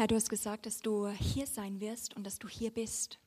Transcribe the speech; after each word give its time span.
Herr, 0.00 0.06
du 0.06 0.14
hast 0.14 0.30
gesagt, 0.30 0.64
dass 0.64 0.80
du 0.80 1.08
hier 1.08 1.46
sein 1.46 1.78
wirst 1.78 2.16
und 2.16 2.24
dass 2.24 2.38
du 2.38 2.48
hier 2.48 2.70
bist. 2.70 3.18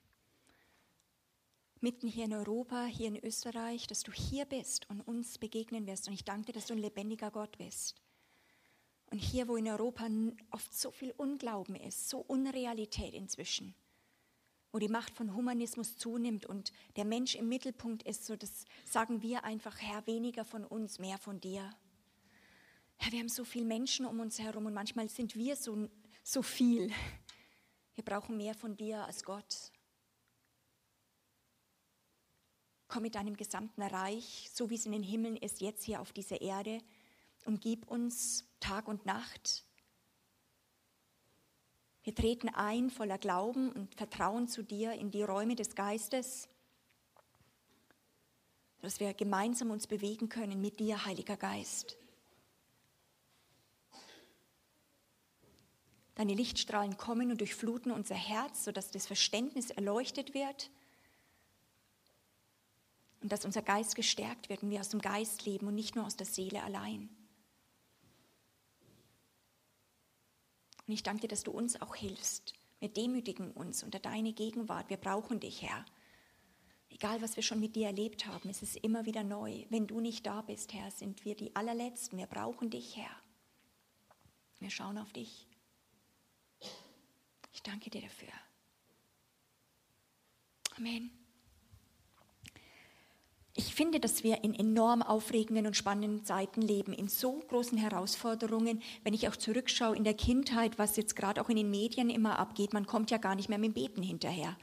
Mitten 1.81 2.07
hier 2.07 2.25
in 2.25 2.33
Europa, 2.33 2.85
hier 2.85 3.09
in 3.09 3.23
Österreich, 3.23 3.85
dass 3.85 4.01
du 4.01 4.11
hier 4.11 4.45
bist 4.45 4.89
und 4.89 4.99
uns 5.01 5.37
begegnen 5.37 5.85
wirst. 5.85 6.07
Und 6.07 6.15
ich 6.15 6.23
danke 6.23 6.47
dir, 6.47 6.53
dass 6.53 6.65
du 6.65 6.73
ein 6.73 6.79
lebendiger 6.79 7.29
Gott 7.29 7.59
bist. 7.59 8.01
Und 9.11 9.19
hier, 9.19 9.47
wo 9.47 9.55
in 9.55 9.67
Europa 9.67 10.07
oft 10.49 10.73
so 10.73 10.89
viel 10.89 11.13
Unglauben 11.15 11.75
ist, 11.75 12.09
so 12.09 12.17
Unrealität 12.17 13.13
inzwischen, 13.13 13.75
wo 14.71 14.79
die 14.79 14.87
Macht 14.87 15.15
von 15.15 15.35
Humanismus 15.35 15.99
zunimmt 15.99 16.47
und 16.47 16.71
der 16.95 17.05
Mensch 17.05 17.35
im 17.35 17.49
Mittelpunkt 17.49 18.01
ist, 18.01 18.25
so 18.25 18.35
das 18.35 18.65
sagen 18.83 19.21
wir 19.21 19.43
einfach, 19.43 19.79
Herr, 19.79 20.07
weniger 20.07 20.43
von 20.43 20.65
uns, 20.65 20.97
mehr 20.97 21.19
von 21.19 21.39
dir. 21.39 21.69
Herr, 22.97 23.11
wir 23.11 23.19
haben 23.19 23.29
so 23.29 23.43
viele 23.43 23.65
Menschen 23.65 24.07
um 24.07 24.19
uns 24.19 24.39
herum 24.39 24.65
und 24.65 24.73
manchmal 24.73 25.07
sind 25.07 25.35
wir 25.35 25.55
so, 25.55 25.87
so 26.23 26.41
viel. 26.41 26.91
Wir 27.95 28.03
brauchen 28.03 28.37
mehr 28.37 28.55
von 28.55 28.75
dir 28.75 29.05
als 29.05 29.23
Gott. 29.23 29.71
Komm 32.87 33.03
mit 33.03 33.15
deinem 33.15 33.35
gesamten 33.35 33.81
Reich, 33.81 34.49
so 34.53 34.69
wie 34.69 34.75
es 34.75 34.85
in 34.85 34.91
den 34.91 35.03
Himmeln 35.03 35.35
ist, 35.35 35.61
jetzt 35.61 35.83
hier 35.83 35.99
auf 35.99 36.13
dieser 36.13 36.41
Erde 36.41 36.81
und 37.45 37.61
gib 37.61 37.87
uns 37.87 38.45
Tag 38.59 38.87
und 38.87 39.05
Nacht. 39.05 39.65
Wir 42.03 42.13
treten 42.13 42.49
ein 42.49 42.89
voller 42.89 43.17
Glauben 43.17 43.71
und 43.71 43.95
Vertrauen 43.95 44.47
zu 44.47 44.61
dir 44.63 44.93
in 44.93 45.09
die 45.09 45.23
Räume 45.23 45.55
des 45.55 45.73
Geistes, 45.73 46.49
dass 48.81 48.99
wir 48.99 49.13
gemeinsam 49.13 49.71
uns 49.71 49.87
bewegen 49.87 50.27
können 50.27 50.59
mit 50.59 50.79
dir, 50.79 51.05
Heiliger 51.05 51.37
Geist. 51.37 51.97
Deine 56.15 56.33
Lichtstrahlen 56.33 56.97
kommen 56.97 57.31
und 57.31 57.41
durchfluten 57.41 57.91
unser 57.91 58.15
Herz, 58.15 58.63
sodass 58.63 58.91
das 58.91 59.07
Verständnis 59.07 59.71
erleuchtet 59.71 60.33
wird 60.33 60.69
und 63.23 63.31
dass 63.31 63.45
unser 63.45 63.61
Geist 63.61 63.95
gestärkt 63.95 64.49
wird 64.49 64.63
und 64.63 64.69
wir 64.69 64.81
aus 64.81 64.89
dem 64.89 65.01
Geist 65.01 65.45
leben 65.45 65.67
und 65.67 65.75
nicht 65.75 65.95
nur 65.95 66.05
aus 66.05 66.17
der 66.17 66.27
Seele 66.27 66.61
allein. 66.61 67.09
Und 70.85 70.93
ich 70.93 71.03
danke 71.03 71.21
dir, 71.21 71.27
dass 71.29 71.43
du 71.43 71.51
uns 71.51 71.81
auch 71.81 71.95
hilfst. 71.95 72.53
Wir 72.79 72.89
demütigen 72.89 73.51
uns 73.51 73.81
unter 73.81 73.99
deine 73.99 74.33
Gegenwart. 74.33 74.89
Wir 74.89 74.97
brauchen 74.97 75.39
dich, 75.39 75.61
Herr. 75.61 75.85
Egal, 76.89 77.21
was 77.21 77.37
wir 77.37 77.43
schon 77.43 77.61
mit 77.61 77.77
dir 77.77 77.87
erlebt 77.87 78.27
haben, 78.27 78.49
es 78.49 78.61
ist 78.61 78.75
immer 78.75 79.05
wieder 79.05 79.23
neu. 79.23 79.65
Wenn 79.69 79.87
du 79.87 80.01
nicht 80.01 80.25
da 80.25 80.41
bist, 80.41 80.73
Herr, 80.73 80.91
sind 80.91 81.23
wir 81.23 81.35
die 81.35 81.55
allerletzten. 81.55 82.19
Wir 82.19 82.27
brauchen 82.27 82.69
dich, 82.69 82.97
Herr. 82.97 83.15
Wir 84.59 84.69
schauen 84.69 84.97
auf 84.97 85.13
dich. 85.13 85.47
Ich 87.53 87.61
danke 87.61 87.89
dir 87.89 88.01
dafür. 88.01 88.29
Amen. 90.77 91.11
Ich 93.55 93.75
finde, 93.75 93.99
dass 93.99 94.23
wir 94.23 94.43
in 94.43 94.55
enorm 94.55 95.03
aufregenden 95.03 95.67
und 95.67 95.77
spannenden 95.77 96.25
Zeiten 96.25 96.63
leben, 96.63 96.91
in 96.91 97.07
so 97.07 97.33
großen 97.47 97.77
Herausforderungen. 97.77 98.81
Wenn 99.03 99.13
ich 99.13 99.27
auch 99.27 99.35
zurückschaue 99.35 99.95
in 99.95 100.03
der 100.03 100.15
Kindheit, 100.15 100.79
was 100.79 100.97
jetzt 100.97 101.15
gerade 101.15 101.39
auch 101.39 101.49
in 101.49 101.57
den 101.57 101.69
Medien 101.69 102.09
immer 102.09 102.39
abgeht, 102.39 102.73
man 102.73 102.87
kommt 102.87 103.11
ja 103.11 103.19
gar 103.19 103.35
nicht 103.35 103.49
mehr 103.49 103.59
mit 103.59 103.75
dem 103.75 103.83
Beten 103.83 104.01
hinterher. 104.01 104.57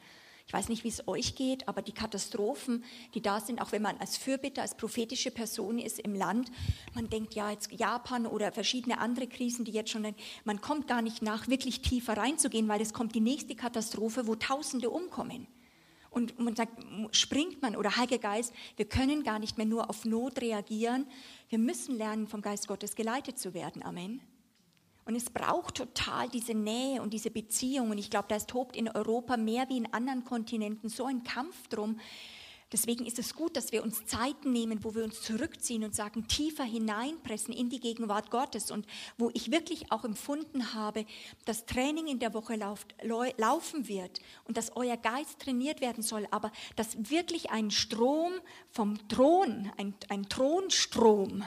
Ich 0.51 0.55
weiß 0.55 0.69
nicht, 0.69 0.83
wie 0.83 0.89
es 0.89 1.07
euch 1.07 1.37
geht, 1.37 1.69
aber 1.69 1.81
die 1.81 1.93
Katastrophen, 1.93 2.83
die 3.15 3.23
da 3.23 3.39
sind, 3.39 3.63
auch 3.63 3.71
wenn 3.71 3.83
man 3.83 3.99
als 3.99 4.17
Fürbitter, 4.17 4.63
als 4.63 4.77
prophetische 4.77 5.31
Person 5.31 5.79
ist 5.79 6.01
im 6.01 6.13
Land, 6.13 6.51
man 6.93 7.09
denkt 7.09 7.35
ja 7.35 7.53
jetzt 7.53 7.71
Japan 7.71 8.27
oder 8.27 8.51
verschiedene 8.51 8.99
andere 8.99 9.29
Krisen, 9.29 9.65
die 9.65 9.71
jetzt 9.71 9.91
schon, 9.91 10.13
man 10.43 10.61
kommt 10.61 10.89
gar 10.89 11.03
nicht 11.03 11.23
nach, 11.23 11.47
wirklich 11.47 11.83
tiefer 11.83 12.17
reinzugehen, 12.17 12.67
weil 12.67 12.81
es 12.81 12.93
kommt 12.93 13.15
die 13.15 13.21
nächste 13.21 13.55
Katastrophe, 13.55 14.27
wo 14.27 14.35
Tausende 14.35 14.91
umkommen. 14.91 15.47
Und 16.11 16.41
man 16.41 16.57
sagt, 16.57 16.85
springt 17.13 17.63
man 17.63 17.77
oder 17.77 17.97
Heiliger 17.97 18.19
Geist, 18.19 18.53
wir 18.75 18.87
können 18.87 19.23
gar 19.23 19.39
nicht 19.39 19.57
mehr 19.57 19.67
nur 19.67 19.89
auf 19.89 20.05
Not 20.05 20.41
reagieren. 20.41 21.07
Wir 21.49 21.61
müssen 21.61 21.97
lernen, 21.97 22.27
vom 22.27 22.43
Geist 22.43 22.67
Gottes 22.67 22.97
geleitet 22.97 23.39
zu 23.39 23.55
werden. 23.55 23.85
Amen. 23.85 24.21
Und 25.05 25.17
es 25.17 25.31
braucht 25.31 25.77
total 25.77 26.29
diese 26.29 26.55
Nähe 26.55 27.03
und 27.03 27.13
diese 27.13 27.31
Beziehung. 27.31 27.91
Und 27.91 27.99
ich 27.99 28.11
glaube, 28.11 28.29
da 28.29 28.39
tobt 28.39 28.77
in 28.77 28.89
Europa 28.89 29.37
mehr 29.37 29.69
wie 29.69 29.79
in 29.79 29.93
anderen 29.93 30.25
Kontinenten 30.25 30.89
so 30.89 31.07
ein 31.07 31.25
Kampf 31.25 31.69
drum, 31.69 31.99
Deswegen 32.73 33.05
ist 33.05 33.19
es 33.19 33.35
gut, 33.35 33.57
dass 33.57 33.73
wir 33.73 33.83
uns 33.83 34.07
Zeiten 34.07 34.53
nehmen, 34.53 34.85
wo 34.85 34.95
wir 34.95 35.03
uns 35.03 35.23
zurückziehen 35.23 35.83
und 35.83 35.95
sagen, 35.95 36.29
tiefer 36.29 36.63
hineinpressen 36.63 37.53
in 37.53 37.69
die 37.69 37.81
Gegenwart 37.81 38.31
Gottes. 38.31 38.71
Und 38.71 38.87
wo 39.19 39.31
ich 39.35 39.51
wirklich 39.51 39.91
auch 39.91 40.05
empfunden 40.05 40.73
habe, 40.73 41.05
dass 41.47 41.67
Training 41.67 42.07
in 42.07 42.21
der 42.21 42.33
Woche 42.33 42.55
lauft, 42.55 42.95
laufen 43.03 43.89
wird 43.89 44.21
und 44.45 44.57
dass 44.57 44.77
euer 44.77 44.97
Geist 44.97 45.41
trainiert 45.41 45.81
werden 45.81 46.03
soll, 46.03 46.29
aber 46.31 46.53
dass 46.77 47.11
wirklich 47.11 47.51
ein 47.51 47.73
Strom 47.73 48.35
vom 48.71 49.09
Thron, 49.09 49.73
ein, 49.77 49.95
ein 50.09 50.29
Thronstrom, 50.29 51.45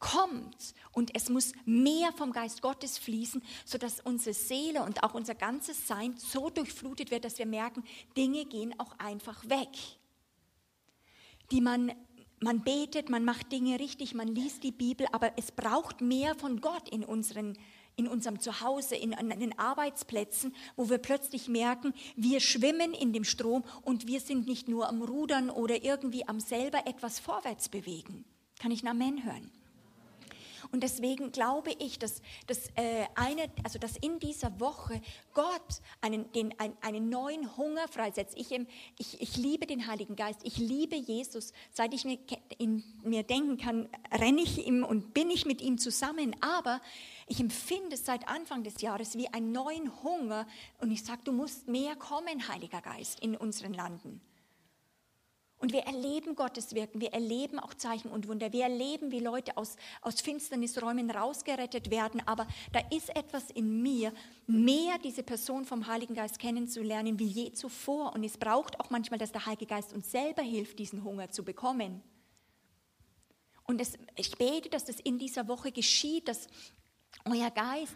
kommt 0.00 0.74
und 0.92 1.14
es 1.14 1.28
muss 1.28 1.52
mehr 1.64 2.12
vom 2.12 2.32
Geist 2.32 2.62
Gottes 2.62 2.98
fließen, 2.98 3.42
sodass 3.64 4.00
unsere 4.00 4.34
Seele 4.34 4.82
und 4.82 5.04
auch 5.04 5.14
unser 5.14 5.36
ganzes 5.36 5.86
Sein 5.86 6.14
so 6.16 6.50
durchflutet 6.50 7.12
wird, 7.12 7.24
dass 7.24 7.38
wir 7.38 7.46
merken, 7.46 7.84
Dinge 8.16 8.44
gehen 8.46 8.74
auch 8.80 8.98
einfach 8.98 9.48
weg 9.48 9.68
die 11.50 11.60
man, 11.60 11.92
man 12.40 12.62
betet, 12.62 13.10
man 13.10 13.24
macht 13.24 13.52
Dinge 13.52 13.78
richtig, 13.78 14.14
man 14.14 14.28
liest 14.28 14.62
die 14.62 14.72
Bibel, 14.72 15.06
aber 15.12 15.32
es 15.36 15.52
braucht 15.52 16.00
mehr 16.00 16.34
von 16.34 16.60
Gott 16.60 16.88
in 16.88 17.04
unseren 17.04 17.56
in 17.96 18.08
unserem 18.08 18.40
Zuhause, 18.40 18.96
in, 18.96 19.12
in 19.12 19.40
den 19.40 19.58
Arbeitsplätzen, 19.58 20.54
wo 20.74 20.88
wir 20.88 20.96
plötzlich 20.96 21.48
merken, 21.48 21.92
wir 22.16 22.40
schwimmen 22.40 22.94
in 22.94 23.12
dem 23.12 23.24
Strom 23.24 23.62
und 23.82 24.06
wir 24.06 24.20
sind 24.20 24.46
nicht 24.46 24.68
nur 24.68 24.88
am 24.88 25.02
Rudern 25.02 25.50
oder 25.50 25.84
irgendwie 25.84 26.26
am 26.26 26.40
selber 26.40 26.86
etwas 26.86 27.18
vorwärts 27.18 27.68
bewegen. 27.68 28.24
Kann 28.58 28.70
ich 28.70 28.82
ein 28.82 28.88
Amen 28.88 29.22
hören? 29.24 29.50
Und 30.72 30.82
deswegen 30.82 31.32
glaube 31.32 31.72
ich, 31.78 31.98
dass, 31.98 32.22
dass, 32.46 32.68
äh, 32.76 33.06
eine, 33.16 33.50
also 33.64 33.78
dass 33.78 33.96
in 33.96 34.18
dieser 34.20 34.60
Woche 34.60 35.00
Gott 35.34 35.80
einen, 36.00 36.30
den, 36.32 36.58
ein, 36.60 36.76
einen 36.80 37.08
neuen 37.08 37.56
Hunger 37.56 37.88
freisetzt. 37.88 38.36
Ich, 38.36 38.52
ich, 38.98 39.20
ich 39.20 39.36
liebe 39.36 39.66
den 39.66 39.86
Heiligen 39.88 40.14
Geist, 40.14 40.40
ich 40.44 40.58
liebe 40.58 40.94
Jesus. 40.94 41.52
Seit 41.72 41.92
ich 41.92 42.04
mir, 42.04 42.18
in 42.58 42.84
mir 43.02 43.24
denken 43.24 43.56
kann, 43.56 43.88
renne 44.12 44.42
ich 44.42 44.64
ihm 44.64 44.84
und 44.84 45.12
bin 45.12 45.30
ich 45.30 45.44
mit 45.44 45.60
ihm 45.60 45.78
zusammen. 45.78 46.36
Aber 46.40 46.80
ich 47.26 47.40
empfinde 47.40 47.96
seit 47.96 48.28
Anfang 48.28 48.62
des 48.62 48.80
Jahres 48.80 49.16
wie 49.16 49.28
einen 49.28 49.50
neuen 49.52 50.02
Hunger 50.02 50.46
und 50.80 50.90
ich 50.92 51.04
sage, 51.04 51.22
du 51.24 51.32
musst 51.32 51.66
mehr 51.66 51.96
kommen, 51.96 52.48
Heiliger 52.48 52.80
Geist, 52.80 53.20
in 53.20 53.36
unseren 53.36 53.74
Landen. 53.74 54.20
Und 55.60 55.74
wir 55.74 55.82
erleben 55.82 56.36
Gottes 56.36 56.74
Wirken, 56.74 57.02
wir 57.02 57.12
erleben 57.12 57.58
auch 57.58 57.74
Zeichen 57.74 58.10
und 58.10 58.28
Wunder, 58.28 58.50
wir 58.50 58.62
erleben, 58.64 59.12
wie 59.12 59.20
Leute 59.20 59.58
aus, 59.58 59.76
aus 60.00 60.22
Finsternisräumen 60.22 61.10
rausgerettet 61.10 61.90
werden. 61.90 62.22
Aber 62.26 62.48
da 62.72 62.80
ist 62.90 63.14
etwas 63.14 63.50
in 63.50 63.82
mir, 63.82 64.14
mehr 64.46 64.96
diese 65.04 65.22
Person 65.22 65.66
vom 65.66 65.86
Heiligen 65.86 66.14
Geist 66.14 66.38
kennenzulernen 66.38 67.18
wie 67.18 67.26
je 67.26 67.52
zuvor. 67.52 68.14
Und 68.14 68.24
es 68.24 68.38
braucht 68.38 68.80
auch 68.80 68.88
manchmal, 68.88 69.18
dass 69.18 69.32
der 69.32 69.44
Heilige 69.44 69.66
Geist 69.66 69.92
uns 69.92 70.10
selber 70.10 70.42
hilft, 70.42 70.78
diesen 70.78 71.04
Hunger 71.04 71.30
zu 71.30 71.44
bekommen. 71.44 72.02
Und 73.64 73.82
es, 73.82 73.98
ich 74.16 74.30
bete, 74.38 74.70
dass 74.70 74.86
das 74.86 74.98
in 74.98 75.18
dieser 75.18 75.46
Woche 75.46 75.72
geschieht, 75.72 76.26
dass 76.26 76.48
euer 77.26 77.50
Geist 77.50 77.94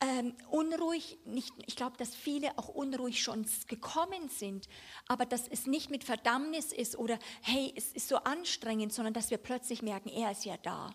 ähm, 0.00 0.34
unruhig, 0.50 1.18
nicht, 1.26 1.52
ich 1.66 1.76
glaube, 1.76 1.96
dass 1.98 2.14
viele 2.14 2.56
auch 2.58 2.68
unruhig 2.68 3.22
schon 3.22 3.46
gekommen 3.68 4.28
sind, 4.28 4.66
aber 5.06 5.26
dass 5.26 5.46
es 5.48 5.66
nicht 5.66 5.90
mit 5.90 6.04
Verdammnis 6.04 6.72
ist 6.72 6.96
oder 6.96 7.18
hey, 7.42 7.72
es 7.76 7.92
ist 7.92 8.08
so 8.08 8.16
anstrengend, 8.16 8.92
sondern 8.92 9.12
dass 9.12 9.30
wir 9.30 9.38
plötzlich 9.38 9.82
merken, 9.82 10.08
er 10.08 10.30
ist 10.30 10.44
ja 10.44 10.56
da. 10.56 10.94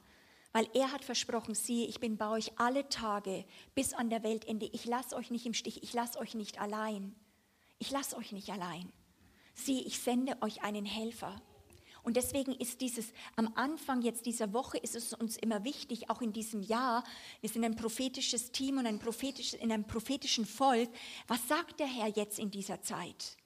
Weil 0.53 0.69
er 0.73 0.91
hat 0.91 1.03
versprochen, 1.03 1.53
siehe, 1.53 1.85
ich 1.85 1.99
bin 1.99 2.17
bei 2.17 2.29
euch 2.29 2.57
alle 2.57 2.88
Tage 2.88 3.45
bis 3.75 3.93
an 3.93 4.09
der 4.09 4.23
Weltende. 4.23 4.66
Ich 4.72 4.85
lasse 4.85 5.16
euch 5.16 5.29
nicht 5.29 5.46
im 5.46 5.53
Stich, 5.53 5.84
ich 5.84 5.93
lasse 5.93 6.17
euch 6.17 6.34
nicht 6.34 6.61
allein. 6.61 7.13
Ich 7.78 7.91
lasse 7.91 8.16
euch 8.16 8.31
nicht 8.31 8.49
allein. 8.49 8.91
Siehe, 9.53 9.81
ich 9.81 9.99
sende 9.99 10.41
euch 10.41 10.63
einen 10.63 10.85
Helfer. 10.85 11.41
Und 12.05 12.17
deswegen 12.17 12.53
ist 12.53 12.81
dieses 12.81 13.11
am 13.35 13.52
Anfang 13.55 14.03
jetzt 14.03 14.28
dieser 14.28 14.53
Woche 14.53 14.78
ist 14.78 14.96
es 14.96 15.13
uns 15.13 15.37
immer 15.37 15.63
wichtig, 15.63 16.09
auch 16.11 16.22
in 16.22 16.31
diesem 16.31 16.61
Jahr, 16.61 17.03
wir 17.41 17.49
sind 17.49 17.66
ein 17.66 17.75
prophetisches 17.75 18.52
Team 18.52 18.78
und 18.78 18.85
ein 18.85 18.99
prophetisches, 18.99 19.59
in 19.59 19.72
einem 19.72 19.85
prophetischen 19.85 20.46
Volk. 20.46 20.90
Was 21.28 21.47
sagt 21.47 21.79
der 21.79 21.87
Herr 21.87 22.09
jetzt 22.09 22.37
in 22.37 22.52
dieser 22.52 22.81
Zeit? 22.84 23.37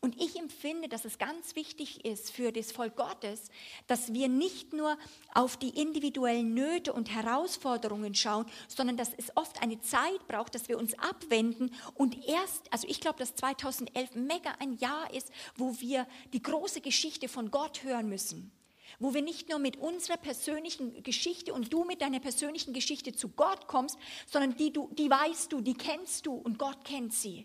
Und 0.00 0.20
ich 0.20 0.38
empfinde, 0.38 0.88
dass 0.88 1.04
es 1.04 1.18
ganz 1.18 1.56
wichtig 1.56 2.04
ist 2.04 2.30
für 2.30 2.52
das 2.52 2.70
Volk 2.70 2.96
Gottes, 2.96 3.50
dass 3.86 4.12
wir 4.12 4.28
nicht 4.28 4.72
nur 4.72 4.96
auf 5.34 5.56
die 5.56 5.80
individuellen 5.80 6.54
Nöte 6.54 6.92
und 6.92 7.10
Herausforderungen 7.10 8.14
schauen, 8.14 8.46
sondern 8.68 8.96
dass 8.96 9.14
es 9.16 9.36
oft 9.36 9.62
eine 9.62 9.80
Zeit 9.80 10.28
braucht, 10.28 10.54
dass 10.54 10.68
wir 10.68 10.78
uns 10.78 10.96
abwenden 10.98 11.74
und 11.94 12.26
erst, 12.28 12.72
also 12.72 12.86
ich 12.86 13.00
glaube, 13.00 13.18
dass 13.18 13.34
2011 13.34 14.14
mega 14.14 14.52
ein 14.60 14.74
Jahr 14.74 15.12
ist, 15.12 15.30
wo 15.56 15.80
wir 15.80 16.06
die 16.32 16.42
große 16.42 16.82
Geschichte 16.82 17.28
von 17.28 17.50
Gott 17.50 17.82
hören 17.82 18.08
müssen. 18.08 18.52
wo 18.98 19.12
wir 19.12 19.20
nicht 19.20 19.48
nur 19.48 19.58
mit 19.58 19.76
unserer 19.76 20.16
persönlichen 20.16 21.02
Geschichte 21.02 21.52
und 21.52 21.72
du 21.72 21.84
mit 21.84 22.00
deiner 22.00 22.20
persönlichen 22.20 22.72
Geschichte 22.72 23.12
zu 23.12 23.28
Gott 23.28 23.66
kommst, 23.66 23.98
sondern 24.26 24.56
die, 24.56 24.72
du, 24.72 24.88
die 24.92 25.10
weißt 25.10 25.52
du, 25.52 25.60
die 25.60 25.74
kennst 25.74 26.24
du 26.24 26.34
und 26.34 26.58
Gott 26.58 26.84
kennt 26.84 27.12
sie. 27.12 27.44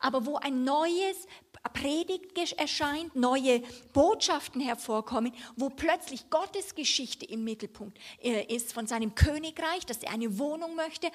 Aber 0.00 0.26
wo 0.26 0.36
ein 0.36 0.64
neues 0.64 1.26
Predigt 1.72 2.36
erscheint, 2.58 3.14
neue 3.14 3.62
Botschaften 3.92 4.60
hervorkommen, 4.60 5.32
wo 5.56 5.70
plötzlich 5.70 6.28
Gottes 6.28 6.74
Geschichte 6.74 7.24
im 7.24 7.44
Mittelpunkt 7.44 7.98
äh, 8.20 8.54
ist 8.54 8.72
von 8.72 8.86
seinem 8.86 9.14
Königreich, 9.14 9.86
dass 9.86 9.98
er 9.98 10.12
eine 10.12 10.38
Wohnung 10.38 10.74
möchte, 10.74 11.10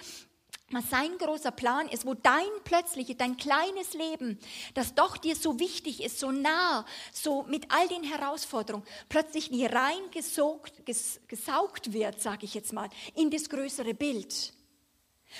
was 0.71 0.89
sein 0.89 1.17
großer 1.17 1.51
Plan 1.51 1.87
ist, 1.87 2.05
wo 2.05 2.13
dein 2.13 2.47
plötzliches, 2.65 3.17
dein 3.17 3.37
kleines 3.37 3.93
Leben, 3.93 4.37
das 4.73 4.95
doch 4.95 5.17
dir 5.17 5.35
so 5.35 5.59
wichtig 5.59 6.03
ist, 6.03 6.19
so 6.19 6.31
nah, 6.31 6.85
so 7.13 7.43
mit 7.43 7.71
all 7.71 7.87
den 7.87 8.03
Herausforderungen, 8.03 8.85
plötzlich 9.07 9.49
wie 9.51 9.65
rein 9.65 10.11
gesaugt, 10.11 10.73
gesaugt 11.27 11.93
wird, 11.93 12.21
sage 12.21 12.45
ich 12.45 12.53
jetzt 12.53 12.73
mal, 12.73 12.89
in 13.15 13.31
das 13.31 13.49
größere 13.49 13.93
Bild. 13.93 14.56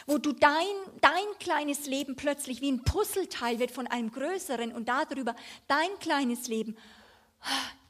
Wo 0.05 0.17
du 0.17 0.33
dein, 0.33 0.65
dein 1.01 1.25
kleines 1.39 1.85
Leben 1.85 2.15
plötzlich 2.15 2.61
wie 2.61 2.71
ein 2.71 2.83
Puzzleteil 2.83 3.59
wird 3.59 3.71
von 3.71 3.87
einem 3.87 4.11
größeren 4.11 4.73
und 4.73 4.89
darüber 4.89 5.35
dein 5.67 5.97
kleines 5.99 6.47
Leben 6.47 6.77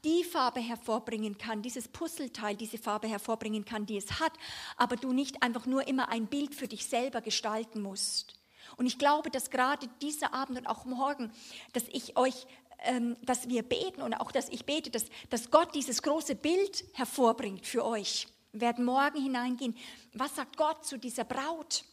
die 0.04 0.24
Farbe 0.24 0.60
hervorbringen 0.60 1.38
kann, 1.38 1.62
dieses 1.62 1.88
Puzzleteil, 1.88 2.56
diese 2.56 2.78
Farbe 2.78 3.08
hervorbringen 3.08 3.64
kann, 3.64 3.86
die 3.86 3.96
es 3.96 4.20
hat, 4.20 4.32
aber 4.76 4.96
du 4.96 5.12
nicht 5.12 5.42
einfach 5.42 5.66
nur 5.66 5.88
immer 5.88 6.08
ein 6.08 6.26
Bild 6.26 6.54
für 6.54 6.68
dich 6.68 6.86
selber 6.86 7.20
gestalten 7.20 7.82
musst. 7.82 8.38
Und 8.76 8.86
ich 8.86 8.98
glaube, 8.98 9.30
dass 9.30 9.50
gerade 9.50 9.88
dieser 10.00 10.34
Abend 10.34 10.58
und 10.58 10.66
auch 10.66 10.84
morgen, 10.84 11.32
dass 11.72 11.84
ich 11.88 12.16
euch, 12.16 12.46
ähm, 12.80 13.16
dass 13.22 13.48
wir 13.48 13.62
beten 13.62 14.02
und 14.02 14.14
auch, 14.14 14.30
dass 14.30 14.48
ich 14.50 14.66
bete, 14.66 14.90
dass, 14.90 15.06
dass 15.30 15.50
Gott 15.50 15.74
dieses 15.74 16.02
große 16.02 16.34
Bild 16.34 16.84
hervorbringt 16.92 17.66
für 17.66 17.84
euch. 17.84 18.28
Werden 18.52 18.84
morgen 18.84 19.22
hineingehen. 19.22 19.76
Was 20.14 20.36
sagt 20.36 20.56
Gott 20.56 20.84
zu 20.84 20.98
dieser 20.98 21.24
Braut? 21.24 21.84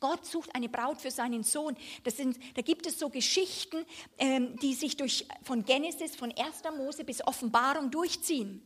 Gott 0.00 0.24
sucht 0.26 0.54
eine 0.54 0.68
Braut 0.68 1.00
für 1.00 1.10
seinen 1.10 1.44
Sohn. 1.44 1.76
Sind, 2.06 2.38
da 2.54 2.62
gibt 2.62 2.86
es 2.86 2.98
so 2.98 3.08
Geschichten, 3.08 3.84
ähm, 4.18 4.56
die 4.56 4.74
sich 4.74 4.96
durch, 4.96 5.26
von 5.42 5.64
Genesis, 5.64 6.16
von 6.16 6.32
1. 6.32 6.62
Mose 6.76 7.04
bis 7.04 7.24
Offenbarung 7.26 7.90
durchziehen. 7.90 8.62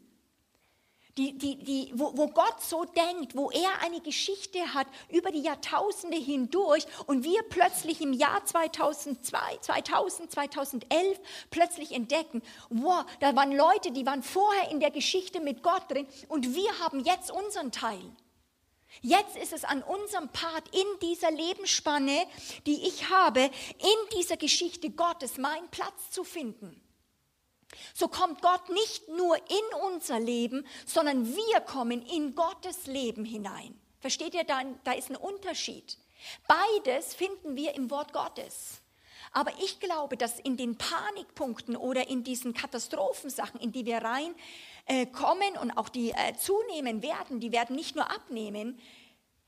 Die, 1.16 1.38
die, 1.38 1.56
die, 1.56 1.92
wo, 1.94 2.12
wo 2.14 2.28
Gott 2.28 2.60
so 2.60 2.84
denkt, 2.84 3.34
wo 3.34 3.50
er 3.50 3.80
eine 3.82 4.00
Geschichte 4.00 4.74
hat 4.74 4.86
über 5.10 5.30
die 5.30 5.40
Jahrtausende 5.40 6.18
hindurch 6.18 6.84
und 7.06 7.24
wir 7.24 7.42
plötzlich 7.44 8.02
im 8.02 8.12
Jahr 8.12 8.44
2002, 8.44 9.58
2000, 9.62 10.30
2011 10.30 11.18
plötzlich 11.50 11.92
entdecken, 11.92 12.42
wow, 12.68 13.06
da 13.20 13.34
waren 13.34 13.52
Leute, 13.52 13.92
die 13.92 14.04
waren 14.04 14.22
vorher 14.22 14.70
in 14.70 14.80
der 14.80 14.90
Geschichte 14.90 15.40
mit 15.40 15.62
Gott 15.62 15.90
drin 15.90 16.06
und 16.28 16.54
wir 16.54 16.78
haben 16.80 17.00
jetzt 17.00 17.30
unseren 17.30 17.72
Teil. 17.72 18.04
Jetzt 19.02 19.36
ist 19.36 19.52
es 19.52 19.64
an 19.64 19.82
unserem 19.82 20.28
Part 20.28 20.74
in 20.74 20.86
dieser 21.00 21.30
Lebensspanne, 21.30 22.26
die 22.66 22.86
ich 22.86 23.10
habe, 23.10 23.40
in 23.40 24.18
dieser 24.18 24.36
Geschichte 24.36 24.90
Gottes 24.90 25.38
meinen 25.38 25.68
Platz 25.70 26.10
zu 26.10 26.24
finden. 26.24 26.80
So 27.94 28.08
kommt 28.08 28.42
Gott 28.42 28.68
nicht 28.70 29.08
nur 29.08 29.36
in 29.36 29.92
unser 29.92 30.20
Leben, 30.20 30.66
sondern 30.86 31.26
wir 31.34 31.60
kommen 31.60 32.02
in 32.02 32.34
Gottes 32.34 32.86
Leben 32.86 33.24
hinein. 33.24 33.78
Versteht 34.00 34.34
ihr, 34.34 34.44
da, 34.44 34.62
da 34.84 34.92
ist 34.92 35.10
ein 35.10 35.16
Unterschied. 35.16 35.98
Beides 36.46 37.14
finden 37.14 37.56
wir 37.56 37.74
im 37.74 37.90
Wort 37.90 38.12
Gottes. 38.12 38.80
Aber 39.32 39.52
ich 39.62 39.80
glaube, 39.80 40.16
dass 40.16 40.38
in 40.40 40.56
den 40.56 40.78
Panikpunkten 40.78 41.76
oder 41.76 42.08
in 42.08 42.24
diesen 42.24 42.54
Katastrophensachen, 42.54 43.60
in 43.60 43.72
die 43.72 43.84
wir 43.84 43.98
rein 43.98 44.34
äh, 44.86 45.06
und 45.60 45.76
auch 45.76 45.88
die 45.88 46.12
äh, 46.12 46.34
zunehmen 46.38 47.02
werden, 47.02 47.40
die 47.40 47.52
werden 47.52 47.76
nicht 47.76 47.96
nur 47.96 48.10
abnehmen. 48.10 48.78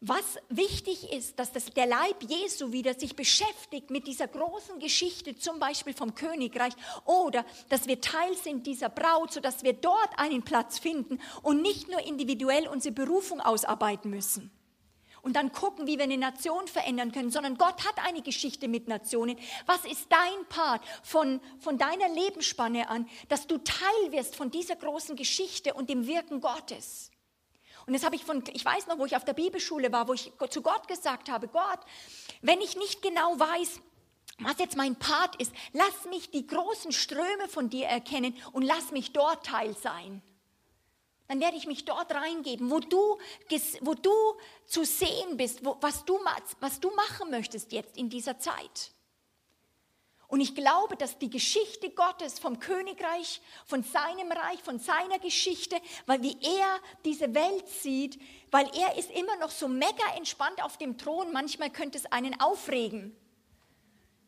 Was 0.01 0.39
wichtig 0.49 1.13
ist, 1.13 1.41
dass 1.41 1.51
das, 1.51 1.67
der 1.67 1.87
Leib 1.87 2.23
Jesu 2.23 2.71
wieder 2.71 2.95
sich 2.95 3.17
beschäftigt 3.17 3.91
mit 3.91 4.07
dieser 4.07 4.29
großen 4.29 4.79
Geschichte, 4.79 5.35
zum 5.37 5.59
Beispiel 5.59 5.93
vom 5.93 6.15
Königreich, 6.15 6.73
oder 7.05 7.45
dass 7.69 7.89
wir 7.89 8.01
Teil 8.01 8.37
sind 8.37 8.67
dieser 8.69 8.91
Braut, 8.91 9.33
sodass 9.33 9.65
wir 9.65 9.73
dort 9.73 10.11
einen 10.17 10.45
Platz 10.45 10.79
finden 10.79 11.21
und 11.43 11.63
nicht 11.63 11.89
nur 11.89 12.01
individuell 12.07 12.69
unsere 12.69 12.95
Berufung 12.95 13.41
ausarbeiten 13.41 14.09
müssen 14.09 14.53
und 15.23 15.35
dann 15.37 15.53
gucken, 15.53 15.87
wie 15.87 15.99
wir 15.99 16.05
eine 16.05 16.17
Nation 16.17 16.67
verändern 16.69 17.13
können, 17.13 17.31
sondern 17.31 17.59
Gott 17.59 17.85
hat 17.87 17.99
eine 18.07 18.23
Geschichte 18.23 18.69
mit 18.69 18.89
Nationen. 18.89 19.37
Was 19.67 19.85
ist 19.85 20.07
dein 20.11 20.47
Part 20.49 20.83
von, 21.03 21.41
von 21.59 21.77
deiner 21.77 22.09
Lebensspanne 22.09 22.89
an, 22.89 23.09
dass 23.29 23.47
du 23.47 23.59
Teil 23.59 24.13
wirst 24.13 24.37
von 24.37 24.51
dieser 24.51 24.77
großen 24.77 25.17
Geschichte 25.17 25.75
und 25.75 25.91
dem 25.91 26.07
Wirken 26.07 26.41
Gottes? 26.41 27.11
Und 27.89 27.95
das 27.95 28.05
habe 28.05 28.15
ich 28.15 28.25
von, 28.25 28.45
ich 28.53 28.65
weiß 28.65 28.87
noch, 28.87 28.99
wo 28.99 29.07
ich 29.07 29.17
auf 29.17 29.25
der 29.25 29.33
Bibelschule 29.33 29.91
war, 29.91 30.07
wo 30.07 30.13
ich 30.13 30.31
zu 30.51 30.63
Gott 30.63 30.87
gesagt 30.87 31.31
habe, 31.31 31.49
Gott, 31.49 31.81
wenn 32.43 32.61
ich 32.61 32.77
nicht 32.77 33.03
genau 33.03 33.39
weiß, 33.39 33.81
was 34.41 34.59
jetzt 34.59 34.77
mein 34.77 34.95
Part 34.95 35.35
ist, 35.41 35.53
lass 35.73 36.05
mich 36.09 36.31
die 36.31 36.47
großen 36.47 36.93
Ströme 36.93 37.49
von 37.49 37.71
dir 37.71 37.87
erkennen 37.87 38.37
und 38.53 38.63
lass 38.63 38.93
mich 38.93 39.13
dort 39.13 39.45
Teil 39.45 39.75
sein 39.77 40.23
dann 41.29 41.41
werde 41.41 41.59
ich 41.59 41.67
mich 41.67 41.85
dort 41.85 42.11
reingeben, 42.13 42.71
wo 42.71 42.81
du, 42.81 43.19
wo 43.83 43.95
du 43.95 44.11
zu 44.67 44.85
sehen 44.85 45.37
bist, 45.37 45.63
wo, 45.63 45.77
was, 45.83 46.05
du, 46.07 46.19
was 46.59 46.81
du 46.81 46.91
machen 46.95 47.31
möchtest 47.31 47.73
jetzt 47.73 47.99
in 47.99 48.09
dieser 48.09 48.39
Zeit. 48.39 48.93
Und 50.29 50.43
ich 50.43 50.55
glaube, 50.55 50.95
dass 50.97 51.19
die 51.19 51.31
Geschichte 51.31 51.89
Gottes 51.89 52.39
vom 52.39 52.61
Königreich, 52.61 53.41
von 53.65 53.83
seinem 53.83 54.31
Reich, 54.31 54.63
von 54.63 54.79
seiner 54.79 55.19
Geschichte, 55.19 55.77
weil 56.05 56.23
wie 56.23 56.37
er 56.43 56.81
diese 57.07 57.35
Welt 57.35 57.67
sieht, 57.67 58.21
weil 58.51 58.69
er 58.77 58.99
ist 58.99 59.11
immer 59.11 59.37
noch 59.37 59.51
so 59.51 59.69
mega 59.69 60.15
entspannt 60.17 60.63
auf 60.63 60.77
dem 60.77 60.99
Thron, 60.99 61.33
manchmal 61.33 61.71
könnte 61.71 61.97
es 61.97 62.05
einen 62.07 62.39
aufregen. 62.41 63.17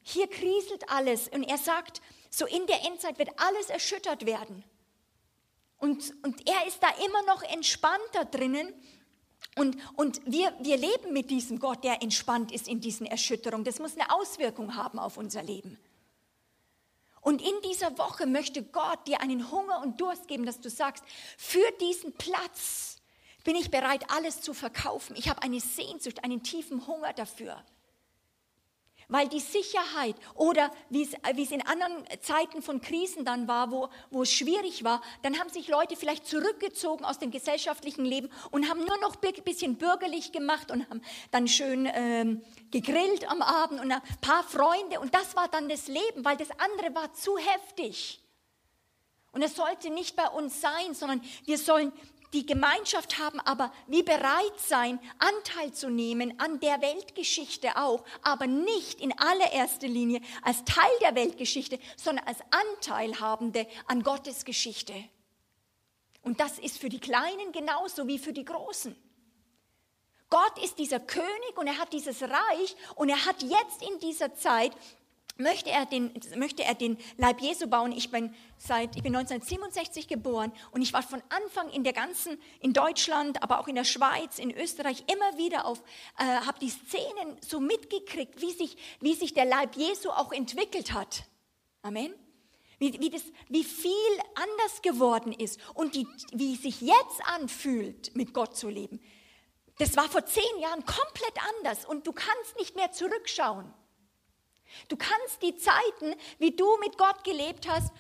Hier 0.03 0.27
kriselt 0.27 0.89
alles 0.89 1.29
und 1.29 1.43
er 1.43 1.59
sagt, 1.59 2.01
so 2.31 2.47
in 2.47 2.67
der 2.67 2.83
Endzeit 2.87 3.19
wird 3.19 3.39
alles 3.39 3.69
erschüttert 3.69 4.25
werden. 4.25 4.65
Und, 5.77 6.15
und 6.23 6.49
er 6.49 6.67
ist 6.67 6.83
da 6.83 6.89
immer 7.05 7.23
noch 7.25 7.43
entspannter 7.43 8.25
drinnen. 8.25 8.73
Und, 9.57 9.77
und 9.97 10.23
wir, 10.25 10.55
wir 10.61 10.79
leben 10.79 11.13
mit 11.13 11.31
diesem 11.31 11.59
Gott, 11.59 11.85
der 11.85 12.03
entspannt 12.03 12.53
ist 12.53 12.69
in 12.69 12.81
diesen 12.81 13.05
Erschütterungen. 13.05 13.65
Das 13.65 13.79
muss 13.79 13.99
eine 13.99 14.11
Auswirkung 14.15 14.77
haben 14.77 14.99
auf 14.99 15.19
unser 15.19 15.43
Leben. 15.43 15.79
Und 17.21 17.43
in 17.43 17.55
dieser 17.65 17.99
Woche 17.99 18.27
möchte 18.27 18.63
Gott 18.63 19.07
dir 19.07 19.21
einen 19.21 19.51
Hunger 19.51 19.83
und 19.83 20.01
Durst 20.01 20.27
geben, 20.29 20.47
dass 20.47 20.61
du 20.61 20.71
sagst, 20.71 21.05
für 21.37 21.71
diesen 21.81 22.13
Platz 22.15 22.97
bin 23.45 23.57
ich 23.57 23.71
bereit, 23.71 24.05
alles 24.09 24.41
zu 24.41 24.55
verkaufen. 24.55 25.17
Ich 25.17 25.29
habe 25.29 25.43
eine 25.43 25.61
Sehnsucht, 25.61 26.25
einen 26.25 26.43
tiefen 26.43 26.87
Hunger 26.87 27.13
dafür 27.13 27.63
weil 29.11 29.29
die 29.29 29.41
Sicherheit 29.41 30.17
oder 30.35 30.71
wie 30.89 31.03
es, 31.03 31.13
wie 31.35 31.43
es 31.43 31.51
in 31.51 31.67
anderen 31.67 32.05
Zeiten 32.23 32.63
von 32.63 32.81
Krisen 32.81 33.25
dann 33.25 33.47
war, 33.49 33.71
wo, 33.71 33.89
wo 34.11 34.23
es 34.23 34.33
schwierig 34.33 34.85
war, 34.85 35.03
dann 35.23 35.39
haben 35.39 35.51
sich 35.51 35.69
Leute 35.69 35.97
vielleicht 35.97 36.27
zurückgezogen 36.27 37.05
aus 37.05 37.19
dem 37.19 37.31
gesellschaftlichen 37.31 38.05
Leben 38.05 38.31
und 38.51 38.71
haben 38.71 38.81
nur 38.85 38.99
noch 39.01 39.17
ein 39.23 39.43
bisschen 39.45 39.77
bürgerlich 39.77 40.33
gemacht 40.33 40.71
und 40.71 40.89
haben 40.89 41.03
dann 41.31 41.49
schön 41.49 41.89
ähm, 41.93 42.43
gegrillt 42.71 43.29
am 43.29 43.43
Abend 43.43 43.81
und 43.81 43.93
ein 43.93 44.01
paar 44.21 44.45
Freunde 44.45 45.01
und 45.01 45.15
das 45.15 45.37
war 45.37 45.49
dann 45.49 45.69
das 45.69 45.89
Leben, 45.89 46.25
weil 46.25 46.37
das 46.37 46.51
andere 46.53 46.95
war 46.95 47.13
zu 47.13 47.37
heftig. 47.37 48.21
Und 49.33 49.43
es 49.43 49.55
sollte 49.55 49.91
nicht 49.91 50.17
bei 50.17 50.29
uns 50.29 50.61
sein, 50.61 50.95
sondern 50.95 51.23
wir 51.45 51.59
sollen 51.59 51.93
die 52.33 52.47
Gemeinschaft 52.47 53.19
haben, 53.19 53.41
aber 53.41 53.73
wie 53.87 54.03
bereit 54.03 54.59
sein, 54.59 55.01
Anteil 55.19 55.73
zu 55.73 55.91
nehmen 55.91 56.39
an 56.39 56.61
der 56.61 56.81
Weltgeschichte 56.81 57.77
auch, 57.77 58.05
aber 58.23 58.47
nicht 58.47 59.01
in 59.01 59.17
allererster 59.19 59.89
Linie 59.89 60.21
als 60.43 60.65
Teil 60.65 60.91
der 61.01 61.15
Weltgeschichte, 61.15 61.79
sondern 61.97 62.27
als 62.27 62.39
Anteilhabende 62.51 63.67
an 63.87 64.03
Gottes 64.03 64.45
Geschichte. 64.45 64.95
Und 66.23 66.39
das 66.41 66.59
ist 66.59 66.79
für 66.79 66.89
die 66.89 67.01
Kleinen 67.01 67.53
genauso 67.53 68.07
wie 68.07 68.19
für 68.19 68.33
die 68.33 68.45
Großen. 68.45 68.95
Gott 70.29 70.63
ist 70.63 70.79
dieser 70.79 71.01
König 71.01 71.57
und 71.57 71.67
er 71.67 71.79
hat 71.79 71.93
dieses 71.93 72.23
Reich 72.23 72.77
und 72.95 73.09
er 73.09 73.27
hat 73.27 73.43
jetzt 73.43 73.83
in 73.83 73.99
dieser 73.99 74.33
Zeit 74.35 74.73
möchte 75.41 75.71
er 75.71 75.87
den, 75.87 76.13
möchte 76.37 76.63
er 76.63 76.75
den 76.75 76.97
Leib 77.17 77.41
Jesu 77.41 77.67
bauen. 77.67 77.93
Ich 77.93 78.11
bin, 78.11 78.35
seit, 78.59 78.97
ich 78.97 79.03
bin 79.03 79.15
1967 79.15 80.09
geboren 80.09 80.53
und 80.71 80.83
ich 80.83 80.93
war 80.93 81.03
von 81.03 81.23
Anfang 81.29 81.71
in 81.71 81.85
der 81.85 81.93
ganzen, 81.93 82.39
in 82.61 82.73
Deutschland, 82.73 83.43
aber 83.43 83.61
auch 83.61 83.69
in 83.69 83.75
der 83.75 83.85
Schweiz, 83.85 84.39
in 84.39 84.51
Österreich 84.57 85.05
immer 85.13 85.39
wieder 85.39 85.65
auf, 85.65 85.83
äh, 86.19 86.25
habe 86.25 86.59
die 86.61 86.71
Szenen 86.71 87.37
so 87.41 87.61
mitgekriegt, 87.61 88.41
wie 88.41 88.53
sich, 88.53 88.77
wie 89.01 89.15
sich 89.15 89.35
der 89.35 89.45
Leib 89.45 89.77
Jesu 89.77 90.11
auch 90.11 90.33
entwickelt 90.33 90.93
hat. 90.93 91.25
Amen. 91.83 92.15
Wie, 92.79 92.99
wie, 92.99 93.11
das, 93.11 93.23
wie 93.49 93.65
viel 93.65 93.93
anders 94.35 94.81
geworden 94.83 95.33
ist 95.33 95.61
und 95.75 95.95
die, 95.95 96.07
wie 96.33 96.57
sich 96.57 96.81
jetzt 96.81 97.21
anfühlt, 97.25 98.17
mit 98.17 98.33
Gott 98.33 98.57
zu 98.57 98.69
leben. 98.69 99.01
Das 99.79 99.97
war 99.97 100.09
vor 100.09 100.25
zehn 100.27 100.59
Jahren 100.61 100.85
komplett 100.85 101.35
anders 101.57 101.87
und 101.87 102.07
du 102.07 102.13
kannst 102.13 102.57
nicht 102.59 102.77
mehr 102.77 102.93
zurückschauen. 102.93 103.73
Du 104.89 104.97
kannst 104.97 105.43
die 105.43 105.57
Zeiten, 105.57 106.15
wie 106.39 106.55
du 106.55 106.77
mit 106.79 106.99
Gott 106.99 107.25
gelebt 107.25 107.69
hast, 107.69 107.93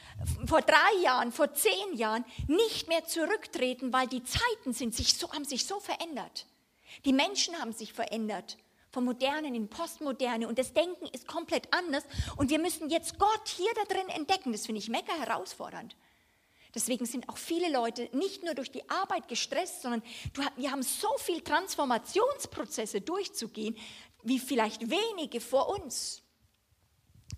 vor 0.46 0.62
drei 0.62 1.02
Jahren, 1.02 1.32
vor 1.32 1.52
zehn 1.54 1.94
Jahren, 1.94 2.24
nicht 2.46 2.88
mehr 2.88 3.04
zurücktreten, 3.06 3.92
weil 3.92 4.06
die 4.06 4.24
Zeiten 4.24 4.72
sind 4.72 4.94
sich 4.94 5.14
so, 5.14 5.30
haben 5.32 5.44
sich 5.44 5.66
so 5.66 5.80
verändert. 5.80 6.46
Die 7.04 7.12
Menschen 7.12 7.58
haben 7.58 7.72
sich 7.72 7.92
verändert. 7.92 8.56
Vom 8.92 9.04
Modernen 9.04 9.54
in 9.54 9.68
Postmoderne 9.68 10.48
und 10.48 10.58
das 10.58 10.72
Denken 10.72 11.06
ist 11.12 11.28
komplett 11.28 11.72
anders 11.72 12.02
und 12.36 12.50
wir 12.50 12.58
müssen 12.58 12.90
jetzt 12.90 13.20
Gott 13.20 13.48
hier 13.48 13.70
da 13.76 13.84
drin 13.84 14.08
entdecken. 14.08 14.50
Das 14.50 14.66
finde 14.66 14.80
ich 14.80 14.88
mega 14.88 15.12
herausfordernd. 15.12 15.94
Deswegen 16.74 17.04
sind 17.04 17.28
auch 17.28 17.36
viele 17.36 17.70
Leute 17.70 18.08
nicht 18.12 18.44
nur 18.44 18.54
durch 18.54 18.70
die 18.70 18.88
Arbeit 18.88 19.28
gestresst, 19.28 19.82
sondern 19.82 20.02
wir 20.56 20.70
haben 20.70 20.82
so 20.82 21.08
viele 21.18 21.42
Transformationsprozesse 21.42 23.00
durchzugehen, 23.00 23.76
wie 24.22 24.38
vielleicht 24.38 24.88
wenige 24.90 25.40
vor 25.40 25.68
uns. 25.68 26.19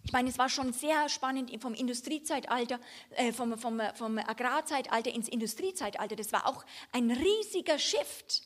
Ich 0.05 0.13
meine, 0.13 0.29
es 0.29 0.39
war 0.39 0.49
schon 0.49 0.73
sehr 0.73 1.09
spannend 1.09 1.51
vom 1.61 1.75
Industriezeitalter, 1.75 2.81
äh, 3.11 3.33
vom, 3.33 3.57
vom, 3.59 3.81
vom 3.95 4.19
Agrarzeitalter 4.19 5.13
ins 5.13 5.29
Industriezeitalter. 5.29 6.17
Das 6.17 6.33
war 6.33 6.47
auch 6.47 6.65
ein 6.93 7.11
riesiger 7.11 7.79
Shift. 7.79 8.43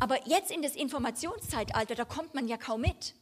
Aber 0.00 0.26
jetzt 0.26 0.50
in 0.50 0.62
das 0.62 0.76
Informationszeitalter, 0.76 1.94
da 1.94 2.04
kommt 2.04 2.34
man 2.34 2.48
ja 2.48 2.56
kaum 2.56 2.82
mit. 2.82 3.14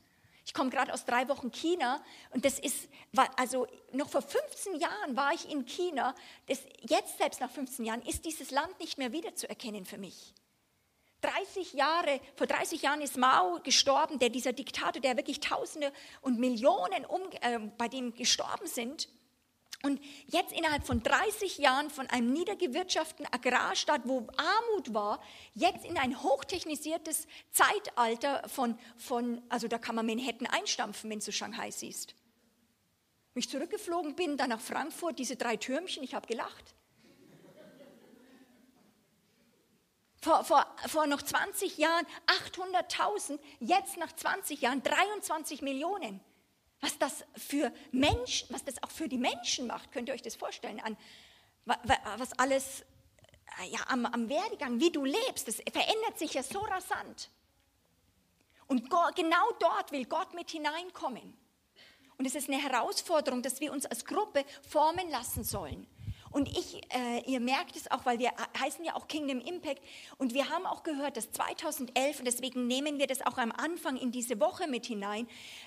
Ich 0.45 0.55
komme 0.55 0.71
gerade 0.71 0.93
aus 0.95 1.05
drei 1.05 1.29
Wochen 1.29 1.51
China 1.51 2.01
und 2.31 2.45
das 2.45 2.61
ist, 2.61 2.89
also 3.37 3.67
noch 3.93 4.09
vor 4.09 4.23
15 4.23 4.77
Jahren 4.77 5.17
war 5.17 5.33
ich 5.33 5.51
in 5.51 5.67
China. 5.67 6.15
Das, 6.47 6.61
jetzt 6.89 7.19
selbst 7.19 7.41
nach 7.41 7.51
15 7.51 7.85
Jahren 7.85 8.03
ist 8.03 8.25
dieses 8.25 8.53
Land 8.53 8.79
nicht 8.79 8.97
mehr 8.97 9.11
wiederzuerkennen 9.11 9.85
für 9.85 9.99
mich. 9.99 10.35
30 11.27 11.73
Jahre, 11.73 12.21
vor 12.37 12.47
30 12.47 12.83
Jahren 12.83 13.01
ist 13.01 13.17
Mao 13.17 13.61
gestorben, 13.63 14.19
der 14.19 14.31
dieser 14.31 14.53
Diktator, 14.53 15.01
der 15.01 15.17
wirklich 15.17 15.41
Tausende 15.41 15.93
und 16.21 16.39
Millionen 16.39 17.05
um, 17.05 17.23
äh, 17.41 17.59
bei 17.77 17.89
dem 17.89 18.15
gestorben 18.15 18.67
sind. 18.67 19.09
Und 19.83 20.01
jetzt 20.27 20.53
innerhalb 20.53 20.87
von 20.87 21.03
30 21.03 21.59
Jahren 21.59 21.91
von 21.91 22.07
einem 22.09 22.33
niedergewirtschafteten 22.33 23.27
Agrarstaat, 23.31 24.03
wo 24.05 24.27
Armut 24.37 24.95
war, 24.95 25.23
jetzt 25.55 25.85
in 25.85 25.99
ein 25.99 26.23
hochtechnisiertes 26.23 27.27
Zeitalter 27.51 28.49
von, 28.49 28.79
von 28.97 29.43
also 29.49 29.69
da 29.69 29.79
kann 29.79 29.95
man 29.95 30.07
Manhattan 30.07 30.47
einstampfen, 30.47 31.11
wenn 31.11 31.21
du 31.21 31.31
Shanghai 31.31 31.71
siehst. 31.71 32.15
Wenn 33.35 33.41
ich 33.41 33.51
zurückgeflogen 33.51 34.15
bin, 34.17 34.37
dann 34.37 34.51
nach 34.51 34.61
Frankfurt, 34.61 35.19
diese 35.19 35.37
drei 35.37 35.57
Türmchen, 35.57 36.03
ich 36.03 36.15
habe 36.15 36.27
gelacht. 36.27 36.76
Vor, 40.27 40.43
vor, 40.43 40.67
vor 40.89 41.07
noch 41.07 41.23
20 41.23 41.79
Jahren 41.79 42.05
800.000, 42.27 43.39
jetzt 43.61 43.97
nach 43.97 44.11
20 44.11 44.61
Jahren 44.61 44.83
23 44.83 45.63
Millionen. 45.63 46.21
Was 46.81 46.99
das 46.99 47.25
für 47.37 47.73
Menschen, 47.93 48.53
was 48.53 48.65
das 48.65 48.83
auch 48.83 48.91
für 48.91 49.09
die 49.09 49.19
Menschen 49.19 49.69
macht, 49.69 49.93
könnt 49.93 50.09
ihr 50.09 50.15
euch 50.15 50.23
das 50.23 50.35
vorstellen, 50.35 50.81
an, 50.81 50.97
was 51.65 52.37
alles 52.41 52.81
äh, 53.61 53.69
ja, 53.69 53.79
am, 53.87 54.05
am 54.05 54.29
Werdegang, 54.29 54.81
wie 54.81 54.91
du 54.91 55.05
lebst, 55.05 55.47
das 55.47 55.63
verändert 55.71 56.19
sich 56.19 56.35
ja 56.35 56.43
so 56.43 56.59
rasant. 56.59 57.31
Und 58.67 58.91
genau 59.15 59.53
dort 59.61 59.93
will 59.93 60.07
Gott 60.07 60.35
mit 60.35 60.51
hineinkommen. 60.51 61.39
Und 62.19 62.27
es 62.27 62.35
ist 62.35 62.49
eine 62.51 62.61
Herausforderung, 62.61 63.43
dass 63.43 63.61
wir 63.61 63.71
uns 63.71 63.87
als 63.87 64.05
Gruppe 64.05 64.45
formen 64.69 65.09
lassen 65.09 65.45
sollen. 65.45 65.87
Und 66.37 66.51
ich, 66.51 66.83
äh, 66.93 67.23
ihr 67.25 67.41
merkt 67.41 67.77
es 67.77 67.91
auch, 67.91 68.05
weil 68.05 68.19
wir 68.19 68.31
heißen 68.61 68.85
ja 68.85 68.95
auch 68.95 69.09
Kingdom 69.09 69.41
Impact 69.41 69.81
und 70.19 70.35
wir 70.35 70.51
haben 70.51 70.67
auch 70.67 70.83
gehört, 70.83 71.17
dass 71.17 71.33
2011, 71.33 72.19
und 72.19 72.27
deswegen 72.27 72.67
nehmen 72.67 72.99
wir 72.99 73.07
das 73.07 73.23
auch 73.23 73.39
am 73.39 73.51
Anfang 73.53 73.97
in 73.97 74.13
diese 74.13 74.39
Woche 74.39 74.69
mit 74.69 74.85
hinein, 74.85 75.27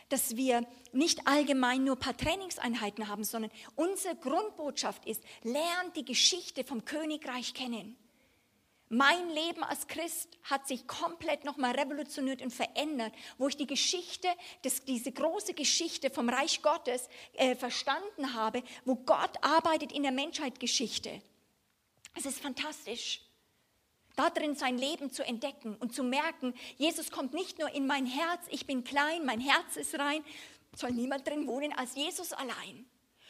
dass 0.09 0.35
wir 0.35 0.63
nicht 0.91 1.25
allgemein 1.25 1.85
nur 1.85 1.95
ein 1.95 1.99
paar 1.99 2.15
Trainingseinheiten 2.15 3.07
haben, 3.07 3.23
sondern 3.23 3.49
unsere 3.75 4.15
Grundbotschaft 4.15 5.07
ist, 5.07 5.23
lernt 5.41 5.95
die 5.95 6.05
Geschichte 6.05 6.63
vom 6.63 6.85
Königreich 6.85 7.55
kennen. 7.55 7.97
Mein 8.91 9.29
Leben 9.29 9.63
als 9.63 9.87
Christ 9.87 10.35
hat 10.41 10.67
sich 10.67 10.87
komplett 10.87 11.45
nochmal 11.45 11.79
revolutioniert 11.79 12.41
und 12.41 12.51
verändert, 12.51 13.13
wo 13.37 13.47
ich 13.47 13.55
die 13.55 13.67
Geschichte, 13.67 14.27
das, 14.63 14.83
diese 14.83 15.11
große 15.11 15.53
Geschichte 15.53 16.09
vom 16.09 16.27
Reich 16.27 16.63
Gottes 16.63 17.07
äh, 17.33 17.55
verstanden 17.55 18.33
habe, 18.33 18.63
wo 18.85 18.95
Gott 18.95 19.43
arbeitet 19.43 19.91
in 19.91 20.01
der 20.01 20.11
Menschheitsgeschichte. 20.11 21.21
Es 22.15 22.25
ist 22.25 22.39
fantastisch, 22.39 23.21
da 24.15 24.31
drin 24.31 24.55
sein 24.55 24.79
Leben 24.79 25.11
zu 25.11 25.23
entdecken 25.23 25.75
und 25.75 25.93
zu 25.93 26.03
merken, 26.03 26.55
Jesus 26.77 27.11
kommt 27.11 27.35
nicht 27.35 27.59
nur 27.59 27.69
in 27.69 27.85
mein 27.85 28.07
Herz, 28.07 28.41
ich 28.49 28.65
bin 28.65 28.83
klein, 28.83 29.23
mein 29.23 29.39
Herz 29.39 29.75
ist 29.75 29.99
rein, 29.99 30.25
soll 30.75 30.91
niemand 30.93 31.27
drin 31.27 31.45
wohnen 31.45 31.73
als 31.73 31.95
Jesus 31.95 32.33
allein 32.33 32.87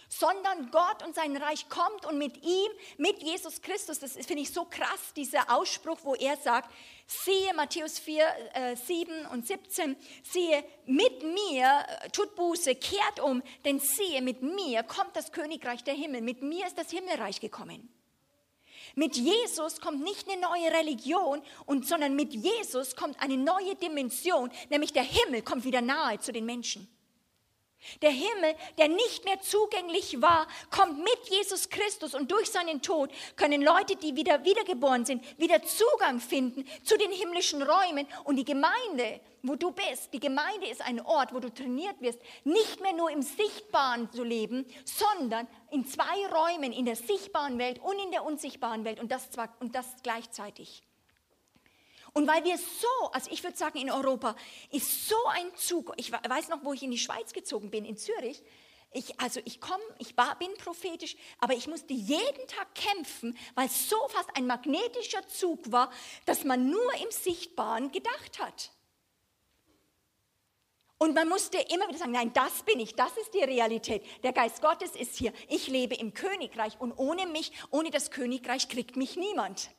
sondern 0.10 0.72
Gott 0.72 1.04
und 1.06 1.16
sein 1.16 1.38
Reich 1.38 1.70
kommt 1.70 2.06
und 2.06 2.18
mit 2.18 2.44
ihm, 2.44 2.72
mit 2.98 3.22
Jesus 3.22 3.62
Christus, 3.62 4.00
das 4.00 4.14
finde 4.14 4.42
ich 4.42 4.52
so 4.52 4.66
krass, 4.66 5.14
dieser 5.16 5.56
Ausspruch, 5.56 6.00
wo 6.04 6.16
er 6.16 6.36
sagt, 6.38 6.70
siehe 7.06 7.54
Matthäus 7.54 8.00
4, 8.00 8.26
äh, 8.54 8.76
7 8.76 9.28
und 9.28 9.48
17, 9.48 9.96
siehe, 10.24 10.64
mit 10.86 11.24
mir, 11.24 11.86
äh, 12.04 12.10
tut 12.10 12.36
Buße, 12.36 12.76
kehrt 12.76 13.20
um, 13.20 13.42
denn 13.64 13.80
siehe, 13.80 14.22
mit 14.22 14.42
mir 14.42 14.84
kommt 14.84 15.16
das 15.16 15.32
Königreich 15.32 15.84
der 15.84 15.94
Himmel, 15.94 16.22
mit 16.22 16.42
mir 16.42 16.66
ist 16.66 16.78
das 16.78 16.90
Himmelreich 16.90 17.40
gekommen. 17.40 17.94
Mit 18.96 19.16
Jesus 19.16 19.80
kommt 19.80 20.02
nicht 20.04 20.28
eine 20.28 20.42
neue 20.42 20.72
Religion, 20.74 21.42
und, 21.68 21.88
sondern 21.88 22.16
mit 22.16 22.34
Jesus 22.34 22.96
kommt 22.96 23.22
eine 23.22 23.38
neue 23.38 23.76
Dimension, 23.76 24.52
nämlich 24.70 24.92
der 24.92 25.04
Himmel 25.04 25.44
kommt 25.44 25.64
wieder 25.64 25.82
nahe 25.82 26.20
zu 26.20 26.32
den 26.32 26.46
Menschen. 26.46 26.88
Der 28.02 28.12
Himmel, 28.12 28.56
der 28.78 28.90
nicht 28.90 29.26
mehr 29.26 29.40
zugänglich 29.42 30.22
war, 30.22 30.48
kommt 30.70 31.00
mit 31.00 31.20
Jesus 31.30 31.70
Christus 31.70 32.14
und 32.14 32.32
durch 32.32 32.50
seinen 32.50 32.82
Tod 32.82 33.10
können 33.36 33.62
Leute, 33.62 33.96
die 33.96 34.16
wieder 34.16 34.44
wiedergeboren 34.44 35.06
sind, 35.06 35.24
wieder 35.40 35.64
Zugang 35.64 36.20
finden 36.20 36.66
zu 36.84 36.98
den 36.98 37.12
himmlischen 37.12 37.62
Räumen 37.62 38.06
und 38.26 38.36
die 38.36 38.46
Gemeinde, 38.46 39.22
wo 39.44 39.56
du 39.56 39.72
bist. 39.72 40.14
Die 40.14 40.20
Gemeinde 40.20 40.68
ist 40.68 40.82
ein 40.82 41.00
Ort, 41.00 41.34
wo 41.34 41.40
du 41.40 41.54
trainiert 41.54 42.00
wirst, 42.02 42.20
nicht 42.44 42.82
mehr 42.82 42.94
nur 42.94 43.10
im 43.12 43.22
Sichtbaren 43.22 44.12
zu 44.12 44.24
leben, 44.24 44.66
sondern 44.84 45.48
in 45.72 45.86
zwei 45.86 46.28
Räumen, 46.32 46.74
in 46.74 46.86
der 46.86 46.96
sichtbaren 46.96 47.58
Welt 47.58 47.80
und 47.80 47.98
in 48.00 48.12
der 48.12 48.26
unsichtbaren 48.26 48.84
Welt 48.84 49.00
und 49.00 49.12
das, 49.12 49.32
zwar, 49.32 49.56
und 49.60 49.76
das 49.76 49.88
gleichzeitig. 50.04 50.84
Und 52.14 52.28
weil 52.28 52.44
wir 52.44 52.58
so, 52.58 53.12
also 53.12 53.30
ich 53.32 53.44
würde 53.44 53.58
sagen, 53.58 53.80
in 53.80 53.92
Europa 53.92 54.36
ist 54.72 55.08
so 55.08 55.18
ein 55.32 55.56
Zug, 55.56 55.94
ich 55.98 56.12
weiß 56.12 56.50
noch, 56.50 56.64
wo 56.64 56.74
ich 56.74 56.84
in 56.84 56.92
die 56.92 56.98
Schweiz 56.98 57.34
gezogen 57.34 57.70
bin, 57.70 57.86
in 57.86 57.98
Zürich, 57.98 58.44
ich, 58.92 59.20
also 59.20 59.40
ich 59.46 59.62
komme, 59.62 59.84
ich 60.00 60.18
war, 60.18 60.36
bin 60.40 60.52
prophetisch, 60.58 61.16
aber 61.40 61.54
ich 61.54 61.68
musste 61.68 61.94
jeden 61.94 62.48
Tag 62.48 62.74
kämpfen, 62.74 63.38
weil 63.54 63.68
es 63.68 63.88
so 63.88 63.98
fast 64.08 64.36
ein 64.36 64.48
magnetischer 64.48 65.28
Zug 65.28 65.72
war, 65.72 65.92
dass 66.26 66.44
man 66.44 66.70
nur 66.70 66.94
im 66.96 67.12
Sichtbaren 67.12 67.92
gedacht 67.92 68.40
hat. 68.40 68.72
Und 70.98 71.14
man 71.14 71.30
musste 71.30 71.60
immer 71.60 71.88
wieder 71.88 72.00
sagen, 72.00 72.12
nein, 72.12 72.34
das 72.34 72.64
bin 72.64 72.80
ich, 72.80 72.96
das 72.96 73.16
ist 73.16 73.34
die 73.34 73.44
Realität. 73.44 74.04
Der 74.24 74.34
Geist 74.34 74.62
Gottes 74.62 74.96
ist 74.96 75.16
hier. 75.16 75.32
Ich 75.48 75.68
lebe 75.68 75.96
im 75.96 76.14
Königreich 76.14 76.80
und 76.80 76.92
ohne 76.92 77.26
mich, 77.28 77.54
ohne 77.72 77.90
das 77.90 78.12
Königreich 78.12 78.68
kriegt 78.68 78.98
mich 78.98 79.16
niemand. 79.16 79.70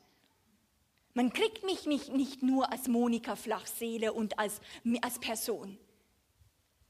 Man 1.13 1.33
kriegt 1.33 1.63
mich 1.63 1.85
nicht 1.85 2.41
nur 2.41 2.71
als 2.71 2.87
Monika 2.87 3.35
Flachseele 3.35 4.13
und 4.13 4.39
als, 4.39 4.61
als 5.01 5.19
Person. 5.19 5.77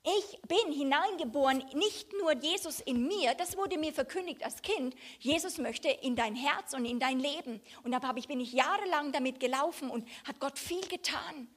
Ich 0.03 0.41
bin 0.47 0.73
hineingeboren, 0.73 1.63
nicht 1.75 2.11
nur 2.13 2.33
Jesus 2.33 2.79
in 2.79 3.07
mir, 3.07 3.35
das 3.35 3.55
wurde 3.55 3.77
mir 3.77 3.93
verkündigt 3.93 4.43
als 4.43 4.63
Kind. 4.63 4.95
Jesus 5.19 5.59
möchte 5.59 5.89
in 5.89 6.15
dein 6.15 6.35
Herz 6.35 6.73
und 6.73 6.85
in 6.85 6.99
dein 6.99 7.19
Leben. 7.19 7.61
Und 7.83 7.91
da 7.91 7.99
bin 7.99 8.39
ich 8.39 8.51
jahrelang 8.51 9.11
damit 9.11 9.39
gelaufen 9.39 9.91
und 9.91 10.07
hat 10.23 10.39
Gott 10.39 10.57
viel 10.57 10.87
getan. 10.87 11.47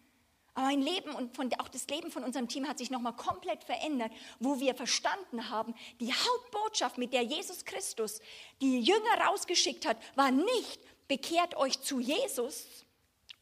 Aber 0.52 0.66
mein 0.66 0.82
Leben 0.82 1.14
und 1.14 1.34
von, 1.34 1.50
auch 1.58 1.68
das 1.68 1.88
Leben 1.88 2.10
von 2.10 2.22
unserem 2.22 2.46
Team 2.46 2.68
hat 2.68 2.78
sich 2.78 2.90
nochmal 2.90 3.16
komplett 3.16 3.64
verändert, 3.64 4.12
wo 4.38 4.60
wir 4.60 4.74
verstanden 4.74 5.48
haben, 5.48 5.74
die 6.00 6.12
Hauptbotschaft, 6.12 6.96
mit 6.96 7.12
der 7.12 7.22
Jesus 7.22 7.64
Christus 7.64 8.20
die 8.60 8.80
Jünger 8.80 9.26
rausgeschickt 9.26 9.86
hat, 9.86 9.96
war 10.16 10.30
nicht, 10.30 10.80
bekehrt 11.08 11.56
euch 11.56 11.80
zu 11.80 12.00
Jesus, 12.00 12.66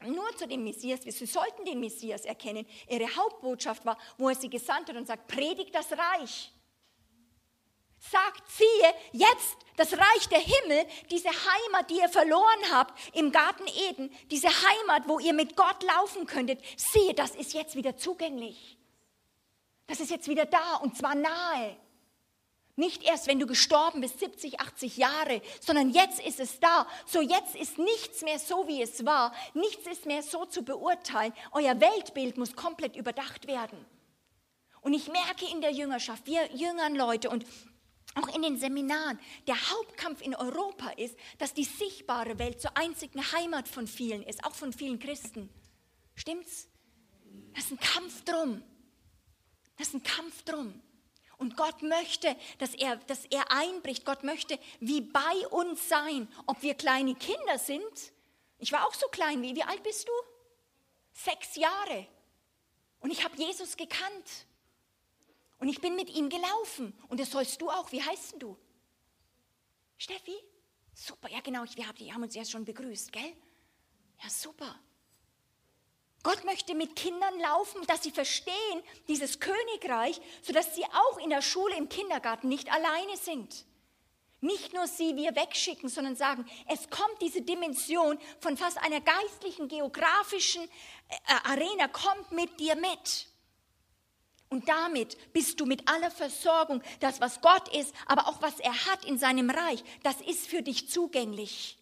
nur 0.05 0.35
zu 0.37 0.47
dem 0.47 0.63
Messias. 0.63 1.01
Sie 1.03 1.25
sollten 1.25 1.65
den 1.65 1.79
Messias 1.79 2.25
erkennen. 2.25 2.65
Ihre 2.89 3.15
Hauptbotschaft 3.15 3.85
war, 3.85 3.97
wo 4.17 4.29
er 4.29 4.35
sie 4.35 4.49
gesandt 4.49 4.89
hat 4.89 4.95
und 4.95 5.07
sagt, 5.07 5.27
predigt 5.27 5.73
das 5.73 5.91
Reich. 5.91 6.51
Sagt, 7.99 8.43
siehe, 8.51 8.93
jetzt 9.13 9.57
das 9.77 9.93
Reich 9.93 10.27
der 10.29 10.39
Himmel, 10.39 10.85
diese 11.09 11.29
Heimat, 11.29 11.89
die 11.89 11.99
ihr 11.99 12.09
verloren 12.09 12.71
habt 12.71 13.15
im 13.15 13.31
Garten 13.31 13.65
Eden, 13.89 14.13
diese 14.29 14.49
Heimat, 14.49 15.07
wo 15.07 15.19
ihr 15.19 15.33
mit 15.33 15.55
Gott 15.55 15.81
laufen 15.83 16.25
könntet, 16.25 16.59
siehe, 16.75 17.13
das 17.13 17.33
ist 17.35 17.53
jetzt 17.53 17.75
wieder 17.75 17.95
zugänglich. 17.95 18.77
Das 19.87 20.01
ist 20.01 20.11
jetzt 20.11 20.27
wieder 20.27 20.45
da 20.45 20.75
und 20.77 20.97
zwar 20.97 21.15
nahe. 21.15 21.77
Nicht 22.75 23.03
erst, 23.03 23.27
wenn 23.27 23.39
du 23.39 23.45
gestorben 23.45 24.01
bist, 24.01 24.19
70, 24.19 24.59
80 24.59 24.97
Jahre, 24.97 25.41
sondern 25.61 25.91
jetzt 25.91 26.19
ist 26.19 26.39
es 26.39 26.59
da. 26.59 26.87
So 27.05 27.21
jetzt 27.21 27.55
ist 27.55 27.77
nichts 27.77 28.23
mehr 28.23 28.39
so, 28.39 28.67
wie 28.67 28.81
es 28.81 29.05
war. 29.05 29.33
Nichts 29.53 29.85
ist 29.85 30.07
mehr 30.07 30.23
so 30.23 30.45
zu 30.45 30.63
beurteilen. 30.63 31.33
Euer 31.51 31.79
Weltbild 31.79 32.37
muss 32.37 32.55
komplett 32.55 32.95
überdacht 32.95 33.47
werden. 33.47 33.85
Und 34.81 34.93
ich 34.93 35.07
merke 35.07 35.45
in 35.51 35.61
der 35.61 35.71
Jüngerschaft, 35.71 36.25
wir 36.25 36.53
jüngern 36.55 36.95
Leute 36.95 37.29
und 37.29 37.45
auch 38.15 38.35
in 38.35 38.41
den 38.41 38.57
Seminaren, 38.57 39.19
der 39.47 39.55
Hauptkampf 39.71 40.21
in 40.21 40.35
Europa 40.35 40.89
ist, 40.97 41.15
dass 41.39 41.53
die 41.53 41.63
sichtbare 41.63 42.37
Welt 42.37 42.61
zur 42.61 42.75
einzigen 42.77 43.19
Heimat 43.31 43.67
von 43.67 43.87
vielen 43.87 44.23
ist, 44.23 44.43
auch 44.43 44.53
von 44.53 44.73
vielen 44.73 44.99
Christen. 44.99 45.49
Stimmt's? 46.15 46.67
Das 47.55 47.65
ist 47.65 47.71
ein 47.71 47.79
Kampf 47.79 48.23
drum. 48.23 48.63
Das 49.77 49.87
ist 49.87 49.93
ein 49.95 50.03
Kampf 50.03 50.43
drum. 50.43 50.81
Und 51.43 51.57
Gott 51.57 51.81
möchte, 51.81 52.37
dass 52.59 52.73
er, 52.73 52.95
dass 52.95 53.25
er 53.25 53.51
einbricht. 53.51 54.05
Gott 54.05 54.23
möchte 54.23 54.57
wie 54.79 55.01
bei 55.01 55.45
uns 55.49 55.89
sein, 55.89 56.33
ob 56.45 56.61
wir 56.61 56.73
kleine 56.73 57.15
Kinder 57.15 57.59
sind. 57.59 58.13
Ich 58.59 58.71
war 58.71 58.87
auch 58.87 58.93
so 58.93 59.07
klein. 59.09 59.41
Wie, 59.41 59.53
wie 59.53 59.63
alt 59.63 59.83
bist 59.83 60.07
du? 60.07 60.13
Sechs 61.11 61.57
Jahre. 61.57 62.07
Und 63.01 63.11
ich 63.11 63.25
habe 63.25 63.35
Jesus 63.35 63.75
gekannt. 63.75 64.47
Und 65.59 65.67
ich 65.67 65.81
bin 65.81 65.97
mit 65.97 66.09
ihm 66.11 66.29
gelaufen. 66.29 66.97
Und 67.09 67.19
das 67.19 67.29
sollst 67.29 67.61
du 67.61 67.69
auch. 67.69 67.91
Wie 67.91 68.01
heißt 68.01 68.35
du? 68.39 68.57
Steffi? 69.97 70.37
Super, 70.93 71.29
ja 71.29 71.41
genau, 71.41 71.65
wir 71.75 72.13
haben 72.13 72.23
uns 72.23 72.37
erst 72.37 72.51
schon 72.51 72.63
begrüßt, 72.63 73.11
gell? 73.11 73.35
Ja, 74.23 74.29
super. 74.29 74.79
Gott 76.23 76.45
möchte 76.45 76.73
mit 76.73 76.95
Kindern 76.95 77.37
laufen, 77.39 77.85
dass 77.87 78.01
sie 78.01 78.11
verstehen, 78.11 78.81
dieses 79.09 79.41
Königreich, 79.41 80.21
sodass 80.41 80.73
sie 80.73 80.85
auch 80.85 81.17
in 81.19 81.29
der 81.29 81.41
Schule, 81.41 81.75
im 81.75 81.89
Kindergarten 81.89 82.47
nicht 82.47 82.71
alleine 82.71 83.17
sind. 83.17 83.65
Nicht 84.39 84.73
nur 84.73 84.87
sie 84.87 85.15
wir 85.15 85.35
wegschicken, 85.35 85.89
sondern 85.89 86.15
sagen, 86.15 86.45
es 86.67 86.89
kommt 86.89 87.21
diese 87.21 87.41
Dimension 87.41 88.17
von 88.39 88.57
fast 88.57 88.77
einer 88.77 88.99
geistlichen, 88.99 89.67
geografischen 89.67 90.63
äh, 90.63 91.49
Arena, 91.49 91.87
kommt 91.87 92.31
mit 92.31 92.59
dir 92.59 92.75
mit. 92.75 93.27
Und 94.49 94.67
damit 94.69 95.17
bist 95.33 95.59
du 95.59 95.65
mit 95.65 95.89
aller 95.89 96.11
Versorgung, 96.11 96.83
das, 96.99 97.19
was 97.21 97.41
Gott 97.41 97.73
ist, 97.75 97.93
aber 98.05 98.27
auch 98.27 98.41
was 98.41 98.59
er 98.59 98.85
hat 98.85 99.05
in 99.05 99.17
seinem 99.17 99.49
Reich, 99.49 99.83
das 100.03 100.19
ist 100.21 100.47
für 100.47 100.61
dich 100.61 100.89
zugänglich. 100.89 101.77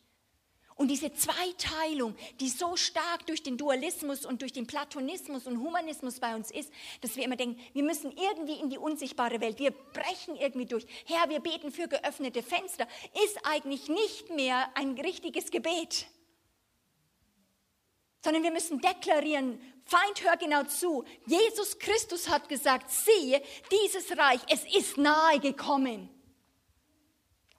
Und 0.82 0.88
diese 0.88 1.14
Zweiteilung, 1.14 2.16
die 2.40 2.50
so 2.50 2.76
stark 2.76 3.28
durch 3.28 3.44
den 3.44 3.56
Dualismus 3.56 4.26
und 4.26 4.42
durch 4.42 4.52
den 4.52 4.66
Platonismus 4.66 5.46
und 5.46 5.60
Humanismus 5.60 6.20
bei 6.20 6.34
uns 6.34 6.50
ist, 6.50 6.74
dass 7.02 7.16
wir 7.16 7.24
immer 7.24 7.36
denken, 7.36 7.62
wir 7.74 7.84
müssen 7.84 8.12
irgendwie 8.12 8.60
in 8.60 8.72
die 8.72 8.80
unsichtbare 8.80 9.40
Welt, 9.42 9.60
wir 9.60 9.70
brechen 9.70 10.36
irgendwie 10.38 10.66
durch. 10.66 10.88
Herr, 11.06 11.30
wir 11.30 11.40
beten 11.40 11.72
für 11.72 11.88
geöffnete 11.88 12.42
Fenster, 12.42 12.88
ist 13.24 13.38
eigentlich 13.46 13.90
nicht 13.90 14.32
mehr 14.32 14.76
ein 14.76 14.98
richtiges 14.98 15.52
Gebet 15.52 16.08
sondern 18.24 18.44
wir 18.44 18.52
müssen 18.52 18.80
deklarieren, 18.80 19.60
Feind, 19.84 20.24
hör 20.24 20.38
genau 20.38 20.64
zu. 20.64 21.04
Jesus 21.26 21.80
Christus 21.80 22.30
hat 22.30 22.48
gesagt, 22.50 22.92
siehe, 22.92 23.42
dieses 23.72 24.16
Reich, 24.16 24.42
es 24.48 24.64
ist 24.76 24.98
nahe 24.98 25.40
gekommen. 25.40 26.08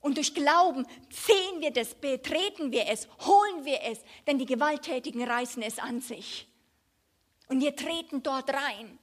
Und 0.02 0.16
durch 0.16 0.34
Glauben 0.34 0.84
sehen 1.10 1.60
wir 1.60 1.70
das, 1.70 1.94
betreten 1.94 2.72
wir 2.72 2.88
es, 2.88 3.08
holen 3.20 3.64
wir 3.64 3.80
es, 3.84 4.00
denn 4.26 4.36
die 4.36 4.46
Gewalttätigen 4.46 5.22
reißen 5.22 5.62
es 5.62 5.78
an 5.78 6.00
sich. 6.00 6.48
Und 7.46 7.60
wir 7.60 7.74
treten 7.76 8.22
dort 8.22 8.52
rein. 8.52 8.98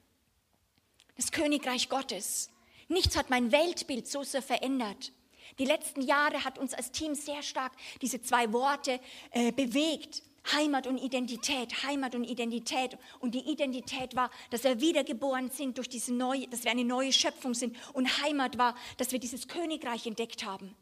Das 1.15 1.31
Königreich 1.31 1.87
Gottes. 1.87 2.49
Nichts 2.89 3.15
hat 3.15 3.29
mein 3.29 3.51
Weltbild 3.51 4.07
so 4.07 4.23
sehr 4.23 4.41
verändert. 4.41 5.13
Die 5.57 5.65
letzten 5.65 6.01
Jahre 6.01 6.43
hat 6.43 6.57
uns 6.57 6.73
als 6.73 6.91
Team 6.91 7.15
sehr 7.15 7.43
stark 7.43 7.71
diese 8.01 8.21
zwei 8.21 8.51
Worte 8.51 8.99
äh, 9.31 9.51
bewegt. 9.51 10.21
Heimat 10.53 10.87
und 10.87 10.97
Identität, 10.97 11.83
Heimat 11.83 12.15
und 12.15 12.23
Identität. 12.23 12.97
Und 13.19 13.35
die 13.35 13.49
Identität 13.51 14.15
war, 14.15 14.31
dass 14.49 14.63
wir 14.63 14.81
wiedergeboren 14.81 15.49
sind 15.49 15.77
durch 15.77 15.89
diese 15.89 16.13
neue, 16.13 16.47
dass 16.47 16.63
wir 16.63 16.71
eine 16.71 16.85
neue 16.85 17.13
Schöpfung 17.13 17.53
sind. 17.53 17.77
Und 17.93 18.21
Heimat 18.21 18.57
war, 18.57 18.75
dass 18.97 19.11
wir 19.11 19.19
dieses 19.19 19.47
Königreich 19.47 20.07
entdeckt 20.07 20.45
haben. 20.45 20.75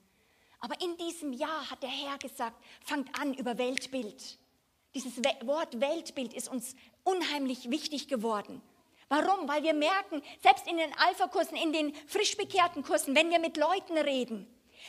Aber 0.60 0.80
in 0.82 0.98
diesem 0.98 1.34
Jahr 1.34 1.70
hat 1.70 1.84
der 1.84 1.90
Herr 1.90 2.18
gesagt, 2.18 2.62
fangt 2.84 3.20
an 3.20 3.34
über 3.34 3.58
Weltbild. 3.58 4.38
Dieses 4.96 5.18
Wort 5.44 5.80
Weltbild 5.80 6.34
ist 6.34 6.50
uns 6.50 6.76
unheimlich 7.04 7.70
wichtig 7.70 8.08
geworden. 8.08 8.62
Warum? 9.10 9.48
Weil 9.48 9.64
wir 9.64 9.74
merken, 9.74 10.22
selbst 10.42 10.68
in 10.68 10.78
den 10.78 10.92
Alpha-Kursen, 10.98 11.56
in 11.56 11.72
den 11.72 11.94
frisch 12.08 12.36
bekehrten 12.36 12.84
Kursen, 12.84 13.16
wenn 13.16 13.30
wir 13.30 13.40
mit 13.40 13.56
Leuten 13.56 13.98
reden, 13.98 14.48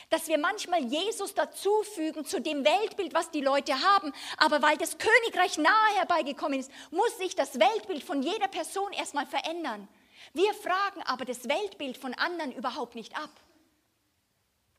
dass 0.09 0.27
wir 0.27 0.37
manchmal 0.37 0.83
Jesus 0.83 1.33
dazufügen 1.35 2.25
zu 2.25 2.41
dem 2.41 2.65
Weltbild, 2.65 3.13
was 3.13 3.31
die 3.31 3.41
Leute 3.41 3.73
haben. 3.81 4.11
Aber 4.37 4.61
weil 4.61 4.77
das 4.77 4.97
Königreich 4.97 5.57
nahe 5.57 5.95
herbeigekommen 5.95 6.59
ist, 6.59 6.71
muss 6.91 7.17
sich 7.17 7.35
das 7.35 7.59
Weltbild 7.59 8.03
von 8.03 8.21
jeder 8.21 8.47
Person 8.47 8.91
erstmal 8.93 9.25
verändern. 9.25 9.87
Wir 10.33 10.53
fragen 10.53 11.01
aber 11.03 11.25
das 11.25 11.47
Weltbild 11.47 11.97
von 11.97 12.13
anderen 12.13 12.51
überhaupt 12.51 12.95
nicht 12.95 13.15
ab. 13.17 13.31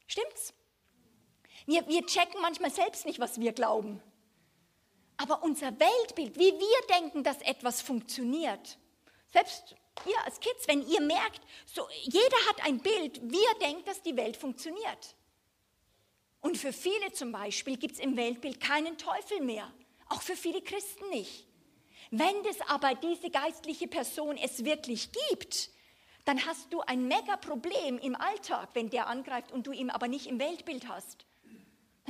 Stimmt's? 0.06 0.52
Wir, 1.70 1.86
wir 1.86 2.04
checken 2.04 2.40
manchmal 2.40 2.72
selbst 2.72 3.06
nicht, 3.06 3.20
was 3.20 3.38
wir 3.38 3.52
glauben. 3.52 4.02
Aber 5.18 5.44
unser 5.44 5.70
Weltbild, 5.78 6.36
wie 6.36 6.50
wir 6.50 6.96
denken, 6.98 7.22
dass 7.22 7.40
etwas 7.42 7.80
funktioniert, 7.80 8.76
selbst 9.32 9.76
ihr 10.04 10.24
als 10.24 10.40
Kids, 10.40 10.66
wenn 10.66 10.84
ihr 10.84 11.00
merkt, 11.00 11.40
so, 11.66 11.86
jeder 12.02 12.36
hat 12.48 12.66
ein 12.66 12.78
Bild, 12.80 13.20
wie 13.22 13.44
er 13.44 13.68
denkt, 13.68 13.86
dass 13.86 14.02
die 14.02 14.16
Welt 14.16 14.36
funktioniert. 14.36 15.14
Und 16.40 16.58
für 16.58 16.72
viele 16.72 17.12
zum 17.12 17.30
Beispiel 17.30 17.76
gibt 17.76 17.94
es 17.94 18.00
im 18.00 18.16
Weltbild 18.16 18.58
keinen 18.58 18.98
Teufel 18.98 19.40
mehr, 19.40 19.72
auch 20.08 20.22
für 20.22 20.34
viele 20.34 20.62
Christen 20.62 21.08
nicht. 21.10 21.46
Wenn 22.10 22.44
es 22.46 22.60
aber 22.62 22.96
diese 22.96 23.30
geistliche 23.30 23.86
Person 23.86 24.36
es 24.38 24.64
wirklich 24.64 25.10
gibt, 25.12 25.70
dann 26.24 26.44
hast 26.46 26.72
du 26.72 26.80
ein 26.80 27.06
mega 27.06 27.36
Problem 27.36 27.96
im 28.00 28.16
Alltag, 28.16 28.70
wenn 28.72 28.90
der 28.90 29.06
angreift 29.06 29.52
und 29.52 29.68
du 29.68 29.70
ihn 29.70 29.90
aber 29.90 30.08
nicht 30.08 30.26
im 30.26 30.40
Weltbild 30.40 30.88
hast. 30.88 31.26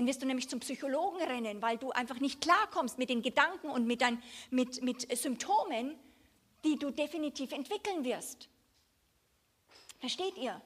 Dann 0.00 0.06
wirst 0.06 0.22
du 0.22 0.26
nämlich 0.26 0.48
zum 0.48 0.60
Psychologen 0.60 1.20
rennen, 1.20 1.60
weil 1.60 1.76
du 1.76 1.90
einfach 1.90 2.20
nicht 2.20 2.40
klarkommst 2.40 2.96
mit 2.96 3.10
den 3.10 3.20
Gedanken 3.20 3.68
und 3.68 3.86
mit, 3.86 4.00
dein, 4.00 4.22
mit, 4.48 4.82
mit 4.82 5.14
Symptomen, 5.14 5.94
die 6.64 6.78
du 6.78 6.90
definitiv 6.90 7.52
entwickeln 7.52 8.02
wirst. 8.02 8.48
Versteht 9.98 10.38
ihr? 10.38 10.58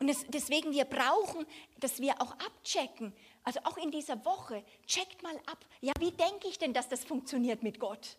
Und 0.00 0.08
das, 0.08 0.22
deswegen, 0.28 0.72
wir 0.72 0.84
brauchen, 0.84 1.46
dass 1.80 1.98
wir 1.98 2.20
auch 2.20 2.32
abchecken. 2.32 3.14
Also 3.42 3.60
auch 3.64 3.78
in 3.78 3.90
dieser 3.90 4.22
Woche, 4.26 4.62
checkt 4.86 5.22
mal 5.22 5.36
ab. 5.46 5.64
Ja, 5.80 5.94
wie 5.98 6.10
denke 6.10 6.48
ich 6.48 6.58
denn, 6.58 6.74
dass 6.74 6.90
das 6.90 7.06
funktioniert 7.06 7.62
mit 7.62 7.80
Gott? 7.80 8.18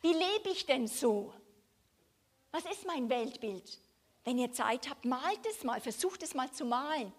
Wie 0.00 0.14
lebe 0.14 0.48
ich 0.50 0.64
denn 0.64 0.86
so? 0.86 1.34
Was 2.52 2.64
ist 2.64 2.86
mein 2.86 3.10
Weltbild? 3.10 3.82
Wenn 4.24 4.38
ihr 4.38 4.50
Zeit 4.50 4.88
habt, 4.88 5.04
malt 5.04 5.44
es 5.46 5.62
mal, 5.62 5.78
versucht 5.78 6.22
es 6.22 6.32
mal 6.32 6.50
zu 6.50 6.64
malen. 6.64 7.12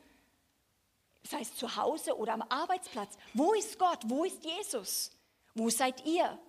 Sei 1.24 1.42
es 1.42 1.56
zu 1.56 1.76
Hause 1.76 2.18
oder 2.18 2.34
am 2.34 2.42
Arbeitsplatz. 2.44 3.18
Wo 3.34 3.54
ist 3.54 3.78
Gott? 3.78 4.00
Wo 4.06 4.24
ist 4.24 4.44
Jesus? 4.44 5.12
Wo 5.54 5.70
seid 5.70 6.06
ihr? 6.06 6.40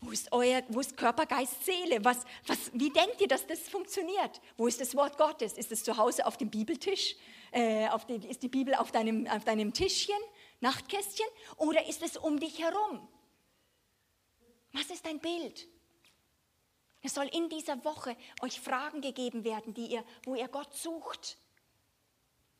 Wo 0.00 0.10
ist 0.10 0.30
euer, 0.32 0.62
wo 0.68 0.80
ist 0.80 0.96
Körper, 0.96 1.24
Geist, 1.24 1.64
Seele? 1.64 2.04
Was, 2.04 2.24
was, 2.46 2.70
wie 2.74 2.90
denkt 2.90 3.20
ihr, 3.20 3.28
dass 3.28 3.46
das 3.46 3.60
funktioniert? 3.60 4.40
Wo 4.56 4.66
ist 4.66 4.80
das 4.80 4.94
Wort 4.94 5.16
Gottes? 5.16 5.54
Ist 5.54 5.72
es 5.72 5.82
zu 5.82 5.96
Hause 5.96 6.26
auf 6.26 6.36
dem 6.36 6.50
Bibeltisch? 6.50 7.16
Äh, 7.52 7.88
auf 7.88 8.04
die, 8.06 8.16
ist 8.16 8.42
die 8.42 8.48
Bibel 8.48 8.74
auf 8.74 8.92
deinem, 8.92 9.26
auf 9.28 9.44
deinem 9.44 9.72
Tischchen, 9.72 10.18
Nachtkästchen? 10.60 11.26
Oder 11.56 11.86
ist 11.88 12.02
es 12.02 12.16
um 12.16 12.38
dich 12.38 12.58
herum? 12.58 13.08
Was 14.72 14.86
ist 14.90 15.06
dein 15.06 15.20
Bild? 15.20 15.68
Es 17.00 17.14
soll 17.14 17.28
in 17.32 17.48
dieser 17.48 17.84
Woche 17.84 18.16
euch 18.42 18.60
Fragen 18.60 19.00
gegeben 19.00 19.44
werden, 19.44 19.72
die 19.72 19.86
ihr, 19.86 20.04
wo 20.24 20.34
ihr 20.34 20.48
Gott 20.48 20.74
sucht. 20.74 21.38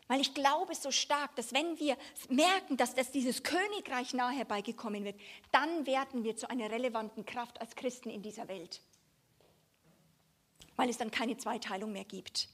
Weil 0.07 0.21
ich 0.21 0.35
glaube 0.35 0.75
so 0.75 0.91
stark, 0.91 1.35
dass 1.37 1.55
wenn 1.55 1.79
wir 1.79 1.97
merken, 2.29 2.77
dass 2.77 2.95
das 2.95 3.11
dieses 3.11 3.43
Königreich 3.43 4.13
nahe 4.13 4.37
herbeigekommen 4.37 5.05
wird, 5.05 5.19
dann 5.51 5.87
werden 5.87 6.25
wir 6.25 6.37
zu 6.37 6.49
einer 6.51 6.71
relevanten 6.71 7.25
Kraft 7.25 7.61
als 7.61 7.75
Christen 7.75 8.11
in 8.11 8.23
dieser 8.23 8.49
Welt. 8.49 8.83
Weil 10.77 10.91
es 10.91 10.99
dann 10.99 11.11
keine 11.11 11.37
Zweiteilung 11.39 11.93
mehr 11.93 12.05
gibt. 12.05 12.49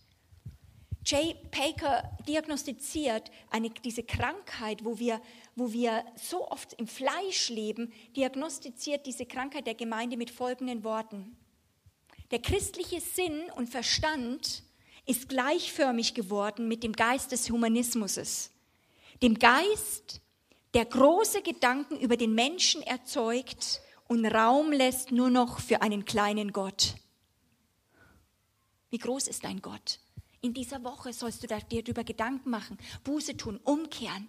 Jay 1.05 1.35
Baker 1.51 2.17
diagnostiziert 2.29 3.31
eine, 3.51 3.71
diese 3.71 4.03
Krankheit, 4.03 4.85
wo 4.85 4.99
wir, 4.99 5.21
wo 5.57 5.73
wir 5.73 6.05
so 6.15 6.49
oft 6.49 6.75
im 6.75 6.87
Fleisch 6.87 7.49
leben, 7.49 7.93
diagnostiziert 8.15 9.07
diese 9.07 9.25
Krankheit 9.25 9.67
der 9.67 9.75
Gemeinde 9.75 10.17
mit 10.17 10.31
folgenden 10.31 10.85
Worten. 10.85 11.37
Der 12.31 12.41
christliche 12.41 13.01
Sinn 13.01 13.51
und 13.57 13.71
Verstand 13.71 14.63
ist 15.07 15.29
gleichförmig 15.29 16.15
geworden 16.15 16.69
mit 16.69 16.83
dem 16.83 16.93
Geist 16.93 17.33
des 17.33 17.51
Humanismus, 17.51 18.51
dem 19.23 19.39
Geist, 19.39 20.21
der 20.75 20.85
große 20.85 21.43
Gedanken 21.43 21.99
über 21.99 22.17
den 22.17 22.35
Menschen 22.35 22.83
erzeugt 22.83 23.81
und 24.09 24.25
Raum 24.27 24.73
lässt 24.73 25.11
nur 25.11 25.31
noch 25.31 25.61
für 25.61 25.83
einen 25.83 26.05
kleinen 26.05 26.53
Gott. 26.53 26.95
Wie 28.91 28.99
groß 28.99 29.29
ist 29.29 29.45
dein 29.45 29.63
Gott? 29.63 30.01
In 30.41 30.55
dieser 30.55 30.83
Woche 30.85 31.13
sollst 31.13 31.43
du 31.43 31.47
dir 31.47 31.83
darüber 31.83 32.05
Gedanken 32.05 32.51
machen, 32.51 32.79
Buße 33.05 33.37
tun, 33.37 33.61
umkehren 33.65 34.29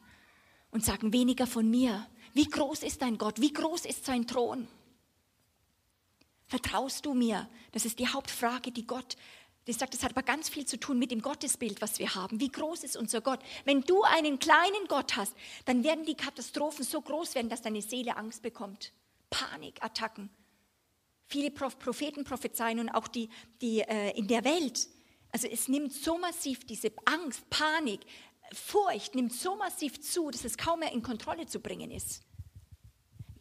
und 0.71 0.84
sagen, 0.84 1.13
weniger 1.13 1.47
von 1.47 1.69
mir. 1.69 2.07
Wie 2.34 2.47
groß 2.47 2.84
ist 2.84 3.01
dein 3.01 3.17
Gott? 3.17 3.39
Wie 3.39 3.53
groß 3.53 3.86
ist 3.86 4.05
sein 4.05 4.27
Thron? 4.27 4.67
Vertraust 6.47 7.05
du 7.05 7.13
mir? 7.13 7.49
Das 7.71 7.86
ist 7.86 7.99
die 7.99 8.07
Hauptfrage, 8.07 8.71
die 8.71 8.86
Gott 8.86 9.15
ich 9.65 9.78
sage, 9.78 9.91
das 9.91 10.04
hat 10.04 10.12
aber 10.12 10.24
ganz 10.24 10.50
viel 10.50 10.65
zu 10.65 10.80
tun 10.80 10.97
mit 10.97 11.12
dem 11.12 11.21
Gottesbild, 11.21 11.82
was 11.82 12.00
wir 12.00 12.15
haben. 12.15 12.39
Wie 12.39 12.52
groß 12.52 12.84
ist 12.84 12.97
unser 12.97 13.21
Gott? 13.21 13.39
Wenn 13.63 13.82
du 13.82 14.02
einen 14.04 14.39
kleinen 14.39 14.88
Gott 14.88 15.15
hast, 15.15 15.36
dann 15.65 15.84
werden 15.84 16.06
die 16.06 16.15
Katastrophen 16.15 16.84
so 16.84 17.02
groß 17.02 17.36
werden, 17.36 17.50
dass 17.50 17.62
deine 17.62 17.82
Seele 17.82 18.17
Angst 18.17 18.41
bekommt. 18.41 18.91
Panikattacken. 19.30 20.30
Viele 21.28 21.52
Propheten 21.52 22.24
prophezeien 22.24 22.80
und 22.80 22.89
auch 22.89 23.08
die, 23.08 23.30
die 23.62 23.82
äh, 23.82 24.17
in 24.17 24.28
der 24.28 24.43
Welt. 24.43 24.88
Also 25.32 25.47
es 25.47 25.67
nimmt 25.67 25.93
so 25.93 26.17
massiv 26.17 26.65
diese 26.65 26.91
Angst, 27.06 27.50
Panik, 27.50 28.02
Furcht 28.54 29.15
nimmt 29.15 29.34
so 29.34 29.56
massiv 29.56 30.02
zu, 30.02 30.30
dass 30.30 30.43
es 30.43 30.58
kaum 30.58 30.80
mehr 30.80 30.91
in 30.91 31.02
Kontrolle 31.02 31.45
zu 31.45 31.60
bringen 31.62 31.89
ist. 31.89 32.21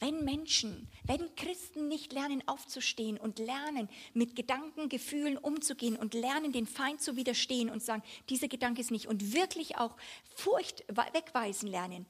Wenn 0.00 0.24
Menschen, 0.24 0.88
wenn 1.04 1.34
Christen 1.36 1.88
nicht 1.88 2.14
lernen 2.14 2.42
aufzustehen 2.46 3.18
und 3.18 3.38
lernen, 3.38 3.88
mit 4.14 4.34
Gedanken, 4.34 4.88
Gefühlen 4.88 5.36
umzugehen 5.36 5.96
und 5.96 6.14
lernen, 6.14 6.52
den 6.52 6.66
Feind 6.66 7.02
zu 7.02 7.16
widerstehen 7.16 7.68
und 7.68 7.82
sagen, 7.82 8.02
dieser 8.30 8.48
Gedanke 8.48 8.80
ist 8.80 8.90
nicht 8.90 9.06
und 9.06 9.34
wirklich 9.34 9.76
auch 9.76 9.96
Furcht 10.34 10.84
wegweisen 10.88 11.68
lernen, 11.68 12.06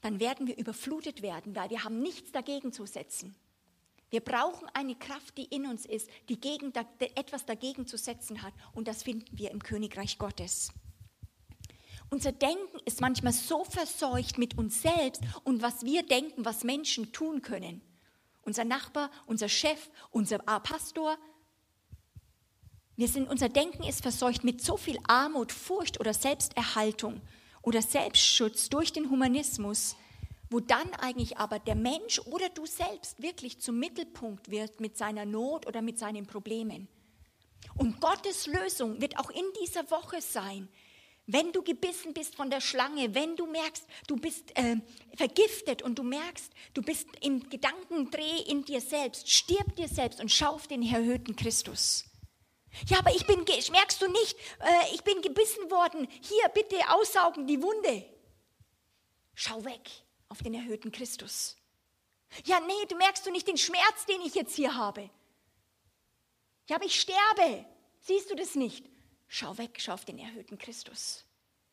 dann 0.00 0.20
werden 0.20 0.46
wir 0.46 0.56
überflutet 0.56 1.20
werden, 1.20 1.56
weil 1.56 1.70
wir 1.70 1.82
haben 1.82 2.00
nichts 2.00 2.30
dagegen 2.30 2.72
zu 2.72 2.86
setzen. 2.86 3.34
Wir 4.10 4.20
brauchen 4.20 4.68
eine 4.72 4.94
Kraft, 4.94 5.36
die 5.36 5.44
in 5.44 5.66
uns 5.66 5.84
ist, 5.84 6.08
die 6.28 6.40
gegen, 6.40 6.72
etwas 7.14 7.44
dagegen 7.44 7.86
zu 7.86 7.98
setzen 7.98 8.42
hat. 8.42 8.54
Und 8.72 8.88
das 8.88 9.02
finden 9.02 9.36
wir 9.36 9.50
im 9.50 9.62
Königreich 9.62 10.18
Gottes. 10.18 10.72
Unser 12.10 12.32
Denken 12.32 12.78
ist 12.86 13.00
manchmal 13.00 13.32
so 13.34 13.64
verseucht 13.64 14.38
mit 14.38 14.56
uns 14.56 14.80
selbst 14.80 15.22
und 15.44 15.60
was 15.60 15.84
wir 15.84 16.02
denken, 16.02 16.44
was 16.44 16.64
Menschen 16.64 17.12
tun 17.12 17.42
können. 17.42 17.82
Unser 18.42 18.64
Nachbar, 18.64 19.10
unser 19.26 19.48
Chef, 19.48 19.90
unser 20.10 20.38
Pastor. 20.38 21.18
Wir 22.96 23.08
sind, 23.08 23.28
unser 23.28 23.50
Denken 23.50 23.82
ist 23.82 24.00
verseucht 24.00 24.42
mit 24.42 24.64
so 24.64 24.78
viel 24.78 24.98
Armut, 25.06 25.52
Furcht 25.52 26.00
oder 26.00 26.14
Selbsterhaltung 26.14 27.20
oder 27.60 27.82
Selbstschutz 27.82 28.70
durch 28.70 28.92
den 28.92 29.10
Humanismus, 29.10 29.94
wo 30.48 30.60
dann 30.60 30.94
eigentlich 30.94 31.36
aber 31.36 31.58
der 31.58 31.74
Mensch 31.74 32.20
oder 32.20 32.48
du 32.48 32.64
selbst 32.64 33.20
wirklich 33.20 33.60
zum 33.60 33.78
Mittelpunkt 33.78 34.50
wird 34.50 34.80
mit 34.80 34.96
seiner 34.96 35.26
Not 35.26 35.66
oder 35.66 35.82
mit 35.82 35.98
seinen 35.98 36.26
Problemen. 36.26 36.88
Und 37.76 38.00
Gottes 38.00 38.46
Lösung 38.46 39.00
wird 39.02 39.18
auch 39.18 39.28
in 39.28 39.44
dieser 39.62 39.90
Woche 39.90 40.22
sein, 40.22 40.68
wenn 41.28 41.52
du 41.52 41.62
gebissen 41.62 42.14
bist 42.14 42.34
von 42.34 42.48
der 42.48 42.62
Schlange, 42.62 43.14
wenn 43.14 43.36
du 43.36 43.46
merkst, 43.46 43.84
du 44.06 44.16
bist 44.16 44.56
äh, 44.56 44.76
vergiftet 45.14 45.82
und 45.82 45.98
du 45.98 46.02
merkst, 46.02 46.50
du 46.72 46.80
bist 46.80 47.06
im 47.20 47.48
Gedankendreh 47.50 48.40
in 48.46 48.64
dir 48.64 48.80
selbst, 48.80 49.30
stirb 49.30 49.76
dir 49.76 49.88
selbst 49.88 50.20
und 50.20 50.32
schau 50.32 50.54
auf 50.54 50.66
den 50.66 50.82
erhöhten 50.82 51.36
Christus. 51.36 52.06
Ja, 52.86 53.00
aber 53.00 53.14
ich 53.14 53.26
bin, 53.26 53.44
merkst 53.44 54.00
du 54.00 54.10
nicht, 54.10 54.38
äh, 54.60 54.94
ich 54.94 55.04
bin 55.04 55.20
gebissen 55.20 55.70
worden. 55.70 56.08
Hier, 56.22 56.48
bitte 56.54 56.76
aussaugen 56.88 57.46
die 57.46 57.62
Wunde. 57.62 58.04
Schau 59.34 59.62
weg 59.66 59.90
auf 60.30 60.42
den 60.42 60.54
erhöhten 60.54 60.90
Christus. 60.92 61.56
Ja, 62.44 62.58
nee, 62.60 62.86
du 62.88 62.96
merkst 62.96 63.26
du 63.26 63.30
nicht 63.30 63.46
den 63.46 63.58
Schmerz, 63.58 64.06
den 64.06 64.22
ich 64.22 64.34
jetzt 64.34 64.56
hier 64.56 64.74
habe. 64.74 65.10
Ja, 66.68 66.76
aber 66.76 66.86
ich 66.86 66.98
sterbe. 66.98 67.66
Siehst 68.00 68.30
du 68.30 68.34
das 68.34 68.54
nicht? 68.54 68.86
Schau 69.28 69.56
weg, 69.58 69.78
schau 69.78 69.92
auf 69.92 70.04
den 70.04 70.18
erhöhten 70.18 70.58
Christus. 70.58 71.24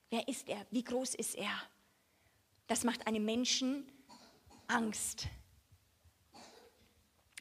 Wer 0.10 0.28
ist 0.28 0.50
er? 0.50 0.65
Wie 0.72 0.84
groß 0.84 1.15
ist 1.15 1.36
er? 1.36 1.54
Das 2.68 2.84
macht 2.84 3.08
einem 3.08 3.26
Menschen 3.26 3.89
Angst. 4.68 5.28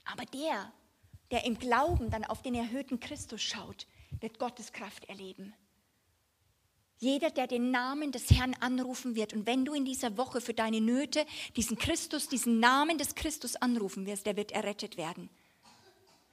Aber 0.05 0.24
der, 0.27 0.72
der 1.31 1.44
im 1.44 1.59
Glauben 1.59 2.11
dann 2.11 2.24
auf 2.24 2.42
den 2.42 2.55
erhöhten 2.55 3.00
Christus 3.00 3.42
schaut, 3.42 3.87
wird 4.20 4.38
Gottes 4.38 4.72
Kraft 4.72 5.05
erleben. 5.07 5.55
Jeder, 6.98 7.31
der 7.31 7.46
den 7.46 7.70
Namen 7.70 8.12
des 8.12 8.31
Herrn 8.31 8.55
anrufen 8.61 9.16
wird, 9.16 9.33
und 9.33 9.46
wenn 9.46 9.64
du 9.64 9.74
in 9.74 9.85
dieser 9.85 10.16
Woche 10.16 10.40
für 10.40 10.55
deine 10.55 10.81
Nöte 10.81 11.27
diesen 11.57 11.77
Christus, 11.77 12.29
diesen 12.29 12.61
Namen 12.61 12.98
des 12.98 13.14
Christus 13.14 13.57
anrufen 13.57 14.07
wirst, 14.07 14.27
der 14.27 14.37
wird 14.37 14.53
errettet 14.53 14.96
werden. 14.96 15.29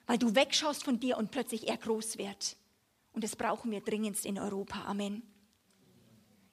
Weil 0.05 0.19
du 0.19 0.35
wegschaust 0.35 0.83
von 0.83 0.99
dir 0.99 1.17
und 1.17 1.31
plötzlich 1.31 1.67
er 1.67 1.77
groß 1.77 2.17
wird. 2.17 2.57
Und 3.13 3.23
das 3.23 3.35
brauchen 3.35 3.71
wir 3.71 3.81
dringendst 3.81 4.25
in 4.25 4.39
Europa. 4.39 4.85
Amen. 4.85 5.23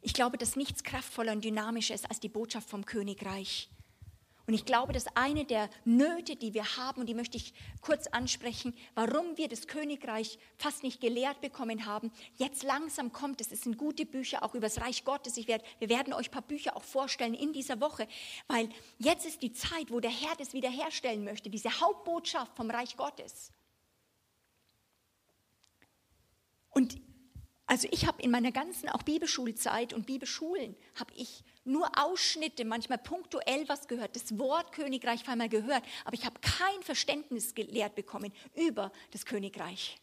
Ich 0.00 0.12
glaube, 0.12 0.38
dass 0.38 0.56
nichts 0.56 0.82
kraftvoller 0.84 1.32
und 1.32 1.44
dynamischer 1.44 1.94
ist 1.94 2.08
als 2.08 2.20
die 2.20 2.28
Botschaft 2.28 2.68
vom 2.68 2.84
Königreich. 2.84 3.68
Und 4.48 4.54
ich 4.54 4.64
glaube, 4.64 4.94
dass 4.94 5.06
eine 5.14 5.44
der 5.44 5.68
Nöte, 5.84 6.34
die 6.34 6.54
wir 6.54 6.78
haben, 6.78 7.02
und 7.02 7.06
die 7.06 7.14
möchte 7.14 7.36
ich 7.36 7.52
kurz 7.82 8.06
ansprechen, 8.06 8.72
warum 8.94 9.36
wir 9.36 9.46
das 9.46 9.66
Königreich 9.66 10.38
fast 10.56 10.82
nicht 10.82 11.02
gelehrt 11.02 11.42
bekommen 11.42 11.84
haben, 11.84 12.10
jetzt 12.36 12.62
langsam 12.62 13.12
kommt 13.12 13.42
es. 13.42 13.52
Es 13.52 13.60
sind 13.60 13.76
gute 13.76 14.06
Bücher 14.06 14.42
auch 14.42 14.54
über 14.54 14.66
das 14.66 14.80
Reich 14.80 15.04
Gottes. 15.04 15.36
Ich 15.36 15.48
werd, 15.48 15.62
wir 15.80 15.90
werden 15.90 16.14
euch 16.14 16.28
ein 16.28 16.32
paar 16.32 16.40
Bücher 16.40 16.78
auch 16.78 16.82
vorstellen 16.82 17.34
in 17.34 17.52
dieser 17.52 17.78
Woche, 17.82 18.08
weil 18.46 18.70
jetzt 18.96 19.26
ist 19.26 19.42
die 19.42 19.52
Zeit, 19.52 19.90
wo 19.90 20.00
der 20.00 20.10
Herr 20.10 20.34
das 20.38 20.54
wiederherstellen 20.54 21.24
möchte, 21.24 21.50
diese 21.50 21.82
Hauptbotschaft 21.82 22.56
vom 22.56 22.70
Reich 22.70 22.96
Gottes. 22.96 23.52
Und 26.78 26.96
also 27.66 27.88
ich 27.90 28.06
habe 28.06 28.22
in 28.22 28.30
meiner 28.30 28.52
ganzen 28.52 28.88
auch 28.88 29.02
Bibelschulzeit 29.02 29.92
und 29.92 30.06
Bibelschulen 30.06 30.76
habe 30.94 31.12
ich 31.16 31.42
nur 31.64 31.90
Ausschnitte, 31.98 32.64
manchmal 32.64 32.98
punktuell 32.98 33.68
was 33.68 33.88
gehört, 33.88 34.14
das 34.14 34.38
Wort 34.38 34.70
Königreich 34.70 35.26
war 35.26 35.34
mal 35.34 35.48
gehört, 35.48 35.82
aber 36.04 36.14
ich 36.14 36.24
habe 36.24 36.38
kein 36.40 36.80
Verständnis 36.82 37.56
gelehrt 37.56 37.96
bekommen 37.96 38.32
über 38.54 38.92
das 39.10 39.26
Königreich. 39.26 39.98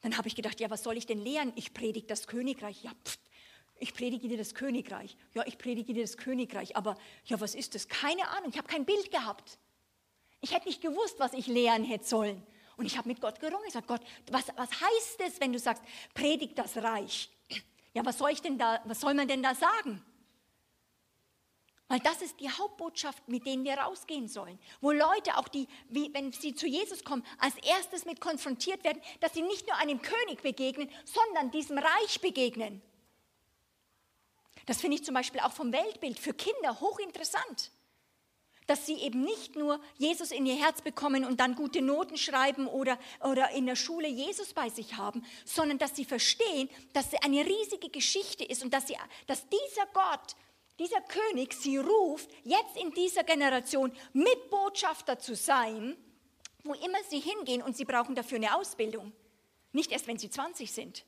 Dann 0.00 0.18
habe 0.18 0.26
ich 0.26 0.34
gedacht, 0.34 0.58
ja, 0.58 0.68
was 0.68 0.82
soll 0.82 0.96
ich 0.96 1.06
denn 1.06 1.20
lehren? 1.20 1.52
Ich 1.54 1.74
predige 1.74 2.08
das 2.08 2.26
Königreich. 2.26 2.82
Ja, 2.82 2.90
pft, 3.04 3.20
ich 3.78 3.94
predige 3.94 4.26
dir 4.26 4.36
das 4.36 4.56
Königreich. 4.56 5.16
Ja, 5.32 5.46
ich 5.46 5.58
predige 5.58 5.94
dir 5.94 6.02
das 6.02 6.16
Königreich. 6.16 6.76
Aber 6.76 6.98
ja, 7.26 7.40
was 7.40 7.54
ist 7.54 7.76
das? 7.76 7.86
Keine 7.86 8.26
Ahnung. 8.30 8.50
Ich 8.50 8.58
habe 8.58 8.66
kein 8.66 8.84
Bild 8.84 9.12
gehabt. 9.12 9.60
Ich 10.40 10.52
hätte 10.52 10.66
nicht 10.66 10.82
gewusst, 10.82 11.20
was 11.20 11.34
ich 11.34 11.46
lehren 11.46 11.84
hätte 11.84 12.08
sollen. 12.08 12.42
Und 12.80 12.86
ich 12.86 12.96
habe 12.96 13.08
mit 13.08 13.20
Gott 13.20 13.38
gerungen. 13.40 13.66
Ich 13.66 13.74
sage, 13.74 13.86
Gott, 13.86 14.00
was, 14.30 14.46
was 14.56 14.70
heißt 14.70 15.20
es, 15.20 15.38
wenn 15.38 15.52
du 15.52 15.58
sagst, 15.58 15.82
predigt 16.14 16.58
das 16.58 16.78
Reich? 16.78 17.28
Ja, 17.92 18.06
was 18.06 18.16
soll, 18.16 18.30
ich 18.30 18.40
denn 18.40 18.56
da, 18.56 18.80
was 18.86 19.00
soll 19.00 19.12
man 19.12 19.28
denn 19.28 19.42
da 19.42 19.54
sagen? 19.54 20.02
Weil 21.88 22.00
das 22.00 22.22
ist 22.22 22.40
die 22.40 22.48
Hauptbotschaft, 22.48 23.28
mit 23.28 23.44
denen 23.44 23.64
wir 23.64 23.74
rausgehen 23.74 24.28
sollen. 24.28 24.58
Wo 24.80 24.92
Leute, 24.92 25.36
auch 25.36 25.48
die, 25.48 25.68
wie, 25.90 26.08
wenn 26.14 26.32
sie 26.32 26.54
zu 26.54 26.66
Jesus 26.66 27.04
kommen, 27.04 27.22
als 27.38 27.54
erstes 27.56 28.06
mit 28.06 28.18
konfrontiert 28.18 28.82
werden, 28.82 29.02
dass 29.20 29.34
sie 29.34 29.42
nicht 29.42 29.66
nur 29.66 29.76
einem 29.76 30.00
König 30.00 30.40
begegnen, 30.40 30.88
sondern 31.04 31.50
diesem 31.50 31.76
Reich 31.76 32.22
begegnen. 32.22 32.80
Das 34.64 34.80
finde 34.80 34.96
ich 34.96 35.04
zum 35.04 35.12
Beispiel 35.12 35.42
auch 35.42 35.52
vom 35.52 35.70
Weltbild 35.70 36.18
für 36.18 36.32
Kinder 36.32 36.80
hochinteressant 36.80 37.72
dass 38.70 38.86
sie 38.86 38.94
eben 38.98 39.22
nicht 39.22 39.56
nur 39.56 39.80
Jesus 39.98 40.30
in 40.30 40.46
ihr 40.46 40.54
Herz 40.54 40.80
bekommen 40.80 41.24
und 41.24 41.40
dann 41.40 41.56
gute 41.56 41.82
Noten 41.82 42.16
schreiben 42.16 42.68
oder, 42.68 43.00
oder 43.18 43.50
in 43.50 43.66
der 43.66 43.74
Schule 43.74 44.06
Jesus 44.06 44.54
bei 44.54 44.68
sich 44.68 44.96
haben, 44.96 45.24
sondern 45.44 45.78
dass 45.78 45.96
sie 45.96 46.04
verstehen, 46.04 46.70
dass 46.92 47.12
es 47.12 47.20
eine 47.24 47.44
riesige 47.44 47.88
Geschichte 47.88 48.44
ist 48.44 48.62
und 48.62 48.72
dass, 48.72 48.86
sie, 48.86 48.96
dass 49.26 49.44
dieser 49.48 49.86
Gott, 49.92 50.36
dieser 50.78 51.00
König 51.00 51.52
sie 51.52 51.78
ruft, 51.78 52.30
jetzt 52.44 52.76
in 52.80 52.92
dieser 52.92 53.24
Generation 53.24 53.90
Mitbotschafter 54.12 55.18
zu 55.18 55.34
sein, 55.34 55.96
wo 56.62 56.72
immer 56.74 56.98
sie 57.08 57.18
hingehen 57.18 57.62
und 57.62 57.76
sie 57.76 57.84
brauchen 57.84 58.14
dafür 58.14 58.36
eine 58.36 58.54
Ausbildung. 58.54 59.10
Nicht 59.72 59.90
erst, 59.90 60.06
wenn 60.06 60.18
sie 60.18 60.30
20 60.30 60.70
sind 60.70 61.04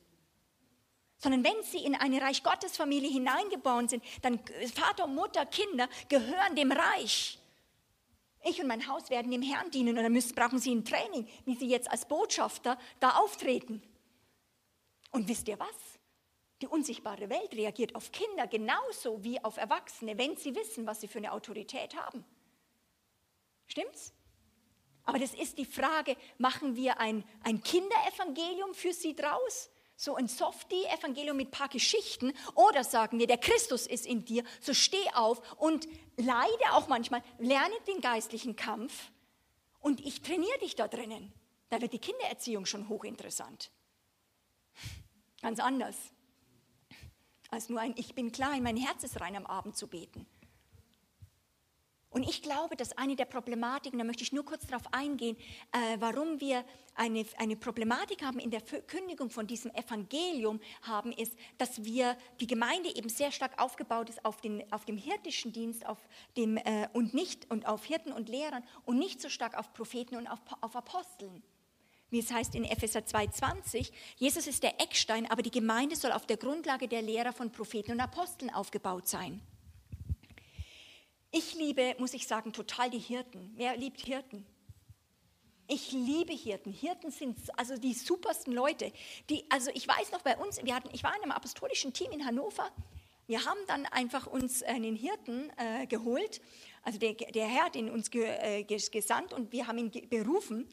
sondern 1.17 1.45
wenn 1.45 1.63
sie 1.63 1.77
in 1.77 1.95
eine 1.95 2.19
Reich 2.19 2.43
Gottes 2.43 2.75
Familie 2.75 3.09
hineingeboren 3.09 3.87
sind, 3.87 4.03
dann 4.23 4.41
Vater, 4.75 5.07
Mutter, 5.07 5.45
Kinder 5.45 5.87
gehören 6.09 6.57
dem 6.57 6.73
Reich. 6.73 7.39
Ich 8.45 8.61
und 8.61 8.67
mein 8.67 8.87
Haus 8.87 9.09
werden 9.09 9.31
dem 9.31 9.41
Herrn 9.41 9.71
dienen 9.71 9.97
und 9.97 10.03
dann 10.03 10.35
brauchen 10.35 10.59
sie 10.59 10.75
ein 10.75 10.83
Training, 10.83 11.27
wie 11.45 11.55
sie 11.55 11.67
jetzt 11.67 11.89
als 11.89 12.05
Botschafter 12.05 12.77
da 12.99 13.11
auftreten. 13.17 13.81
Und 15.11 15.27
wisst 15.29 15.47
ihr 15.47 15.59
was? 15.59 15.99
Die 16.61 16.67
unsichtbare 16.67 17.29
Welt 17.29 17.53
reagiert 17.53 17.95
auf 17.95 18.11
Kinder 18.11 18.47
genauso 18.47 19.23
wie 19.23 19.43
auf 19.43 19.57
Erwachsene, 19.57 20.17
wenn 20.17 20.35
sie 20.35 20.55
wissen, 20.55 20.85
was 20.87 21.01
sie 21.01 21.07
für 21.07 21.19
eine 21.19 21.31
Autorität 21.31 21.95
haben. 21.95 22.25
Stimmt's? 23.67 24.13
Aber 25.03 25.19
das 25.19 25.33
ist 25.33 25.57
die 25.57 25.65
Frage, 25.65 26.15
machen 26.37 26.75
wir 26.75 26.99
ein, 26.99 27.23
ein 27.43 27.61
Kinderevangelium 27.61 28.73
für 28.73 28.93
sie 28.93 29.15
draus? 29.15 29.69
So 29.95 30.15
ein 30.15 30.27
Softie-Evangelium 30.27 31.37
mit 31.37 31.49
ein 31.49 31.51
paar 31.51 31.69
Geschichten 31.69 32.33
oder 32.55 32.83
sagen 32.83 33.19
wir, 33.19 33.27
der 33.27 33.37
Christus 33.37 33.87
ist 33.87 34.05
in 34.05 34.25
dir, 34.25 34.43
so 34.59 34.73
steh 34.73 35.09
auf 35.13 35.41
und 35.59 35.87
leide 36.17 36.71
auch 36.71 36.87
manchmal, 36.87 37.23
lerne 37.37 37.75
den 37.87 38.01
geistlichen 38.01 38.55
Kampf 38.55 39.11
und 39.79 39.99
ich 39.99 40.21
trainiere 40.21 40.59
dich 40.59 40.75
da 40.75 40.87
drinnen. 40.87 41.31
Da 41.69 41.81
wird 41.81 41.93
die 41.93 41.99
Kindererziehung 41.99 42.65
schon 42.65 42.89
hochinteressant. 42.89 43.71
Ganz 45.41 45.59
anders 45.59 45.95
als 47.53 47.69
nur 47.69 47.79
ein 47.79 47.93
Ich 47.97 48.15
bin 48.15 48.31
klein, 48.31 48.63
mein 48.63 48.77
Herz 48.77 49.03
ist 49.03 49.21
rein 49.21 49.35
am 49.35 49.45
Abend 49.45 49.77
zu 49.77 49.87
beten. 49.87 50.25
Und 52.13 52.29
ich 52.29 52.43
glaube, 52.43 52.75
dass 52.75 52.95
eine 52.95 53.15
der 53.15 53.25
Problematiken, 53.25 53.97
da 53.97 54.05
möchte 54.05 54.23
ich 54.23 54.31
nur 54.31 54.45
kurz 54.45 54.67
darauf 54.67 54.93
eingehen, 54.93 55.35
äh, 55.71 55.97
warum 55.99 56.39
wir 56.39 56.63
eine, 56.93 57.25
eine 57.39 57.55
Problematik 57.55 58.23
haben 58.23 58.37
in 58.37 58.51
der 58.51 58.61
Verkündigung 58.61 59.31
von 59.31 59.47
diesem 59.47 59.71
Evangelium 59.71 60.59
haben, 60.83 61.11
ist, 61.11 61.35
dass 61.57 61.83
wir 61.83 62.15
die 62.39 62.45
Gemeinde 62.45 62.95
eben 62.95 63.09
sehr 63.09 63.31
stark 63.31 63.59
aufgebaut 63.59 64.09
ist 64.09 64.23
auf, 64.23 64.41
den, 64.41 64.63
auf 64.71 64.85
dem 64.85 64.95
hirtischen 64.95 65.51
Dienst 65.53 65.87
auf 65.87 65.97
dem, 66.37 66.57
äh, 66.57 66.87
und 66.93 67.15
nicht 67.15 67.49
und 67.49 67.65
auf 67.65 67.83
Hirten 67.85 68.13
und 68.13 68.29
Lehrern 68.29 68.63
und 68.85 68.99
nicht 68.99 69.19
so 69.19 69.27
stark 69.27 69.57
auf 69.57 69.73
Propheten 69.73 70.15
und 70.15 70.27
auf, 70.27 70.39
auf 70.61 70.75
Aposteln 70.75 71.41
wie 72.11 72.19
es 72.19 72.31
heißt 72.31 72.53
in 72.53 72.63
Epheser 72.63 72.99
2,20, 72.99 73.91
Jesus 74.17 74.45
ist 74.45 74.61
der 74.61 74.79
Eckstein, 74.79 75.25
aber 75.31 75.41
die 75.41 75.49
Gemeinde 75.49 75.95
soll 75.95 76.11
auf 76.11 76.27
der 76.27 76.37
Grundlage 76.37 76.87
der 76.87 77.01
Lehrer 77.01 77.33
von 77.33 77.51
Propheten 77.51 77.91
und 77.91 77.99
Aposteln 77.99 78.53
aufgebaut 78.53 79.07
sein. 79.07 79.41
Ich 81.35 81.55
liebe, 81.55 81.95
muss 81.97 82.13
ich 82.13 82.27
sagen, 82.27 82.53
total 82.53 82.91
die 82.91 82.99
Hirten. 82.99 83.51
Wer 83.55 83.75
liebt 83.75 84.01
Hirten? 84.01 84.45
Ich 85.67 85.91
liebe 85.91 86.31
Hirten. 86.31 86.71
Hirten 86.71 87.09
sind 87.09 87.39
also 87.57 87.75
die 87.75 87.95
supersten 87.95 88.53
Leute. 88.53 88.93
Die, 89.31 89.43
also 89.49 89.71
ich 89.73 89.87
weiß 89.87 90.11
noch 90.11 90.21
bei 90.21 90.37
uns, 90.37 90.63
wir 90.63 90.75
hatten, 90.75 90.89
ich 90.93 91.03
war 91.03 91.15
in 91.15 91.23
einem 91.23 91.31
apostolischen 91.31 91.91
Team 91.91 92.11
in 92.11 92.23
Hannover. 92.23 92.71
Wir 93.25 93.45
haben 93.45 93.57
dann 93.65 93.87
einfach 93.87 94.27
uns 94.27 94.61
einen 94.61 94.95
Hirten 94.95 95.51
äh, 95.57 95.87
geholt. 95.87 96.39
Also 96.83 96.99
der, 96.99 97.15
der, 97.15 97.47
Herr 97.47 97.65
hat 97.65 97.75
ihn 97.75 97.89
uns 97.89 98.11
ge, 98.11 98.25
äh, 98.25 98.63
gesandt 98.63 99.33
und 99.33 99.51
wir 99.51 99.65
haben 99.65 99.79
ihn 99.79 99.89
berufen. 100.09 100.69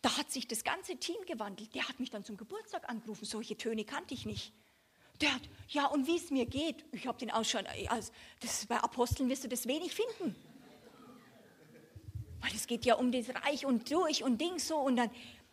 Da 0.00 0.16
hat 0.18 0.32
sich 0.32 0.48
das 0.48 0.64
ganze 0.64 0.96
Team 0.96 1.24
gewandelt. 1.28 1.76
Der 1.76 1.88
hat 1.88 2.00
mich 2.00 2.10
dann 2.10 2.24
zum 2.24 2.36
Geburtstag 2.36 2.88
angerufen. 2.88 3.24
Solche 3.24 3.56
Töne 3.56 3.84
kannte 3.84 4.14
ich 4.14 4.26
nicht. 4.26 4.52
Der 5.22 5.34
hat, 5.34 5.42
ja, 5.68 5.86
und 5.86 6.06
wie 6.06 6.16
es 6.16 6.30
mir 6.30 6.46
geht, 6.46 6.84
ich 6.92 7.06
habe 7.06 7.18
den 7.18 7.30
Ausschau, 7.30 7.60
also, 7.88 8.12
das, 8.40 8.66
bei 8.66 8.76
Aposteln 8.76 9.30
wirst 9.30 9.44
du 9.44 9.48
das 9.48 9.66
wenig 9.66 9.94
finden. 9.94 10.36
Weil 12.40 12.50
es 12.54 12.66
geht 12.66 12.84
ja 12.84 12.96
um 12.96 13.12
das 13.12 13.28
Reich 13.46 13.64
und 13.64 13.90
durch 13.90 14.24
und 14.24 14.40
Ding 14.40 14.58
so 14.58 14.76
und 14.76 14.96
dann, 14.96 15.10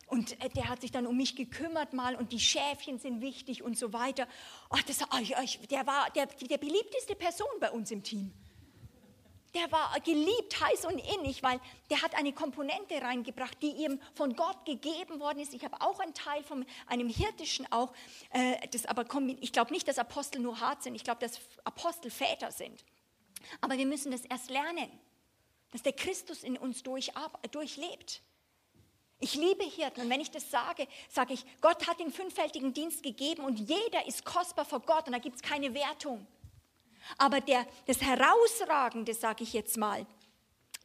und 0.07 0.43
äh, 0.43 0.49
der 0.49 0.69
hat 0.69 0.81
sich 0.81 0.91
dann 0.91 1.05
um 1.05 1.15
mich 1.15 1.35
gekümmert 1.35 1.93
mal 1.93 2.15
und 2.15 2.31
die 2.31 2.39
Schäfchen 2.39 2.97
sind 2.97 3.21
wichtig 3.21 3.61
und 3.61 3.77
so 3.77 3.93
weiter. 3.93 4.27
Ach, 4.71 4.81
das, 4.81 4.97
der 5.69 5.85
war 5.85 6.09
der, 6.15 6.25
der 6.25 6.57
beliebteste 6.57 7.15
Person 7.15 7.47
bei 7.59 7.69
uns 7.69 7.91
im 7.91 8.01
Team 8.01 8.33
der 9.53 9.71
war 9.71 9.99
geliebt, 10.01 10.59
heiß 10.59 10.85
und 10.85 10.99
innig, 10.99 11.41
weil 11.41 11.59
der 11.89 12.01
hat 12.01 12.15
eine 12.15 12.33
Komponente 12.33 13.01
reingebracht, 13.01 13.61
die 13.61 13.71
ihm 13.71 13.99
von 14.13 14.35
Gott 14.35 14.65
gegeben 14.65 15.19
worden 15.19 15.39
ist. 15.39 15.53
Ich 15.53 15.63
habe 15.63 15.81
auch 15.81 15.99
einen 15.99 16.13
Teil 16.13 16.43
von 16.43 16.65
einem 16.87 17.09
Hirtischen 17.09 17.71
auch, 17.71 17.93
äh, 18.31 18.67
das 18.69 18.85
aber 18.85 19.05
ich 19.41 19.51
glaube 19.51 19.71
nicht, 19.71 19.87
dass 19.87 19.97
Apostel 19.97 20.39
nur 20.41 20.59
hart 20.59 20.83
sind, 20.83 20.95
ich 20.95 21.03
glaube, 21.03 21.21
dass 21.21 21.39
Apostel 21.63 22.11
Väter 22.11 22.51
sind. 22.51 22.83
Aber 23.61 23.77
wir 23.77 23.85
müssen 23.85 24.11
das 24.11 24.25
erst 24.25 24.49
lernen, 24.49 24.89
dass 25.71 25.81
der 25.81 25.93
Christus 25.93 26.43
in 26.43 26.57
uns 26.57 26.83
durch, 26.83 27.11
durchlebt. 27.51 28.21
Ich 29.21 29.35
liebe 29.35 29.63
Hirten 29.63 30.01
und 30.01 30.09
wenn 30.09 30.21
ich 30.21 30.31
das 30.31 30.49
sage, 30.49 30.87
sage 31.09 31.33
ich, 31.33 31.43
Gott 31.59 31.87
hat 31.87 31.99
den 31.99 32.11
fünffältigen 32.11 32.73
Dienst 32.73 33.03
gegeben 33.03 33.43
und 33.43 33.59
jeder 33.59 34.07
ist 34.07 34.23
kostbar 34.23 34.63
vor 34.63 34.79
Gott 34.79 35.07
und 35.07 35.13
da 35.13 35.19
gibt 35.19 35.35
es 35.35 35.41
keine 35.41 35.73
Wertung. 35.73 36.25
Aber 37.17 37.41
der, 37.41 37.65
das 37.85 38.01
Herausragende, 38.01 39.13
sage 39.13 39.43
ich 39.43 39.53
jetzt 39.53 39.77
mal, 39.77 40.05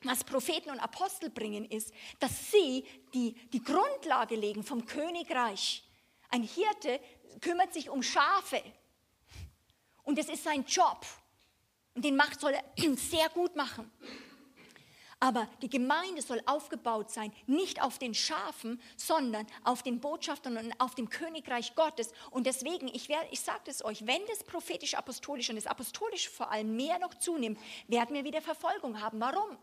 was 0.02 0.24
Propheten 0.24 0.70
und 0.70 0.80
Apostel 0.80 1.30
bringen, 1.30 1.64
ist, 1.64 1.92
dass 2.20 2.50
sie 2.50 2.84
die, 3.14 3.34
die 3.52 3.62
Grundlage 3.62 4.36
legen 4.36 4.62
vom 4.62 4.84
Königreich. 4.84 5.84
Ein 6.30 6.42
Hirte 6.42 7.00
kümmert 7.40 7.72
sich 7.72 7.88
um 7.88 8.02
Schafe 8.02 8.62
und 10.02 10.18
das 10.18 10.28
ist 10.28 10.44
sein 10.44 10.64
Job. 10.66 11.04
Und 11.94 12.04
den 12.04 12.16
macht, 12.16 12.40
soll 12.40 12.52
er 12.52 12.64
sehr 12.96 13.28
gut 13.30 13.56
machen. 13.56 13.90
Aber 15.24 15.48
die 15.62 15.70
Gemeinde 15.70 16.20
soll 16.20 16.42
aufgebaut 16.44 17.10
sein, 17.10 17.32
nicht 17.46 17.80
auf 17.80 17.98
den 17.98 18.12
Schafen, 18.12 18.78
sondern 18.94 19.46
auf 19.62 19.82
den 19.82 19.98
Botschaftern 19.98 20.58
und 20.58 20.78
auf 20.78 20.94
dem 20.94 21.08
Königreich 21.08 21.74
Gottes. 21.74 22.12
Und 22.30 22.46
deswegen, 22.46 22.88
ich, 22.88 23.08
ich 23.30 23.40
sage 23.40 23.62
es 23.70 23.82
euch, 23.82 24.06
wenn 24.06 24.20
das 24.28 24.44
prophetisch-apostolische 24.44 25.52
und 25.52 25.56
das 25.56 25.66
apostolische 25.66 26.28
vor 26.28 26.52
allem 26.52 26.76
mehr 26.76 26.98
noch 26.98 27.14
zunimmt, 27.14 27.58
werden 27.88 28.14
wir 28.14 28.24
wieder 28.24 28.42
Verfolgung 28.42 29.00
haben. 29.00 29.18
Warum? 29.18 29.56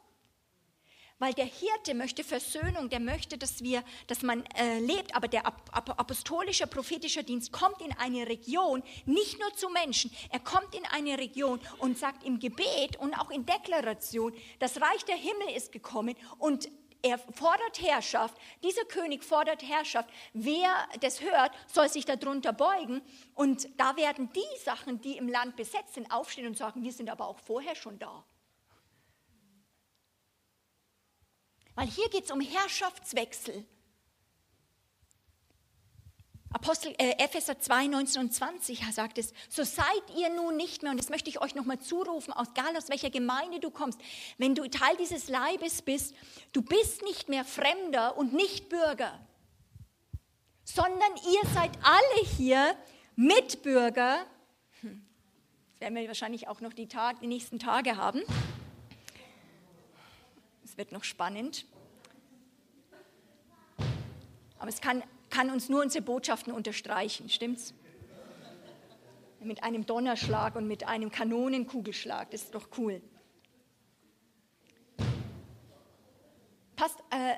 Weil 1.22 1.36
der 1.36 1.46
Hirte 1.46 1.94
möchte 1.94 2.24
Versöhnung, 2.24 2.90
der 2.90 3.00
möchte, 3.00 3.38
dass 3.38 3.62
wir, 3.62 3.84
dass 4.08 4.24
man 4.24 4.44
äh, 4.58 4.80
lebt, 4.80 5.16
aber 5.16 5.28
der 5.28 5.46
apostolische, 5.46 6.66
prophetische 6.66 7.24
Dienst 7.24 7.52
kommt 7.52 7.80
in 7.80 7.92
eine 8.00 8.28
Region, 8.28 8.82
nicht 9.06 9.40
nur 9.40 9.54
zu 9.54 9.70
Menschen, 9.70 10.12
er 10.32 10.40
kommt 10.40 10.74
in 10.74 10.84
eine 10.88 11.20
Region 11.20 11.60
und 11.78 11.96
sagt 12.00 12.24
im 12.24 12.40
Gebet 12.40 12.98
und 12.98 13.14
auch 13.14 13.30
in 13.30 13.46
Deklaration, 13.46 14.34
das 14.58 14.82
Reich 14.82 15.06
der 15.06 15.16
Himmel 15.16 15.56
ist 15.56 15.72
gekommen 15.72 16.16
und 16.40 16.68
er 17.04 17.20
fordert 17.20 17.80
Herrschaft, 17.82 18.36
dieser 18.64 18.86
König 18.86 19.24
fordert 19.24 19.62
Herrschaft. 19.62 20.10
Wer 20.34 20.88
das 21.02 21.22
hört, 21.22 21.52
soll 21.68 21.90
sich 21.90 22.06
darunter 22.06 22.54
beugen. 22.54 23.02
Und 23.34 23.68
da 23.80 23.96
werden 23.96 24.30
die 24.36 24.60
Sachen, 24.64 25.02
die 25.02 25.18
im 25.18 25.28
Land 25.28 25.56
besetzt 25.56 25.96
sind, 25.96 26.12
aufstehen 26.12 26.46
und 26.46 26.58
sagen, 26.58 26.84
wir 26.84 26.92
sind 26.92 27.10
aber 27.10 27.28
auch 27.28 27.40
vorher 27.40 27.76
schon 27.76 27.98
da. 27.98 28.24
Weil 31.76 31.88
hier 31.88 32.10
geht 32.10 32.26
es 32.26 32.32
um 32.32 32.42
Herrschaftswechsel. 32.42 33.66
Apostel, 36.54 36.94
äh, 36.98 37.14
Epheser 37.18 37.60
2, 37.60 37.88
19 37.88 38.22
und 38.22 38.34
20 38.34 38.84
sagt 38.92 39.18
es, 39.18 39.34
so 39.48 39.64
seid 39.64 39.86
ihr 40.18 40.30
nun 40.30 40.58
nicht 40.58 40.84
mehr, 40.84 40.92
und 40.92 40.98
das 40.98 41.10
möchte 41.10 41.30
ich 41.30 41.40
euch 41.42 41.56
nochmal 41.56 41.80
zurufen, 41.80 42.34
egal 42.34 42.76
aus 42.76 42.90
welcher 42.90 43.10
Gemeinde 43.10 43.62
du 43.62 43.72
kommst, 43.72 44.00
wenn 44.38 44.54
du 44.54 44.70
Teil 44.70 44.98
dieses 44.98 45.30
Leibes 45.30 45.82
bist, 45.82 46.14
du 46.52 46.62
bist 46.62 47.04
nicht 47.04 47.30
mehr 47.30 47.46
Fremder 47.46 48.18
und 48.18 48.34
nicht 48.34 48.68
Bürger, 48.68 49.18
sondern 50.66 51.16
ihr 51.32 51.50
seid 51.54 51.72
alle 51.84 52.28
hier 52.38 52.76
Mitbürger. 53.16 54.26
Hm, 54.82 55.06
das 55.72 55.82
werden 55.82 55.96
wir 55.96 56.06
wahrscheinlich 56.08 56.50
auch 56.50 56.60
noch 56.60 56.74
die, 56.74 56.88
Tag, 56.88 57.22
die 57.22 57.28
nächsten 57.28 57.60
Tage 57.60 57.96
haben. 57.96 58.22
Wird 60.82 60.94
noch 60.94 61.04
spannend. 61.04 61.68
Aber 64.58 64.68
es 64.68 64.82
kann, 64.82 65.04
kann 65.30 65.52
uns 65.52 65.70
nur 65.70 65.84
unsere 65.84 66.04
Botschaften 66.04 66.52
unterstreichen, 66.52 67.30
stimmt's? 67.30 67.76
Mit 69.42 69.62
einem 69.62 69.86
Donnerschlag 69.86 70.56
und 70.56 70.68
mit 70.68 70.88
einem 70.88 71.12
Kanonenkugelschlag, 71.12 72.32
das 72.32 72.46
ist 72.46 72.56
doch 72.56 72.70
cool. 72.80 73.00
Passt, 76.76 76.98
äh, 77.12 77.36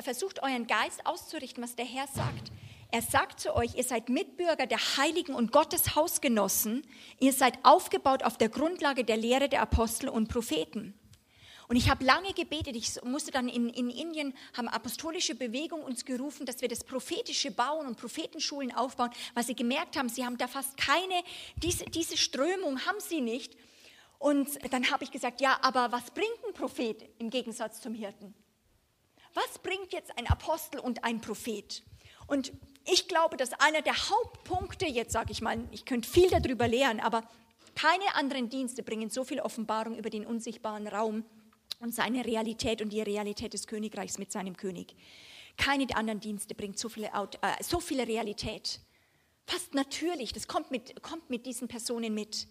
versucht 0.00 0.40
euren 0.44 0.68
Geist 0.68 1.04
auszurichten, 1.04 1.64
was 1.64 1.74
der 1.74 1.84
Herr 1.84 2.06
sagt. 2.06 2.52
Er 2.92 3.02
sagt 3.02 3.40
zu 3.40 3.56
euch, 3.56 3.74
ihr 3.74 3.82
seid 3.82 4.08
Mitbürger 4.08 4.68
der 4.68 4.78
Heiligen 4.78 5.34
und 5.34 5.50
Gottes 5.50 5.96
Hausgenossen. 5.96 6.86
Ihr 7.18 7.32
seid 7.32 7.58
aufgebaut 7.64 8.22
auf 8.22 8.38
der 8.38 8.50
Grundlage 8.50 9.02
der 9.02 9.16
Lehre 9.16 9.48
der 9.48 9.62
Apostel 9.62 10.08
und 10.08 10.28
Propheten. 10.28 10.94
Und 11.68 11.76
ich 11.76 11.90
habe 11.90 12.02
lange 12.02 12.32
gebetet, 12.32 12.74
ich 12.74 13.02
musste 13.04 13.30
dann 13.30 13.46
in, 13.46 13.68
in 13.68 13.90
Indien, 13.90 14.34
haben 14.56 14.68
apostolische 14.68 15.34
Bewegung 15.34 15.82
uns 15.82 16.06
gerufen, 16.06 16.46
dass 16.46 16.62
wir 16.62 16.68
das 16.68 16.82
prophetische 16.82 17.50
bauen 17.50 17.86
und 17.86 17.98
Prophetenschulen 17.98 18.74
aufbauen, 18.74 19.10
weil 19.34 19.44
sie 19.44 19.54
gemerkt 19.54 19.96
haben, 19.98 20.08
sie 20.08 20.24
haben 20.24 20.38
da 20.38 20.48
fast 20.48 20.78
keine, 20.78 21.22
diese, 21.56 21.84
diese 21.84 22.16
Strömung 22.16 22.86
haben 22.86 23.00
sie 23.00 23.20
nicht. 23.20 23.54
Und 24.18 24.48
dann 24.72 24.90
habe 24.90 25.04
ich 25.04 25.10
gesagt, 25.10 25.42
ja, 25.42 25.58
aber 25.60 25.92
was 25.92 26.10
bringt 26.10 26.42
ein 26.46 26.54
Prophet 26.54 27.06
im 27.18 27.28
Gegensatz 27.28 27.82
zum 27.82 27.94
Hirten? 27.94 28.34
Was 29.34 29.58
bringt 29.58 29.92
jetzt 29.92 30.16
ein 30.18 30.26
Apostel 30.26 30.80
und 30.80 31.04
ein 31.04 31.20
Prophet? 31.20 31.82
Und 32.26 32.50
ich 32.90 33.08
glaube, 33.08 33.36
dass 33.36 33.52
einer 33.52 33.82
der 33.82 33.94
Hauptpunkte, 33.94 34.86
jetzt 34.86 35.12
sage 35.12 35.32
ich 35.32 35.42
mal, 35.42 35.62
ich 35.70 35.84
könnte 35.84 36.08
viel 36.08 36.30
darüber 36.30 36.66
lehren, 36.66 36.98
aber 36.98 37.28
keine 37.74 38.14
anderen 38.14 38.48
Dienste 38.48 38.82
bringen 38.82 39.10
so 39.10 39.22
viel 39.22 39.40
Offenbarung 39.40 39.96
über 39.96 40.08
den 40.08 40.26
unsichtbaren 40.26 40.88
Raum 40.88 41.24
und 41.80 41.94
seine 41.94 42.24
Realität 42.24 42.82
und 42.82 42.92
die 42.92 43.02
Realität 43.02 43.54
des 43.54 43.66
Königreichs 43.66 44.18
mit 44.18 44.32
seinem 44.32 44.56
König. 44.56 44.94
Keine 45.56 45.86
der 45.86 45.96
anderen 45.96 46.20
Dienste 46.20 46.54
bringt 46.54 46.78
so, 46.78 46.88
viele, 46.88 47.08
äh, 47.08 47.62
so 47.62 47.80
viele 47.80 48.06
Realität. 48.06 48.80
Fast 49.46 49.74
natürlich, 49.74 50.32
das 50.32 50.46
kommt 50.46 50.70
mit, 50.70 51.02
kommt 51.02 51.30
mit 51.30 51.46
diesen 51.46 51.68
Personen 51.68 52.14
mit. 52.14 52.46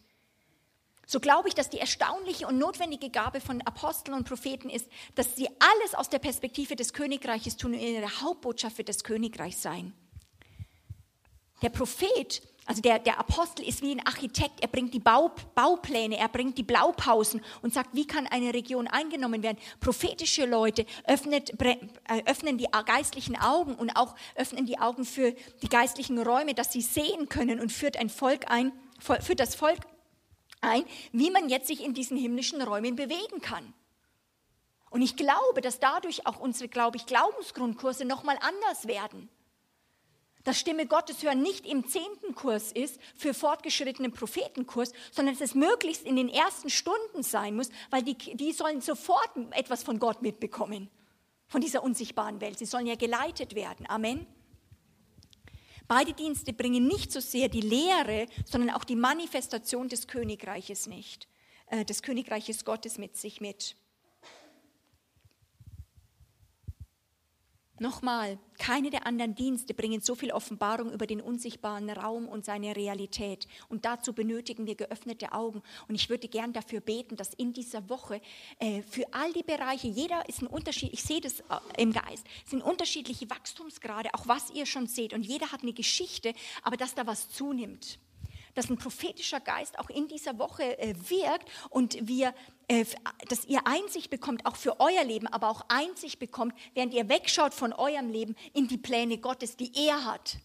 So 1.05 1.21
glaube 1.21 1.47
ich, 1.47 1.55
dass 1.55 1.69
die 1.69 1.79
erstaunliche 1.79 2.47
und 2.47 2.57
notwendige 2.57 3.09
Gabe 3.09 3.39
von 3.39 3.61
Aposteln 3.61 4.17
und 4.17 4.27
Propheten 4.27 4.69
ist, 4.69 4.89
dass 5.15 5.37
sie 5.37 5.47
alles 5.47 5.95
aus 5.95 6.09
der 6.09 6.19
Perspektive 6.19 6.75
des 6.75 6.91
Königreiches 6.91 7.55
tun 7.55 7.73
und 7.73 7.79
ihre 7.79 8.21
Hauptbotschaft 8.21 8.77
wird 8.77 8.89
das 8.89 9.05
Königreich 9.05 9.55
sein. 9.57 9.93
Der 11.61 11.69
Prophet 11.69 12.41
also 12.67 12.81
der, 12.81 12.99
der 12.99 13.17
Apostel 13.17 13.65
ist 13.65 13.81
wie 13.81 13.91
ein 13.91 14.05
Architekt, 14.05 14.61
er 14.61 14.67
bringt 14.67 14.93
die 14.93 14.99
Bau, 14.99 15.31
Baupläne, 15.55 16.17
er 16.17 16.27
bringt 16.27 16.57
die 16.57 16.63
Blaupausen 16.63 17.41
und 17.61 17.73
sagt, 17.73 17.91
wie 17.93 18.05
kann 18.05 18.27
eine 18.27 18.53
Region 18.53 18.87
eingenommen 18.87 19.41
werden. 19.41 19.57
Prophetische 19.79 20.45
Leute 20.45 20.85
öffnet, 21.05 21.59
äh, 21.61 21.77
öffnen 22.25 22.57
die 22.57 22.67
geistlichen 22.85 23.37
Augen 23.37 23.73
und 23.73 23.91
auch 23.91 24.15
öffnen 24.35 24.65
die 24.65 24.79
Augen 24.79 25.05
für 25.05 25.33
die 25.61 25.69
geistlichen 25.69 26.19
Räume, 26.19 26.53
dass 26.53 26.73
sie 26.73 26.81
sehen 26.81 27.29
können 27.29 27.61
und 27.61 27.71
führt 27.71 27.95
ein 27.95 28.09
Volk 28.09 28.51
ein, 28.51 28.73
führt 28.99 29.39
das 29.39 29.55
Volk 29.55 29.79
ein, 30.59 30.83
wie 31.13 31.31
man 31.31 31.47
jetzt 31.47 31.67
sich 31.67 31.81
in 31.81 31.93
diesen 31.93 32.17
himmlischen 32.17 32.61
Räumen 32.61 32.97
bewegen 32.97 33.39
kann. 33.41 33.73
Und 34.89 35.01
ich 35.01 35.15
glaube, 35.15 35.61
dass 35.61 35.79
dadurch 35.79 36.27
auch 36.27 36.39
unsere, 36.39 36.67
glaube 36.67 36.97
ich, 36.97 37.05
Glaubensgrundkurse 37.05 38.03
nochmal 38.03 38.37
anders 38.41 38.87
werden. 38.87 39.29
Dass 40.47 40.57
Stimme 40.57 40.87
Gottes 40.87 41.23
hören 41.23 41.41
nicht 41.41 41.65
im 41.65 41.89
zehnten 41.89 42.33
Kurs 42.33 42.71
ist 42.71 43.01
für 43.17 43.33
fortgeschrittenen 43.33 44.13
Prophetenkurs, 44.13 44.93
sondern 45.11 45.35
dass 45.35 45.41
es 45.41 45.55
möglichst 45.55 46.05
in 46.05 46.15
den 46.15 46.29
ersten 46.29 46.69
Stunden 46.69 47.21
sein 47.21 47.53
muss, 47.53 47.69
weil 47.89 48.01
die, 48.01 48.15
die 48.15 48.53
sollen 48.53 48.79
sofort 48.79 49.29
etwas 49.51 49.83
von 49.83 49.99
Gott 49.99 50.21
mitbekommen, 50.21 50.89
von 51.49 51.59
dieser 51.59 51.83
unsichtbaren 51.83 52.39
Welt. 52.39 52.59
Sie 52.59 52.65
sollen 52.65 52.87
ja 52.87 52.95
geleitet 52.95 53.55
werden. 53.55 53.89
Amen. 53.89 54.25
Beide 55.89 56.13
Dienste 56.13 56.53
bringen 56.53 56.87
nicht 56.87 57.11
so 57.11 57.19
sehr 57.19 57.49
die 57.49 57.59
Lehre, 57.59 58.27
sondern 58.45 58.69
auch 58.69 58.85
die 58.85 58.95
Manifestation 58.95 59.89
des 59.89 60.07
Königreiches 60.07 60.87
nicht, 60.87 61.27
äh, 61.65 61.83
des 61.83 62.01
Königreiches 62.03 62.63
Gottes 62.63 62.97
mit 62.97 63.17
sich 63.17 63.41
mit. 63.41 63.75
Nochmal, 67.79 68.39
keine 68.57 68.89
der 68.89 69.05
anderen 69.05 69.35
Dienste 69.35 69.75
bringen 69.75 70.01
so 70.01 70.15
viel 70.15 70.31
Offenbarung 70.31 70.91
über 70.91 71.05
den 71.05 71.21
unsichtbaren 71.21 71.89
Raum 71.91 72.27
und 72.27 72.43
seine 72.43 72.75
Realität. 72.75 73.47
Und 73.69 73.85
dazu 73.85 74.13
benötigen 74.13 74.65
wir 74.65 74.75
geöffnete 74.75 75.31
Augen. 75.31 75.61
Und 75.87 75.93
ich 75.93 76.09
würde 76.09 76.27
gern 76.27 76.53
dafür 76.53 76.79
beten, 76.79 77.15
dass 77.15 77.35
in 77.35 77.53
dieser 77.53 77.87
Woche 77.87 78.19
äh, 78.59 78.81
für 78.81 79.13
all 79.13 79.31
die 79.33 79.43
Bereiche, 79.43 79.87
jeder 79.87 80.27
ist 80.27 80.41
ein 80.41 80.47
Unterschied, 80.47 80.91
ich 80.91 81.03
sehe 81.03 81.21
das 81.21 81.41
äh, 81.41 81.43
im 81.77 81.93
Geist, 81.93 82.25
sind 82.45 82.63
unterschiedliche 82.63 83.29
Wachstumsgrade, 83.29 84.09
auch 84.13 84.27
was 84.27 84.49
ihr 84.51 84.65
schon 84.65 84.87
seht. 84.87 85.13
Und 85.13 85.23
jeder 85.23 85.51
hat 85.51 85.61
eine 85.61 85.73
Geschichte, 85.73 86.33
aber 86.63 86.77
dass 86.77 86.95
da 86.95 87.05
was 87.05 87.29
zunimmt 87.29 87.99
dass 88.57 88.71
ein 88.71 88.77
prophetischer 88.77 89.39
Geist 89.39 89.77
auch 89.77 89.89
in 89.89 90.07
dieser 90.07 90.39
Woche 90.39 90.79
äh, 90.79 90.95
wirkt 91.09 91.47
und 91.69 92.07
wir, 92.07 92.33
äh, 92.67 92.85
dass 93.29 93.45
ihr 93.45 93.67
Einsicht 93.67 94.09
bekommt, 94.09 94.47
auch 94.47 94.55
für 94.55 94.79
euer 94.79 95.03
Leben, 95.03 95.27
aber 95.27 95.49
auch 95.49 95.65
Einsicht 95.67 96.17
bekommt, 96.17 96.55
während 96.73 96.91
ihr 96.93 97.07
wegschaut 97.07 97.53
von 97.53 97.71
eurem 97.71 98.09
Leben 98.09 98.35
in 98.53 98.67
die 98.67 98.79
Pläne 98.79 99.19
Gottes, 99.19 99.57
die 99.57 99.71
er 99.87 100.05
hat. 100.05 100.37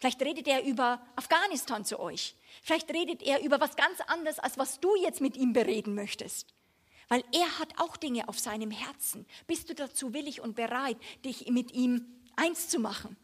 Vielleicht 0.00 0.20
redet 0.20 0.48
er 0.48 0.64
über 0.64 1.00
Afghanistan 1.14 1.84
zu 1.84 2.00
euch. 2.00 2.34
Vielleicht 2.62 2.90
redet 2.92 3.22
er 3.22 3.40
über 3.42 3.60
was 3.60 3.76
ganz 3.76 4.00
anderes, 4.08 4.40
als 4.40 4.58
was 4.58 4.80
du 4.80 4.96
jetzt 4.96 5.20
mit 5.20 5.36
ihm 5.36 5.52
bereden 5.52 5.94
möchtest. 5.94 6.54
Weil 7.08 7.22
er 7.32 7.58
hat 7.60 7.72
auch 7.78 7.96
Dinge 7.96 8.28
auf 8.28 8.38
seinem 8.38 8.72
Herzen. 8.72 9.26
Bist 9.46 9.70
du 9.70 9.74
dazu 9.74 10.12
willig 10.12 10.40
und 10.40 10.56
bereit, 10.56 10.96
dich 11.24 11.48
mit 11.48 11.72
ihm 11.72 12.04
eins 12.34 12.68
zu 12.68 12.80
machen? 12.80 13.16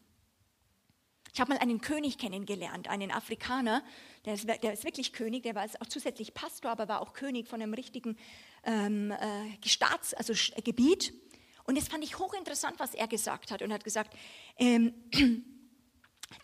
Ich 1.34 1.40
habe 1.40 1.52
mal 1.52 1.58
einen 1.58 1.80
König 1.80 2.16
kennengelernt, 2.16 2.88
einen 2.88 3.10
Afrikaner, 3.10 3.82
der 4.24 4.34
ist, 4.34 4.46
der 4.46 4.72
ist, 4.72 4.84
wirklich 4.84 5.12
König, 5.12 5.42
der 5.42 5.56
war 5.56 5.64
auch 5.80 5.88
zusätzlich 5.88 6.32
Pastor, 6.32 6.70
aber 6.70 6.86
war 6.86 7.00
auch 7.00 7.12
König 7.12 7.48
von 7.48 7.60
einem 7.60 7.74
richtigen 7.74 8.16
ähm, 8.62 9.10
äh, 9.10 9.66
Staats-, 9.66 10.14
also 10.14 10.32
Gebiet. 10.62 11.12
Und 11.64 11.76
das 11.76 11.88
fand 11.88 12.04
ich 12.04 12.20
hochinteressant, 12.20 12.78
was 12.78 12.94
er 12.94 13.08
gesagt 13.08 13.50
hat. 13.50 13.62
Und 13.62 13.72
er 13.72 13.74
hat 13.74 13.82
gesagt, 13.82 14.16
ähm, 14.58 14.94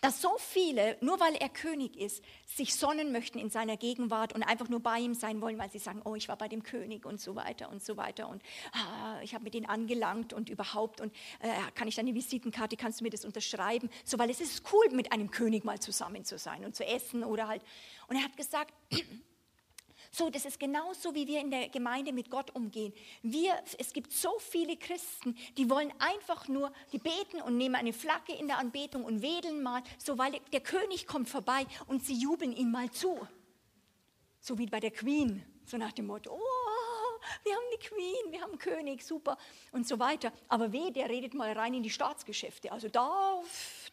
dass 0.01 0.21
so 0.21 0.35
viele, 0.37 0.97
nur 1.01 1.19
weil 1.19 1.35
er 1.35 1.49
König 1.49 1.97
ist, 1.97 2.23
sich 2.45 2.75
sonnen 2.75 3.11
möchten 3.11 3.39
in 3.39 3.49
seiner 3.49 3.77
Gegenwart 3.77 4.33
und 4.33 4.43
einfach 4.43 4.69
nur 4.69 4.79
bei 4.79 4.99
ihm 4.99 5.13
sein 5.13 5.41
wollen, 5.41 5.57
weil 5.57 5.71
sie 5.71 5.79
sagen, 5.79 6.01
oh, 6.05 6.15
ich 6.15 6.27
war 6.27 6.37
bei 6.37 6.47
dem 6.47 6.63
König 6.63 7.05
und 7.05 7.19
so 7.19 7.35
weiter 7.35 7.69
und 7.69 7.83
so 7.83 7.97
weiter 7.97 8.29
und 8.29 8.41
ah, 8.73 9.19
ich 9.21 9.33
habe 9.33 9.43
mit 9.43 9.55
ihm 9.55 9.65
angelangt 9.65 10.33
und 10.33 10.49
überhaupt 10.49 11.01
und 11.01 11.13
äh, 11.39 11.49
kann 11.75 11.87
ich 11.87 11.95
deine 11.95 12.13
Visitenkarte, 12.13 12.77
kannst 12.77 12.99
du 12.99 13.03
mir 13.03 13.09
das 13.09 13.25
unterschreiben? 13.25 13.89
So, 14.05 14.17
weil 14.17 14.29
es 14.29 14.41
ist 14.41 14.63
cool, 14.73 14.89
mit 14.91 15.11
einem 15.11 15.31
König 15.31 15.63
mal 15.63 15.79
zusammen 15.79 16.25
zu 16.25 16.37
sein 16.37 16.65
und 16.65 16.75
zu 16.75 16.85
essen 16.85 17.23
oder 17.23 17.47
halt. 17.47 17.61
Und 18.07 18.15
er 18.15 18.23
hat 18.23 18.37
gesagt, 18.37 18.73
so, 20.13 20.29
das 20.29 20.43
ist 20.43 20.59
genauso, 20.59 21.15
wie 21.15 21.25
wir 21.25 21.39
in 21.39 21.51
der 21.51 21.69
Gemeinde 21.69 22.11
mit 22.11 22.29
Gott 22.29 22.53
umgehen. 22.53 22.93
Wir, 23.21 23.57
es 23.77 23.93
gibt 23.93 24.11
so 24.11 24.37
viele 24.39 24.75
Christen, 24.75 25.37
die 25.57 25.69
wollen 25.69 25.93
einfach 25.99 26.49
nur, 26.49 26.73
die 26.91 26.97
beten 26.97 27.41
und 27.41 27.55
nehmen 27.55 27.75
eine 27.75 27.93
Flagge 27.93 28.33
in 28.33 28.47
der 28.47 28.57
Anbetung 28.57 29.05
und 29.05 29.21
wedeln 29.21 29.63
mal, 29.63 29.81
so 29.97 30.17
weil 30.17 30.33
der 30.51 30.59
König 30.59 31.07
kommt 31.07 31.29
vorbei 31.29 31.65
und 31.87 32.05
sie 32.05 32.15
jubeln 32.15 32.51
ihm 32.51 32.71
mal 32.71 32.91
zu. 32.91 33.25
So 34.41 34.57
wie 34.57 34.65
bei 34.65 34.81
der 34.81 34.91
Queen, 34.91 35.45
so 35.65 35.77
nach 35.77 35.93
dem 35.93 36.07
Motto, 36.07 36.33
oh, 36.33 37.21
wir 37.43 37.53
haben 37.53 37.63
die 37.73 37.87
Queen, 37.87 38.31
wir 38.31 38.41
haben 38.41 38.57
König, 38.57 39.03
super 39.03 39.37
und 39.71 39.87
so 39.87 39.97
weiter. 39.97 40.33
Aber 40.49 40.73
weh, 40.73 40.91
der 40.91 41.07
redet 41.07 41.33
mal 41.33 41.53
rein 41.53 41.73
in 41.73 41.83
die 41.83 41.89
Staatsgeschäfte. 41.89 42.71
Also 42.71 42.89
da, 42.89 43.41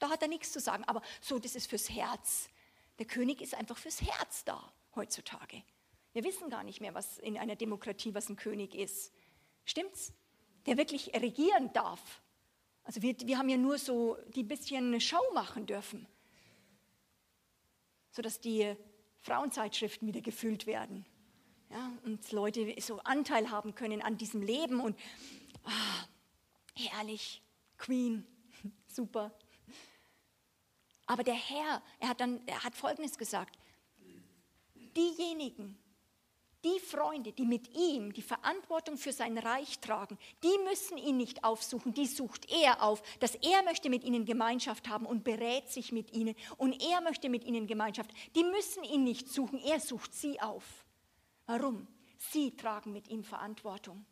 da 0.00 0.10
hat 0.10 0.22
er 0.22 0.28
nichts 0.28 0.50
zu 0.50 0.58
sagen. 0.58 0.82
Aber 0.84 1.02
so, 1.20 1.38
das 1.38 1.54
ist 1.54 1.68
fürs 1.68 1.88
Herz. 1.90 2.48
Der 2.98 3.06
König 3.06 3.40
ist 3.40 3.54
einfach 3.54 3.78
fürs 3.78 4.02
Herz 4.02 4.44
da 4.44 4.72
heutzutage. 4.96 5.62
Wir 6.12 6.24
wissen 6.24 6.50
gar 6.50 6.64
nicht 6.64 6.80
mehr, 6.80 6.94
was 6.94 7.18
in 7.18 7.38
einer 7.38 7.56
Demokratie, 7.56 8.14
was 8.14 8.28
ein 8.28 8.36
König 8.36 8.74
ist. 8.74 9.12
Stimmt's? 9.64 10.12
Der 10.66 10.76
wirklich 10.76 11.14
regieren 11.14 11.72
darf. 11.72 12.22
Also 12.84 13.02
wir, 13.02 13.14
wir 13.20 13.36
haben 13.36 13.48
ja 13.48 13.58
nur 13.58 13.78
so, 13.78 14.16
die 14.34 14.42
bisschen 14.42 14.98
Show 15.00 15.22
machen 15.34 15.66
dürfen, 15.66 16.06
sodass 18.10 18.40
die 18.40 18.74
Frauenzeitschriften 19.18 20.08
wieder 20.08 20.22
gefüllt 20.22 20.66
werden. 20.66 21.04
Ja, 21.70 21.92
und 22.04 22.32
Leute 22.32 22.74
so 22.80 22.98
Anteil 23.00 23.50
haben 23.50 23.74
können 23.74 24.00
an 24.00 24.16
diesem 24.16 24.40
Leben 24.40 24.80
und 24.80 24.98
ah, 25.64 26.06
herrlich, 26.74 27.42
Queen, 27.76 28.26
super. 28.86 29.32
Aber 31.04 31.24
der 31.24 31.34
Herr, 31.34 31.82
er 32.00 32.08
hat 32.08 32.20
dann, 32.20 32.40
er 32.46 32.64
hat 32.64 32.74
Folgendes 32.74 33.18
gesagt: 33.18 33.58
Diejenigen, 34.96 35.78
die 36.64 36.80
Freunde, 36.80 37.32
die 37.32 37.44
mit 37.44 37.76
ihm 37.76 38.12
die 38.12 38.22
Verantwortung 38.22 38.96
für 38.96 39.12
sein 39.12 39.38
Reich 39.38 39.78
tragen, 39.80 40.18
die 40.42 40.58
müssen 40.64 40.98
ihn 40.98 41.16
nicht 41.16 41.44
aufsuchen, 41.44 41.94
die 41.94 42.06
sucht 42.06 42.50
er 42.50 42.82
auf, 42.82 43.02
dass 43.20 43.34
er 43.36 43.62
möchte 43.62 43.90
mit 43.90 44.04
ihnen 44.04 44.24
Gemeinschaft 44.24 44.88
haben 44.88 45.06
und 45.06 45.24
berät 45.24 45.68
sich 45.68 45.92
mit 45.92 46.12
ihnen 46.12 46.34
und 46.56 46.82
er 46.82 47.00
möchte 47.00 47.28
mit 47.28 47.44
ihnen 47.44 47.66
Gemeinschaft. 47.66 48.10
Die 48.34 48.44
müssen 48.44 48.84
ihn 48.84 49.04
nicht 49.04 49.28
suchen, 49.28 49.60
er 49.60 49.80
sucht 49.80 50.14
sie 50.14 50.40
auf. 50.40 50.64
Warum? 51.46 51.86
Sie 52.18 52.56
tragen 52.56 52.92
mit 52.92 53.08
ihm 53.08 53.22
Verantwortung. 53.22 54.04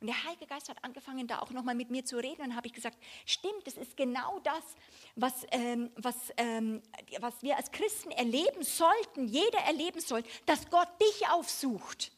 Und 0.00 0.06
der 0.06 0.24
Heilige 0.24 0.46
Geist 0.46 0.68
hat 0.70 0.82
angefangen, 0.82 1.26
da 1.26 1.40
auch 1.40 1.50
nochmal 1.50 1.74
mit 1.74 1.90
mir 1.90 2.04
zu 2.04 2.16
reden. 2.16 2.42
Und 2.42 2.56
habe 2.56 2.66
ich 2.66 2.72
gesagt, 2.72 2.96
stimmt, 3.26 3.66
das 3.66 3.74
ist 3.74 3.96
genau 3.96 4.38
das, 4.40 4.64
was, 5.14 5.46
ähm, 5.50 5.90
was, 5.96 6.16
ähm, 6.38 6.82
was 7.18 7.42
wir 7.42 7.56
als 7.56 7.70
Christen 7.70 8.10
erleben 8.10 8.62
sollten, 8.62 9.28
jeder 9.28 9.58
erleben 9.58 10.00
soll, 10.00 10.22
dass 10.46 10.70
Gott 10.70 10.88
dich 11.00 11.28
aufsucht. 11.28 12.12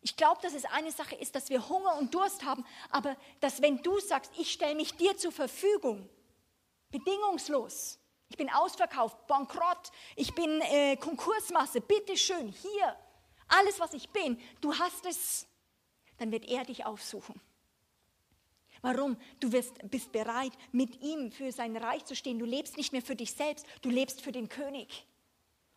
Ich 0.00 0.16
glaube, 0.16 0.42
dass 0.42 0.52
es 0.52 0.64
eine 0.66 0.90
Sache 0.90 1.14
ist, 1.14 1.34
dass 1.34 1.48
wir 1.48 1.68
Hunger 1.68 1.96
und 1.96 2.12
Durst 2.12 2.44
haben, 2.44 2.66
aber 2.90 3.16
dass 3.40 3.62
wenn 3.62 3.82
du 3.82 3.98
sagst, 4.00 4.32
ich 4.36 4.52
stelle 4.52 4.74
mich 4.74 4.94
dir 4.96 5.16
zur 5.16 5.32
Verfügung, 5.32 6.08
bedingungslos, 6.90 7.98
ich 8.28 8.36
bin 8.36 8.50
ausverkauft, 8.50 9.26
bankrott, 9.26 9.92
ich 10.16 10.34
bin 10.34 10.60
äh, 10.60 10.96
Konkursmasse, 10.96 11.80
bitteschön, 11.80 12.48
hier, 12.48 12.96
alles, 13.48 13.80
was 13.80 13.94
ich 13.94 14.10
bin, 14.10 14.38
du 14.60 14.76
hast 14.76 15.06
es 15.06 15.46
dann 16.18 16.32
wird 16.32 16.46
er 16.46 16.64
dich 16.64 16.84
aufsuchen. 16.84 17.40
Warum? 18.82 19.16
Du 19.40 19.50
wirst, 19.50 19.72
bist 19.90 20.12
bereit, 20.12 20.52
mit 20.70 21.00
ihm 21.00 21.32
für 21.32 21.52
sein 21.52 21.74
Reich 21.76 22.04
zu 22.04 22.14
stehen. 22.14 22.38
Du 22.38 22.44
lebst 22.44 22.76
nicht 22.76 22.92
mehr 22.92 23.00
für 23.00 23.16
dich 23.16 23.32
selbst, 23.32 23.66
du 23.80 23.88
lebst 23.88 24.20
für 24.20 24.32
den 24.32 24.48
König. 24.50 25.06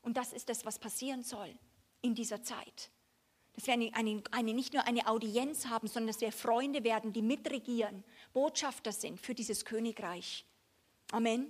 Und 0.01 0.17
das 0.17 0.33
ist 0.33 0.49
das, 0.49 0.65
was 0.65 0.77
passieren 0.77 1.23
soll 1.23 1.53
in 2.01 2.15
dieser 2.15 2.43
Zeit. 2.43 2.91
Dass 3.53 3.65
wir 3.65 3.73
eine, 3.73 3.91
eine, 3.93 4.21
eine, 4.31 4.53
nicht 4.53 4.73
nur 4.73 4.85
eine 4.85 5.07
Audienz 5.07 5.67
haben, 5.67 5.87
sondern 5.87 6.07
dass 6.07 6.21
wir 6.21 6.31
Freunde 6.31 6.83
werden, 6.83 7.13
die 7.13 7.21
mitregieren, 7.21 8.03
Botschafter 8.33 8.91
sind 8.91 9.19
für 9.19 9.33
dieses 9.33 9.63
Königreich. 9.63 10.45
Amen. 11.11 11.49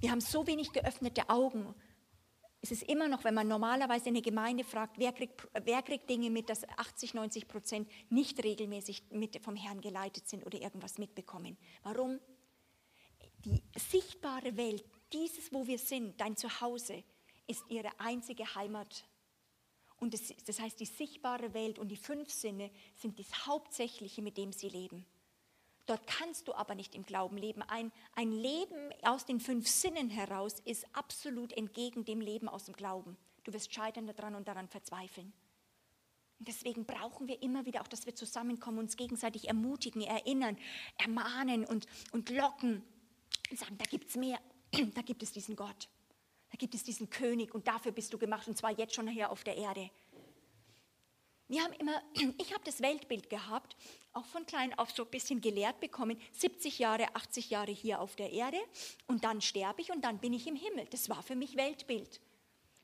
Wir 0.00 0.10
haben 0.10 0.20
so 0.20 0.46
wenig 0.46 0.72
geöffnete 0.72 1.30
Augen 1.30 1.74
ist 2.62 2.70
es 2.70 2.82
immer 2.82 3.08
noch, 3.08 3.24
wenn 3.24 3.34
man 3.34 3.48
normalerweise 3.48 4.06
eine 4.06 4.22
Gemeinde 4.22 4.62
fragt, 4.62 4.96
wer 4.96 5.12
kriegt, 5.12 5.48
wer 5.64 5.82
kriegt 5.82 6.08
Dinge 6.08 6.30
mit, 6.30 6.48
dass 6.48 6.66
80, 6.78 7.12
90 7.12 7.48
Prozent 7.48 7.90
nicht 8.08 8.42
regelmäßig 8.42 9.02
mit 9.10 9.42
vom 9.42 9.56
Herrn 9.56 9.80
geleitet 9.80 10.28
sind 10.28 10.46
oder 10.46 10.60
irgendwas 10.60 10.96
mitbekommen. 10.96 11.58
Warum? 11.82 12.20
Die 13.44 13.60
sichtbare 13.76 14.56
Welt, 14.56 14.84
dieses, 15.12 15.52
wo 15.52 15.66
wir 15.66 15.78
sind, 15.78 16.20
dein 16.20 16.36
Zuhause, 16.36 17.02
ist 17.48 17.64
ihre 17.68 17.90
einzige 17.98 18.54
Heimat. 18.54 19.04
Und 19.98 20.14
das, 20.14 20.32
das 20.46 20.60
heißt, 20.60 20.78
die 20.78 20.86
sichtbare 20.86 21.54
Welt 21.54 21.80
und 21.80 21.88
die 21.88 21.96
fünf 21.96 22.30
Sinne 22.30 22.70
sind 22.94 23.18
das 23.18 23.46
Hauptsächliche, 23.46 24.22
mit 24.22 24.36
dem 24.38 24.52
sie 24.52 24.68
leben. 24.68 25.04
Dort 25.86 26.06
kannst 26.06 26.46
du 26.46 26.54
aber 26.54 26.74
nicht 26.74 26.94
im 26.94 27.04
Glauben 27.04 27.36
leben. 27.36 27.62
Ein, 27.62 27.90
ein 28.14 28.30
Leben 28.30 28.90
aus 29.02 29.26
den 29.26 29.40
fünf 29.40 29.66
Sinnen 29.66 30.10
heraus 30.10 30.60
ist 30.64 30.86
absolut 30.92 31.52
entgegen 31.52 32.04
dem 32.04 32.20
Leben 32.20 32.48
aus 32.48 32.64
dem 32.64 32.74
Glauben. 32.74 33.16
Du 33.44 33.52
wirst 33.52 33.74
scheitern 33.74 34.06
daran 34.06 34.36
und 34.36 34.46
daran 34.46 34.68
verzweifeln. 34.68 35.32
Und 36.38 36.48
deswegen 36.48 36.84
brauchen 36.84 37.28
wir 37.28 37.42
immer 37.42 37.66
wieder 37.66 37.82
auch, 37.82 37.88
dass 37.88 38.06
wir 38.06 38.14
zusammenkommen, 38.14 38.78
uns 38.78 38.96
gegenseitig 38.96 39.48
ermutigen, 39.48 40.02
erinnern, 40.02 40.56
ermahnen 40.98 41.64
und, 41.64 41.86
und 42.12 42.30
locken 42.30 42.82
und 43.50 43.58
sagen, 43.58 43.78
da 43.78 43.84
gibt 43.84 44.08
es 44.08 44.16
mehr, 44.16 44.40
da 44.94 45.02
gibt 45.02 45.22
es 45.22 45.32
diesen 45.32 45.56
Gott, 45.56 45.88
da 46.50 46.56
gibt 46.56 46.74
es 46.74 46.82
diesen 46.84 47.10
König 47.10 47.54
und 47.54 47.66
dafür 47.68 47.92
bist 47.92 48.12
du 48.12 48.18
gemacht 48.18 48.46
und 48.48 48.56
zwar 48.56 48.76
jetzt 48.76 48.94
schon 48.94 49.08
hier 49.08 49.30
auf 49.30 49.44
der 49.44 49.56
Erde. 49.56 49.90
Wir 51.52 51.62
haben 51.62 51.74
immer, 51.74 52.02
ich 52.38 52.54
habe 52.54 52.64
das 52.64 52.80
Weltbild 52.80 53.28
gehabt, 53.28 53.76
auch 54.14 54.24
von 54.24 54.46
klein 54.46 54.72
auf 54.78 54.90
so 54.90 55.04
ein 55.04 55.10
bisschen 55.10 55.42
gelehrt 55.42 55.80
bekommen, 55.80 56.18
70 56.32 56.78
Jahre, 56.78 57.14
80 57.14 57.50
Jahre 57.50 57.72
hier 57.72 58.00
auf 58.00 58.16
der 58.16 58.32
Erde 58.32 58.56
und 59.06 59.24
dann 59.24 59.42
sterbe 59.42 59.82
ich 59.82 59.92
und 59.92 60.02
dann 60.02 60.16
bin 60.16 60.32
ich 60.32 60.46
im 60.46 60.56
Himmel. 60.56 60.86
Das 60.86 61.10
war 61.10 61.22
für 61.22 61.36
mich 61.36 61.56
Weltbild. 61.56 62.22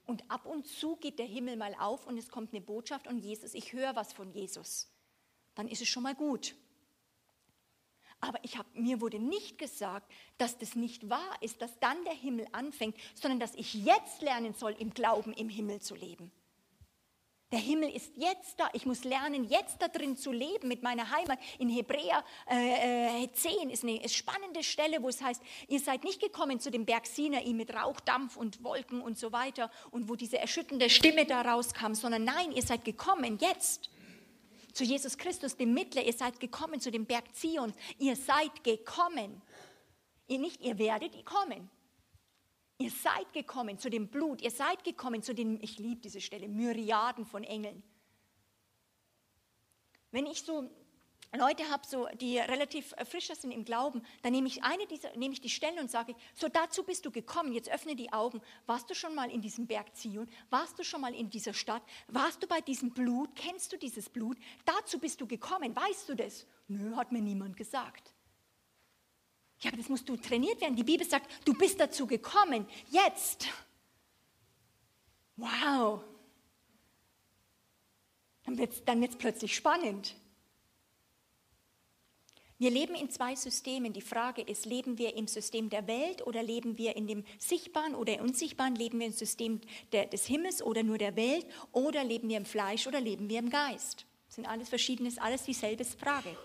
Und 0.04 0.30
ab 0.30 0.44
und 0.44 0.66
zu 0.66 0.96
geht 0.96 1.18
der 1.18 1.24
Himmel 1.24 1.56
mal 1.56 1.74
auf 1.80 2.06
und 2.06 2.18
es 2.18 2.28
kommt 2.28 2.52
eine 2.52 2.60
Botschaft 2.60 3.06
und 3.06 3.20
Jesus, 3.20 3.54
ich 3.54 3.72
höre 3.72 3.96
was 3.96 4.12
von 4.12 4.30
Jesus. 4.32 4.92
Dann 5.54 5.66
ist 5.66 5.80
es 5.80 5.88
schon 5.88 6.02
mal 6.02 6.14
gut. 6.14 6.54
Aber 8.20 8.38
hab, 8.54 8.74
mir 8.74 9.00
wurde 9.00 9.18
nicht 9.18 9.56
gesagt, 9.56 10.12
dass 10.36 10.58
das 10.58 10.74
nicht 10.74 11.08
wahr 11.08 11.40
ist, 11.40 11.62
dass 11.62 11.78
dann 11.78 12.04
der 12.04 12.12
Himmel 12.12 12.46
anfängt, 12.52 12.98
sondern 13.14 13.40
dass 13.40 13.54
ich 13.54 13.72
jetzt 13.72 14.20
lernen 14.20 14.52
soll, 14.52 14.72
im 14.78 14.92
Glauben 14.92 15.32
im 15.32 15.48
Himmel 15.48 15.80
zu 15.80 15.94
leben. 15.94 16.30
Der 17.51 17.59
Himmel 17.59 17.88
ist 17.88 18.12
jetzt 18.16 18.61
da. 18.61 18.68
Ich 18.74 18.84
muss 18.84 19.05
lernen, 19.05 19.44
jetzt 19.44 19.80
da 19.80 19.88
drin 19.88 20.16
zu 20.16 20.32
leben 20.32 20.68
mit 20.68 20.82
meiner 20.82 21.11
Heimat. 21.11 21.38
In 21.59 21.70
Hebräer 21.70 22.22
äh, 22.46 23.26
10 23.32 23.70
äh, 23.70 23.72
ist 23.72 23.84
eine 23.84 24.07
spannende 24.09 24.62
Stelle, 24.62 25.03
wo 25.03 25.09
es 25.09 25.22
heißt, 25.22 25.42
ihr 25.68 25.80
seid 25.80 26.05
nicht 26.05 26.20
gekommen 26.20 26.61
zu 26.61 26.70
dem 26.70 26.84
Berg 26.84 27.07
Sinai 27.07 27.51
mit 27.55 27.74
Rauch, 27.74 28.01
Dampf 28.01 28.36
und 28.36 28.62
Wolken 28.62 29.01
und 29.01 29.18
so 29.18 29.32
weiter 29.32 29.70
und 29.90 30.11
wo 30.11 30.14
diese 30.14 30.38
erschütternde 30.38 30.90
Stimme 30.90 31.24
da 31.24 31.40
rauskam, 31.40 31.94
sondern 31.94 32.24
nein, 32.24 32.53
ihr 32.53 32.62
seid 32.62 32.84
gekommen 32.84 33.38
jetzt 33.40 33.88
zu 34.74 34.84
Jesus 34.84 35.16
Christus, 35.16 35.57
dem 35.57 35.72
Mittler. 35.72 36.03
Ihr 36.03 36.12
seid 36.12 36.40
gekommen 36.40 36.80
zu 36.80 36.90
dem 36.90 37.07
Berg 37.07 37.34
Zion. 37.34 37.72
Ihr 37.99 38.14
seid 38.14 38.62
gekommen. 38.62 39.42
Ihr 40.26 40.38
nicht, 40.38 40.61
ihr 40.61 40.78
werdet 40.78 41.24
kommen. 41.24 41.70
Ihr 42.80 42.90
seid 42.90 43.32
gekommen 43.32 43.78
zu 43.78 43.90
dem 43.90 44.06
Blut. 44.06 44.40
Ihr 44.40 44.52
seid 44.52 44.84
gekommen 44.84 45.22
zu 45.22 45.34
den, 45.34 45.60
ich 45.60 45.78
liebe 45.78 46.00
diese 46.00 46.20
Stelle, 46.20 46.48
Myriaden 46.48 47.26
von 47.26 47.42
Engeln. 47.42 47.82
Wenn 50.12 50.26
ich 50.26 50.42
so 50.42 50.70
Leute 51.36 51.68
habe, 51.70 51.86
so, 51.86 52.06
die 52.20 52.38
relativ 52.38 52.94
frischer 53.04 53.34
sind 53.34 53.50
im 53.50 53.64
Glauben, 53.64 54.02
dann 54.22 54.32
nehme 54.32 54.46
ich 54.46 54.62
eine 54.62 54.86
dieser, 54.86 55.14
nehme 55.16 55.34
ich 55.34 55.40
die 55.40 55.50
Stelle 55.50 55.80
und 55.80 55.90
sage, 55.90 56.14
so 56.34 56.48
dazu 56.48 56.84
bist 56.84 57.04
du 57.04 57.10
gekommen, 57.10 57.52
jetzt 57.52 57.68
öffne 57.68 57.96
die 57.96 58.12
Augen. 58.12 58.40
Warst 58.66 58.88
du 58.88 58.94
schon 58.94 59.14
mal 59.14 59.30
in 59.30 59.42
diesem 59.42 59.66
Berg 59.66 59.94
Zion? 59.96 60.30
Warst 60.48 60.78
du 60.78 60.84
schon 60.84 61.00
mal 61.00 61.14
in 61.14 61.28
dieser 61.28 61.52
Stadt? 61.52 61.82
Warst 62.06 62.42
du 62.42 62.46
bei 62.46 62.60
diesem 62.60 62.92
Blut? 62.92 63.34
Kennst 63.34 63.72
du 63.72 63.76
dieses 63.76 64.08
Blut? 64.08 64.38
Dazu 64.64 65.00
bist 65.00 65.20
du 65.20 65.26
gekommen, 65.26 65.74
weißt 65.74 66.08
du 66.08 66.14
das? 66.14 66.46
Nö, 66.68 66.94
hat 66.94 67.10
mir 67.10 67.20
niemand 67.20 67.56
gesagt. 67.56 68.14
Ja, 69.61 69.70
aber 69.70 69.78
das 69.78 69.88
musst 69.88 70.09
du 70.09 70.16
trainiert 70.16 70.61
werden. 70.61 70.76
Die 70.76 70.84
Bibel 70.84 71.06
sagt, 71.06 71.28
du 71.44 71.52
bist 71.52 71.80
dazu 71.80 72.06
gekommen, 72.06 72.66
jetzt. 72.90 73.48
Wow. 75.36 76.00
Dann 78.44 78.56
wird 78.56 78.72
es 78.72 78.84
dann 78.84 79.00
wird's 79.00 79.16
plötzlich 79.16 79.54
spannend. 79.54 80.14
Wir 82.61 82.70
leben 82.72 82.96
in 82.96 83.09
zwei 83.09 83.36
Systemen. 83.36 83.92
Die 83.92 84.00
Frage 84.00 84.42
ist, 84.42 84.66
leben 84.66 84.98
wir 84.98 85.14
im 85.14 85.28
System 85.28 85.70
der 85.70 85.86
Welt 85.86 86.26
oder 86.26 86.42
leben 86.42 86.76
wir 86.76 86.96
in 86.96 87.06
dem 87.06 87.24
Sichtbaren 87.38 87.94
oder 87.94 88.20
Unsichtbaren? 88.20 88.74
Leben 88.74 88.98
wir 88.98 89.06
im 89.06 89.12
System 89.12 89.61
der, 89.92 90.06
des 90.06 90.26
Himmels 90.26 90.61
oder 90.61 90.82
nur 90.82 90.98
der 90.98 91.14
Welt? 91.14 91.46
Oder 91.70 92.02
leben 92.02 92.28
wir 92.28 92.36
im 92.36 92.44
Fleisch 92.44 92.88
oder 92.88 93.00
leben 93.00 93.28
wir 93.28 93.38
im 93.38 93.50
Geist? 93.50 94.06
Das 94.26 94.34
sind 94.34 94.46
alles 94.46 94.68
verschiedenes, 94.68 95.18
alles 95.18 95.44
dieselbe 95.44 95.84
Frage. 95.84 96.36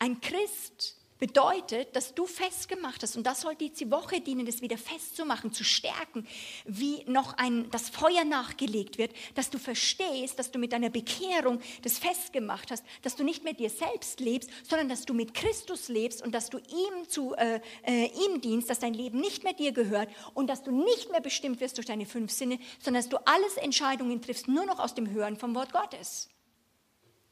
Ein 0.00 0.20
Christ 0.20 0.96
bedeutet, 1.18 1.94
dass 1.96 2.14
du 2.14 2.26
festgemacht 2.26 3.02
hast, 3.02 3.16
und 3.16 3.26
das 3.26 3.40
soll 3.40 3.54
diese 3.54 3.90
Woche 3.90 4.20
dienen, 4.20 4.46
das 4.46 4.60
wieder 4.60 4.78
festzumachen, 4.78 5.52
zu 5.52 5.64
stärken, 5.64 6.26
wie 6.64 7.04
noch 7.06 7.34
ein, 7.38 7.70
das 7.70 7.88
Feuer 7.88 8.24
nachgelegt 8.24 8.98
wird, 8.98 9.12
dass 9.34 9.50
du 9.50 9.58
verstehst, 9.58 10.38
dass 10.38 10.50
du 10.50 10.58
mit 10.58 10.72
deiner 10.72 10.90
Bekehrung 10.90 11.60
das 11.82 11.98
festgemacht 11.98 12.70
hast, 12.70 12.84
dass 13.02 13.16
du 13.16 13.24
nicht 13.24 13.44
mehr 13.44 13.54
dir 13.54 13.70
selbst 13.70 14.20
lebst, 14.20 14.50
sondern 14.68 14.88
dass 14.88 15.04
du 15.04 15.14
mit 15.14 15.34
Christus 15.34 15.88
lebst 15.88 16.22
und 16.22 16.32
dass 16.32 16.50
du 16.50 16.58
ihm, 16.58 17.08
zu, 17.08 17.34
äh, 17.34 17.60
äh, 17.86 18.10
ihm 18.26 18.40
dienst, 18.40 18.68
dass 18.68 18.78
dein 18.78 18.94
Leben 18.94 19.20
nicht 19.20 19.44
mehr 19.44 19.54
dir 19.54 19.72
gehört 19.72 20.10
und 20.34 20.48
dass 20.48 20.62
du 20.62 20.70
nicht 20.70 21.10
mehr 21.10 21.20
bestimmt 21.20 21.60
wirst 21.60 21.76
durch 21.78 21.86
deine 21.86 22.06
fünf 22.06 22.30
Sinne, 22.30 22.58
sondern 22.78 23.02
dass 23.02 23.08
du 23.08 23.18
alles 23.26 23.56
Entscheidungen 23.56 24.20
triffst, 24.20 24.48
nur 24.48 24.66
noch 24.66 24.78
aus 24.78 24.94
dem 24.94 25.10
Hören 25.10 25.36
vom 25.36 25.54
Wort 25.54 25.72
Gottes. 25.72 26.28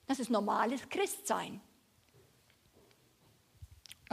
Das 0.07 0.19
ist 0.19 0.31
normales 0.31 0.89
Christsein. 0.89 1.61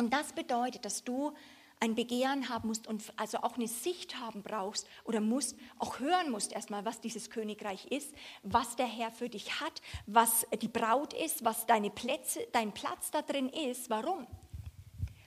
Und 0.02 0.10
das 0.10 0.34
bedeutet, 0.34 0.84
dass 0.84 1.04
du 1.04 1.32
ein 1.80 1.94
Begehren 1.94 2.50
haben 2.50 2.70
musst 2.70 2.88
und 2.88 3.04
also 3.18 3.38
auch 3.44 3.56
eine 3.56 3.68
Sicht 3.68 4.20
haben 4.20 4.42
brauchst 4.42 4.88
oder 5.04 5.22
musst, 5.22 5.56
auch 5.78 6.00
hören 6.00 6.32
musst 6.32 6.54
erstmal, 6.54 6.86
was 6.86 7.02
dieses 7.02 7.30
Königreich 7.30 7.86
ist, 7.86 8.12
was 8.42 8.76
der 8.76 8.88
Herr 8.88 9.12
für 9.12 9.30
dich 9.30 9.62
hat, 9.62 9.80
was 10.08 10.48
die 10.60 10.68
Braut 10.68 11.14
ist, 11.14 11.46
was 11.46 11.68
deine 11.68 11.92
Plätze, 11.92 12.40
dein 12.52 12.74
Platz 12.74 13.12
da 13.12 13.22
drin 13.22 13.48
ist. 13.48 13.92
Warum? 13.92 14.26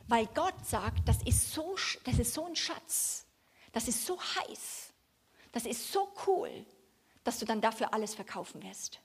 Weil 0.08 0.26
Gott 0.34 0.66
sagt, 0.66 1.08
das 1.08 1.22
ist 1.22 1.52
so, 1.52 1.76
das 2.02 2.18
ist 2.18 2.34
so 2.34 2.44
ein 2.44 2.56
Schatz, 2.56 3.26
das 3.70 3.86
ist 3.86 4.04
so 4.04 4.20
heiß, 4.20 4.92
das 5.52 5.66
ist 5.66 5.92
so 5.92 6.12
cool, 6.26 6.50
dass 7.22 7.38
du 7.38 7.44
dann 7.44 7.60
dafür 7.60 7.94
alles 7.94 8.16
verkaufen 8.16 8.60
wirst. 8.64 9.00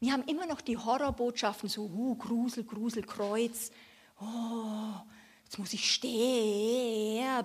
Wir 0.00 0.12
haben 0.12 0.22
immer 0.24 0.46
noch 0.46 0.60
die 0.60 0.76
Horrorbotschaften, 0.76 1.68
so 1.68 1.86
uh, 1.86 2.14
Grusel, 2.14 2.62
Grusel, 2.62 3.02
Kreuz. 3.02 3.72
Oh, 4.20 4.94
jetzt 5.44 5.58
muss 5.58 5.72
ich 5.72 5.92
sterben. 5.92 7.42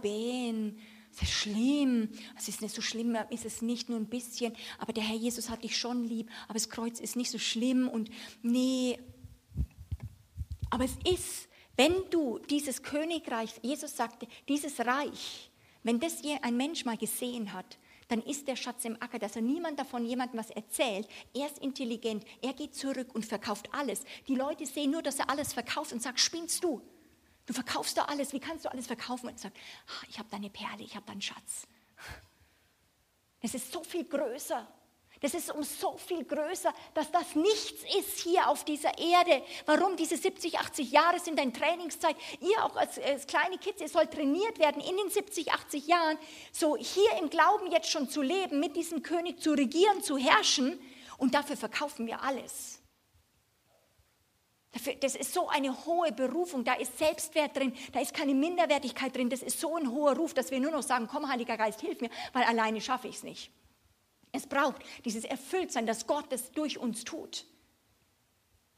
Das 1.12 1.24
ist 1.24 1.32
schlimm. 1.32 2.10
Es 2.38 2.47
ist 2.47 2.62
nicht 2.62 2.76
so 2.76 2.82
schlimm, 2.84 3.18
ist 3.32 3.45
es 3.45 3.64
nicht 3.64 3.89
nur 3.89 3.97
ein 3.99 4.08
bisschen. 4.08 4.54
Aber 4.78 4.93
der 4.93 5.04
Herr 5.04 5.16
Jesus 5.16 5.49
hat 5.49 5.64
dich 5.64 5.76
schon 5.78 6.04
lieb. 6.04 6.30
Aber 6.45 6.54
das 6.54 6.70
Kreuz 6.70 6.99
ist 6.99 7.16
nicht 7.16 7.32
so 7.32 7.39
schlimm. 7.39 7.88
Und 7.88 8.12
nee. 8.43 8.99
Aber 10.70 10.86
es 10.86 10.95
ist, 11.12 11.47
wenn 11.76 11.95
du 12.12 12.38
dieses 12.38 12.84
Königreich, 12.84 13.51
Jesus 13.64 13.97
sagte, 13.97 14.28
dieses 14.47 14.80
Reich, 14.80 15.49
wenn 15.82 15.99
das 15.99 16.22
ein 16.43 16.56
Mensch 16.56 16.86
mal 16.86 16.97
gesehen 16.97 17.51
hat, 17.54 17.80
dann 18.14 18.22
ist 18.22 18.47
der 18.47 18.55
Schatz 18.55 18.86
im 18.86 18.95
Acker, 19.01 19.18
dass 19.18 19.36
er 19.36 19.41
niemand 19.41 19.80
davon 19.80 20.05
jemandem 20.05 20.39
was 20.39 20.51
erzählt. 20.51 21.07
Er 21.34 21.47
ist 21.47 21.57
intelligent, 21.57 22.24
er 22.43 22.53
geht 22.53 22.76
zurück 22.76 23.07
und 23.16 23.26
verkauft 23.26 23.68
alles. 23.72 24.03
Die 24.28 24.36
Leute 24.36 24.68
sehen 24.68 24.91
nur, 24.91 25.01
dass 25.01 25.18
er 25.18 25.32
alles 25.32 25.51
verkauft 25.51 25.91
und 25.91 25.99
sagt, 25.99 26.20
spinnst 26.20 26.64
du? 26.64 26.80
Du 27.47 27.53
verkaufst 27.53 27.97
doch 27.97 28.07
alles, 28.07 28.32
wie 28.32 28.39
kannst 28.39 28.66
du 28.66 28.72
alles 28.72 28.86
verkaufen? 28.86 29.30
Und 29.30 29.39
sagt, 29.39 29.57
ah, 29.88 30.05
ich 30.07 30.20
habe 30.20 30.30
deine 30.30 30.51
Perle, 30.51 30.84
ich 30.84 30.95
habe 30.95 31.07
deinen 31.07 31.24
Schatz. 31.24 31.66
Es 33.41 33.55
ist 33.55 33.72
so 33.74 33.84
viel 33.84 34.05
größer. 34.05 34.72
Das 35.24 35.34
ist 35.34 35.55
um 35.55 35.63
so 35.63 35.95
viel 35.95 36.26
größer, 36.26 36.74
dass 36.93 37.09
das 37.09 37.34
nichts 37.34 37.82
ist 37.97 38.19
hier 38.19 38.49
auf 38.49 38.65
dieser 38.65 38.97
Erde. 38.97 39.41
Warum 39.65 39.95
diese 39.95 40.17
70, 40.17 40.59
80 40.59 40.91
Jahre 40.91 41.17
sind 41.17 41.39
ein 41.39 41.53
Trainingszeit? 41.53 42.17
Ihr 42.41 42.61
auch 42.61 42.76
als, 42.76 42.99
als 42.99 43.26
kleine 43.26 43.57
Kids, 43.57 43.80
ihr 43.80 43.88
sollt 43.88 44.11
trainiert 44.11 44.59
werden 44.59 44.82
in 44.82 44.97
den 44.97 45.09
70, 45.09 45.53
80 45.53 45.88
Jahren, 45.88 46.17
so 46.51 46.76
hier 46.76 47.09
im 47.21 47.30
Glauben 47.30 47.71
jetzt 47.71 47.89
schon 47.89 48.09
zu 48.09 48.21
leben, 48.21 48.59
mit 48.59 48.76
diesem 48.76 49.01
König 49.01 49.39
zu 49.39 49.53
regieren, 49.53 50.03
zu 50.03 50.17
herrschen. 50.17 50.78
Und 51.17 51.34
dafür 51.36 51.55
verkaufen 51.55 52.05
wir 52.05 52.21
alles. 52.21 52.82
Das 54.99 55.15
ist 55.15 55.34
so 55.34 55.47
eine 55.47 55.86
hohe 55.86 56.11
Berufung, 56.11 56.65
da 56.65 56.74
ist 56.74 56.97
Selbstwert 56.97 57.55
drin, 57.55 57.74
da 57.93 58.01
ist 58.01 58.13
keine 58.13 58.34
Minderwertigkeit 58.34 59.15
drin, 59.15 59.30
das 59.30 59.41
ist 59.41 59.61
so 59.61 59.78
ein 59.78 59.89
hoher 59.89 60.17
Ruf, 60.17 60.34
dass 60.34 60.51
wir 60.51 60.59
nur 60.59 60.71
noch 60.71 60.84
sagen, 60.84 61.07
komm 61.09 61.30
Heiliger 61.30 61.55
Geist, 61.55 61.80
hilf 61.80 62.01
mir, 62.01 62.09
weil 62.34 62.43
alleine 62.43 62.82
schaffe 62.82 63.07
ich 63.07 63.15
es 63.15 63.24
nicht. 63.24 63.51
Es 64.34 64.48
braucht 64.48 64.82
dieses 65.06 65.24
Erfülltsein, 65.24 65.86
dass 65.86 66.08
Gott 66.08 66.34
es 66.34 66.52
durch 66.52 66.78
uns 66.78 67.06
tut. 67.06 67.46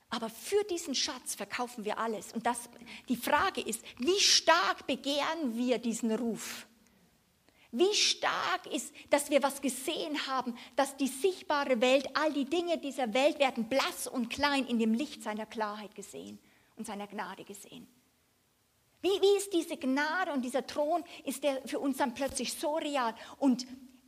Aber 0.10 0.30
für 0.30 0.64
diesen 0.66 0.93
Schatz 0.93 1.34
verkaufen 1.34 1.86
wir 1.86 1.97
alles. 1.97 2.34
Und 2.34 2.45
das, 2.45 2.70
die 3.10 3.16
Frage 3.16 3.62
ist, 3.62 3.82
wie 3.97 4.20
stark 4.20 4.86
begehren 4.86 5.58
wir 5.58 5.80
diesen 5.80 6.12
Ruf? 6.14 6.68
Wie 7.72 7.93
stark 7.93 8.68
ist, 8.68 8.93
dass 9.10 9.30
wir 9.30 9.41
was 9.43 9.62
gesehen 9.62 10.28
haben, 10.28 10.58
dass 10.76 10.95
die 10.97 11.08
sichtbare 11.08 11.82
Welt, 11.82 12.08
all 12.14 12.32
die 12.32 12.45
Dinge 12.45 12.78
dieser 12.78 13.14
Welt 13.14 13.39
werden 13.39 13.68
blass 13.68 14.08
und 14.08 14.30
klein 14.30 14.66
in 14.68 14.78
dem 14.78 14.93
Licht 14.93 15.24
seiner 15.24 15.45
Klarheit 15.45 15.95
gesehen 15.95 16.39
und 16.76 16.86
seiner 16.86 17.08
Gnade 17.08 17.43
gesehen. 17.43 17.88
Wie, 19.01 19.10
wie 19.22 19.38
ist 19.38 19.53
diese 19.53 19.78
Gnade 19.78 20.32
und 20.32 20.41
dieser 20.41 20.66
Thron, 20.66 21.03
ist 21.26 21.43
der 21.43 21.62
für 21.68 21.80
uns 21.80 21.97
dann 21.97 22.14
plötzlich 22.14 22.53
so 22.53 22.76
real? 22.76 23.14
Und 23.39 23.68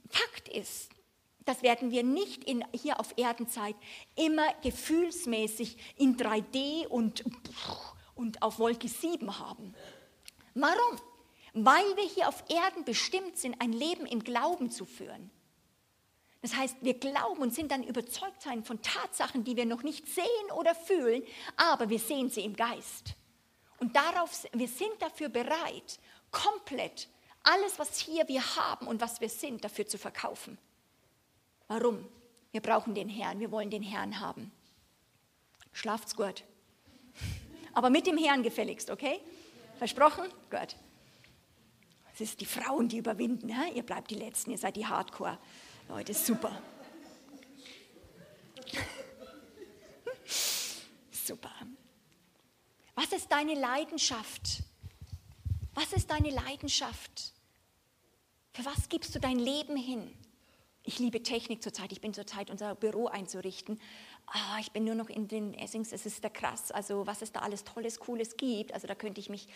Fakt 0.09 0.47
ist, 0.47 0.91
das 1.47 1.63
werden 1.63 1.91
wir 1.91 2.03
nicht 2.03 2.43
in, 2.43 2.63
hier 2.73 2.99
auf 2.99 3.13
Erdenzeit 3.17 3.75
immer 4.15 4.53
gefühlsmäßig 4.63 5.77
in 5.97 6.17
3D 6.17 6.87
und, 6.87 7.23
und 8.15 8.41
auf 8.41 8.59
Wolke 8.59 8.87
7 8.87 9.39
haben. 9.39 9.73
Warum? 10.55 10.99
Weil 11.53 11.85
wir 11.95 12.03
hier 12.03 12.27
auf 12.27 12.43
Erden 12.49 12.83
bestimmt 12.83 13.37
sind, 13.37 13.61
ein 13.61 13.71
Leben 13.71 14.05
im 14.05 14.23
Glauben 14.23 14.69
zu 14.71 14.85
führen. 14.85 15.31
Das 16.41 16.55
heißt, 16.55 16.77
wir 16.81 16.93
glauben 16.93 17.41
und 17.41 17.53
sind 17.53 17.71
dann 17.71 17.83
überzeugt 17.83 18.41
sein 18.41 18.63
von 18.63 18.81
Tatsachen, 18.81 19.43
die 19.43 19.55
wir 19.55 19.65
noch 19.65 19.83
nicht 19.83 20.07
sehen 20.07 20.51
oder 20.55 20.75
fühlen, 20.75 21.23
aber 21.55 21.89
wir 21.89 21.99
sehen 21.99 22.29
sie 22.29 22.41
im 22.41 22.55
Geist. 22.55 23.15
Und 23.79 23.95
darauf, 23.95 24.45
wir 24.53 24.67
sind 24.67 24.93
dafür 24.99 25.29
bereit, 25.29 25.99
komplett 26.31 27.09
alles, 27.43 27.79
was 27.79 27.99
hier 27.99 28.27
wir 28.27 28.41
haben 28.55 28.87
und 28.87 29.01
was 29.01 29.21
wir 29.21 29.29
sind, 29.29 29.63
dafür 29.63 29.87
zu 29.87 29.97
verkaufen. 29.97 30.57
Warum? 31.67 32.07
Wir 32.51 32.61
brauchen 32.61 32.95
den 32.95 33.09
Herrn, 33.09 33.39
wir 33.39 33.51
wollen 33.51 33.69
den 33.69 33.83
Herrn 33.83 34.19
haben. 34.19 34.51
Schlaft's 35.73 36.15
gut. 36.15 36.43
Aber 37.73 37.89
mit 37.89 38.07
dem 38.07 38.17
Herrn 38.17 38.41
gefälligst, 38.41 38.89
okay? 38.89 39.19
Versprochen? 39.77 40.25
Gut. 40.49 40.75
Es 42.13 42.21
ist 42.21 42.41
die 42.41 42.45
Frauen, 42.45 42.89
die 42.89 42.97
überwinden. 42.97 43.49
He? 43.49 43.73
Ihr 43.75 43.83
bleibt 43.83 44.09
die 44.09 44.15
Letzten, 44.15 44.49
ihr 44.49 44.57
seid 44.57 44.75
die 44.75 44.87
Hardcore. 44.87 45.37
Leute, 45.87 46.15
super. 46.15 46.59
super. 51.11 51.51
Was 52.95 53.11
ist 53.11 53.31
deine 53.31 53.53
Leidenschaft? 53.53 54.63
Was 55.75 55.93
ist 55.93 56.09
deine 56.09 56.31
Leidenschaft? 56.31 57.33
Für 58.53 58.65
was 58.65 58.89
gibst 58.89 59.13
du 59.13 59.19
dein 59.19 59.37
Leben 59.37 59.77
hin? 59.77 60.11
Ich 60.87 60.99
liebe 60.99 61.21
Technik 61.21 61.61
zurzeit. 61.61 61.91
Ich 61.91 61.99
bin 61.99 62.13
zurzeit 62.13 62.49
unser 62.49 62.73
Büro 62.73 63.07
einzurichten. 63.07 63.77
Ah, 64.25 64.57
ich 64.61 64.71
bin 64.71 64.85
nur 64.85 64.95
noch 64.95 65.09
in 65.09 65.27
den 65.27 65.53
Essings. 65.53 65.91
Es 65.91 66.05
ist 66.05 66.23
da 66.23 66.29
krass. 66.29 66.71
Also 66.71 67.05
was 67.05 67.21
es 67.21 67.33
da 67.33 67.41
alles 67.41 67.65
Tolles, 67.65 67.99
Cooles 67.99 68.37
gibt. 68.37 68.73
Also 68.73 68.87
da 68.87 68.95
könnte 68.95 69.19
ich 69.19 69.27
mich 69.27 69.49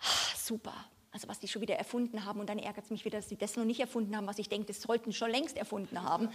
ah, 0.00 0.36
super. 0.38 0.72
Also 1.12 1.28
was 1.28 1.38
die 1.38 1.48
schon 1.48 1.60
wieder 1.60 1.74
erfunden 1.76 2.24
haben 2.24 2.40
und 2.40 2.48
dann 2.48 2.58
ärgert 2.58 2.86
es 2.86 2.90
mich 2.90 3.04
wieder, 3.04 3.18
dass 3.18 3.28
sie 3.28 3.36
das 3.36 3.56
noch 3.56 3.66
nicht 3.66 3.80
erfunden 3.80 4.16
haben, 4.16 4.26
was 4.26 4.38
ich 4.38 4.48
denke, 4.48 4.68
das 4.68 4.80
sollten 4.80 5.12
schon 5.12 5.30
längst 5.30 5.58
erfunden 5.58 6.02
haben 6.02 6.30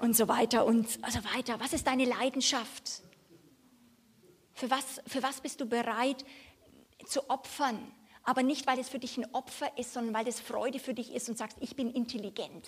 und 0.00 0.16
so 0.16 0.28
weiter 0.28 0.64
und 0.64 0.88
so 0.88 1.24
weiter. 1.36 1.60
Was 1.60 1.74
ist 1.74 1.86
deine 1.86 2.06
Leidenschaft? 2.06 3.02
Für 4.54 4.70
was, 4.70 5.02
für 5.06 5.22
was 5.22 5.42
bist 5.42 5.60
du 5.60 5.66
bereit 5.66 6.24
zu 7.04 7.28
opfern? 7.28 7.92
Aber 8.22 8.42
nicht, 8.42 8.66
weil 8.66 8.78
es 8.78 8.88
für 8.88 8.98
dich 8.98 9.18
ein 9.18 9.34
Opfer 9.34 9.76
ist, 9.76 9.92
sondern 9.92 10.14
weil 10.14 10.26
es 10.26 10.40
Freude 10.40 10.78
für 10.78 10.94
dich 10.94 11.12
ist 11.12 11.28
und 11.28 11.36
sagst, 11.36 11.58
ich 11.60 11.76
bin 11.76 11.90
intelligent. 11.90 12.66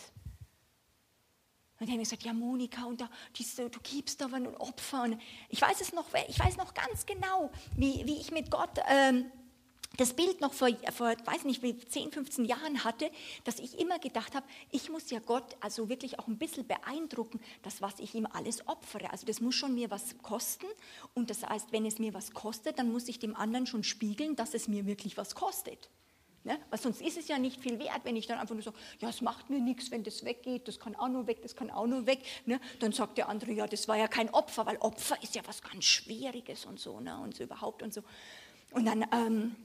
Und 1.81 1.87
dann 1.87 1.93
habe 1.93 2.03
ich 2.03 2.09
gesagt, 2.09 2.25
ja 2.25 2.33
Monika, 2.33 2.85
und 2.85 3.01
da, 3.01 3.09
diese, 3.37 3.71
du 3.71 3.79
gibst 3.81 4.21
aber 4.23 4.37
ein 4.37 4.57
Opfer. 4.57 5.05
Und 5.05 5.21
ich 5.49 5.63
weiß 5.63 5.81
es 5.81 5.93
noch, 5.93 6.07
ich 6.29 6.39
weiß 6.39 6.57
noch 6.57 6.75
ganz 6.75 7.07
genau, 7.07 7.51
wie, 7.77 8.05
wie 8.05 8.17
ich 8.17 8.33
mit 8.33 8.51
Gott 8.51 8.81
ähm, 8.89 9.31
das 9.97 10.15
Bild 10.15 10.41
noch 10.41 10.53
vor, 10.53 10.69
vor, 10.93 11.15
weiß 11.25 11.45
nicht, 11.45 11.63
wie 11.63 11.77
10, 11.77 12.13
15 12.13 12.45
Jahren 12.45 12.85
hatte, 12.85 13.11
dass 13.45 13.59
ich 13.59 13.79
immer 13.79 13.99
gedacht 13.99 14.35
habe, 14.35 14.47
ich 14.71 14.91
muss 14.91 15.11
ja 15.11 15.19
Gott 15.19 15.57
also 15.61 15.89
wirklich 15.89 16.19
auch 16.19 16.29
ein 16.29 16.39
bisschen 16.39 16.67
beeindrucken, 16.67 17.41
das, 17.63 17.81
was 17.81 17.99
ich 17.99 18.15
ihm 18.15 18.27
alles 18.27 18.67
opfere. 18.69 19.11
Also 19.11 19.27
das 19.27 19.41
muss 19.41 19.55
schon 19.55 19.75
mir 19.75 19.91
was 19.91 20.19
kosten. 20.19 20.67
Und 21.15 21.31
das 21.31 21.45
heißt, 21.45 21.73
wenn 21.73 21.87
es 21.87 21.99
mir 21.99 22.15
was 22.15 22.33
kostet, 22.33 22.79
dann 22.79 22.93
muss 22.93 23.09
ich 23.09 23.19
dem 23.19 23.35
anderen 23.35 23.67
schon 23.67 23.83
spiegeln, 23.83 24.37
dass 24.37 24.55
es 24.55 24.69
mir 24.69 24.87
wirklich 24.87 25.17
was 25.17 25.35
kostet. 25.35 25.91
Ne? 26.45 26.59
Weil 26.71 26.79
sonst 26.79 27.03
ist 27.03 27.19
es 27.19 27.29
ja 27.29 27.39
nicht 27.39 27.61
viel 27.61 27.79
wert, 27.79 28.01
wenn 28.05 28.17
ich 28.17 28.27
dann 28.27 28.39
einfach 28.39 28.55
nur 28.55 28.63
sage, 28.63 28.77
ja, 29.01 29.09
es 29.09 29.21
macht 29.21 29.51
mir 29.51 29.61
nichts, 29.61 29.91
wenn 29.91 30.03
das 30.03 30.25
weggeht, 30.25 30.69
das 30.69 30.79
kann 30.79 30.95
auch 30.97 31.09
nur 31.09 31.27
weg, 31.27 31.43
das 31.43 31.57
kann 31.57 31.71
auch 31.71 31.87
nur 31.87 32.07
weg. 32.07 32.21
Ne? 32.47 32.61
Dann 32.81 32.93
sagt 32.93 33.19
der 33.19 33.29
andere, 33.29 33.53
ja, 33.53 33.67
das 33.67 33.89
war 33.89 33.97
ja 33.97 34.09
kein 34.09 34.31
Opfer, 34.31 34.67
weil 34.67 34.77
Opfer 34.79 35.23
ist 35.23 35.35
ja 35.35 35.43
was 35.47 35.63
ganz 35.63 35.85
Schwieriges 35.85 36.65
und 36.65 36.79
so 36.81 37.01
ne? 37.01 37.19
und 37.19 37.35
so 37.35 37.45
überhaupt 37.45 37.83
und 37.83 37.93
so. 37.93 38.03
Und 38.71 38.87
dann... 38.87 39.05
Ähm, 39.13 39.57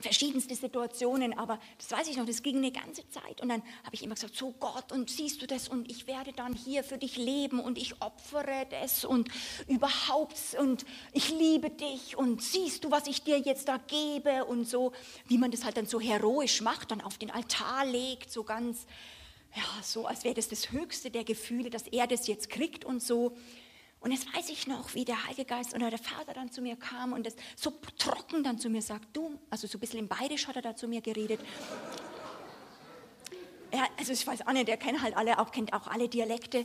verschiedenste 0.00 0.54
Situationen, 0.54 1.36
aber 1.36 1.58
das 1.76 1.90
weiß 1.90 2.08
ich 2.08 2.16
noch, 2.16 2.26
das 2.26 2.42
ging 2.42 2.58
eine 2.58 2.70
ganze 2.70 3.08
Zeit. 3.08 3.40
Und 3.40 3.48
dann 3.48 3.62
habe 3.84 3.94
ich 3.94 4.02
immer 4.02 4.14
gesagt, 4.14 4.36
so 4.36 4.52
Gott, 4.52 4.92
und 4.92 5.10
siehst 5.10 5.42
du 5.42 5.46
das, 5.46 5.68
und 5.68 5.90
ich 5.90 6.06
werde 6.06 6.32
dann 6.32 6.54
hier 6.54 6.84
für 6.84 6.98
dich 6.98 7.16
leben 7.16 7.58
und 7.58 7.78
ich 7.78 8.00
opfere 8.00 8.66
das 8.70 9.04
und 9.04 9.28
überhaupt, 9.66 10.36
und 10.58 10.84
ich 11.12 11.30
liebe 11.30 11.70
dich 11.70 12.16
und 12.16 12.42
siehst 12.42 12.84
du, 12.84 12.90
was 12.90 13.06
ich 13.06 13.22
dir 13.22 13.38
jetzt 13.38 13.68
da 13.68 13.78
gebe 13.78 14.44
und 14.44 14.68
so, 14.68 14.92
wie 15.26 15.38
man 15.38 15.50
das 15.50 15.64
halt 15.64 15.76
dann 15.76 15.86
so 15.86 16.00
heroisch 16.00 16.60
macht, 16.60 16.90
dann 16.90 17.00
auf 17.00 17.18
den 17.18 17.30
Altar 17.30 17.84
legt, 17.84 18.30
so 18.30 18.44
ganz, 18.44 18.86
ja, 19.54 19.82
so 19.82 20.06
als 20.06 20.22
wäre 20.24 20.34
das 20.34 20.48
das 20.48 20.70
höchste 20.70 21.10
der 21.10 21.24
Gefühle, 21.24 21.70
dass 21.70 21.88
er 21.88 22.06
das 22.06 22.26
jetzt 22.28 22.50
kriegt 22.50 22.84
und 22.84 23.02
so. 23.02 23.36
Und 24.00 24.12
jetzt 24.12 24.32
weiß 24.34 24.48
ich 24.50 24.66
noch, 24.66 24.94
wie 24.94 25.04
der 25.04 25.24
Heilige 25.24 25.44
Geist 25.44 25.74
oder 25.74 25.90
der 25.90 25.98
Vater 25.98 26.32
dann 26.32 26.52
zu 26.52 26.62
mir 26.62 26.76
kam 26.76 27.12
und 27.12 27.26
das 27.26 27.34
so 27.56 27.72
trocken 27.98 28.44
dann 28.44 28.58
zu 28.58 28.70
mir 28.70 28.82
sagt, 28.82 29.08
du, 29.16 29.38
also 29.50 29.66
so 29.66 29.76
ein 29.76 29.80
bisschen 29.80 29.98
im 29.98 30.08
Bayerisch 30.08 30.46
hat 30.46 30.56
er 30.56 30.62
da 30.62 30.76
zu 30.76 30.86
mir 30.86 31.00
geredet. 31.00 31.40
Ja, 33.72 33.86
also 33.98 34.12
ich 34.12 34.26
weiß 34.26 34.46
auch 34.46 34.52
nicht, 34.52 34.68
der 34.68 34.76
kennt 34.76 35.02
halt 35.02 35.16
alle, 35.16 35.38
auch 35.38 35.50
kennt 35.50 35.72
auch 35.72 35.88
alle 35.88 36.08
Dialekte. 36.08 36.60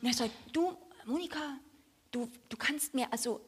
Und 0.00 0.06
er 0.06 0.12
sagt, 0.14 0.32
du, 0.52 0.76
Monika, 1.06 1.58
du, 2.10 2.30
du 2.48 2.56
kannst 2.56 2.94
mir, 2.94 3.10
also 3.10 3.40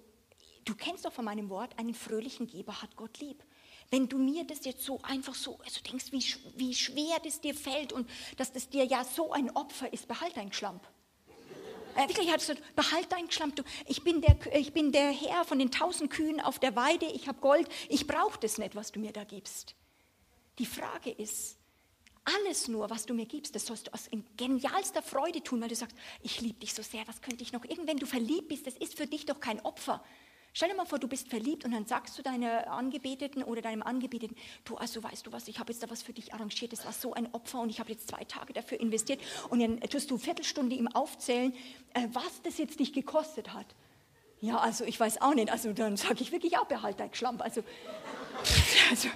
du 0.64 0.74
kennst 0.74 1.04
doch 1.04 1.12
von 1.12 1.24
meinem 1.24 1.50
Wort, 1.50 1.78
einen 1.78 1.94
fröhlichen 1.94 2.46
Geber 2.46 2.80
hat 2.80 2.96
Gott 2.96 3.18
lieb. 3.20 3.44
Wenn 3.90 4.08
du 4.08 4.16
mir 4.16 4.44
das 4.44 4.64
jetzt 4.64 4.84
so 4.84 5.00
einfach 5.02 5.34
so, 5.34 5.58
also 5.62 5.80
denkst, 5.82 6.12
wie, 6.12 6.24
wie 6.56 6.74
schwer 6.74 7.20
das 7.22 7.42
dir 7.42 7.54
fällt 7.54 7.92
und 7.92 8.08
dass 8.38 8.50
das 8.50 8.70
dir 8.70 8.86
ja 8.86 9.04
so 9.04 9.32
ein 9.32 9.50
Opfer 9.50 9.92
ist, 9.92 10.08
behalt 10.08 10.36
dein 10.36 10.50
Schlamp. 10.50 10.82
Äh, 11.96 12.08
wirklich, 12.08 12.30
hat 12.30 12.40
gesagt, 12.40 12.62
behalt 12.74 13.10
dein 13.10 13.30
Schlamm. 13.30 13.54
Du, 13.54 13.62
ich, 13.86 14.02
bin 14.02 14.20
der, 14.20 14.36
ich 14.54 14.72
bin 14.72 14.92
der 14.92 15.10
Herr 15.10 15.44
von 15.44 15.58
den 15.58 15.70
tausend 15.70 16.10
Kühen 16.10 16.40
auf 16.40 16.58
der 16.58 16.76
Weide, 16.76 17.06
ich 17.06 17.28
habe 17.28 17.40
Gold, 17.40 17.68
ich 17.88 18.06
brauche 18.06 18.38
das 18.40 18.58
nicht, 18.58 18.74
was 18.74 18.92
du 18.92 19.00
mir 19.00 19.12
da 19.12 19.24
gibst. 19.24 19.74
Die 20.58 20.66
Frage 20.66 21.10
ist, 21.10 21.56
alles 22.24 22.68
nur, 22.68 22.88
was 22.88 23.04
du 23.04 23.14
mir 23.14 23.26
gibst, 23.26 23.54
das 23.54 23.66
sollst 23.66 23.88
du 23.88 23.94
aus 23.94 24.08
genialster 24.36 25.02
Freude 25.02 25.42
tun, 25.42 25.60
weil 25.60 25.68
du 25.68 25.74
sagst, 25.74 25.96
ich 26.22 26.40
liebe 26.40 26.60
dich 26.60 26.72
so 26.72 26.82
sehr, 26.82 27.06
was 27.08 27.20
könnte 27.20 27.42
ich 27.42 27.52
noch? 27.52 27.64
Irgendwann 27.64 27.96
du 27.96 28.06
verliebt 28.06 28.48
bist, 28.48 28.66
das 28.66 28.76
ist 28.76 28.96
für 28.96 29.06
dich 29.06 29.26
doch 29.26 29.40
kein 29.40 29.60
Opfer. 29.60 30.04
Stell 30.54 30.68
dir 30.68 30.74
mal 30.74 30.84
vor, 30.84 30.98
du 30.98 31.08
bist 31.08 31.28
verliebt 31.28 31.64
und 31.64 31.70
dann 31.70 31.86
sagst 31.86 32.18
du 32.18 32.22
deiner 32.22 32.70
Angebeteten 32.70 33.42
oder 33.42 33.62
deinem 33.62 33.82
Angebeteten, 33.82 34.36
du, 34.64 34.76
also 34.76 35.02
weißt 35.02 35.26
du 35.26 35.32
was, 35.32 35.48
ich 35.48 35.58
habe 35.58 35.72
jetzt 35.72 35.82
da 35.82 35.88
was 35.88 36.02
für 36.02 36.12
dich 36.12 36.34
arrangiert, 36.34 36.72
das 36.72 36.84
war 36.84 36.92
so 36.92 37.14
ein 37.14 37.32
Opfer 37.32 37.60
und 37.60 37.70
ich 37.70 37.80
habe 37.80 37.90
jetzt 37.90 38.08
zwei 38.08 38.24
Tage 38.24 38.52
dafür 38.52 38.78
investiert 38.78 39.20
und 39.48 39.60
dann 39.60 39.80
tust 39.80 40.10
du 40.10 40.16
eine 40.16 40.22
Viertelstunde 40.22 40.76
ihm 40.76 40.88
aufzählen, 40.88 41.54
äh, 41.94 42.06
was 42.12 42.42
das 42.42 42.58
jetzt 42.58 42.80
dich 42.80 42.92
gekostet 42.92 43.54
hat. 43.54 43.66
Ja, 44.42 44.58
also 44.58 44.84
ich 44.84 45.00
weiß 45.00 45.22
auch 45.22 45.34
nicht, 45.34 45.50
also 45.50 45.72
dann 45.72 45.96
sage 45.96 46.20
ich 46.20 46.32
wirklich 46.32 46.58
auch, 46.58 46.66
behalt 46.66 47.00
dein 47.00 47.14
Schlamp, 47.14 47.40
also, 47.40 47.62
also 48.90 49.08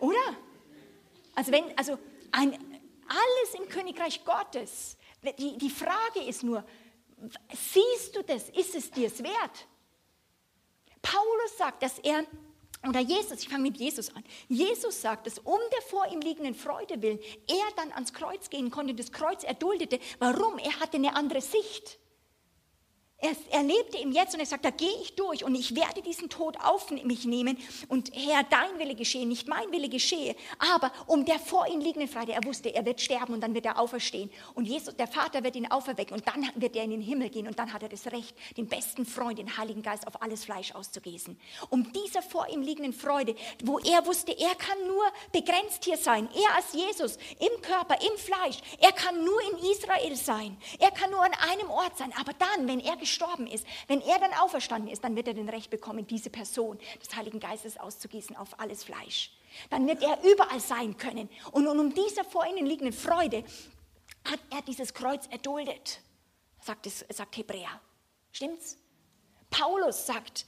oder? 0.00 0.36
Also 1.34 1.52
wenn, 1.52 1.64
also 1.78 1.98
ein, 2.32 2.52
alles 2.52 3.54
im 3.58 3.68
Königreich 3.70 4.24
Gottes, 4.26 4.98
die, 5.38 5.56
die 5.56 5.70
Frage 5.70 6.20
ist 6.26 6.42
nur, 6.42 6.64
siehst 7.50 8.14
du 8.14 8.22
das, 8.22 8.50
ist 8.50 8.74
es 8.74 8.90
dir 8.90 9.06
es 9.06 9.22
wert? 9.22 9.68
Paulus 11.04 11.58
sagt, 11.58 11.82
dass 11.82 11.98
er, 11.98 12.24
oder 12.88 13.00
Jesus, 13.00 13.40
ich 13.40 13.48
fange 13.48 13.62
mit 13.62 13.76
Jesus 13.76 14.08
an, 14.16 14.24
Jesus 14.48 15.00
sagt, 15.00 15.26
dass 15.26 15.38
um 15.38 15.60
der 15.72 15.82
vor 15.82 16.06
ihm 16.10 16.20
liegenden 16.20 16.54
Freude 16.54 17.00
willen 17.02 17.18
er 17.46 17.66
dann 17.76 17.92
ans 17.92 18.12
Kreuz 18.12 18.48
gehen 18.50 18.70
konnte, 18.70 18.94
das 18.94 19.12
Kreuz 19.12 19.44
erduldete. 19.44 20.00
Warum? 20.18 20.58
Er 20.58 20.80
hatte 20.80 20.96
eine 20.96 21.14
andere 21.14 21.42
Sicht. 21.42 21.98
Er, 23.18 23.34
er 23.52 23.62
lebte 23.62 23.96
im 23.98 24.12
Jetzt 24.12 24.34
und 24.34 24.40
er 24.40 24.46
sagt, 24.46 24.64
da 24.64 24.70
gehe 24.70 25.00
ich 25.00 25.14
durch 25.14 25.44
und 25.44 25.54
ich 25.54 25.74
werde 25.74 26.02
diesen 26.02 26.28
Tod 26.28 26.58
auf 26.60 26.90
mich 26.90 27.24
nehmen 27.24 27.56
und 27.88 28.10
Herr, 28.12 28.42
dein 28.42 28.78
Wille 28.78 28.94
geschehe, 28.94 29.24
nicht 29.24 29.48
mein 29.48 29.70
Wille 29.70 29.88
geschehe, 29.88 30.36
aber 30.58 30.92
um 31.06 31.24
der 31.24 31.38
vor 31.38 31.66
ihm 31.68 31.80
liegenden 31.80 32.08
Freude, 32.08 32.32
er 32.32 32.44
wusste, 32.44 32.74
er 32.74 32.84
wird 32.84 33.00
sterben 33.00 33.32
und 33.32 33.40
dann 33.40 33.54
wird 33.54 33.66
er 33.66 33.78
auferstehen. 33.78 34.30
Und 34.54 34.66
Jesus, 34.66 34.94
der 34.96 35.06
Vater 35.06 35.42
wird 35.42 35.56
ihn 35.56 35.70
auferwecken 35.70 36.14
und 36.14 36.26
dann 36.26 36.50
wird 36.56 36.76
er 36.76 36.84
in 36.84 36.90
den 36.90 37.00
Himmel 37.00 37.30
gehen 37.30 37.46
und 37.46 37.58
dann 37.58 37.72
hat 37.72 37.82
er 37.82 37.88
das 37.88 38.06
Recht, 38.12 38.34
den 38.56 38.68
besten 38.68 39.06
Freund, 39.06 39.38
den 39.38 39.56
Heiligen 39.56 39.82
Geist 39.82 40.06
auf 40.06 40.20
alles 40.20 40.44
Fleisch 40.44 40.72
auszugießen. 40.74 41.40
Um 41.70 41.92
dieser 41.92 42.20
vor 42.20 42.48
ihm 42.48 42.62
liegenden 42.62 42.92
Freude, 42.92 43.34
wo 43.62 43.78
er 43.78 44.04
wusste, 44.06 44.32
er 44.32 44.54
kann 44.56 44.86
nur 44.86 45.04
begrenzt 45.32 45.84
hier 45.84 45.96
sein, 45.96 46.28
er 46.34 46.56
als 46.56 46.72
Jesus, 46.72 47.16
im 47.38 47.62
Körper, 47.62 47.96
im 48.02 48.18
Fleisch, 48.18 48.58
er 48.80 48.92
kann 48.92 49.24
nur 49.24 49.40
in 49.52 49.70
Israel 49.70 50.16
sein, 50.16 50.56
er 50.78 50.90
kann 50.90 51.10
nur 51.10 51.22
an 51.22 51.32
einem 51.50 51.70
Ort 51.70 51.96
sein, 51.96 52.12
aber 52.20 52.32
dann, 52.34 52.68
wenn 52.68 52.80
er 52.80 52.96
gestorben 53.04 53.46
ist, 53.46 53.66
wenn 53.86 54.00
er 54.00 54.18
dann 54.18 54.32
auferstanden 54.34 54.90
ist, 54.90 55.04
dann 55.04 55.16
wird 55.16 55.28
er 55.28 55.34
den 55.34 55.48
Recht 55.48 55.70
bekommen, 55.70 56.06
diese 56.06 56.30
Person 56.30 56.78
des 57.00 57.14
Heiligen 57.14 57.40
Geistes 57.40 57.78
auszugießen 57.78 58.36
auf 58.36 58.58
alles 58.58 58.84
Fleisch. 58.84 59.30
Dann 59.70 59.86
wird 59.86 60.02
er 60.02 60.18
überall 60.24 60.60
sein 60.60 60.96
können. 60.96 61.28
Und 61.52 61.66
um 61.66 61.94
dieser 61.94 62.24
vor 62.24 62.46
ihnen 62.46 62.66
liegenden 62.66 62.92
Freude 62.92 63.44
hat 64.24 64.40
er 64.50 64.62
dieses 64.62 64.94
Kreuz 64.94 65.26
erduldet, 65.28 66.00
sagt, 66.60 66.86
es, 66.86 67.04
sagt 67.10 67.36
Hebräer. 67.36 67.80
Stimmt's? 68.32 68.78
Paulus 69.50 70.06
sagt, 70.06 70.46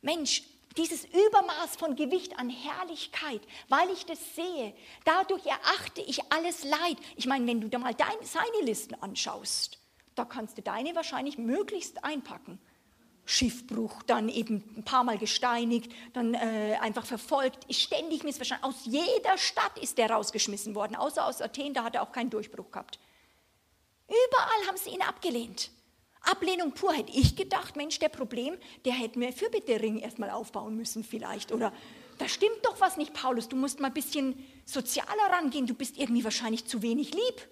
Mensch, 0.00 0.42
dieses 0.76 1.04
Übermaß 1.04 1.76
von 1.76 1.94
Gewicht 1.94 2.38
an 2.38 2.50
Herrlichkeit, 2.50 3.42
weil 3.68 3.90
ich 3.90 4.06
das 4.06 4.18
sehe, 4.34 4.74
dadurch 5.04 5.46
erachte 5.46 6.00
ich 6.00 6.32
alles 6.32 6.64
Leid. 6.64 6.96
Ich 7.16 7.26
meine, 7.26 7.46
wenn 7.46 7.60
du 7.60 7.68
da 7.68 7.78
mal 7.78 7.94
deine, 7.94 8.24
seine 8.24 8.62
Listen 8.62 8.94
anschaust, 8.96 9.78
da 10.14 10.24
kannst 10.24 10.58
du 10.58 10.62
deine 10.62 10.94
wahrscheinlich 10.94 11.38
möglichst 11.38 12.04
einpacken. 12.04 12.58
Schiffbruch, 13.26 14.02
dann 14.02 14.28
eben 14.28 14.62
ein 14.76 14.84
paar 14.84 15.02
Mal 15.02 15.16
gesteinigt, 15.16 15.90
dann 16.12 16.34
äh, 16.34 16.76
einfach 16.80 17.06
verfolgt, 17.06 17.66
ständig 17.74 18.22
missverstanden. 18.22 18.66
Aus 18.66 18.84
jeder 18.84 19.38
Stadt 19.38 19.78
ist 19.78 19.96
der 19.96 20.10
rausgeschmissen 20.10 20.74
worden, 20.74 20.94
außer 20.94 21.26
aus 21.26 21.40
Athen, 21.40 21.72
da 21.72 21.84
hat 21.84 21.94
er 21.94 22.02
auch 22.02 22.12
keinen 22.12 22.30
Durchbruch 22.30 22.70
gehabt. 22.70 22.98
Überall 24.06 24.66
haben 24.68 24.76
sie 24.76 24.90
ihn 24.90 25.00
abgelehnt. 25.00 25.70
Ablehnung 26.20 26.72
pur 26.72 26.92
hätte 26.92 27.12
ich 27.12 27.36
gedacht, 27.36 27.76
Mensch, 27.76 27.98
der 27.98 28.08
Problem, 28.08 28.56
der 28.84 28.92
hätte 28.92 29.18
mir 29.18 29.32
Fürbittering 29.32 29.98
erstmal 29.98 30.30
aufbauen 30.30 30.76
müssen 30.76 31.04
vielleicht. 31.04 31.52
Oder 31.52 31.72
da 32.18 32.28
stimmt 32.28 32.58
doch 32.62 32.80
was 32.80 32.96
nicht, 32.96 33.12
Paulus, 33.12 33.48
du 33.48 33.56
musst 33.56 33.80
mal 33.80 33.88
ein 33.88 33.94
bisschen 33.94 34.46
sozialer 34.64 35.30
rangehen, 35.30 35.66
du 35.66 35.74
bist 35.74 35.98
irgendwie 35.98 36.24
wahrscheinlich 36.24 36.66
zu 36.66 36.82
wenig 36.82 37.12
lieb. 37.12 37.48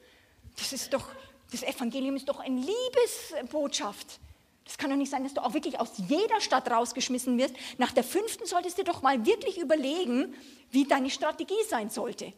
Das 0.56 0.72
ist 0.72 0.92
doch, 0.92 1.08
Das 1.52 1.62
Evangelium 1.62 2.16
ist 2.16 2.28
doch 2.28 2.40
eine 2.40 2.60
Liebesbotschaft. 2.60 4.18
Das 4.64 4.78
kann 4.78 4.90
doch 4.90 4.96
nicht 4.96 5.10
sein, 5.10 5.24
dass 5.24 5.34
du 5.34 5.44
auch 5.44 5.54
wirklich 5.54 5.78
aus 5.78 5.92
jeder 6.08 6.40
Stadt 6.40 6.70
rausgeschmissen 6.70 7.36
wirst. 7.36 7.54
Nach 7.78 7.92
der 7.92 8.04
fünften 8.04 8.46
solltest 8.46 8.78
du 8.78 8.84
doch 8.84 9.02
mal 9.02 9.26
wirklich 9.26 9.58
überlegen, 9.58 10.34
wie 10.70 10.84
deine 10.84 11.10
Strategie 11.10 11.62
sein 11.68 11.90
sollte. 11.90 12.32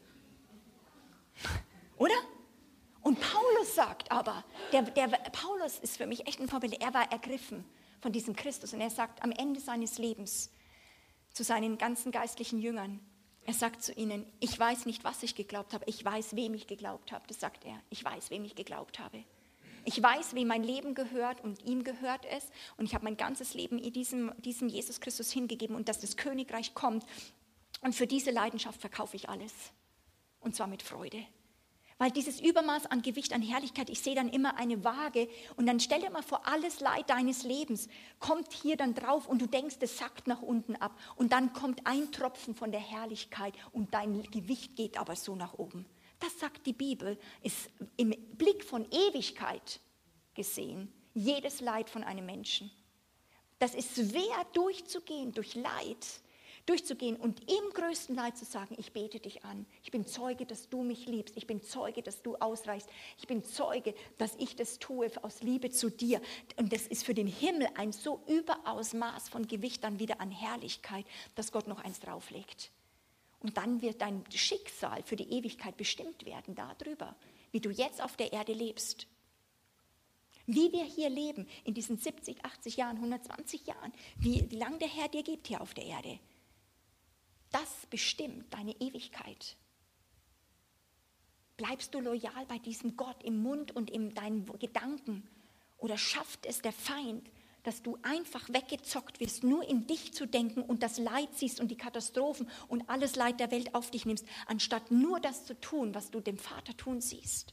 Oder? 1.97 2.15
Und 3.03 3.21
Paulus 3.21 3.75
sagt 3.75 4.11
aber, 4.11 4.45
der, 4.73 4.83
der, 4.83 5.09
Paulus 5.09 5.79
ist 5.79 5.99
für 5.99 6.07
mich 6.07 6.27
echt 6.27 6.41
ein 6.41 6.49
Vorbild, 6.49 6.81
er 6.81 6.95
war 6.95 7.13
ergriffen 7.13 7.65
von 8.01 8.13
diesem 8.13 8.35
Christus 8.35 8.73
und 8.73 8.81
er 8.81 8.91
sagt 8.91 9.23
am 9.23 9.31
Ende 9.31 9.61
seines 9.61 9.99
Lebens 9.99 10.51
zu 11.33 11.45
seinen 11.45 11.77
ganzen 11.77 12.13
geistlichen 12.13 12.61
Jüngern, 12.61 13.01
er 13.47 13.55
sagt 13.55 13.83
zu 13.83 13.93
ihnen, 13.93 14.25
ich 14.41 14.59
weiß 14.59 14.87
nicht, 14.87 15.05
was 15.05 15.23
ich 15.23 15.35
geglaubt 15.35 15.75
habe, 15.75 15.85
ich 15.87 16.05
weiß, 16.05 16.35
wem 16.35 16.55
ich 16.55 16.67
geglaubt 16.67 17.13
habe. 17.13 17.25
Das 17.29 17.41
sagt 17.41 17.65
er, 17.65 17.81
ich 17.91 18.03
weiß, 18.03 18.31
wem 18.31 18.45
ich 18.45 18.55
geglaubt 18.55 18.99
habe. 18.99 19.25
Ich 19.85 20.03
weiß, 20.03 20.35
wem 20.35 20.49
mein 20.49 20.65
Leben 20.65 20.95
gehört 20.95 21.45
und 21.45 21.63
ihm 21.65 21.85
gehört 21.85 22.25
es. 22.25 22.47
Und 22.79 22.87
ich 22.87 22.95
habe 22.95 23.05
mein 23.05 23.19
ganzes 23.19 23.53
Leben 23.53 23.81
diesem, 23.93 24.33
diesem 24.39 24.69
Jesus 24.69 25.01
Christus 25.01 25.31
hingegeben 25.31 25.77
und 25.77 25.89
dass 25.89 26.01
das 26.01 26.17
Königreich 26.17 26.75
kommt. 26.75 27.05
Und 27.83 27.95
für 27.95 28.07
diese 28.07 28.31
Leidenschaft 28.31 28.81
verkaufe 28.81 29.17
ich 29.17 29.29
alles. 29.29 29.53
Und 30.41 30.57
zwar 30.57 30.67
mit 30.67 30.83
Freude. 30.83 31.27
Weil 31.99 32.11
dieses 32.11 32.41
Übermaß 32.41 32.87
an 32.87 33.03
Gewicht, 33.03 33.33
an 33.33 33.43
Herrlichkeit, 33.43 33.89
ich 33.89 34.01
sehe 34.01 34.17
dann 34.17 34.29
immer 34.29 34.57
eine 34.57 34.83
Waage 34.83 35.29
und 35.57 35.67
dann 35.67 35.79
stell 35.79 36.01
dir 36.01 36.11
mal 36.11 36.23
vor, 36.23 36.47
alles 36.47 36.81
Leid 36.81 37.09
deines 37.09 37.45
Lebens 37.45 37.89
kommt 38.19 38.53
hier 38.53 38.77
dann 38.77 38.95
drauf 38.95 39.29
und 39.29 39.41
du 39.41 39.47
denkst, 39.47 39.77
es 39.81 39.99
sackt 39.99 40.27
nach 40.27 40.43
unten 40.43 40.75
ab 40.77 40.99
und 41.15 41.33
dann 41.33 41.53
kommt 41.53 41.87
ein 41.87 42.11
Tropfen 42.11 42.57
von 42.57 42.73
der 42.73 42.81
Herrlichkeit 42.81 43.55
und 43.71 43.95
dein 43.95 44.23
Gewicht 44.25 44.75
geht 44.75 44.99
aber 44.99 45.15
so 45.15 45.37
nach 45.37 45.55
oben. 45.55 45.87
Das 46.19 46.39
sagt 46.41 46.67
die 46.67 46.73
Bibel, 46.73 47.19
ist 47.43 47.71
im 47.97 48.11
Blick 48.37 48.65
von 48.65 48.87
Ewigkeit 48.91 49.81
gesehen 50.35 50.93
jedes 51.13 51.61
Leid 51.61 51.89
von 51.89 52.03
einem 52.03 52.27
Menschen. 52.27 52.73
Das 53.61 53.75
ist 53.75 53.95
schwer 53.95 54.45
durchzugehen 54.53 55.33
durch 55.33 55.55
Leid 55.55 56.21
durchzugehen 56.67 57.17
und 57.17 57.41
im 57.51 57.73
größten 57.73 58.15
Leid 58.15 58.37
zu 58.37 58.45
sagen, 58.45 58.75
ich 58.79 58.93
bete 58.93 59.21
dich 59.21 59.45
an. 59.45 59.67
Ich 59.83 59.91
bin 59.91 60.07
Zeuge, 60.07 60.47
dass 60.47 60.69
du 60.69 60.83
mich 60.83 61.07
liebst. 61.07 61.37
Ich 61.37 61.47
bin 61.47 61.63
Zeuge, 61.63 62.03
dass 62.03 62.23
du 62.23 62.37
ausreichst. 62.37 62.89
Ich 63.19 63.27
bin 63.27 63.45
Zeuge, 63.45 63.95
dass 64.19 64.35
ich 64.37 64.57
das 64.57 64.79
tue 64.79 65.11
aus 65.23 65.43
Liebe 65.43 65.71
zu 65.71 65.91
dir. 65.91 66.21
Und 66.57 66.73
das 66.73 66.87
ist 66.87 67.05
für 67.05 67.15
den 67.15 67.27
Himmel 67.27 67.69
ein 67.75 67.93
so 67.93 68.23
überaus 68.27 68.95
Maß 68.95 69.29
von 69.29 69.47
Gewicht 69.47 69.85
dann 69.85 69.99
wieder 69.99 70.21
an 70.21 70.31
Herrlichkeit, 70.31 71.05
dass 71.35 71.53
Gott 71.53 71.69
noch 71.69 71.83
eins 71.85 72.01
drauflegt. 72.01 72.71
Und 73.41 73.59
dann 73.59 73.83
wird 73.83 74.01
dein 74.01 74.25
Schicksal 74.33 75.03
für 75.03 75.17
die 75.17 75.31
Ewigkeit 75.31 75.77
bestimmt 75.77 76.25
werden 76.25 76.55
darüber, 76.55 77.15
wie 77.53 77.61
du 77.61 77.71
jetzt 77.71 78.03
auf 78.03 78.17
der 78.17 78.33
Erde 78.33 78.55
lebst. 78.55 79.07
Wie 80.47 80.73
wir 80.73 80.85
hier 80.85 81.11
leben 81.11 81.47
in 81.65 81.75
diesen 81.75 81.99
70, 81.99 82.45
80 82.45 82.77
Jahren, 82.77 82.97
120 82.97 83.67
Jahren, 83.67 83.93
wie, 84.17 84.51
wie 84.51 84.57
lange 84.57 84.79
der 84.79 84.89
Herr 84.89 85.09
dir 85.09 85.23
gibt 85.23 85.49
hier 85.49 85.61
auf 85.61 85.75
der 85.75 85.85
Erde. 85.85 86.19
Das 87.55 87.87
bestimmt 87.89 88.53
deine 88.53 88.73
Ewigkeit. 88.81 89.57
Bleibst 91.57 91.95
du 91.95 92.01
loyal 92.01 92.47
bei 92.49 92.59
diesem 92.59 92.97
Gott 92.97 93.23
im 93.23 93.45
Mund 93.45 93.71
und 93.71 93.91
in 93.91 94.13
deinen 94.13 94.45
Gedanken? 94.59 95.23
Oder 95.79 95.97
schafft 95.97 96.47
es 96.47 96.63
der 96.63 96.73
Feind, 96.73 97.31
dass 97.63 97.81
du 97.81 97.97
einfach 98.03 98.49
weggezockt 98.49 99.21
wirst, 99.21 99.45
nur 99.45 99.63
in 99.69 99.87
dich 99.87 100.15
zu 100.15 100.27
denken 100.27 100.63
und 100.63 100.83
das 100.83 100.99
Leid 100.99 101.29
siehst 101.35 101.61
und 101.61 101.69
die 101.71 101.77
Katastrophen 101.77 102.51
und 102.67 102.91
alles 102.91 103.15
Leid 103.15 103.39
der 103.39 103.53
Welt 103.53 103.73
auf 103.77 103.89
dich 103.93 104.05
nimmst, 104.05 104.27
anstatt 104.47 104.91
nur 104.91 105.21
das 105.21 105.47
zu 105.47 105.55
tun, 105.61 105.95
was 105.95 106.11
du 106.11 106.19
dem 106.19 106.39
Vater 106.39 106.77
tun 106.77 107.01
siehst? 107.01 107.53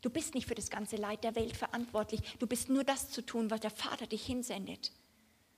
Du 0.00 0.08
bist 0.08 0.34
nicht 0.34 0.46
für 0.46 0.54
das 0.54 0.70
ganze 0.70 0.96
Leid 0.96 1.24
der 1.24 1.34
Welt 1.34 1.58
verantwortlich. 1.58 2.22
Du 2.38 2.46
bist 2.46 2.70
nur 2.70 2.84
das 2.84 3.10
zu 3.10 3.20
tun, 3.20 3.50
was 3.50 3.60
der 3.60 3.70
Vater 3.70 4.06
dich 4.06 4.24
hinsendet. 4.24 4.92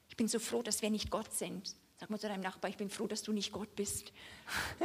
Ich 0.08 0.16
bin 0.16 0.26
so 0.26 0.40
froh, 0.40 0.62
dass 0.62 0.82
wir 0.82 0.90
nicht 0.90 1.10
Gott 1.10 1.32
sind, 1.32 1.76
Sag 2.02 2.10
mal 2.10 2.18
zu 2.18 2.26
deinem 2.26 2.42
Nachbar, 2.42 2.68
ich 2.68 2.76
bin 2.76 2.90
froh, 2.90 3.06
dass 3.06 3.22
du 3.22 3.32
nicht 3.32 3.52
Gott 3.52 3.76
bist. 3.76 4.12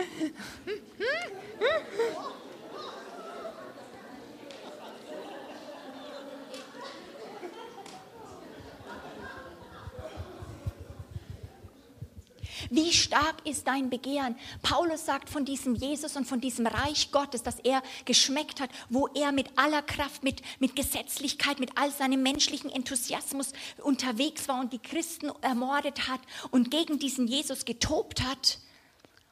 Wie 12.70 12.92
stark 12.92 13.46
ist 13.46 13.68
dein 13.68 13.90
Begehren? 13.90 14.36
Paulus 14.62 15.06
sagt 15.06 15.30
von 15.30 15.46
diesem 15.46 15.76
Jesus 15.76 16.16
und 16.16 16.26
von 16.26 16.42
diesem 16.42 16.68
Reich 16.68 17.12
Gottes, 17.12 17.44
das 17.44 17.60
er 17.60 17.82
geschmeckt 18.06 18.60
hat, 18.60 18.70
wo 18.90 19.08
er 19.08 19.32
mit 19.32 19.58
aller 19.58 19.82
Kraft, 19.82 20.24
mit, 20.24 20.42
mit 20.60 20.76
Gesetzlichkeit, 20.76 21.60
mit 21.60 21.78
all 21.78 21.92
seinem 21.92 22.24
menschlichen 22.24 22.70
Enthusiasmus 22.70 23.54
unterwegs 23.84 24.48
war 24.48 24.60
und 24.60 24.74
die 24.74 24.80
Christen 24.80 25.32
ermordet 25.42 26.08
hat 26.08 26.22
und 26.52 26.72
gegen 26.72 27.00
diesen 27.00 27.28
Jesus 27.28 27.66
getobt 27.66 28.24
hat. 28.24 28.60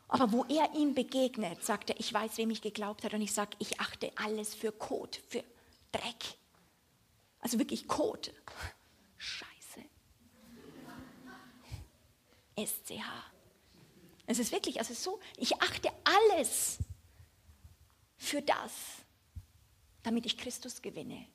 Aber 0.07 0.31
wo 0.31 0.45
er 0.45 0.73
ihm 0.75 0.93
begegnet, 0.93 1.63
sagt 1.63 1.89
er, 1.89 1.99
ich 1.99 2.13
weiß, 2.13 2.37
wem 2.37 2.51
ich 2.51 2.61
geglaubt 2.61 3.03
hat 3.03 3.13
und 3.13 3.21
ich 3.21 3.33
sage, 3.33 3.51
ich 3.59 3.79
achte 3.79 4.11
alles 4.15 4.53
für 4.53 4.71
Kot, 4.71 5.19
für 5.27 5.43
Dreck. 5.91 6.35
Also 7.39 7.59
wirklich 7.59 7.87
Kot. 7.87 8.31
Scheiße. 9.17 9.54
SCH. 12.57 13.03
Es 14.27 14.39
ist 14.39 14.51
wirklich, 14.51 14.79
also 14.79 14.93
so, 14.93 15.19
ich 15.37 15.61
achte 15.61 15.89
alles 16.03 16.79
für 18.17 18.41
das, 18.41 18.71
damit 20.03 20.25
ich 20.25 20.37
Christus 20.37 20.81
gewinne. 20.81 21.27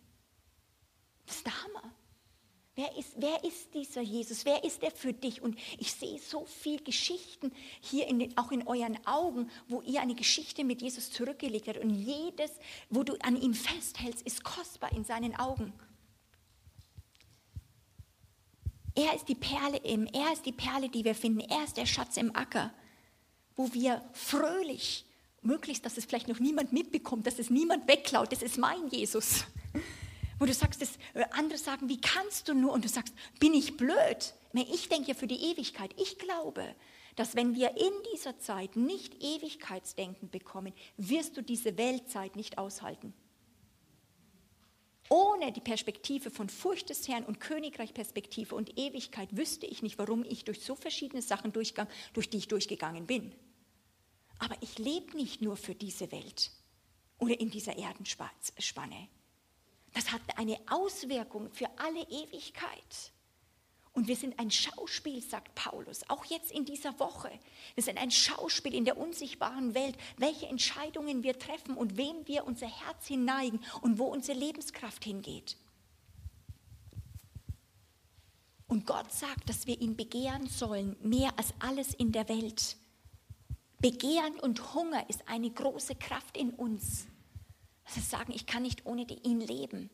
Das 1.26 1.36
ist 1.36 1.46
der 1.46 1.62
Hammer. 1.62 1.94
Wer 2.74 2.96
ist, 2.96 3.12
wer 3.16 3.44
ist 3.44 3.74
dieser 3.74 4.00
Jesus? 4.00 4.44
Wer 4.44 4.64
ist 4.64 4.82
er 4.82 4.90
für 4.90 5.12
dich? 5.12 5.42
Und 5.42 5.58
ich 5.78 5.92
sehe 5.92 6.18
so 6.18 6.46
viele 6.46 6.82
Geschichten 6.82 7.52
hier 7.80 8.06
in 8.06 8.20
den, 8.20 8.38
auch 8.38 8.52
in 8.52 8.66
euren 8.66 8.98
Augen, 9.06 9.50
wo 9.68 9.82
ihr 9.82 10.00
eine 10.00 10.14
Geschichte 10.14 10.64
mit 10.64 10.80
Jesus 10.80 11.10
zurückgelegt 11.10 11.68
habt. 11.68 11.78
Und 11.78 11.90
jedes, 11.90 12.50
wo 12.88 13.02
du 13.02 13.14
an 13.22 13.40
ihm 13.40 13.54
festhältst, 13.54 14.22
ist 14.22 14.44
kostbar 14.44 14.92
in 14.92 15.04
seinen 15.04 15.36
Augen. 15.36 15.72
Er 18.94 19.14
ist 19.14 19.28
die 19.28 19.34
Perle 19.34 19.78
im, 19.78 20.06
er 20.06 20.32
ist 20.32 20.46
die 20.46 20.52
Perle, 20.52 20.88
die 20.88 21.04
wir 21.04 21.14
finden. 21.14 21.40
Er 21.40 21.64
ist 21.64 21.76
der 21.76 21.86
Schatz 21.86 22.16
im 22.16 22.34
Acker, 22.34 22.72
wo 23.56 23.72
wir 23.72 24.02
fröhlich, 24.12 25.06
möglichst, 25.42 25.86
dass 25.86 25.96
es 25.96 26.04
vielleicht 26.04 26.28
noch 26.28 26.38
niemand 26.38 26.72
mitbekommt, 26.72 27.26
dass 27.26 27.38
es 27.38 27.50
niemand 27.50 27.88
wegklaut, 27.88 28.32
das 28.32 28.42
ist 28.42 28.58
mein 28.58 28.88
Jesus. 28.88 29.44
Wo 30.38 30.46
du 30.46 30.54
sagst, 30.54 30.80
dass 30.80 30.96
äh, 31.14 31.24
andere 31.32 31.58
sagen, 31.58 31.88
wie 31.88 32.00
kannst 32.00 32.48
du 32.48 32.54
nur? 32.54 32.72
Und 32.72 32.84
du 32.84 32.88
sagst, 32.88 33.14
bin 33.38 33.52
ich 33.52 33.76
blöd? 33.76 34.34
Ich 34.54 34.88
denke 34.88 35.08
ja 35.08 35.14
für 35.14 35.26
die 35.26 35.50
Ewigkeit. 35.52 35.94
Ich 36.00 36.18
glaube, 36.18 36.74
dass 37.16 37.36
wenn 37.36 37.54
wir 37.54 37.76
in 37.76 37.92
dieser 38.14 38.38
Zeit 38.38 38.76
nicht 38.76 39.22
Ewigkeitsdenken 39.22 40.30
bekommen, 40.30 40.72
wirst 40.96 41.36
du 41.36 41.42
diese 41.42 41.76
Weltzeit 41.76 42.36
nicht 42.36 42.56
aushalten. 42.56 43.12
Ohne 45.12 45.50
die 45.50 45.60
Perspektive 45.60 46.30
von 46.30 46.48
Furcht 46.48 46.88
des 46.88 47.08
Herrn 47.08 47.24
und 47.24 47.40
Königreichperspektive 47.40 48.54
und 48.54 48.78
Ewigkeit 48.78 49.36
wüsste 49.36 49.66
ich 49.66 49.82
nicht, 49.82 49.98
warum 49.98 50.22
ich 50.22 50.44
durch 50.44 50.62
so 50.62 50.76
verschiedene 50.76 51.20
Sachen 51.20 51.52
durchgang, 51.52 51.88
durch 52.12 52.30
die 52.30 52.38
ich 52.38 52.46
durchgegangen 52.46 53.08
bin. 53.08 53.34
Aber 54.38 54.54
ich 54.60 54.78
lebe 54.78 55.16
nicht 55.16 55.42
nur 55.42 55.56
für 55.56 55.74
diese 55.74 56.12
Welt 56.12 56.52
oder 57.18 57.38
in 57.40 57.50
dieser 57.50 57.76
Erdenspanne. 57.76 59.08
Das 59.94 60.12
hat 60.12 60.22
eine 60.36 60.60
Auswirkung 60.70 61.50
für 61.50 61.68
alle 61.76 62.02
Ewigkeit. 62.02 63.12
Und 63.92 64.06
wir 64.06 64.16
sind 64.16 64.38
ein 64.38 64.50
Schauspiel, 64.50 65.20
sagt 65.20 65.54
Paulus, 65.56 66.08
auch 66.08 66.24
jetzt 66.24 66.52
in 66.52 66.64
dieser 66.64 66.98
Woche. 67.00 67.30
Wir 67.74 67.82
sind 67.82 67.98
ein 67.98 68.12
Schauspiel 68.12 68.74
in 68.74 68.84
der 68.84 68.96
unsichtbaren 68.96 69.74
Welt, 69.74 69.96
welche 70.16 70.46
Entscheidungen 70.46 71.24
wir 71.24 71.38
treffen 71.38 71.76
und 71.76 71.96
wem 71.96 72.26
wir 72.26 72.46
unser 72.46 72.68
Herz 72.68 73.06
hinneigen 73.06 73.60
und 73.80 73.98
wo 73.98 74.04
unsere 74.04 74.38
Lebenskraft 74.38 75.04
hingeht. 75.04 75.56
Und 78.68 78.86
Gott 78.86 79.12
sagt, 79.12 79.48
dass 79.48 79.66
wir 79.66 79.80
ihn 79.80 79.96
begehren 79.96 80.46
sollen, 80.46 80.94
mehr 81.02 81.36
als 81.36 81.52
alles 81.58 81.92
in 81.92 82.12
der 82.12 82.28
Welt. 82.28 82.76
Begehren 83.80 84.38
und 84.38 84.74
Hunger 84.74 85.10
ist 85.10 85.26
eine 85.26 85.50
große 85.50 85.96
Kraft 85.96 86.36
in 86.36 86.50
uns. 86.50 87.08
Das 87.84 87.96
heißt 87.96 88.10
sagen, 88.10 88.32
ich 88.32 88.46
kann 88.46 88.62
nicht 88.62 88.86
ohne 88.86 89.02
ihn 89.02 89.40
leben. 89.40 89.90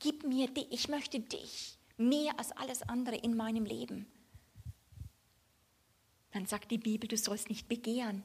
Gib 0.00 0.24
mir 0.24 0.48
dich, 0.48 0.66
ich 0.72 0.88
möchte 0.88 1.20
dich 1.20 1.78
mehr 1.96 2.38
als 2.38 2.52
alles 2.52 2.82
andere 2.82 3.16
in 3.16 3.36
meinem 3.36 3.64
Leben. 3.64 4.06
Dann 6.32 6.46
sagt 6.46 6.70
die 6.70 6.78
Bibel, 6.78 7.08
du 7.08 7.16
sollst 7.16 7.48
nicht 7.48 7.68
begehren. 7.68 8.24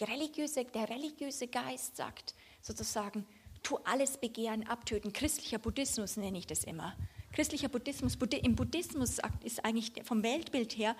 Religiöse, 0.00 0.64
der 0.64 0.88
religiöse 0.88 1.48
Geist 1.48 1.96
sagt 1.96 2.34
sozusagen, 2.62 3.26
tu 3.64 3.78
alles 3.84 4.18
Begehren 4.18 4.66
abtöten. 4.66 5.12
Christlicher 5.12 5.58
Buddhismus 5.58 6.16
nenne 6.16 6.38
ich 6.38 6.46
das 6.46 6.62
immer. 6.62 6.96
Christlicher 7.32 7.68
Buddhismus, 7.68 8.16
im 8.42 8.54
Buddhismus 8.54 9.18
ist 9.42 9.64
eigentlich 9.64 9.92
vom 10.04 10.22
Weltbild 10.22 10.76
her 10.78 10.96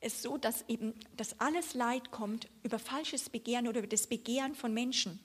es 0.00 0.22
so, 0.22 0.38
dass 0.38 0.64
eben 0.68 0.94
dass 1.16 1.38
alles 1.40 1.74
Leid 1.74 2.10
kommt 2.10 2.48
über 2.62 2.78
falsches 2.78 3.28
Begehren 3.28 3.68
oder 3.68 3.80
über 3.80 3.88
das 3.88 4.06
Begehren 4.06 4.54
von 4.54 4.72
Menschen. 4.72 5.20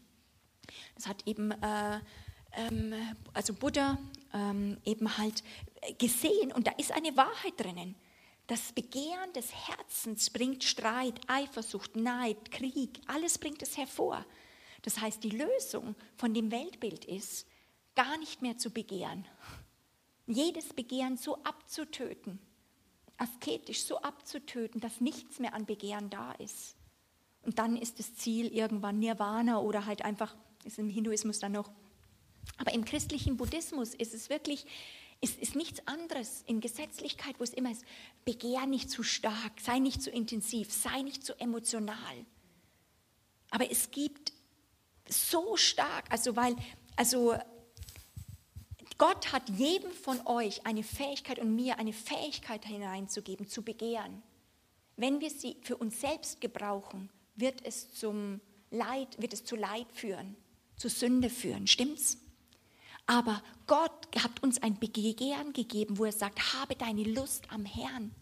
Das 0.96 1.08
hat 1.08 1.26
eben 1.28 1.52
äh, 1.52 2.00
ähm, 2.56 2.94
also 3.34 3.54
Buddha, 3.54 3.98
ähm, 4.34 4.78
eben 4.86 5.18
halt 5.18 5.44
gesehen 5.98 6.52
und 6.54 6.68
da 6.68 6.72
ist 6.78 6.92
eine 6.92 7.16
Wahrheit 7.16 7.54
drinnen. 7.58 7.96
Das 8.48 8.74
Begehren 8.74 9.34
des 9.34 9.52
Herzens 9.52 10.30
bringt 10.30 10.64
Streit, 10.64 11.20
Eifersucht, 11.28 11.96
Neid, 11.96 12.52
Krieg, 12.52 13.00
alles 13.08 13.38
bringt 13.38 13.62
es 13.64 13.78
hervor. 13.78 14.24
Das 14.84 15.02
heißt, 15.02 15.24
die 15.24 15.32
Lösung 15.32 15.96
von 16.16 16.34
dem 16.34 16.52
Weltbild 16.52 17.06
ist, 17.06 17.48
gar 17.96 18.18
nicht 18.20 18.42
mehr 18.44 18.58
zu 18.58 18.70
begehren. 18.70 19.26
Jedes 20.28 20.74
Begehren 20.74 21.18
so 21.18 21.42
abzutöten, 21.44 22.40
asketisch 23.18 23.84
so 23.84 24.00
abzutöten, 24.02 24.80
dass 24.80 25.02
nichts 25.02 25.40
mehr 25.40 25.54
an 25.54 25.66
Begehren 25.66 26.10
da 26.10 26.34
ist. 26.34 26.76
Und 27.42 27.58
dann 27.58 27.78
ist 27.78 28.00
das 28.00 28.16
Ziel 28.16 28.48
irgendwann 28.48 29.00
Nirvana 29.00 29.60
oder 29.60 29.86
halt 29.86 30.04
einfach, 30.04 30.36
ist 30.64 30.78
im 30.78 30.90
Hinduismus 30.90 31.40
dann 31.40 31.54
noch. 31.54 31.72
Aber 32.58 32.74
im 32.74 32.86
christlichen 32.86 33.38
Buddhismus 33.38 33.94
ist 33.96 34.14
es 34.14 34.30
wirklich, 34.30 34.66
ist, 35.26 35.40
ist 35.40 35.56
nichts 35.56 35.86
anderes 35.88 36.44
in 36.46 36.62
Gesetzlichkeit, 36.62 37.40
wo 37.40 37.44
es 37.44 37.54
immer 37.54 37.72
ist, 37.72 37.84
begehr 38.26 38.68
nicht 38.68 38.92
zu 38.92 39.02
stark, 39.02 39.60
sei 39.60 39.80
nicht 39.80 40.02
zu 40.04 40.12
intensiv, 40.12 40.72
sei 40.72 41.02
nicht 41.02 41.26
zu 41.26 41.34
emotional. 41.40 42.26
Aber 43.50 43.70
es 43.72 43.90
gibt 43.90 44.34
so 45.10 45.58
stark, 45.58 46.06
also 46.12 46.36
weil, 46.36 46.56
also 46.96 47.36
Gott 49.00 49.34
hat 49.34 49.50
jedem 49.50 49.92
von 49.92 50.26
euch 50.28 50.64
eine 50.66 50.84
Fähigkeit 50.84 51.40
und 51.40 51.56
mir 51.56 51.80
eine 51.80 51.94
Fähigkeit 51.94 52.64
hineinzugeben, 52.64 53.48
zu 53.48 53.64
begehren. 53.64 54.22
Wenn 54.96 55.22
wir 55.22 55.32
sie 55.32 55.58
für 55.64 55.78
uns 55.78 56.00
selbst 56.00 56.40
gebrauchen, 56.40 57.10
wird 57.36 57.66
es 57.66 57.92
zum 57.94 58.42
Leid, 58.70 59.20
wird 59.20 59.34
es 59.34 59.44
zu 59.44 59.56
Leid 59.56 59.88
führen, 59.92 60.36
zu 60.78 60.88
Sünde 60.88 61.32
führen. 61.32 61.66
Stimmt's? 61.66 62.20
Aber 63.08 63.44
Gott 63.68 64.08
hat 64.22 64.44
uns 64.44 64.62
ein 64.62 64.80
Begehren 64.80 65.54
gegeben, 65.54 65.98
wo 65.98 66.06
er 66.06 66.12
sagt, 66.12 66.54
habe 66.54 66.76
deine 66.76 67.04
Lust 67.04 67.52
am 67.52 67.66
Herrn. 67.66 68.14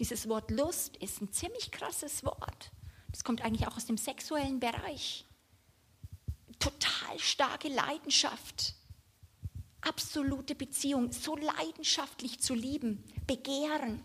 Dieses 0.00 0.28
Wort 0.28 0.50
Lust 0.50 0.96
ist 0.96 1.20
ein 1.20 1.32
ziemlich 1.32 1.70
krasses 1.70 2.24
Wort. 2.24 2.72
Das 3.10 3.24
kommt 3.24 3.42
eigentlich 3.42 3.66
auch 3.66 3.76
aus 3.76 3.86
dem 3.86 3.96
sexuellen 3.96 4.60
Bereich. 4.60 5.24
Total 6.58 7.18
starke 7.18 7.68
Leidenschaft 7.68 8.74
absolute 9.88 10.54
Beziehung, 10.54 11.12
so 11.12 11.36
leidenschaftlich 11.36 12.40
zu 12.40 12.54
lieben, 12.54 13.04
begehren. 13.26 14.02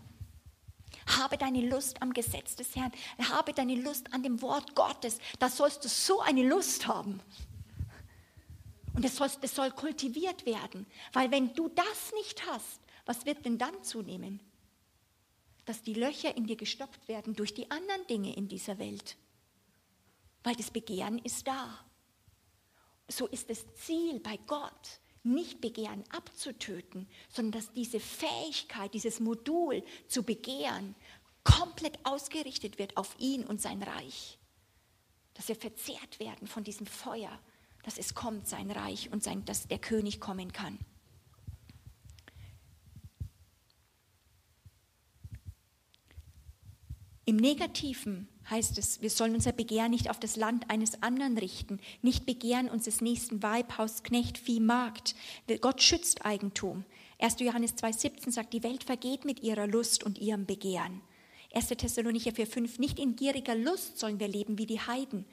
Habe 1.06 1.36
deine 1.36 1.68
Lust 1.68 2.00
am 2.00 2.12
Gesetz 2.12 2.56
des 2.56 2.74
Herrn, 2.74 2.92
habe 3.30 3.52
deine 3.52 3.74
Lust 3.74 4.12
an 4.12 4.22
dem 4.22 4.40
Wort 4.40 4.74
Gottes. 4.74 5.18
Da 5.38 5.48
sollst 5.48 5.84
du 5.84 5.88
so 5.88 6.20
eine 6.20 6.46
Lust 6.48 6.86
haben. 6.86 7.20
Und 8.94 9.04
es 9.04 9.16
soll, 9.16 9.28
das 9.40 9.54
soll 9.54 9.70
kultiviert 9.72 10.46
werden, 10.46 10.86
weil 11.12 11.30
wenn 11.30 11.52
du 11.54 11.68
das 11.68 12.12
nicht 12.14 12.46
hast, 12.46 12.80
was 13.04 13.26
wird 13.26 13.44
denn 13.44 13.58
dann 13.58 13.82
zunehmen? 13.82 14.40
Dass 15.66 15.82
die 15.82 15.94
Löcher 15.94 16.36
in 16.36 16.46
dir 16.46 16.56
gestoppt 16.56 17.08
werden 17.08 17.34
durch 17.34 17.54
die 17.54 17.70
anderen 17.70 18.06
Dinge 18.06 18.34
in 18.36 18.48
dieser 18.48 18.78
Welt. 18.78 19.16
Weil 20.42 20.54
das 20.54 20.70
Begehren 20.70 21.18
ist 21.18 21.46
da. 21.46 21.84
So 23.08 23.26
ist 23.26 23.50
das 23.50 23.66
Ziel 23.74 24.20
bei 24.20 24.38
Gott, 24.46 25.00
nicht 25.24 25.60
Begehren 25.60 26.04
abzutöten, 26.10 27.08
sondern 27.28 27.60
dass 27.60 27.72
diese 27.72 27.98
Fähigkeit, 27.98 28.94
dieses 28.94 29.20
Modul 29.20 29.82
zu 30.06 30.22
begehren, 30.22 30.94
komplett 31.42 31.98
ausgerichtet 32.04 32.78
wird 32.78 32.96
auf 32.96 33.16
ihn 33.18 33.44
und 33.44 33.60
sein 33.60 33.82
Reich. 33.82 34.38
Dass 35.34 35.48
wir 35.48 35.56
verzehrt 35.56 36.20
werden 36.20 36.46
von 36.46 36.62
diesem 36.62 36.86
Feuer, 36.86 37.38
dass 37.84 37.98
es 37.98 38.14
kommt, 38.14 38.48
sein 38.48 38.70
Reich 38.70 39.12
und 39.12 39.22
sein, 39.22 39.44
dass 39.44 39.68
der 39.68 39.78
König 39.78 40.20
kommen 40.20 40.52
kann. 40.52 40.78
Im 47.26 47.36
Negativen 47.36 48.28
heißt 48.50 48.76
es, 48.76 49.00
wir 49.00 49.08
sollen 49.08 49.34
unser 49.34 49.52
Begehren 49.52 49.90
nicht 49.90 50.10
auf 50.10 50.20
das 50.20 50.36
Land 50.36 50.70
eines 50.70 51.02
anderen 51.02 51.38
richten, 51.38 51.80
nicht 52.02 52.26
begehren 52.26 52.68
uns 52.68 52.84
des 52.84 53.00
nächsten 53.00 53.42
Weib, 53.42 53.78
Haus, 53.78 54.02
Knecht, 54.02 54.36
Vieh, 54.36 54.60
Markt. 54.60 55.14
Gott 55.62 55.82
schützt 55.82 56.26
Eigentum. 56.26 56.84
1. 57.18 57.40
Johannes 57.40 57.76
2,17 57.76 58.30
sagt, 58.30 58.52
die 58.52 58.62
Welt 58.62 58.84
vergeht 58.84 59.24
mit 59.24 59.42
ihrer 59.42 59.66
Lust 59.66 60.04
und 60.04 60.18
ihrem 60.18 60.44
Begehren. 60.44 61.00
1. 61.54 61.68
Thessalonicher 61.68 62.32
4,5, 62.32 62.78
nicht 62.78 62.98
in 62.98 63.16
gieriger 63.16 63.54
Lust 63.54 63.98
sollen 63.98 64.20
wir 64.20 64.28
leben 64.28 64.58
wie 64.58 64.66
die 64.66 64.80
Heiden. 64.80 65.24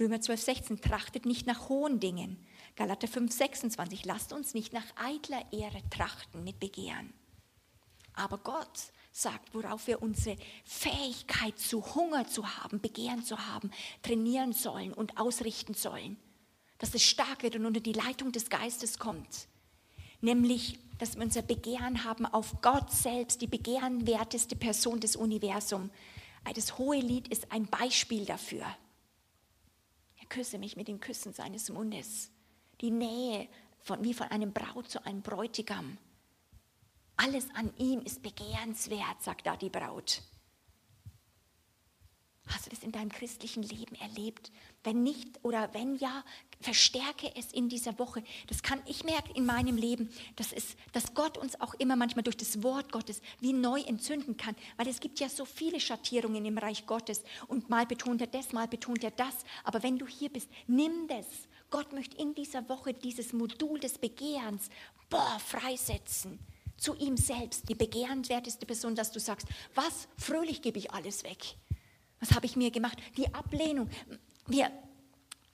Römer 0.00 0.16
12,16, 0.16 0.80
trachtet 0.80 1.26
nicht 1.26 1.46
nach 1.46 1.68
hohen 1.68 2.00
Dingen. 2.00 2.38
Galater 2.74 3.06
5,26, 3.06 4.00
lasst 4.04 4.32
uns 4.32 4.54
nicht 4.54 4.72
nach 4.72 4.86
eitler 4.96 5.44
Ehre 5.52 5.82
trachten 5.90 6.42
mit 6.42 6.58
Begehren. 6.58 7.12
Aber 8.14 8.38
Gott 8.38 8.92
sagt, 9.12 9.54
worauf 9.54 9.86
wir 9.86 10.02
unsere 10.02 10.36
Fähigkeit 10.64 11.58
zu 11.58 11.94
Hunger 11.94 12.26
zu 12.26 12.56
haben, 12.56 12.80
Begehren 12.80 13.22
zu 13.22 13.46
haben, 13.46 13.70
trainieren 14.02 14.52
sollen 14.52 14.92
und 14.92 15.18
ausrichten 15.18 15.74
sollen. 15.74 16.16
Dass 16.78 16.94
es 16.94 17.02
stark 17.02 17.42
wird 17.42 17.56
und 17.56 17.66
unter 17.66 17.80
die 17.80 17.92
Leitung 17.92 18.32
des 18.32 18.48
Geistes 18.48 18.98
kommt. 18.98 19.48
Nämlich, 20.22 20.78
dass 20.98 21.16
wir 21.16 21.22
unser 21.22 21.42
Begehren 21.42 22.04
haben 22.04 22.24
auf 22.26 22.60
Gott 22.62 22.90
selbst, 22.90 23.40
die 23.42 23.46
begehrenwerteste 23.46 24.56
Person 24.56 25.00
des 25.00 25.16
Universums. 25.16 25.90
Das 26.54 26.78
hohe 26.78 26.98
Lied 26.98 27.28
ist 27.28 27.52
ein 27.52 27.66
Beispiel 27.66 28.24
dafür. 28.24 28.64
Küsse 30.30 30.58
mich 30.58 30.76
mit 30.76 30.88
den 30.88 31.00
Küssen 31.00 31.34
seines 31.34 31.68
Mundes. 31.68 32.30
Die 32.80 32.90
Nähe 32.90 33.48
von, 33.80 34.02
wie 34.02 34.14
von 34.14 34.28
einem 34.28 34.54
Braut 34.54 34.88
zu 34.88 35.04
einem 35.04 35.20
Bräutigam. 35.20 35.98
Alles 37.16 37.48
an 37.54 37.70
ihm 37.76 38.00
ist 38.00 38.22
begehrenswert, 38.22 39.20
sagt 39.22 39.46
da 39.46 39.56
die 39.56 39.68
Braut. 39.68 40.22
Hast 42.50 42.66
du 42.66 42.70
das 42.70 42.82
in 42.82 42.92
deinem 42.92 43.10
christlichen 43.10 43.62
Leben 43.62 43.94
erlebt? 43.96 44.50
Wenn 44.82 45.02
nicht 45.02 45.28
oder 45.42 45.72
wenn 45.72 45.96
ja, 45.96 46.24
verstärke 46.60 47.30
es 47.36 47.52
in 47.52 47.68
dieser 47.68 47.98
Woche. 47.98 48.22
Das 48.48 48.62
kann 48.62 48.82
ich 48.86 49.04
merke 49.04 49.32
in 49.34 49.46
meinem 49.46 49.76
Leben, 49.76 50.10
dass, 50.36 50.52
es, 50.52 50.76
dass 50.92 51.14
Gott 51.14 51.38
uns 51.38 51.60
auch 51.60 51.74
immer 51.74 51.96
manchmal 51.96 52.24
durch 52.24 52.36
das 52.36 52.62
Wort 52.62 52.90
Gottes 52.90 53.22
wie 53.40 53.52
neu 53.52 53.80
entzünden 53.82 54.36
kann, 54.36 54.56
weil 54.76 54.88
es 54.88 55.00
gibt 55.00 55.20
ja 55.20 55.28
so 55.28 55.44
viele 55.44 55.80
Schattierungen 55.80 56.44
im 56.44 56.58
Reich 56.58 56.86
Gottes 56.86 57.22
und 57.46 57.70
mal 57.70 57.86
betont 57.86 58.20
er 58.20 58.26
das, 58.26 58.52
mal 58.52 58.68
betont 58.68 59.04
er 59.04 59.12
das. 59.12 59.34
Aber 59.64 59.82
wenn 59.82 59.98
du 59.98 60.06
hier 60.06 60.28
bist, 60.28 60.48
nimm 60.66 61.06
das. 61.08 61.26
Gott 61.70 61.92
möchte 61.92 62.16
in 62.16 62.34
dieser 62.34 62.68
Woche 62.68 62.92
dieses 62.92 63.32
Modul 63.32 63.78
des 63.78 63.98
Begehrens 63.98 64.70
boah, 65.08 65.38
freisetzen 65.38 66.38
zu 66.76 66.96
ihm 66.96 67.16
selbst, 67.16 67.68
die 67.68 67.74
begehrenswerteste 67.74 68.64
Person, 68.64 68.96
dass 68.96 69.12
du 69.12 69.20
sagst, 69.20 69.46
was, 69.74 70.08
fröhlich 70.16 70.62
gebe 70.62 70.78
ich 70.78 70.90
alles 70.90 71.24
weg. 71.24 71.56
Was 72.20 72.32
habe 72.32 72.46
ich 72.46 72.56
mir 72.56 72.70
gemacht? 72.70 72.98
Die 73.16 73.32
Ablehnung. 73.34 73.88
Wir, 74.46 74.70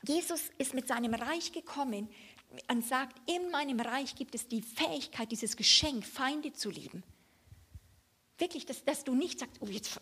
Jesus 0.03 0.51
ist 0.59 0.75
mit 0.75 0.89
seinem 0.89 1.15
Reich 1.15 1.53
gekommen 1.53 2.09
und 2.69 2.85
sagt, 2.85 3.17
in 3.29 3.51
meinem 3.51 3.81
Reich 3.81 4.15
gibt 4.15 4.35
es 4.35 4.49
die 4.49 4.63
Fähigkeit, 4.63 5.31
dieses 5.31 5.57
Geschenk, 5.57 6.05
Feinde 6.05 6.53
zu 6.53 6.71
lieben. 6.71 7.03
Wirklich, 8.39 8.67
dass, 8.67 8.85
dass 8.85 9.03
du 9.03 9.15
nicht 9.15 9.39
sagst, 9.39 9.57
oh, 9.61 9.67
jetzt 9.67 9.99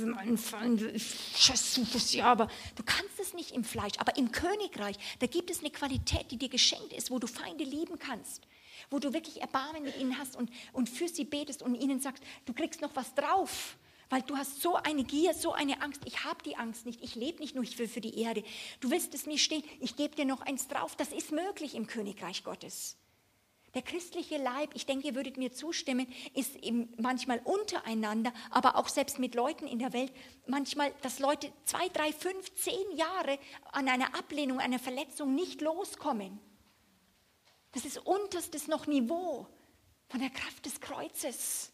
meinen 0.00 0.36
Feind, 0.36 0.80
Jesus, 0.80 2.12
ja, 2.12 2.24
aber 2.24 2.48
du 2.74 2.82
kannst 2.82 3.20
es 3.20 3.34
nicht 3.34 3.52
im 3.52 3.62
Fleisch. 3.62 3.94
Aber 3.98 4.16
im 4.16 4.32
Königreich, 4.32 4.96
da 5.20 5.26
gibt 5.26 5.50
es 5.50 5.60
eine 5.60 5.70
Qualität, 5.70 6.30
die 6.32 6.38
dir 6.38 6.48
geschenkt 6.48 6.92
ist, 6.92 7.12
wo 7.12 7.20
du 7.20 7.26
Feinde 7.26 7.64
lieben 7.64 7.98
kannst 7.98 8.48
wo 8.90 8.98
du 8.98 9.12
wirklich 9.12 9.40
Erbarmen 9.40 9.82
mit 9.82 9.96
ihnen 9.96 10.18
hast 10.18 10.36
und, 10.36 10.50
und 10.72 10.88
für 10.88 11.08
sie 11.08 11.24
betest 11.24 11.62
und 11.62 11.74
ihnen 11.74 12.00
sagst, 12.00 12.22
du 12.46 12.52
kriegst 12.52 12.80
noch 12.80 12.94
was 12.94 13.14
drauf. 13.14 13.76
Weil 14.10 14.22
du 14.22 14.36
hast 14.36 14.62
so 14.62 14.76
eine 14.76 15.04
Gier, 15.04 15.34
so 15.34 15.52
eine 15.52 15.82
Angst. 15.82 16.00
Ich 16.06 16.24
habe 16.24 16.42
die 16.42 16.56
Angst 16.56 16.86
nicht. 16.86 17.02
Ich 17.02 17.14
lebe 17.14 17.40
nicht 17.40 17.54
nur 17.54 17.64
für, 17.64 17.88
für 17.88 18.00
die 18.00 18.20
Erde. 18.20 18.42
Du 18.80 18.90
willst 18.90 19.14
es 19.14 19.26
mir 19.26 19.38
stehen. 19.38 19.62
Ich 19.80 19.96
gebe 19.96 20.16
dir 20.16 20.24
noch 20.24 20.40
eins 20.40 20.68
drauf. 20.68 20.96
Das 20.96 21.12
ist 21.12 21.30
möglich 21.30 21.74
im 21.74 21.86
Königreich 21.86 22.42
Gottes. 22.42 22.96
Der 23.74 23.82
christliche 23.82 24.38
Leib, 24.38 24.70
ich 24.74 24.86
denke, 24.86 25.08
ihr 25.08 25.14
würdet 25.14 25.36
mir 25.36 25.52
zustimmen, 25.52 26.06
ist 26.34 26.56
manchmal 26.96 27.40
untereinander, 27.44 28.32
aber 28.50 28.76
auch 28.76 28.88
selbst 28.88 29.18
mit 29.18 29.34
Leuten 29.34 29.66
in 29.66 29.78
der 29.78 29.92
Welt, 29.92 30.12
manchmal, 30.46 30.94
dass 31.02 31.18
Leute 31.18 31.52
zwei, 31.64 31.88
drei, 31.90 32.12
fünf, 32.12 32.54
zehn 32.54 32.96
Jahre 32.96 33.38
an 33.72 33.88
einer 33.88 34.14
Ablehnung, 34.18 34.58
einer 34.58 34.78
Verletzung 34.78 35.34
nicht 35.34 35.60
loskommen. 35.60 36.40
Das 37.72 37.84
ist 37.84 37.98
unterstes 37.98 38.68
noch 38.68 38.86
Niveau 38.86 39.46
von 40.08 40.20
der 40.20 40.30
Kraft 40.30 40.64
des 40.64 40.80
Kreuzes. 40.80 41.70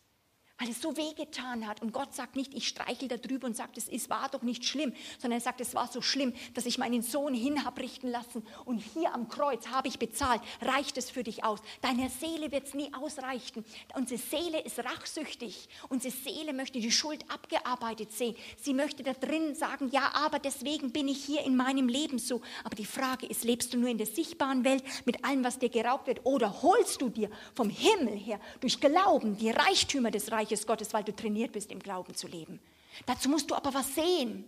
Weil 0.58 0.70
es 0.70 0.80
so 0.80 0.96
wehgetan 0.96 1.66
hat. 1.66 1.82
Und 1.82 1.92
Gott 1.92 2.14
sagt 2.14 2.36
nicht, 2.36 2.54
ich 2.54 2.68
streichel 2.68 3.08
da 3.08 3.16
drüber 3.16 3.46
und 3.46 3.56
sagt, 3.56 3.76
es 3.76 4.10
war 4.10 4.28
doch 4.28 4.42
nicht 4.42 4.64
schlimm, 4.64 4.92
sondern 5.18 5.38
er 5.38 5.42
sagt, 5.42 5.60
es 5.60 5.74
war 5.74 5.88
so 5.88 6.00
schlimm, 6.00 6.32
dass 6.54 6.66
ich 6.66 6.78
meinen 6.78 7.02
Sohn 7.02 7.34
hin 7.34 7.64
habe 7.64 7.82
richten 7.82 8.08
lassen 8.08 8.44
und 8.64 8.78
hier 8.78 9.12
am 9.12 9.28
Kreuz 9.28 9.66
habe 9.68 9.88
ich 9.88 9.98
bezahlt. 9.98 10.40
Reicht 10.60 10.96
es 10.96 11.10
für 11.10 11.24
dich 11.24 11.42
aus? 11.42 11.60
Deiner 11.82 12.08
Seele 12.08 12.52
wird 12.52 12.68
es 12.68 12.74
nie 12.74 12.92
ausreichen. 12.94 13.64
Unsere 13.96 14.20
Seele 14.20 14.60
ist 14.60 14.78
rachsüchtig. 14.78 15.68
Unsere 15.88 16.14
Seele 16.14 16.52
möchte 16.52 16.78
die 16.78 16.92
Schuld 16.92 17.24
abgearbeitet 17.28 18.12
sehen. 18.12 18.36
Sie 18.56 18.74
möchte 18.74 19.02
da 19.02 19.12
drin 19.12 19.56
sagen, 19.56 19.90
ja, 19.90 20.12
aber 20.14 20.38
deswegen 20.38 20.92
bin 20.92 21.08
ich 21.08 21.24
hier 21.24 21.42
in 21.44 21.56
meinem 21.56 21.88
Leben 21.88 22.18
so. 22.18 22.42
Aber 22.62 22.76
die 22.76 22.86
Frage 22.86 23.26
ist, 23.26 23.42
lebst 23.42 23.74
du 23.74 23.78
nur 23.78 23.88
in 23.88 23.98
der 23.98 24.06
sichtbaren 24.06 24.64
Welt 24.64 24.84
mit 25.04 25.24
allem, 25.24 25.42
was 25.42 25.58
dir 25.58 25.68
geraubt 25.68 26.06
wird, 26.06 26.20
oder 26.24 26.62
holst 26.62 27.00
du 27.00 27.08
dir 27.08 27.28
vom 27.54 27.70
Himmel 27.70 28.16
her 28.16 28.38
durch 28.60 28.78
Glauben 28.78 29.36
die 29.36 29.50
Reichtümer 29.50 30.12
des 30.12 30.30
Reiches? 30.30 30.43
Reiches 30.44 30.66
Gottes, 30.66 30.92
weil 30.92 31.04
du 31.04 31.14
trainiert 31.14 31.52
bist, 31.52 31.72
im 31.72 31.78
Glauben 31.78 32.14
zu 32.14 32.28
leben. 32.28 32.60
Dazu 33.06 33.28
musst 33.28 33.50
du 33.50 33.54
aber 33.54 33.72
was 33.72 33.94
sehen. 33.94 34.44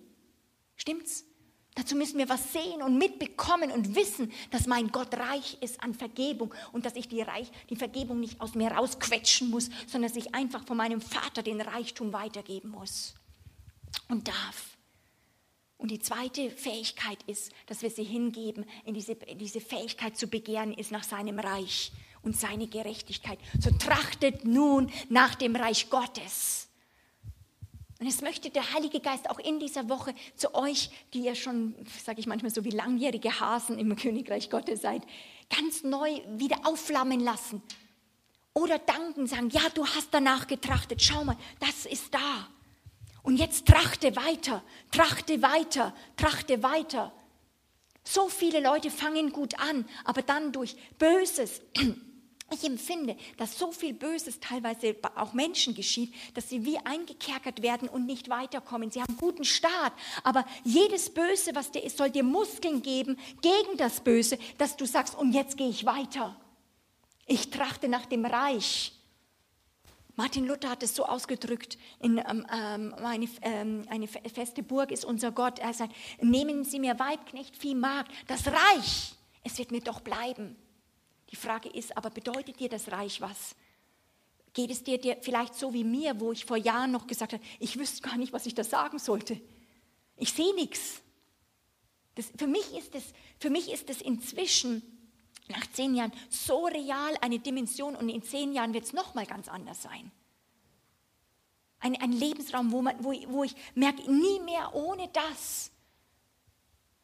Stimmt's? 0.77 1.25
Dazu 1.75 1.95
müssen 1.95 2.19
wir 2.19 2.29
was 2.29 2.53
sehen 2.53 2.81
und 2.83 2.97
mitbekommen 2.97 3.71
und 3.71 3.95
wissen, 3.95 4.33
dass 4.51 4.67
mein 4.67 4.89
Gott 4.89 5.15
reich 5.15 5.59
ist 5.61 5.83
an 5.83 5.93
Vergebung 5.93 6.55
und 6.73 6.87
dass 6.87 6.97
ich 6.97 7.07
die, 7.09 7.21
reich, 7.21 7.51
die 7.69 7.77
Vergebung 7.77 8.19
nicht 8.19 8.41
aus 8.41 8.55
mir 8.55 8.71
rausquetschen 8.71 9.51
muss, 9.51 9.69
sondern 9.87 10.11
dass 10.11 10.17
ich 10.17 10.35
einfach 10.35 10.65
von 10.65 10.79
meinem 10.79 11.03
Vater 11.03 11.43
den 11.43 11.61
Reichtum 11.61 12.15
weitergeben 12.15 12.71
muss 12.71 13.15
und 14.09 14.29
darf. 14.29 14.77
Und 15.77 15.91
die 15.91 15.99
zweite 15.99 16.51
Fähigkeit 16.51 17.23
ist, 17.27 17.53
dass 17.67 17.83
wir 17.83 17.91
sie 17.91 18.05
hingeben, 18.05 18.65
in 18.87 18.95
diese, 18.95 19.13
in 19.13 19.39
diese 19.39 19.61
Fähigkeit 19.61 20.17
zu 20.17 20.29
begehren, 20.29 20.73
ist 20.73 20.91
nach 20.91 21.05
seinem 21.05 21.39
Reich 21.39 21.93
und 22.27 22.37
seine 22.37 22.67
Gerechtigkeit. 22.67 23.39
So 23.59 23.71
trachtet 23.71 24.45
nun 24.45 24.91
nach 25.09 25.37
dem 25.37 25.55
Reich 25.57 25.89
Gottes. 25.89 26.69
Und 27.99 28.07
es 28.07 28.21
möchte 28.21 28.51
der 28.51 28.75
Heilige 28.75 29.01
Geist 29.01 29.31
auch 29.31 29.39
in 29.39 29.59
dieser 29.59 29.89
Woche 29.89 30.13
zu 30.35 30.55
euch, 30.55 30.91
die 31.15 31.21
ihr 31.21 31.35
schon, 31.35 31.75
sage 32.05 32.21
ich 32.21 32.27
manchmal 32.27 32.53
so 32.53 32.65
wie 32.65 32.71
langjährige 32.71 33.41
Hasen 33.41 33.79
im 33.79 33.97
Königreich 33.97 34.51
Gottes 34.51 34.83
seid, 34.83 35.03
ganz 35.49 35.83
neu 35.83 36.21
wieder 36.37 36.59
aufflammen 36.65 37.21
lassen. 37.21 37.63
Oder 38.53 38.79
danken, 38.79 39.27
sagen, 39.27 39.49
ja, 39.51 39.63
du 39.73 39.87
hast 39.87 40.09
danach 40.11 40.47
getrachtet, 40.47 41.03
schau 41.03 41.25
mal, 41.25 41.37
das 41.61 41.87
ist 41.87 42.13
da. 42.13 42.49
Und 43.23 43.37
jetzt 43.37 43.67
trachte 43.67 44.17
weiter, 44.17 44.63
trachte 44.91 45.43
weiter, 45.43 45.95
trachte 46.17 46.63
weiter. 46.63 47.13
So 48.03 48.29
viele 48.29 48.61
Leute 48.61 48.91
fangen 48.91 49.33
gut 49.33 49.59
an, 49.59 49.85
aber 50.05 50.23
dann 50.23 50.53
durch 50.53 50.77
Böses, 50.99 51.61
ich 52.51 52.65
empfinde, 52.65 53.17
dass 53.39 53.59
so 53.59 53.73
viel 53.73 53.93
Böses 53.93 54.39
teilweise 54.39 54.95
auch 55.17 55.33
Menschen 55.33 55.75
geschieht, 55.75 56.15
dass 56.35 56.49
sie 56.49 56.65
wie 56.65 56.79
eingekerkert 56.79 57.61
werden 57.61 57.89
und 57.89 58.07
nicht 58.07 58.29
weiterkommen. 58.29 58.91
Sie 58.91 59.01
haben 59.01 59.09
einen 59.09 59.19
guten 59.19 59.45
Start, 59.45 59.93
aber 60.23 60.45
jedes 60.63 61.13
Böse, 61.13 61.55
was 61.55 61.73
dir 61.73 61.83
ist, 61.83 61.97
soll 61.97 62.11
dir 62.11 62.23
Muskeln 62.23 62.83
geben 62.83 63.19
gegen 63.43 63.77
das 63.79 64.01
Böse, 64.01 64.39
dass 64.59 64.77
du 64.77 64.87
sagst, 64.87 65.17
und 65.17 65.33
jetzt 65.33 65.57
gehe 65.57 65.69
ich 65.69 65.87
weiter. 65.87 66.37
Ich 67.27 67.51
trachte 67.51 67.89
nach 67.89 68.07
dem 68.07 68.25
Reich. 68.25 68.93
Martin 70.15 70.47
Luther 70.47 70.71
hat 70.71 70.85
es 70.85 70.95
so 70.95 71.05
ausgedrückt, 71.05 71.77
in, 72.01 72.19
ähm, 72.19 72.47
ähm 72.51 72.95
eine, 72.95 73.29
ähm, 73.43 73.83
eine 73.89 74.07
feste 74.07 74.63
Burg 74.63 74.93
ist 74.93 75.05
unser 75.05 75.33
Gott. 75.33 75.59
Er 75.59 75.75
sagt, 75.75 75.95
nehmen 76.21 76.65
Sie 76.65 76.79
mir 76.79 76.99
Weibknecht, 76.99 77.57
Vieh, 77.57 77.75
Magd, 77.75 78.13
das 78.29 78.47
Reich, 78.47 79.15
es 79.43 79.59
wird 79.59 79.73
mir 79.73 79.81
doch 79.81 80.01
bleiben. 80.01 80.57
Die 81.31 81.37
Frage 81.37 81.69
ist 81.69 81.97
aber, 81.97 82.11
bedeutet 82.11 82.61
dir 82.61 82.69
das 82.69 82.91
Reich 82.91 83.21
was? 83.21 83.57
Geht 84.53 84.71
es 84.71 84.83
dir, 84.83 84.99
dir 84.99 85.19
vielleicht 85.21 85.55
so 85.55 85.73
wie 85.75 85.85
mir, 85.85 86.19
wo 86.21 86.33
ich 86.33 86.45
vor 86.45 86.57
Jahren 86.57 86.93
noch 86.93 87.07
gesagt 87.07 87.33
habe, 87.33 87.43
ich 87.59 87.79
wüsste 87.79 88.03
gar 88.03 88.17
nicht, 88.17 88.33
was 88.33 88.47
ich 88.47 88.55
da 88.55 88.65
sagen 88.65 88.99
sollte. 88.99 89.41
Ich 90.17 90.33
sehe 90.33 90.55
nichts. 90.55 91.03
für, 92.37 92.47
mich 92.47 92.73
ist 92.75 92.95
es, 92.95 93.05
für 93.39 93.51
mich 93.51 93.71
ist 93.71 93.91
es 93.91 94.01
inzwischen 94.01 94.83
nach 95.49 95.67
zehn 95.73 95.95
Jahren 95.95 96.13
so 96.31 96.67
real 96.67 97.17
eine 97.21 97.39
Dimension 97.39 97.95
und 97.97 98.09
in 98.09 98.23
zehn 98.23 98.53
Jahren 98.53 98.73
wird 98.73 98.85
es 98.85 98.93
nochmal 98.93 99.27
ganz 99.27 99.49
anders 99.49 99.83
sein. 99.83 100.11
Ein, 101.79 102.01
ein 102.01 102.13
Lebensraum, 102.13 102.73
wo, 102.73 102.83
man, 102.83 102.97
wo, 103.05 103.13
wo 103.29 103.45
ich 103.45 103.55
merke, 103.75 104.11
nie 104.11 104.41
mehr 104.41 104.75
ohne 104.75 105.09
das. 105.09 105.71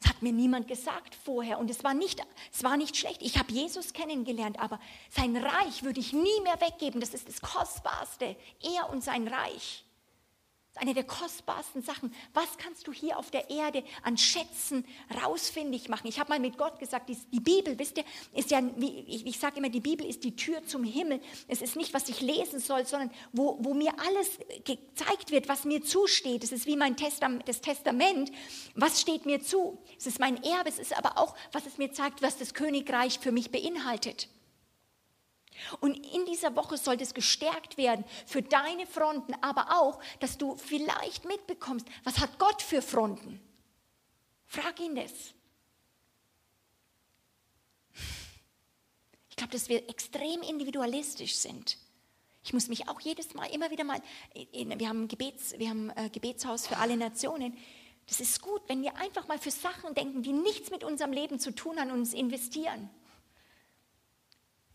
Das 0.02 0.10
hat 0.10 0.22
mir 0.22 0.32
niemand 0.32 0.66
gesagt 0.66 1.14
vorher 1.14 1.58
und 1.58 1.70
es 1.70 1.84
war 1.84 1.94
nicht, 1.94 2.20
es 2.52 2.64
war 2.64 2.76
nicht 2.76 2.96
schlecht. 2.96 3.22
Ich 3.22 3.38
habe 3.38 3.52
Jesus 3.52 3.92
kennengelernt, 3.92 4.58
aber 4.58 4.80
sein 5.10 5.36
Reich 5.36 5.84
würde 5.84 6.00
ich 6.00 6.12
nie 6.12 6.40
mehr 6.42 6.60
weggeben. 6.60 7.00
Das 7.00 7.14
ist 7.14 7.28
das 7.28 7.40
Kostbarste. 7.40 8.36
Er 8.62 8.90
und 8.90 9.04
sein 9.04 9.28
Reich. 9.28 9.84
Das 10.74 10.80
ist 10.80 10.88
eine 10.88 10.94
der 10.94 11.04
kostbarsten 11.04 11.82
Sachen. 11.82 12.14
Was 12.32 12.56
kannst 12.56 12.86
du 12.86 12.92
hier 12.92 13.18
auf 13.18 13.30
der 13.30 13.50
Erde 13.50 13.84
an 14.04 14.16
Schätzen 14.16 14.86
rausfindig 15.22 15.90
machen? 15.90 16.06
Ich 16.06 16.18
habe 16.18 16.30
mal 16.30 16.40
mit 16.40 16.56
Gott 16.56 16.78
gesagt, 16.78 17.10
die, 17.10 17.18
die 17.30 17.40
Bibel, 17.40 17.78
wisst 17.78 17.98
ihr, 17.98 18.04
ist 18.32 18.50
ja, 18.50 18.62
ich, 18.78 19.26
ich 19.26 19.38
sage 19.38 19.58
immer, 19.58 19.68
die 19.68 19.80
Bibel 19.80 20.06
ist 20.06 20.24
die 20.24 20.34
Tür 20.34 20.64
zum 20.64 20.82
Himmel. 20.82 21.20
Es 21.46 21.60
ist 21.60 21.76
nicht, 21.76 21.92
was 21.92 22.08
ich 22.08 22.22
lesen 22.22 22.58
soll, 22.58 22.86
sondern 22.86 23.10
wo, 23.32 23.58
wo 23.60 23.74
mir 23.74 23.92
alles 23.98 24.38
gezeigt 24.64 25.30
wird, 25.30 25.46
was 25.46 25.66
mir 25.66 25.82
zusteht. 25.82 26.42
Es 26.42 26.52
ist 26.52 26.64
wie 26.64 26.76
mein 26.76 26.96
Testament, 26.96 27.46
das 27.46 27.60
Testament. 27.60 28.32
Was 28.74 28.98
steht 28.98 29.26
mir 29.26 29.42
zu? 29.42 29.78
Es 29.98 30.06
ist 30.06 30.20
mein 30.20 30.42
Erbe, 30.42 30.70
es 30.70 30.78
ist 30.78 30.96
aber 30.96 31.18
auch, 31.18 31.36
was 31.52 31.66
es 31.66 31.76
mir 31.76 31.92
zeigt, 31.92 32.22
was 32.22 32.38
das 32.38 32.54
Königreich 32.54 33.18
für 33.18 33.30
mich 33.30 33.50
beinhaltet. 33.50 34.30
Und 35.80 35.96
in 36.12 36.26
dieser 36.26 36.54
Woche 36.56 36.76
sollte 36.76 37.04
es 37.04 37.14
gestärkt 37.14 37.76
werden 37.76 38.04
für 38.26 38.42
deine 38.42 38.86
Fronten, 38.86 39.34
aber 39.40 39.80
auch, 39.80 40.00
dass 40.20 40.38
du 40.38 40.56
vielleicht 40.56 41.24
mitbekommst, 41.24 41.86
was 42.04 42.18
hat 42.18 42.38
Gott 42.38 42.62
für 42.62 42.82
Fronten? 42.82 43.40
Frag 44.46 44.78
ihn 44.80 44.94
das. 44.94 45.12
Ich 49.30 49.36
glaube, 49.36 49.52
dass 49.52 49.68
wir 49.68 49.88
extrem 49.88 50.42
individualistisch 50.42 51.36
sind. 51.36 51.78
Ich 52.44 52.52
muss 52.52 52.68
mich 52.68 52.88
auch 52.88 53.00
jedes 53.00 53.34
Mal 53.34 53.46
immer 53.46 53.70
wieder 53.70 53.84
mal, 53.84 54.02
wir 54.52 54.88
haben, 54.88 55.08
Gebets, 55.08 55.58
wir 55.58 55.70
haben 55.70 55.90
ein 55.90 56.06
äh, 56.06 56.10
Gebetshaus 56.10 56.66
für 56.66 56.76
alle 56.76 56.96
Nationen. 56.96 57.56
Das 58.06 58.20
ist 58.20 58.42
gut, 58.42 58.62
wenn 58.66 58.82
wir 58.82 58.96
einfach 58.96 59.28
mal 59.28 59.38
für 59.38 59.52
Sachen 59.52 59.94
denken, 59.94 60.22
die 60.22 60.32
nichts 60.32 60.70
mit 60.70 60.82
unserem 60.82 61.12
Leben 61.12 61.38
zu 61.38 61.54
tun 61.54 61.78
haben 61.78 61.92
und 61.92 62.00
uns 62.00 62.14
investieren 62.14 62.90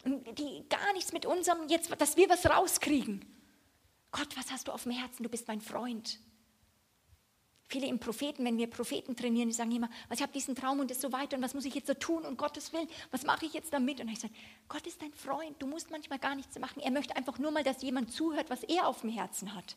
die 0.07 0.63
gar 0.69 0.93
nichts 0.93 1.13
mit 1.13 1.25
unserem, 1.25 1.67
jetzt, 1.67 1.89
dass 1.99 2.17
wir 2.17 2.29
was 2.29 2.45
rauskriegen. 2.45 3.25
Gott, 4.11 4.35
was 4.37 4.51
hast 4.51 4.67
du 4.67 4.71
auf 4.71 4.83
dem 4.83 4.91
Herzen? 4.91 5.23
Du 5.23 5.29
bist 5.29 5.47
mein 5.47 5.61
Freund. 5.61 6.19
Viele 7.69 7.87
im 7.87 7.99
Propheten, 7.99 8.45
wenn 8.45 8.57
wir 8.57 8.69
Propheten 8.69 9.17
trainieren, 9.17 9.49
die 9.49 9.55
sagen 9.55 9.71
immer, 9.71 9.89
ich 10.13 10.21
habe 10.21 10.31
diesen 10.31 10.55
Traum 10.55 10.79
und 10.79 10.89
das 10.89 11.01
so 11.01 11.11
weiter 11.11 11.35
und 11.35 11.43
was 11.43 11.53
muss 11.53 11.65
ich 11.65 11.75
jetzt 11.75 11.87
so 11.87 11.93
tun 11.93 12.23
und 12.23 12.37
Gottes 12.37 12.71
Willen, 12.71 12.87
was 13.11 13.23
mache 13.23 13.45
ich 13.45 13.53
jetzt 13.53 13.73
damit? 13.73 13.99
Und 13.99 14.07
ich 14.07 14.19
sage, 14.19 14.33
Gott 14.69 14.87
ist 14.87 15.01
dein 15.01 15.13
Freund, 15.13 15.61
du 15.61 15.67
musst 15.67 15.91
manchmal 15.91 16.17
gar 16.17 16.35
nichts 16.35 16.57
machen. 16.59 16.79
Er 16.79 16.91
möchte 16.91 17.15
einfach 17.17 17.39
nur 17.39 17.51
mal, 17.51 17.63
dass 17.63 17.81
jemand 17.81 18.13
zuhört, 18.13 18.49
was 18.49 18.63
er 18.63 18.87
auf 18.87 19.01
dem 19.01 19.09
Herzen 19.09 19.53
hat. 19.53 19.75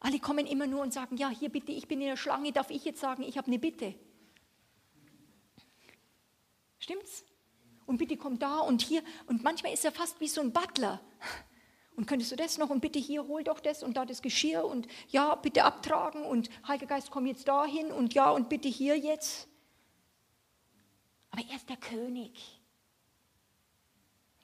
Alle 0.00 0.18
kommen 0.18 0.46
immer 0.46 0.66
nur 0.66 0.80
und 0.80 0.94
sagen, 0.94 1.18
ja, 1.18 1.28
hier 1.28 1.50
bitte, 1.50 1.72
ich 1.72 1.88
bin 1.88 2.00
in 2.00 2.06
der 2.06 2.16
Schlange, 2.16 2.52
darf 2.52 2.70
ich 2.70 2.86
jetzt 2.86 3.00
sagen, 3.00 3.22
ich 3.22 3.36
habe 3.36 3.48
eine 3.48 3.58
Bitte? 3.58 3.94
Stimmt's? 6.78 7.24
Und 7.88 7.96
bitte 7.96 8.18
komm 8.18 8.38
da 8.38 8.58
und 8.58 8.82
hier. 8.82 9.02
Und 9.26 9.42
manchmal 9.42 9.72
ist 9.72 9.84
er 9.84 9.92
fast 9.92 10.20
wie 10.20 10.28
so 10.28 10.42
ein 10.42 10.52
Butler. 10.52 11.00
Und 11.96 12.06
könntest 12.06 12.30
du 12.30 12.36
das 12.36 12.58
noch 12.58 12.70
und 12.70 12.80
bitte 12.80 12.98
hier, 12.98 13.26
hol 13.26 13.42
doch 13.42 13.58
das 13.58 13.82
und 13.82 13.96
da 13.96 14.04
das 14.04 14.22
Geschirr 14.22 14.64
und 14.64 14.86
ja, 15.08 15.34
bitte 15.34 15.64
abtragen 15.64 16.22
und 16.22 16.50
Heiliger 16.68 16.86
Geist, 16.86 17.10
komm 17.10 17.26
jetzt 17.26 17.48
dahin 17.48 17.90
und 17.90 18.14
ja 18.14 18.30
und 18.30 18.48
bitte 18.50 18.68
hier 18.68 18.96
jetzt. 18.96 19.48
Aber 21.30 21.42
er 21.48 21.56
ist 21.56 21.68
der 21.68 21.78
König. 21.78 22.60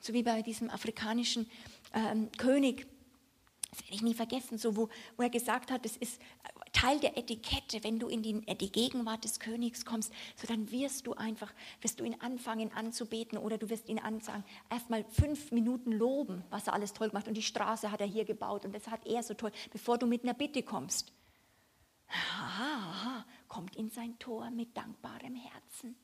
So 0.00 0.14
wie 0.14 0.22
bei 0.22 0.42
diesem 0.42 0.70
afrikanischen 0.70 1.48
ähm, 1.92 2.32
König, 2.38 2.88
das 3.70 3.82
werde 3.82 3.94
ich 3.94 4.02
nie 4.02 4.14
vergessen, 4.14 4.58
so 4.58 4.74
wo, 4.74 4.88
wo 5.16 5.22
er 5.22 5.30
gesagt 5.30 5.70
hat, 5.70 5.84
es 5.86 5.96
ist 5.96 6.20
Teil 6.74 6.98
der 6.98 7.16
Etikette, 7.16 7.82
wenn 7.84 7.98
du 7.98 8.08
in 8.08 8.22
die, 8.22 8.40
die, 8.56 8.70
Gegenwart 8.70 9.24
des 9.24 9.38
Königs 9.38 9.86
kommst, 9.86 10.12
so 10.36 10.46
dann 10.46 10.70
wirst 10.70 11.06
du 11.06 11.14
einfach, 11.14 11.54
wirst 11.80 12.00
du 12.00 12.04
ihn 12.04 12.20
anfangen 12.20 12.72
anzubeten 12.72 13.38
oder 13.38 13.56
du 13.56 13.70
wirst 13.70 13.88
ihn 13.88 14.00
ansagen, 14.00 14.44
erstmal 14.70 15.04
fünf 15.04 15.52
Minuten 15.52 15.92
loben, 15.92 16.44
was 16.50 16.66
er 16.66 16.74
alles 16.74 16.92
toll 16.92 17.08
gemacht 17.08 17.28
und 17.28 17.34
die 17.34 17.42
Straße 17.42 17.90
hat 17.90 18.00
er 18.00 18.06
hier 18.06 18.24
gebaut 18.24 18.64
und 18.64 18.74
das 18.74 18.88
hat 18.88 19.06
er 19.06 19.22
so 19.22 19.34
toll, 19.34 19.52
bevor 19.70 19.98
du 19.98 20.06
mit 20.06 20.24
einer 20.24 20.34
Bitte 20.34 20.62
kommst. 20.62 21.12
Aha, 22.08 22.90
aha, 22.90 23.26
kommt 23.48 23.76
in 23.76 23.88
sein 23.88 24.18
Tor 24.18 24.50
mit 24.50 24.76
dankbarem 24.76 25.36
Herzen. 25.36 25.96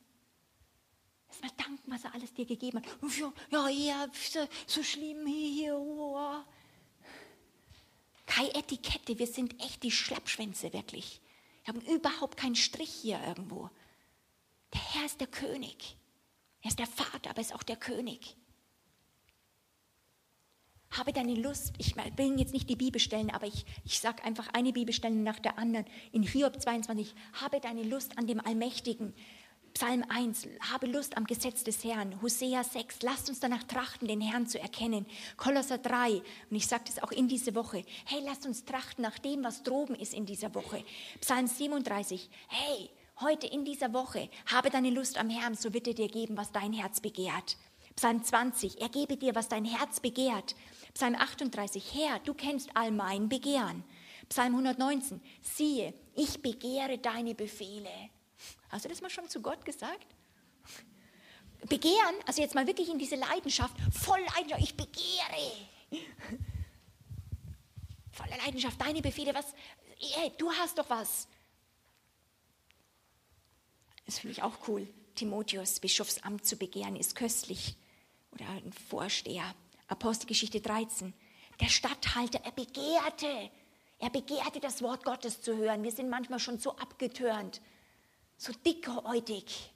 Erstmal 1.27 1.51
danken, 1.57 1.91
was 1.91 2.05
er 2.05 2.13
alles 2.13 2.33
dir 2.33 2.45
gegeben 2.45 2.79
hat. 2.79 2.85
Ja, 3.51 3.67
ja, 3.69 4.07
so 4.65 4.83
schlimm 4.83 5.27
hier, 5.27 5.77
oh. 5.77 6.43
Keine 8.31 8.55
Etikette, 8.55 9.19
wir 9.19 9.27
sind 9.27 9.61
echt 9.61 9.83
die 9.83 9.91
Schlappschwänze 9.91 10.71
wirklich. 10.71 11.19
Wir 11.65 11.73
haben 11.73 11.81
überhaupt 11.81 12.37
keinen 12.37 12.55
Strich 12.55 12.89
hier 12.89 13.19
irgendwo. 13.27 13.69
Der 14.73 14.81
Herr 14.93 15.05
ist 15.05 15.19
der 15.19 15.27
König. 15.27 15.97
Er 16.61 16.69
ist 16.69 16.79
der 16.79 16.87
Vater, 16.87 17.29
aber 17.31 17.39
er 17.39 17.41
ist 17.41 17.53
auch 17.53 17.63
der 17.63 17.75
König. 17.75 18.37
Habe 20.91 21.11
deine 21.11 21.35
Lust, 21.35 21.73
ich 21.77 21.93
bringe 21.93 22.37
jetzt 22.37 22.53
nicht 22.53 22.69
die 22.69 22.77
Bibelstellen, 22.77 23.31
aber 23.31 23.47
ich, 23.47 23.65
ich 23.83 23.99
sage 23.99 24.23
einfach 24.23 24.47
eine 24.53 24.71
Bibelstelle 24.71 25.15
nach 25.15 25.39
der 25.39 25.57
anderen. 25.57 25.85
In 26.13 26.23
Hiob 26.23 26.61
22, 26.61 27.13
habe 27.33 27.59
deine 27.59 27.83
Lust 27.83 28.17
an 28.17 28.27
dem 28.27 28.39
Allmächtigen. 28.39 29.13
Psalm 29.73 30.03
1, 30.09 30.47
habe 30.71 30.85
Lust 30.85 31.15
am 31.17 31.25
Gesetz 31.25 31.63
des 31.63 31.83
Herrn. 31.83 32.21
Hosea 32.21 32.63
6, 32.63 33.01
lasst 33.03 33.29
uns 33.29 33.39
danach 33.39 33.63
trachten, 33.63 34.07
den 34.07 34.21
Herrn 34.21 34.45
zu 34.45 34.59
erkennen. 34.59 35.05
Kolosser 35.37 35.77
3, 35.77 36.21
und 36.49 36.55
ich 36.55 36.67
sage 36.67 36.83
das 36.85 37.01
auch 37.01 37.11
in 37.11 37.27
dieser 37.27 37.55
Woche, 37.55 37.83
hey, 38.05 38.21
lasst 38.25 38.45
uns 38.45 38.65
trachten 38.65 39.01
nach 39.01 39.17
dem, 39.17 39.43
was 39.43 39.63
droben 39.63 39.95
ist 39.95 40.13
in 40.13 40.25
dieser 40.25 40.53
Woche. 40.53 40.83
Psalm 41.21 41.47
37, 41.47 42.29
hey, 42.49 42.89
heute 43.21 43.47
in 43.47 43.63
dieser 43.63 43.93
Woche, 43.93 44.29
habe 44.45 44.69
deine 44.69 44.89
Lust 44.89 45.17
am 45.17 45.29
Herrn, 45.29 45.55
so 45.55 45.73
wird 45.73 45.87
er 45.87 45.93
dir 45.93 46.09
geben, 46.09 46.37
was 46.37 46.51
dein 46.51 46.73
Herz 46.73 46.99
begehrt. 46.99 47.57
Psalm 47.95 48.23
20, 48.23 48.81
er 48.81 48.89
gebe 48.89 49.15
dir, 49.17 49.35
was 49.35 49.47
dein 49.47 49.65
Herz 49.65 49.99
begehrt. 49.99 50.55
Psalm 50.93 51.15
38, 51.15 51.93
Herr, 51.93 52.19
du 52.19 52.33
kennst 52.33 52.69
all 52.75 52.91
mein 52.91 53.29
Begehren. 53.29 53.83
Psalm 54.27 54.53
119, 54.53 55.21
siehe, 55.41 55.93
ich 56.13 56.41
begehre 56.41 56.97
deine 56.97 57.35
Befehle. 57.35 57.89
Hast 58.71 58.85
du 58.85 58.89
das 58.89 59.01
mal 59.01 59.09
schon 59.09 59.27
zu 59.27 59.41
Gott 59.41 59.65
gesagt? 59.65 60.07
Begehren, 61.67 62.15
also 62.25 62.41
jetzt 62.41 62.55
mal 62.55 62.65
wirklich 62.65 62.89
in 62.89 62.97
diese 62.97 63.17
Leidenschaft, 63.17 63.75
voll 63.91 64.21
Leidenschaft, 64.35 64.63
ich 64.63 64.75
begehre. 64.75 65.51
Voller 68.11 68.37
Leidenschaft, 68.37 68.79
deine 68.79 69.01
Befehle, 69.01 69.33
was, 69.35 69.53
hey, 69.99 70.31
du 70.37 70.51
hast 70.51 70.77
doch 70.77 70.89
was. 70.89 71.27
Das 74.05 74.19
finde 74.19 74.33
ich 74.33 74.43
auch 74.43 74.67
cool. 74.67 74.87
Timotheus, 75.15 75.79
Bischofsamt 75.79 76.45
zu 76.45 76.55
begehren, 76.55 76.95
ist 76.95 77.15
köstlich. 77.15 77.75
Oder 78.31 78.47
ein 78.49 78.73
Vorsteher. 78.89 79.53
Apostelgeschichte 79.87 80.61
13. 80.61 81.13
Der 81.59 81.67
Statthalter, 81.67 82.39
er 82.43 82.51
begehrte, 82.51 83.51
er 83.99 84.09
begehrte 84.09 84.59
das 84.59 84.81
Wort 84.81 85.03
Gottes 85.03 85.41
zu 85.41 85.57
hören. 85.57 85.83
Wir 85.83 85.91
sind 85.91 86.09
manchmal 86.09 86.39
schon 86.39 86.57
so 86.57 86.75
abgetörnt, 86.77 87.61
so 88.41 88.53
dickhäutig. 88.53 89.71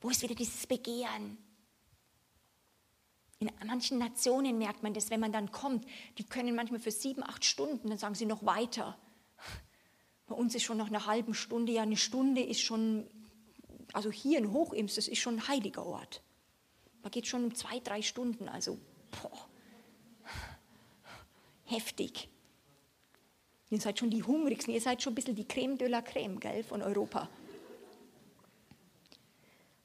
Wo 0.00 0.10
ist 0.10 0.22
wieder 0.22 0.34
dieses 0.34 0.66
Begehren? 0.66 1.38
In 3.38 3.48
manchen 3.64 3.98
Nationen 3.98 4.58
merkt 4.58 4.82
man 4.82 4.92
das, 4.92 5.10
wenn 5.10 5.20
man 5.20 5.30
dann 5.30 5.52
kommt, 5.52 5.86
die 6.18 6.24
können 6.24 6.56
manchmal 6.56 6.80
für 6.80 6.90
sieben, 6.90 7.22
acht 7.22 7.44
Stunden, 7.44 7.88
dann 7.88 7.98
sagen 7.98 8.16
sie 8.16 8.26
noch 8.26 8.44
weiter. 8.44 8.98
Bei 10.26 10.34
uns 10.34 10.54
ist 10.56 10.64
schon 10.64 10.78
nach 10.78 10.88
einer 10.88 11.06
halben 11.06 11.32
Stunde, 11.32 11.70
ja 11.72 11.82
eine 11.82 11.96
Stunde 11.96 12.42
ist 12.42 12.60
schon, 12.60 13.06
also 13.92 14.10
hier 14.10 14.38
in 14.38 14.52
Hochims, 14.52 14.96
das 14.96 15.06
ist 15.06 15.18
schon 15.18 15.36
ein 15.36 15.48
heiliger 15.48 15.86
Ort. 15.86 16.22
Man 17.02 17.12
geht 17.12 17.28
schon 17.28 17.44
um 17.44 17.54
zwei, 17.54 17.78
drei 17.78 18.02
Stunden, 18.02 18.48
also 18.48 18.78
boah, 19.10 19.48
heftig. 21.66 22.28
Ihr 23.70 23.80
seid 23.80 23.98
schon 23.98 24.10
die 24.10 24.24
hungrigsten, 24.24 24.74
ihr 24.74 24.80
seid 24.80 25.02
schon 25.02 25.12
ein 25.12 25.16
bisschen 25.16 25.36
die 25.36 25.46
Creme 25.46 25.78
de 25.78 25.86
la 25.86 26.02
Creme 26.02 26.40
gell, 26.40 26.64
von 26.64 26.82
Europa. 26.82 27.28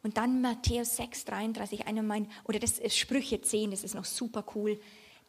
Und 0.02 0.18
dann 0.18 0.42
Matthäus 0.42 0.96
6, 0.96 1.26
33, 1.26 1.88
einer 1.88 2.04
mein, 2.04 2.28
oder 2.46 2.60
das 2.60 2.80
ist 2.80 2.98
Sprüche 2.98 3.42
10, 3.42 3.72
das 3.72 3.84
ist 3.84 3.96
noch 3.96 4.06
super 4.06 4.46
cool. 4.56 4.80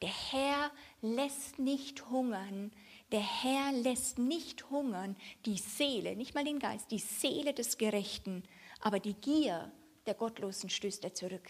Der 0.01 0.11
Herr 0.31 0.71
lässt 1.03 1.59
nicht 1.59 2.09
hungern, 2.11 2.73
der 3.13 3.21
Herr 3.21 3.73
lässt 3.73 4.19
nicht 4.19 4.71
hungern 4.71 5.17
die 5.45 5.59
Seele, 5.59 6.17
nicht 6.17 6.35
mal 6.35 6.45
den 6.45 6.59
Geist, 6.59 6.91
die 6.91 6.99
Seele 6.99 7.53
des 7.53 7.77
Gerechten, 7.77 8.45
aber 8.81 9.01
die 9.01 9.15
Gier 9.15 9.73
der 10.07 10.15
Gottlosen 10.15 10.71
stößt 10.71 11.05
er 11.05 11.15
zurück. 11.15 11.49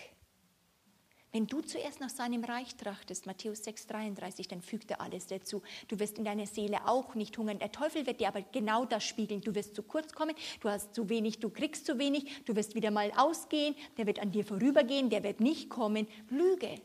Wenn 1.32 1.46
du 1.46 1.60
zuerst 1.60 2.00
nach 2.00 2.10
seinem 2.10 2.42
Reich 2.42 2.74
trachtest, 2.74 3.26
Matthäus 3.26 3.62
6,33, 3.62 4.48
dann 4.48 4.62
fügt 4.62 4.90
er 4.90 5.00
alles 5.00 5.28
dazu. 5.28 5.62
Du 5.86 6.00
wirst 6.00 6.18
in 6.18 6.24
deiner 6.24 6.46
Seele 6.46 6.88
auch 6.88 7.14
nicht 7.14 7.38
hungern. 7.38 7.60
Der 7.60 7.70
Teufel 7.70 8.04
wird 8.06 8.20
dir 8.20 8.28
aber 8.28 8.42
genau 8.42 8.84
das 8.84 9.04
spiegeln. 9.04 9.40
Du 9.40 9.54
wirst 9.54 9.76
zu 9.76 9.84
kurz 9.84 10.12
kommen, 10.12 10.34
du 10.60 10.68
hast 10.68 10.92
zu 10.92 11.08
wenig, 11.08 11.38
du 11.38 11.50
kriegst 11.50 11.86
zu 11.86 11.98
wenig, 11.98 12.44
du 12.46 12.56
wirst 12.56 12.74
wieder 12.74 12.90
mal 12.90 13.12
ausgehen, 13.16 13.76
der 13.96 14.06
wird 14.06 14.18
an 14.18 14.32
dir 14.32 14.44
vorübergehen, 14.44 15.08
der 15.08 15.22
wird 15.22 15.38
nicht 15.38 15.70
kommen. 15.70 16.08
Lüge. 16.30 16.80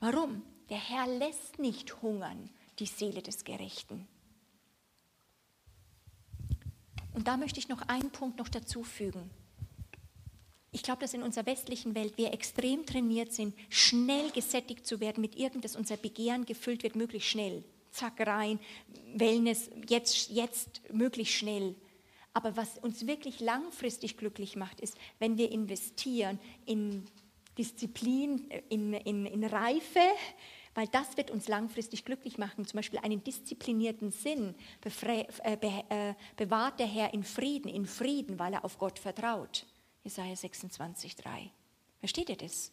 Warum? 0.00 0.42
Der 0.70 0.78
Herr 0.78 1.06
lässt 1.06 1.58
nicht 1.58 2.00
hungern 2.00 2.48
die 2.78 2.86
Seele 2.86 3.20
des 3.20 3.44
Gerechten. 3.44 4.08
Und 7.12 7.28
da 7.28 7.36
möchte 7.36 7.58
ich 7.60 7.68
noch 7.68 7.82
einen 7.88 8.10
Punkt 8.10 8.38
noch 8.38 8.48
dazu 8.48 8.82
fügen. 8.82 9.30
Ich 10.74 10.82
glaube, 10.82 11.00
dass 11.00 11.12
in 11.12 11.22
unserer 11.22 11.44
westlichen 11.44 11.94
Welt 11.94 12.16
wir 12.16 12.32
extrem 12.32 12.86
trainiert 12.86 13.30
sind, 13.30 13.54
schnell 13.68 14.30
gesättigt 14.30 14.86
zu 14.86 15.00
werden 15.00 15.20
mit 15.20 15.36
irgendwas, 15.36 15.76
unser 15.76 15.98
Begehren 15.98 16.46
gefüllt 16.46 16.82
wird, 16.82 16.96
möglichst 16.96 17.28
schnell. 17.28 17.62
Zack 17.90 18.26
rein, 18.26 18.58
Wellness, 19.14 19.68
jetzt, 19.86 20.30
jetzt 20.30 20.80
möglichst 20.90 21.34
schnell. 21.34 21.74
Aber 22.32 22.56
was 22.56 22.78
uns 22.78 23.06
wirklich 23.06 23.40
langfristig 23.40 24.16
glücklich 24.16 24.56
macht, 24.56 24.80
ist, 24.80 24.96
wenn 25.18 25.36
wir 25.36 25.52
investieren 25.52 26.38
in 26.64 27.04
Disziplin, 27.58 28.50
in, 28.70 28.94
in, 28.94 29.26
in 29.26 29.44
Reife, 29.44 30.00
weil 30.74 30.86
das 30.88 31.18
wird 31.18 31.30
uns 31.30 31.48
langfristig 31.48 32.06
glücklich 32.06 32.38
machen. 32.38 32.66
Zum 32.66 32.78
Beispiel 32.78 33.00
einen 33.00 33.22
disziplinierten 33.22 34.10
Sinn 34.10 34.54
äh, 35.04 35.26
äh, 35.60 36.14
bewahrt 36.38 36.80
der 36.80 36.86
Herr 36.86 37.12
in 37.12 37.24
Frieden, 37.24 37.68
in 37.68 37.84
Frieden, 37.84 38.38
weil 38.38 38.54
er 38.54 38.64
auf 38.64 38.78
Gott 38.78 38.98
vertraut. 38.98 39.66
Jesaja 40.04 40.34
26, 40.34 41.16
3. 41.16 41.50
Versteht 42.00 42.28
ihr 42.28 42.36
das? 42.36 42.72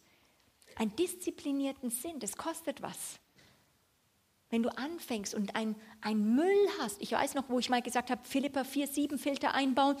Einen 0.76 0.94
disziplinierten 0.96 1.90
Sinn, 1.90 2.18
das 2.20 2.36
kostet 2.36 2.82
was. 2.82 3.20
Wenn 4.50 4.62
du 4.62 4.70
anfängst 4.76 5.34
und 5.34 5.54
ein, 5.54 5.76
ein 6.00 6.34
Müll 6.34 6.68
hast, 6.80 7.00
ich 7.00 7.12
weiß 7.12 7.34
noch, 7.34 7.48
wo 7.48 7.58
ich 7.60 7.70
mal 7.70 7.82
gesagt 7.82 8.10
habe, 8.10 8.20
Philippa 8.24 8.64
4, 8.64 8.88
7 8.88 9.18
Filter 9.18 9.54
einbauen, 9.54 9.96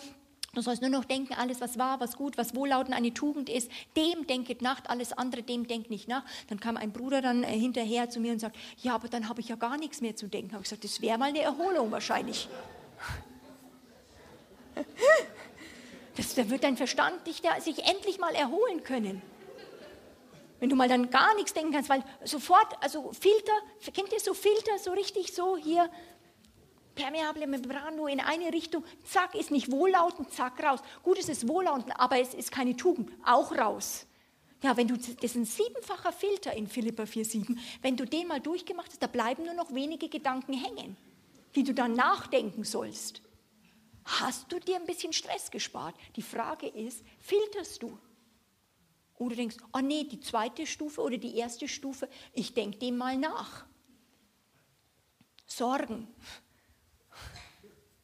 Du 0.52 0.62
sollst 0.62 0.82
nur 0.82 0.90
noch 0.90 1.04
denken, 1.04 1.34
alles, 1.34 1.60
was 1.60 1.78
wahr, 1.78 2.00
was 2.00 2.16
gut, 2.16 2.36
was 2.36 2.56
wohllautend 2.56 2.96
eine 2.96 3.14
Tugend 3.14 3.48
ist, 3.48 3.70
dem 3.96 4.26
denket 4.26 4.62
nach, 4.62 4.84
alles 4.86 5.12
andere, 5.12 5.44
dem 5.44 5.68
denkt 5.68 5.90
nicht 5.90 6.08
nach. 6.08 6.24
Dann 6.48 6.58
kam 6.58 6.76
ein 6.76 6.92
Bruder 6.92 7.22
dann 7.22 7.44
äh, 7.44 7.56
hinterher 7.56 8.10
zu 8.10 8.18
mir 8.18 8.32
und 8.32 8.40
sagt, 8.40 8.56
ja, 8.82 8.96
aber 8.96 9.06
dann 9.06 9.28
habe 9.28 9.40
ich 9.40 9.48
ja 9.48 9.54
gar 9.54 9.76
nichts 9.76 10.00
mehr 10.00 10.16
zu 10.16 10.26
denken. 10.26 10.52
Habe 10.52 10.64
ich 10.64 10.70
gesagt, 10.70 10.82
das 10.82 11.00
wäre 11.00 11.18
mal 11.18 11.28
eine 11.28 11.40
Erholung 11.40 11.92
wahrscheinlich. 11.92 12.48
Das, 16.20 16.34
da 16.34 16.50
wird 16.50 16.64
dein 16.64 16.76
Verstand 16.76 17.26
dich 17.26 17.40
da, 17.40 17.58
sich 17.62 17.78
endlich 17.86 18.18
mal 18.18 18.34
erholen 18.34 18.82
können. 18.84 19.22
Wenn 20.58 20.68
du 20.68 20.76
mal 20.76 20.86
dann 20.86 21.08
gar 21.08 21.34
nichts 21.36 21.54
denken 21.54 21.72
kannst, 21.72 21.88
weil 21.88 22.04
sofort, 22.24 22.76
also 22.82 23.10
Filter, 23.18 23.54
kennt 23.94 24.12
ihr 24.12 24.20
so 24.20 24.34
Filter, 24.34 24.78
so 24.78 24.92
richtig 24.92 25.32
so 25.32 25.56
hier, 25.56 25.88
permeable 26.94 27.46
Membran 27.46 27.96
nur 27.96 28.10
in 28.10 28.20
eine 28.20 28.52
Richtung, 28.52 28.84
zack, 29.02 29.34
ist 29.34 29.50
nicht 29.50 29.72
wohllautend, 29.72 30.30
zack, 30.30 30.62
raus. 30.62 30.80
Gut, 31.02 31.18
es 31.18 31.30
ist 31.30 31.48
wohllautend, 31.48 31.98
aber 31.98 32.20
es 32.20 32.34
ist 32.34 32.52
keine 32.52 32.76
Tugend, 32.76 33.10
auch 33.24 33.56
raus. 33.56 34.04
Ja, 34.62 34.76
wenn 34.76 34.88
du, 34.88 34.98
das 34.98 35.08
ist 35.08 35.36
ein 35.36 35.46
siebenfacher 35.46 36.12
Filter 36.12 36.52
in 36.52 36.66
Philippa 36.66 37.04
4,7, 37.04 37.56
wenn 37.80 37.96
du 37.96 38.04
den 38.04 38.28
mal 38.28 38.40
durchgemacht 38.40 38.90
hast, 38.90 39.02
da 39.02 39.06
bleiben 39.06 39.46
nur 39.46 39.54
noch 39.54 39.72
wenige 39.72 40.10
Gedanken 40.10 40.52
hängen, 40.52 40.98
die 41.54 41.64
du 41.64 41.72
dann 41.72 41.94
nachdenken 41.94 42.64
sollst. 42.64 43.22
Hast 44.18 44.50
du 44.50 44.58
dir 44.58 44.76
ein 44.76 44.86
bisschen 44.86 45.12
Stress 45.12 45.50
gespart? 45.50 45.94
Die 46.16 46.22
Frage 46.22 46.66
ist, 46.66 47.04
filterst 47.20 47.82
du? 47.82 47.96
Oder 49.16 49.36
denkst, 49.36 49.56
oh 49.72 49.78
nee, 49.78 50.04
die 50.04 50.20
zweite 50.20 50.66
Stufe 50.66 51.00
oder 51.00 51.16
die 51.16 51.36
erste 51.36 51.68
Stufe, 51.68 52.08
ich 52.32 52.54
denke 52.54 52.78
dem 52.78 52.96
mal 52.96 53.16
nach. 53.16 53.66
Sorgen. 55.46 56.08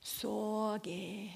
Sorge. 0.00 1.30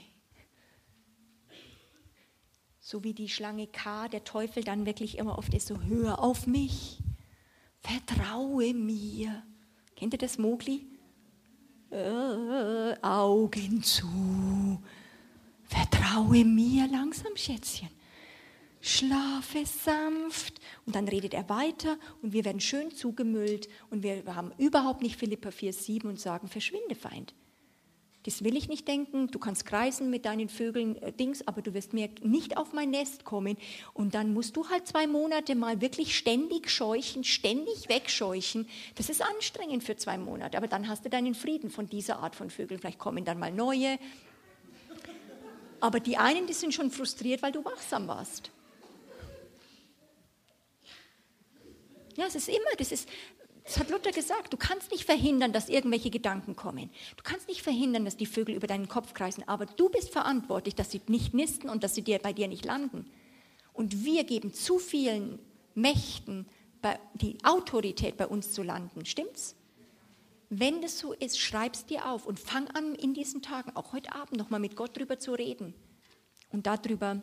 So 2.78 3.02
wie 3.02 3.14
die 3.14 3.28
Schlange 3.28 3.66
K, 3.66 4.08
der 4.08 4.22
Teufel 4.22 4.62
dann 4.62 4.86
wirklich 4.86 5.18
immer 5.18 5.36
oft 5.36 5.52
ist, 5.52 5.66
so 5.66 5.80
hör 5.82 6.20
auf 6.20 6.46
mich, 6.46 6.98
vertraue 7.80 8.72
mir. 8.74 9.42
Kennt 9.96 10.14
ihr 10.14 10.18
das 10.18 10.38
Mogli? 10.38 10.89
Äh, 11.91 12.95
Augen 13.03 13.82
zu. 13.82 14.80
Vertraue 15.64 16.45
mir 16.45 16.88
langsam, 16.88 17.36
Schätzchen. 17.36 17.88
Schlafe 18.80 19.64
sanft. 19.66 20.61
Und 20.86 20.95
dann 20.95 21.09
redet 21.09 21.34
er 21.34 21.49
weiter 21.49 21.99
und 22.22 22.32
wir 22.32 22.45
werden 22.45 22.61
schön 22.61 22.91
zugemüllt 22.91 23.68
und 23.91 24.03
wir 24.03 24.22
haben 24.34 24.53
überhaupt 24.57 25.03
nicht 25.03 25.16
Philippa 25.16 25.51
4,7 25.51 26.07
und 26.07 26.20
sagen, 26.20 26.49
verschwinde, 26.49 26.95
Feind. 26.95 27.34
Das 28.24 28.44
will 28.44 28.54
ich 28.56 28.68
nicht 28.68 28.86
denken. 28.86 29.28
Du 29.28 29.38
kannst 29.38 29.64
kreisen 29.64 30.10
mit 30.10 30.26
deinen 30.26 30.50
Vögeln, 30.50 31.00
äh, 31.00 31.12
Dings, 31.12 31.46
aber 31.46 31.62
du 31.62 31.72
wirst 31.72 31.94
mir 31.94 32.10
nicht 32.22 32.58
auf 32.58 32.72
mein 32.74 32.90
Nest 32.90 33.24
kommen. 33.24 33.56
Und 33.94 34.14
dann 34.14 34.34
musst 34.34 34.56
du 34.56 34.68
halt 34.68 34.86
zwei 34.86 35.06
Monate 35.06 35.54
mal 35.54 35.80
wirklich 35.80 36.16
ständig 36.16 36.70
scheuchen, 36.70 37.24
ständig 37.24 37.88
wegscheuchen. 37.88 38.68
Das 38.96 39.08
ist 39.08 39.22
anstrengend 39.22 39.84
für 39.84 39.96
zwei 39.96 40.18
Monate, 40.18 40.58
aber 40.58 40.68
dann 40.68 40.86
hast 40.88 41.04
du 41.04 41.08
deinen 41.08 41.34
Frieden 41.34 41.70
von 41.70 41.88
dieser 41.88 42.18
Art 42.18 42.36
von 42.36 42.50
Vögeln. 42.50 42.78
Vielleicht 42.78 42.98
kommen 42.98 43.24
dann 43.24 43.38
mal 43.38 43.52
neue. 43.52 43.98
Aber 45.80 45.98
die 45.98 46.18
einen, 46.18 46.46
die 46.46 46.52
sind 46.52 46.74
schon 46.74 46.90
frustriert, 46.90 47.40
weil 47.40 47.52
du 47.52 47.64
wachsam 47.64 48.06
warst. 48.06 48.50
Ja, 52.16 52.26
es 52.26 52.34
ist 52.34 52.48
immer, 52.48 52.76
das 52.76 52.92
ist, 52.92 53.08
das 53.64 53.78
hat 53.78 53.90
Luther 53.90 54.12
gesagt, 54.12 54.52
du 54.52 54.56
kannst 54.56 54.90
nicht 54.90 55.04
verhindern, 55.04 55.52
dass 55.52 55.68
irgendwelche 55.68 56.11
Gedanken 56.11 56.56
kommen. 56.56 56.90
Du 57.16 57.22
kannst 57.22 57.48
nicht 57.48 57.62
verhindern, 57.62 58.04
dass 58.04 58.16
die 58.16 58.26
Vögel 58.26 58.54
über 58.54 58.66
deinen 58.66 58.88
Kopf 58.88 59.14
kreisen, 59.14 59.46
aber 59.46 59.66
du 59.66 59.88
bist 59.88 60.11
verantwortlich, 60.11 60.74
dass 60.74 60.90
sie 60.90 61.00
nicht 61.08 61.34
nisten 61.34 61.68
und 61.68 61.84
dass 61.84 61.94
sie 61.94 62.02
dir, 62.02 62.18
bei 62.18 62.32
dir 62.32 62.48
nicht 62.48 62.64
landen. 62.64 63.11
Und 63.72 64.04
wir 64.04 64.24
geben 64.24 64.52
zu 64.52 64.78
vielen 64.78 65.38
Mächten 65.74 66.46
die 67.14 67.36
Autorität 67.44 68.16
bei 68.16 68.26
uns 68.26 68.52
zu 68.52 68.62
landen. 68.62 69.04
Stimmt's? 69.04 69.54
Wenn 70.48 70.82
das 70.82 70.98
so 70.98 71.12
ist, 71.12 71.38
schreib 71.38 71.74
es 71.74 71.86
dir 71.86 72.06
auf 72.11 72.26
und 72.26 72.40
fang 72.40 72.66
an, 72.68 72.94
in 72.96 73.14
diesen 73.14 73.40
Tagen, 73.40 73.76
auch 73.76 73.92
heute 73.92 74.12
Abend, 74.14 74.36
nochmal 74.36 74.58
mit 74.58 74.74
Gott 74.74 74.96
drüber 74.98 75.18
zu 75.18 75.32
reden 75.32 75.74
und 76.50 76.66
darüber 76.66 77.22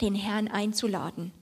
den 0.00 0.14
Herrn 0.14 0.46
einzuladen. 0.48 1.32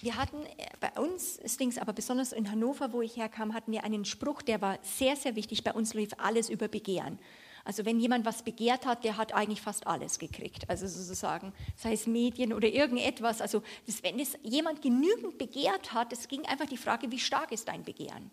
Wir 0.00 0.16
hatten 0.16 0.44
äh, 0.44 0.68
bei 0.80 0.90
uns, 1.00 1.38
es 1.38 1.56
Dings, 1.56 1.78
aber 1.78 1.92
besonders 1.92 2.32
in 2.32 2.50
Hannover, 2.50 2.92
wo 2.92 3.02
ich 3.02 3.16
herkam, 3.16 3.52
hatten 3.52 3.72
wir 3.72 3.84
einen 3.84 4.04
Spruch, 4.04 4.42
der 4.42 4.60
war 4.60 4.78
sehr, 4.82 5.16
sehr 5.16 5.34
wichtig. 5.34 5.64
Bei 5.64 5.72
uns 5.72 5.94
lief 5.94 6.10
alles 6.18 6.48
über 6.48 6.68
Begehren. 6.68 7.18
Also 7.64 7.84
wenn 7.84 8.00
jemand 8.00 8.24
was 8.24 8.42
begehrt 8.42 8.86
hat, 8.86 9.04
der 9.04 9.16
hat 9.16 9.34
eigentlich 9.34 9.60
fast 9.60 9.86
alles 9.86 10.18
gekriegt. 10.18 10.70
Also 10.70 10.86
sozusagen, 10.86 11.52
sei 11.76 11.92
es 11.92 12.06
Medien 12.06 12.52
oder 12.52 12.68
irgendetwas. 12.68 13.42
Also 13.42 13.62
das, 13.86 14.02
wenn 14.02 14.18
es 14.20 14.38
jemand 14.42 14.80
genügend 14.80 15.36
begehrt 15.36 15.92
hat, 15.92 16.12
es 16.12 16.28
ging 16.28 16.46
einfach 16.46 16.66
die 16.66 16.78
Frage, 16.78 17.10
wie 17.10 17.18
stark 17.18 17.52
ist 17.52 17.68
dein 17.68 17.84
Begehren? 17.84 18.30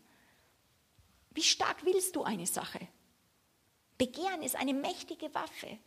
Wie 1.31 1.41
stark 1.41 1.83
willst 1.83 2.15
du 2.15 2.23
eine 2.23 2.45
Sache? 2.45 2.79
Begehren 3.97 4.41
ist 4.41 4.55
eine 4.55 4.73
mächtige 4.73 5.33
Waffe. 5.33 5.79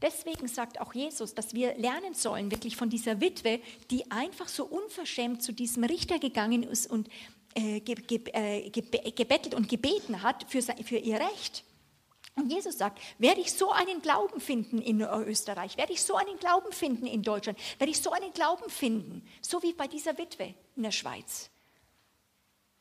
Deswegen 0.00 0.46
sagt 0.46 0.80
auch 0.80 0.94
Jesus, 0.94 1.34
dass 1.34 1.54
wir 1.54 1.74
lernen 1.76 2.14
sollen, 2.14 2.50
wirklich 2.50 2.76
von 2.76 2.88
dieser 2.88 3.20
Witwe, 3.20 3.60
die 3.90 4.10
einfach 4.10 4.48
so 4.48 4.64
unverschämt 4.64 5.42
zu 5.42 5.52
diesem 5.52 5.84
Richter 5.84 6.18
gegangen 6.18 6.62
ist 6.62 6.88
und 6.88 7.08
äh, 7.54 7.80
ge, 7.80 7.96
ge, 7.96 8.20
äh, 8.32 8.70
gebettelt 8.70 9.54
und 9.54 9.68
gebeten 9.68 10.22
hat 10.22 10.46
für, 10.48 10.62
für 10.62 10.98
ihr 10.98 11.18
Recht. 11.18 11.64
Und 12.36 12.52
Jesus 12.52 12.78
sagt, 12.78 13.00
werde 13.18 13.40
ich 13.40 13.52
so 13.52 13.72
einen 13.72 14.00
Glauben 14.00 14.40
finden 14.40 14.80
in 14.80 15.00
Österreich, 15.00 15.76
werde 15.76 15.92
ich 15.92 16.02
so 16.02 16.14
einen 16.14 16.38
Glauben 16.38 16.70
finden 16.72 17.06
in 17.06 17.22
Deutschland, 17.22 17.58
werde 17.78 17.90
ich 17.90 18.00
so 18.00 18.12
einen 18.12 18.32
Glauben 18.32 18.70
finden, 18.70 19.26
so 19.40 19.60
wie 19.64 19.72
bei 19.72 19.88
dieser 19.88 20.16
Witwe 20.16 20.54
in 20.76 20.84
der 20.84 20.92
Schweiz. 20.92 21.50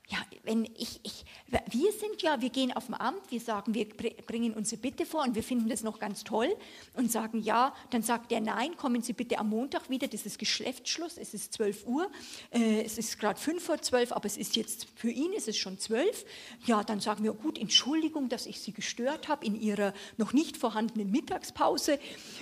Ja, 0.09 0.19
wenn 0.43 0.63
ich, 0.63 1.01
ich, 1.03 1.25
wir 1.47 1.91
sind 1.91 2.21
ja, 2.21 2.39
wir 2.39 2.49
gehen 2.49 2.71
auf 2.71 2.85
dem 2.85 2.93
Amt, 2.93 3.29
wir 3.29 3.41
sagen, 3.41 3.73
wir 3.73 3.89
bringen 3.89 4.53
unsere 4.53 4.79
Bitte 4.79 5.05
vor 5.05 5.23
und 5.23 5.35
wir 5.35 5.43
finden 5.43 5.67
das 5.67 5.83
noch 5.83 5.99
ganz 5.99 6.23
toll 6.23 6.47
und 6.93 7.11
sagen 7.11 7.41
ja, 7.41 7.75
dann 7.89 8.03
sagt 8.03 8.31
er 8.31 8.39
nein, 8.39 8.77
kommen 8.77 9.01
Sie 9.01 9.11
bitte 9.11 9.37
am 9.37 9.49
Montag 9.49 9.89
wieder, 9.89 10.07
das 10.07 10.25
ist 10.25 10.39
Geschäftsschluss, 10.39 11.17
es 11.17 11.33
ist 11.33 11.51
12 11.51 11.85
Uhr, 11.87 12.09
äh, 12.51 12.83
es 12.83 12.97
ist 12.97 13.19
gerade 13.19 13.37
5 13.37 13.61
vor 13.61 13.81
12, 13.81 14.13
aber 14.13 14.25
es 14.27 14.37
ist 14.37 14.55
jetzt, 14.55 14.87
für 14.95 15.09
ihn 15.09 15.33
ist 15.33 15.53
schon 15.57 15.77
12. 15.77 16.25
Ja, 16.65 16.85
dann 16.85 17.01
sagen 17.01 17.25
wir, 17.25 17.33
gut, 17.33 17.57
Entschuldigung, 17.57 18.29
dass 18.29 18.45
ich 18.45 18.61
Sie 18.61 18.71
gestört 18.71 19.27
habe 19.27 19.45
in 19.45 19.59
Ihrer 19.59 19.93
noch 20.15 20.31
nicht 20.31 20.55
vorhandenen 20.55 21.11
Mittagspause. 21.11 21.99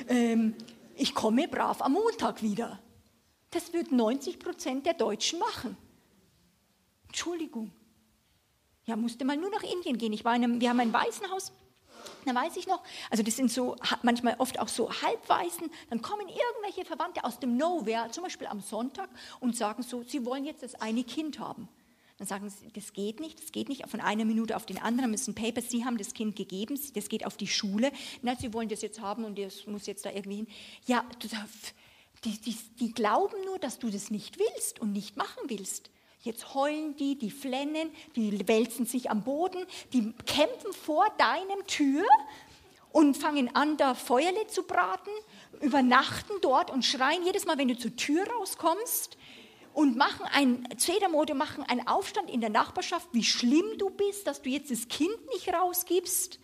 Ähm, 0.07 0.53
ich 0.95 1.16
komme 1.16 1.47
brav 1.47 1.82
am 1.82 1.93
Montag 1.93 2.43
wieder. 2.43 2.80
Das 3.49 3.74
wird 3.74 3.91
90 3.91 4.38
Prozent 4.38 4.86
der 4.86 4.93
Deutschen 4.93 5.39
machen. 5.39 5.78
Entschuldigung. 7.16 7.72
Ja, 8.86 8.97
musste 8.97 9.24
mal 9.24 9.38
nur 9.38 9.49
nach 9.49 9.63
Indien 9.63 9.97
gehen. 9.97 10.11
Ich 10.11 10.26
war 10.26 10.36
in 10.36 10.43
einem, 10.43 10.59
wir 10.59 10.70
haben 10.70 10.82
ein 10.82 10.91
Waisenhaus, 10.91 11.53
da 12.26 12.36
weiß 12.36 12.57
ich 12.57 12.68
noch, 12.68 12.84
also 13.09 13.24
das 13.24 13.38
sind 13.38 13.49
so 13.49 13.78
manchmal 14.03 14.36
oft 14.38 14.59
auch 14.59 14.68
so 14.68 14.91
Halbweisen, 14.91 15.72
dann 15.89 16.01
kommen 16.01 16.28
irgendwelche 16.28 16.84
Verwandte 16.84 17.24
aus 17.24 17.39
dem 17.39 17.55
Nowhere, 17.55 18.11
zum 18.11 18.24
Beispiel 18.24 18.47
am 18.47 18.59
Sonntag, 18.59 19.09
und 19.39 19.55
sagen 19.55 19.82
so, 19.82 20.03
sie 20.03 20.26
wollen 20.26 20.43
jetzt 20.43 20.61
das 20.61 20.76
eine 20.76 21.05
Kind 21.05 21.39
haben. 21.39 21.70
Dann 22.18 22.28
sagen 22.28 22.49
sie, 22.49 22.68
das 22.74 22.91
geht 22.91 23.22
nicht, 23.22 23.41
das 23.41 23.53
geht 23.53 23.70
nicht, 23.70 23.88
von 23.88 24.01
einer 24.01 24.26
Minute 24.26 24.57
auf 24.57 24.66
den 24.66 24.82
anderen 24.82 25.09
müssen 25.09 25.36
Papers, 25.36 25.72
sie 25.72 25.86
haben 25.86 25.97
das 25.97 26.13
Kind 26.13 26.36
gegeben, 26.36 26.78
das 26.95 27.07
geht 27.07 27.26
auf 27.26 27.38
die 27.38 27.47
Schule, 27.47 27.93
na, 28.24 28.36
sie 28.36 28.53
wollen 28.53 28.68
das 28.68 28.82
jetzt 28.82 28.99
haben 28.99 29.24
und 29.24 29.39
das 29.39 29.66
muss 29.68 29.88
jetzt 29.88 30.05
da 30.05 30.11
irgendwie 30.11 30.36
hin. 30.36 30.47
Ja, 30.86 31.05
die, 32.26 32.41
die, 32.41 32.57
die 32.82 32.91
glauben 32.91 33.38
nur, 33.45 33.57
dass 33.57 33.80
du 33.80 33.89
das 33.89 34.11
nicht 34.11 34.38
willst 34.38 34.82
und 34.82 34.91
nicht 34.91 35.16
machen 35.16 35.43
willst. 35.47 35.91
Jetzt 36.26 36.55
heulen 36.55 36.95
die, 36.95 37.15
die 37.19 37.30
flennen, 37.30 37.91
die 38.15 38.47
wälzen 38.47 38.88
sich 38.88 39.11
am 39.11 39.23
Boden, 39.23 39.63
die 39.93 40.11
kämpfen 40.26 40.73
vor 40.73 41.05
deinem 41.19 41.67
Tür 41.67 42.03
und 42.91 43.15
fangen 43.15 43.55
an, 43.55 43.78
da 43.78 43.93
Feuerle 43.93 44.47
zu 44.47 44.63
braten, 44.63 45.11
übernachten 45.61 46.34
dort 46.41 46.71
und 46.71 46.84
schreien 46.84 47.23
jedes 47.23 47.45
Mal, 47.45 47.59
wenn 47.59 47.67
du 47.67 47.78
zur 47.78 47.95
Tür 47.95 48.26
rauskommst 48.28 49.17
und 49.76 49.97
machen 49.97 50.26
ein 50.34 50.67
Zedermode, 50.78 51.36
machen 51.36 51.63
einen 51.63 51.88
Aufstand 51.88 52.32
in 52.32 52.41
der 52.41 52.49
Nachbarschaft, 52.49 53.07
wie 53.11 53.23
schlimm 53.23 53.78
du 53.78 53.91
bist, 53.91 54.26
dass 54.26 54.41
du 54.41 54.49
jetzt 54.49 54.71
das 54.71 54.88
Kind 54.88 55.28
nicht 55.32 55.53
rausgibst. 55.53 56.39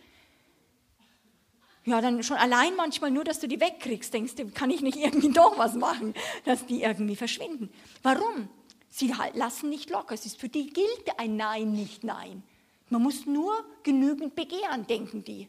Ja, 1.86 2.02
dann 2.02 2.22
schon 2.22 2.38
allein 2.38 2.76
manchmal 2.76 3.10
nur, 3.10 3.24
dass 3.24 3.40
du 3.40 3.48
die 3.48 3.60
wegkriegst, 3.60 4.14
denkst 4.14 4.36
du, 4.36 4.52
kann 4.52 4.70
ich 4.70 4.82
nicht 4.82 4.98
irgendwie 4.98 5.32
doch 5.32 5.58
was 5.58 5.74
machen, 5.74 6.14
dass 6.46 6.68
die 6.68 6.84
irgendwie 6.84 7.16
verschwinden. 7.16 7.74
Warum? 8.04 8.48
Sie 8.92 9.12
lassen 9.34 9.70
nicht 9.70 9.90
locker. 9.90 10.14
Es 10.14 10.26
ist 10.26 10.38
für 10.38 10.50
die 10.50 10.68
gilt 10.68 11.18
ein 11.18 11.38
Nein 11.38 11.72
nicht 11.72 12.04
Nein. 12.04 12.44
Man 12.90 13.02
muss 13.02 13.26
nur 13.26 13.54
genügend 13.84 14.36
begehren, 14.36 14.86
denken 14.86 15.24
die. 15.24 15.48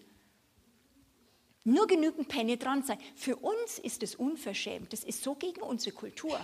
Nur 1.64 1.88
genügend 1.88 2.28
penetrant 2.28 2.86
sein. 2.86 2.98
Für 3.16 3.36
uns 3.36 3.80
ist 3.80 4.02
es 4.04 4.14
unverschämt. 4.14 4.92
Das 4.92 5.02
ist 5.02 5.22
so 5.22 5.34
gegen 5.34 5.60
unsere 5.60 5.94
Kultur. 5.94 6.40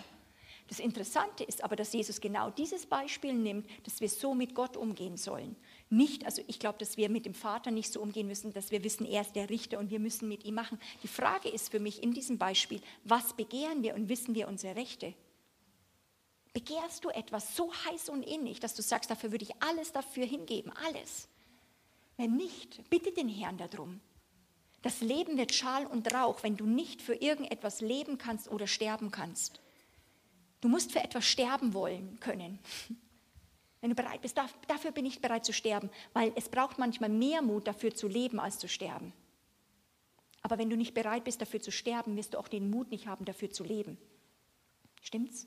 Das 0.67 0.81
Interessante 0.81 1.45
ist 1.45 1.65
aber, 1.65 1.77
dass 1.77 1.93
Jesus 1.93 2.21
genau 2.21 2.51
dieses 2.51 2.85
Beispiel 2.85 3.33
nimmt, 3.33 3.67
dass 3.85 4.01
wir 4.01 4.09
so 4.09 4.35
mit 4.35 4.55
Gott 4.55 4.77
umgehen 4.77 5.17
sollen. 5.17 5.57
Nicht, 5.89 6.27
also 6.27 6.43
ich 6.47 6.59
glaube, 6.59 6.79
dass 6.79 6.97
wir 6.97 7.09
mit 7.09 7.27
dem 7.27 7.33
Vater 7.33 7.71
nicht 7.71 7.93
so 7.93 8.03
umgehen 8.03 8.27
müssen, 8.27 8.53
dass 8.53 8.71
wir 8.71 8.85
wissen, 8.85 9.07
er 9.07 9.23
ist 9.23 9.35
der 9.35 9.49
Richter 9.49 9.79
und 9.79 9.91
wir 9.91 10.01
müssen 10.01 10.29
mit 10.29 10.45
ihm 10.45 10.55
machen. 10.55 10.79
Die 11.03 11.09
Frage 11.09 11.49
ist 11.49 11.71
für 11.71 11.81
mich 11.81 12.03
in 12.03 12.13
diesem 12.13 12.39
Beispiel, 12.39 12.83
was 13.05 13.33
begehren 13.35 13.83
wir 13.83 13.95
und 13.95 14.09
wissen 14.09 14.35
wir 14.35 14.49
unsere 14.49 14.77
Rechte? 14.77 15.15
Begehrst 16.59 17.05
du 17.05 17.11
etwas 17.11 17.55
so 17.55 17.73
heiß 17.73 18.09
und 18.09 18.25
innig, 18.25 18.59
dass 18.59 18.75
du 18.75 18.83
sagst, 18.83 19.09
dafür 19.13 19.31
würde 19.31 19.45
ich 19.45 19.63
alles 19.63 19.93
dafür 19.93 20.27
hingeben, 20.27 20.73
alles. 20.89 21.29
Wenn 22.17 22.35
nicht, 22.35 22.91
bitte 22.91 23.13
den 23.13 23.29
Herrn 23.29 23.59
darum. 23.59 24.01
Das 24.83 25.01
Leben 25.01 25.39
wird 25.39 25.55
Schal 25.55 25.87
und 25.87 26.13
Rauch, 26.13 26.43
wenn 26.43 26.57
du 26.57 26.67
nicht 26.67 27.01
für 27.01 27.15
irgendetwas 27.15 27.81
leben 27.81 28.19
kannst 28.19 28.51
oder 28.51 28.67
sterben 28.67 29.13
kannst. 29.13 29.61
Du 30.61 30.69
musst 30.69 30.91
für 30.91 30.99
etwas 30.99 31.27
sterben 31.27 31.75
wollen 31.75 32.19
können. 32.19 32.59
Wenn 33.81 33.91
du 33.91 33.95
bereit 33.95 34.23
bist, 34.23 34.37
dafür 34.67 34.91
bin 34.91 35.07
ich 35.07 35.21
bereit 35.21 35.45
zu 35.45 35.53
sterben, 35.53 35.89
weil 36.13 36.33
es 36.35 36.49
braucht 36.49 36.81
manchmal 36.81 37.11
mehr 37.11 37.41
Mut 37.43 37.69
dafür 37.69 37.95
zu 37.95 38.09
leben 38.09 38.41
als 38.41 38.59
zu 38.59 38.67
sterben. 38.67 39.13
Aber 40.43 40.59
wenn 40.59 40.69
du 40.69 40.77
nicht 40.77 40.95
bereit 40.95 41.23
bist 41.23 41.41
dafür 41.41 41.61
zu 41.61 41.71
sterben, 41.71 42.17
wirst 42.17 42.35
du 42.35 42.39
auch 42.39 42.49
den 42.49 42.69
Mut 42.69 42.91
nicht 42.91 43.07
haben 43.07 43.25
dafür 43.25 43.53
zu 43.53 43.63
leben. 43.63 43.97
Stimmt's? 45.01 45.47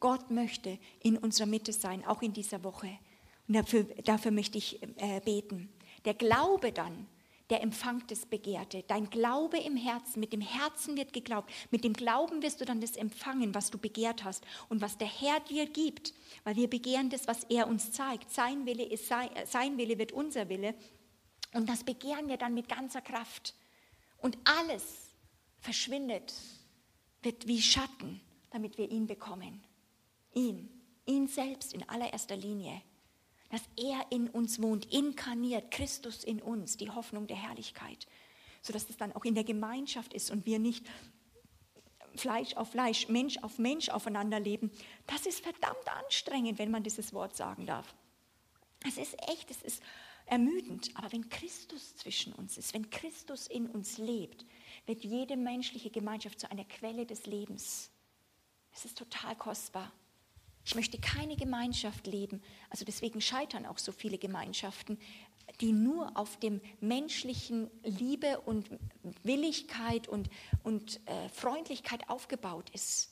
Gott 0.00 0.30
möchte 0.30 0.78
in 1.00 1.18
unserer 1.18 1.46
Mitte 1.46 1.72
sein, 1.72 2.04
auch 2.06 2.22
in 2.22 2.32
dieser 2.32 2.64
Woche. 2.64 2.98
Und 3.46 3.54
dafür, 3.54 3.84
dafür 4.04 4.30
möchte 4.30 4.58
ich 4.58 4.82
äh, 4.96 5.20
beten. 5.20 5.68
Der 6.06 6.14
Glaube 6.14 6.72
dann, 6.72 7.06
der 7.50 7.62
empfangt 7.62 8.10
das 8.10 8.24
Begehrte. 8.24 8.82
Dein 8.86 9.10
Glaube 9.10 9.58
im 9.58 9.76
Herzen, 9.76 10.20
mit 10.20 10.32
dem 10.32 10.40
Herzen 10.40 10.96
wird 10.96 11.12
geglaubt. 11.12 11.52
Mit 11.70 11.84
dem 11.84 11.92
Glauben 11.92 12.42
wirst 12.42 12.60
du 12.60 12.64
dann 12.64 12.80
das 12.80 12.96
empfangen, 12.96 13.54
was 13.54 13.70
du 13.70 13.78
begehrt 13.78 14.24
hast 14.24 14.44
und 14.68 14.80
was 14.80 14.96
der 14.96 15.08
Herr 15.08 15.40
dir 15.40 15.66
gibt. 15.66 16.14
Weil 16.44 16.56
wir 16.56 16.70
begehren 16.70 17.10
das, 17.10 17.26
was 17.28 17.44
er 17.44 17.66
uns 17.66 17.92
zeigt. 17.92 18.30
Sein 18.30 18.66
Wille, 18.66 18.84
ist 18.84 19.08
sein, 19.08 19.28
sein 19.46 19.76
Wille 19.76 19.98
wird 19.98 20.12
unser 20.12 20.48
Wille. 20.48 20.74
Und 21.52 21.68
das 21.68 21.84
begehren 21.84 22.28
wir 22.28 22.36
dann 22.36 22.54
mit 22.54 22.68
ganzer 22.68 23.02
Kraft. 23.02 23.54
Und 24.18 24.38
alles 24.44 25.10
verschwindet, 25.58 26.32
wird 27.22 27.48
wie 27.48 27.60
Schatten, 27.60 28.20
damit 28.50 28.78
wir 28.78 28.90
ihn 28.90 29.06
bekommen 29.06 29.60
ihn, 30.34 30.68
ihn 31.06 31.26
selbst 31.26 31.72
in 31.72 31.88
allererster 31.88 32.36
Linie, 32.36 32.82
dass 33.50 33.62
er 33.76 34.06
in 34.10 34.28
uns 34.28 34.60
wohnt, 34.62 34.92
inkarniert, 34.92 35.70
Christus 35.70 36.24
in 36.24 36.40
uns, 36.40 36.76
die 36.76 36.90
Hoffnung 36.90 37.26
der 37.26 37.36
Herrlichkeit, 37.36 38.06
sodass 38.62 38.88
es 38.88 38.96
dann 38.96 39.12
auch 39.12 39.24
in 39.24 39.34
der 39.34 39.44
Gemeinschaft 39.44 40.14
ist 40.14 40.30
und 40.30 40.46
wir 40.46 40.58
nicht 40.58 40.86
Fleisch 42.14 42.56
auf 42.56 42.70
Fleisch, 42.70 43.08
Mensch 43.08 43.38
auf 43.38 43.58
Mensch 43.58 43.88
aufeinander 43.88 44.40
leben. 44.40 44.70
Das 45.06 45.26
ist 45.26 45.40
verdammt 45.40 45.88
anstrengend, 46.04 46.58
wenn 46.58 46.70
man 46.70 46.82
dieses 46.82 47.12
Wort 47.12 47.36
sagen 47.36 47.66
darf. 47.66 47.94
Es 48.86 48.98
ist 48.98 49.16
echt, 49.28 49.50
es 49.50 49.62
ist 49.62 49.82
ermüdend. 50.26 50.90
Aber 50.94 51.12
wenn 51.12 51.28
Christus 51.28 51.96
zwischen 51.96 52.32
uns 52.32 52.56
ist, 52.56 52.72
wenn 52.74 52.90
Christus 52.90 53.46
in 53.46 53.66
uns 53.68 53.98
lebt, 53.98 54.44
wird 54.86 55.04
jede 55.04 55.36
menschliche 55.36 55.90
Gemeinschaft 55.90 56.40
zu 56.40 56.50
einer 56.50 56.64
Quelle 56.64 57.06
des 57.06 57.26
Lebens. 57.26 57.90
Es 58.72 58.84
ist 58.84 58.96
total 58.96 59.36
kostbar. 59.36 59.92
Ich 60.70 60.76
möchte 60.76 61.00
keine 61.00 61.34
Gemeinschaft 61.34 62.06
leben. 62.06 62.40
Also 62.68 62.84
deswegen 62.84 63.20
scheitern 63.20 63.66
auch 63.66 63.78
so 63.78 63.90
viele 63.90 64.18
Gemeinschaften, 64.18 65.00
die 65.60 65.72
nur 65.72 66.16
auf 66.16 66.38
dem 66.38 66.60
menschlichen 66.80 67.68
Liebe 67.82 68.38
und 68.42 68.70
Willigkeit 69.24 70.06
und, 70.06 70.30
und 70.62 71.00
äh, 71.06 71.28
Freundlichkeit 71.30 72.08
aufgebaut 72.08 72.70
ist. 72.70 73.10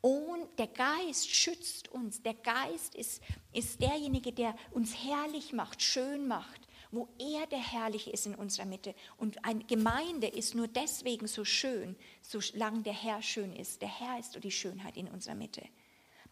Und 0.00 0.48
der 0.58 0.68
Geist 0.68 1.28
schützt 1.28 1.88
uns. 1.88 2.22
Der 2.22 2.32
Geist 2.32 2.94
ist, 2.94 3.22
ist 3.52 3.82
derjenige, 3.82 4.32
der 4.32 4.56
uns 4.70 4.94
herrlich 4.96 5.52
macht, 5.52 5.82
schön 5.82 6.26
macht, 6.26 6.66
wo 6.90 7.06
er 7.18 7.46
der 7.48 7.58
Herrliche 7.58 8.08
ist 8.08 8.24
in 8.24 8.34
unserer 8.34 8.64
Mitte. 8.64 8.94
Und 9.18 9.44
eine 9.44 9.62
Gemeinde 9.64 10.28
ist 10.28 10.54
nur 10.54 10.68
deswegen 10.68 11.26
so 11.26 11.44
schön, 11.44 11.96
solange 12.22 12.80
der 12.80 12.94
Herr 12.94 13.20
schön 13.20 13.54
ist. 13.54 13.82
Der 13.82 14.00
Herr 14.00 14.18
ist 14.18 14.42
die 14.42 14.50
Schönheit 14.50 14.96
in 14.96 15.08
unserer 15.08 15.34
Mitte. 15.34 15.60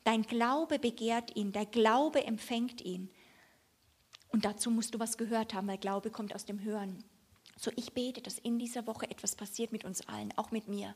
Dein 0.07 0.23
Glaube 0.23 0.79
begehrt 0.79 1.35
ihn, 1.35 1.51
der 1.51 1.67
Glaube 1.67 2.25
empfängt 2.25 2.81
ihn. 2.81 3.11
Und 4.29 4.45
dazu 4.45 4.71
musst 4.71 4.95
du 4.95 5.01
was 5.01 5.19
gehört 5.19 5.53
haben, 5.53 5.67
weil 5.67 5.79
Glaube 5.79 6.13
kommt 6.13 6.33
aus 6.33 6.45
dem 6.45 6.63
Hören. 6.63 7.03
So, 7.59 7.73
ich 7.75 7.93
bete, 7.93 8.23
dass 8.23 8.39
in 8.39 8.61
dieser 8.61 8.87
Woche 8.87 9.11
etwas 9.11 9.35
passiert 9.35 9.73
mit 9.73 9.85
uns 9.85 10.07
allen, 10.07 10.33
auch 10.37 10.53
mit 10.53 10.69
mir. 10.69 10.95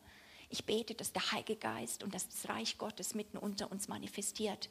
Ich 0.49 0.65
bete, 0.65 0.95
dass 0.95 1.13
der 1.13 1.33
Heilige 1.33 1.57
Geist 1.57 2.05
und 2.05 2.15
dass 2.15 2.29
das 2.29 2.49
Reich 2.49 2.79
Gottes 2.79 3.17
mitten 3.17 3.37
unter 3.37 3.73
uns 3.73 3.89
manifestiert. 3.89 4.71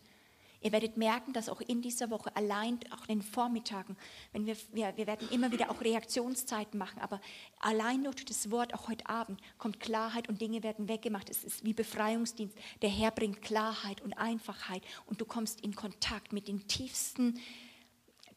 Ihr 0.62 0.74
werdet 0.74 0.98
merken, 0.98 1.32
dass 1.32 1.48
auch 1.48 1.62
in 1.62 1.82
dieser 1.82 2.10
Woche 2.10 2.36
allein, 2.36 2.80
auch 2.92 3.08
in 3.08 3.20
den 3.20 3.22
Vormittagen, 3.22 3.96
wenn 4.34 4.46
wir, 4.46 4.58
wir, 4.74 4.96
wir 4.98 5.08
werden 5.08 5.30
immer 5.30 5.52
wieder 5.52 5.72
auch 5.72 5.80
Reaktionszeiten 5.80 6.78
machen, 6.78 7.00
aber 7.00 7.22
allein 7.60 8.04
durch 8.04 8.26
das 8.26 8.52
Wort, 8.52 8.74
auch 8.74 8.90
heute 8.90 9.08
Abend, 9.08 9.40
kommt 9.58 9.80
Klarheit 9.80 10.28
und 10.28 10.42
Dinge 10.42 10.62
werden 10.62 10.90
weggemacht. 10.90 11.30
Es 11.30 11.46
ist 11.46 11.64
wie 11.64 11.74
Befreiungsdienst. 11.74 12.58
Der 12.82 12.90
Herr 12.90 13.12
bringt 13.12 13.42
Klarheit 13.42 14.02
und 14.02 14.14
Einfachheit 14.14 14.84
und 15.06 15.22
du 15.22 15.26
kommst 15.26 15.62
in 15.62 15.76
Kontakt 15.76 16.34
mit 16.34 16.50
den 16.50 16.68
tiefsten, 16.68 17.40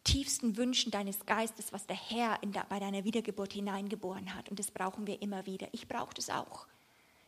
tiefsten 0.05 0.57
Wünschen 0.57 0.93
deines 0.93 1.27
Geistes, 1.27 1.73
was 1.73 1.87
der 1.87 1.97
Herr 1.97 2.39
der, 2.45 2.67
bei 2.69 2.79
deiner 2.79 3.03
Wiedergeburt 3.03 3.53
hineingeboren 3.53 4.33
hat. 4.35 4.49
Und 4.49 4.61
das 4.61 4.71
brauchen 4.71 5.09
wir 5.09 5.21
immer 5.23 5.45
wieder. 5.47 5.67
Ich 5.73 5.89
brauche 5.89 6.15
das 6.15 6.31
auch. 6.31 6.69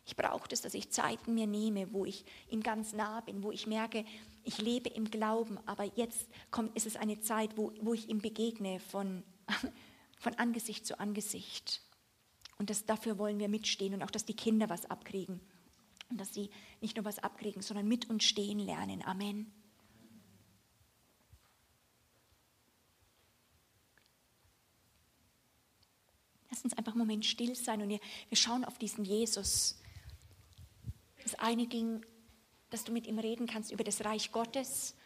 Ich 0.06 0.16
brauche 0.16 0.48
das, 0.48 0.60
dass 0.60 0.74
ich 0.74 0.90
Zeiten 0.90 1.34
mir 1.34 1.46
nehme, 1.46 1.92
wo 1.92 2.04
ich 2.04 2.24
ihm 2.48 2.62
ganz 2.62 2.92
nah 2.92 3.20
bin, 3.22 3.42
wo 3.42 3.50
ich 3.50 3.66
merke, 3.66 4.04
ich 4.44 4.58
lebe 4.58 4.90
im 4.90 5.10
Glauben, 5.10 5.58
aber 5.66 5.84
jetzt 5.96 6.28
kommt, 6.50 6.76
ist 6.76 6.86
es 6.86 6.96
eine 6.96 7.20
Zeit, 7.20 7.56
wo, 7.56 7.72
wo 7.80 7.94
ich 7.94 8.08
ihm 8.08 8.18
begegne 8.18 8.78
von, 8.78 9.22
von 10.18 10.34
Angesicht 10.34 10.86
zu 10.86 11.00
Angesicht. 11.00 11.82
Und 12.58 12.70
das, 12.70 12.84
dafür 12.84 13.18
wollen 13.18 13.38
wir 13.38 13.48
mitstehen 13.48 13.94
und 13.94 14.02
auch, 14.02 14.10
dass 14.10 14.24
die 14.24 14.36
Kinder 14.36 14.68
was 14.68 14.86
abkriegen. 14.86 15.40
Und 16.10 16.20
dass 16.20 16.32
sie 16.32 16.50
nicht 16.80 16.96
nur 16.96 17.04
was 17.04 17.18
abkriegen, 17.18 17.62
sondern 17.62 17.88
mit 17.88 18.08
uns 18.10 18.24
stehen 18.24 18.58
lernen. 18.58 19.02
Amen. 19.02 19.50
Lass 26.50 26.62
uns 26.62 26.74
einfach 26.74 26.92
einen 26.92 27.00
Moment 27.00 27.24
still 27.24 27.56
sein 27.56 27.82
und 27.82 27.88
wir, 27.88 27.98
wir 28.28 28.36
schauen 28.36 28.64
auf 28.64 28.78
diesen 28.78 29.04
Jesus, 29.04 29.80
das 31.24 31.34
eine 31.36 31.66
ging, 31.66 32.04
dass 32.74 32.82
du 32.82 32.90
mit 32.90 33.06
ihm 33.06 33.20
reden 33.20 33.46
kannst 33.46 33.70
über 33.70 33.84
das 33.84 34.04
Reich 34.04 34.32
Gottes. 34.32 34.96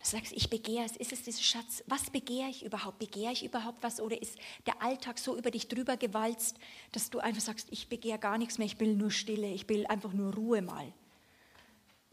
Du 0.00 0.08
sagst, 0.08 0.32
ich 0.32 0.48
begehre 0.48 0.86
es. 0.86 0.96
Ist 0.96 1.12
es 1.12 1.22
dieser 1.22 1.42
Schatz? 1.42 1.84
Was 1.86 2.08
begehre 2.08 2.48
ich 2.48 2.64
überhaupt? 2.64 2.98
Begehre 2.98 3.34
ich 3.34 3.44
überhaupt 3.44 3.82
was? 3.82 4.00
Oder 4.00 4.20
ist 4.20 4.38
der 4.66 4.82
Alltag 4.82 5.18
so 5.18 5.36
über 5.36 5.50
dich 5.50 5.68
drüber 5.68 5.98
gewalzt, 5.98 6.56
dass 6.90 7.10
du 7.10 7.18
einfach 7.18 7.42
sagst, 7.42 7.68
ich 7.70 7.90
begehre 7.90 8.18
gar 8.18 8.38
nichts 8.38 8.56
mehr, 8.56 8.66
ich 8.66 8.80
will 8.80 8.94
nur 8.94 9.10
Stille, 9.10 9.52
ich 9.52 9.68
will 9.68 9.86
einfach 9.88 10.14
nur 10.14 10.34
Ruhe 10.34 10.62
mal? 10.62 10.90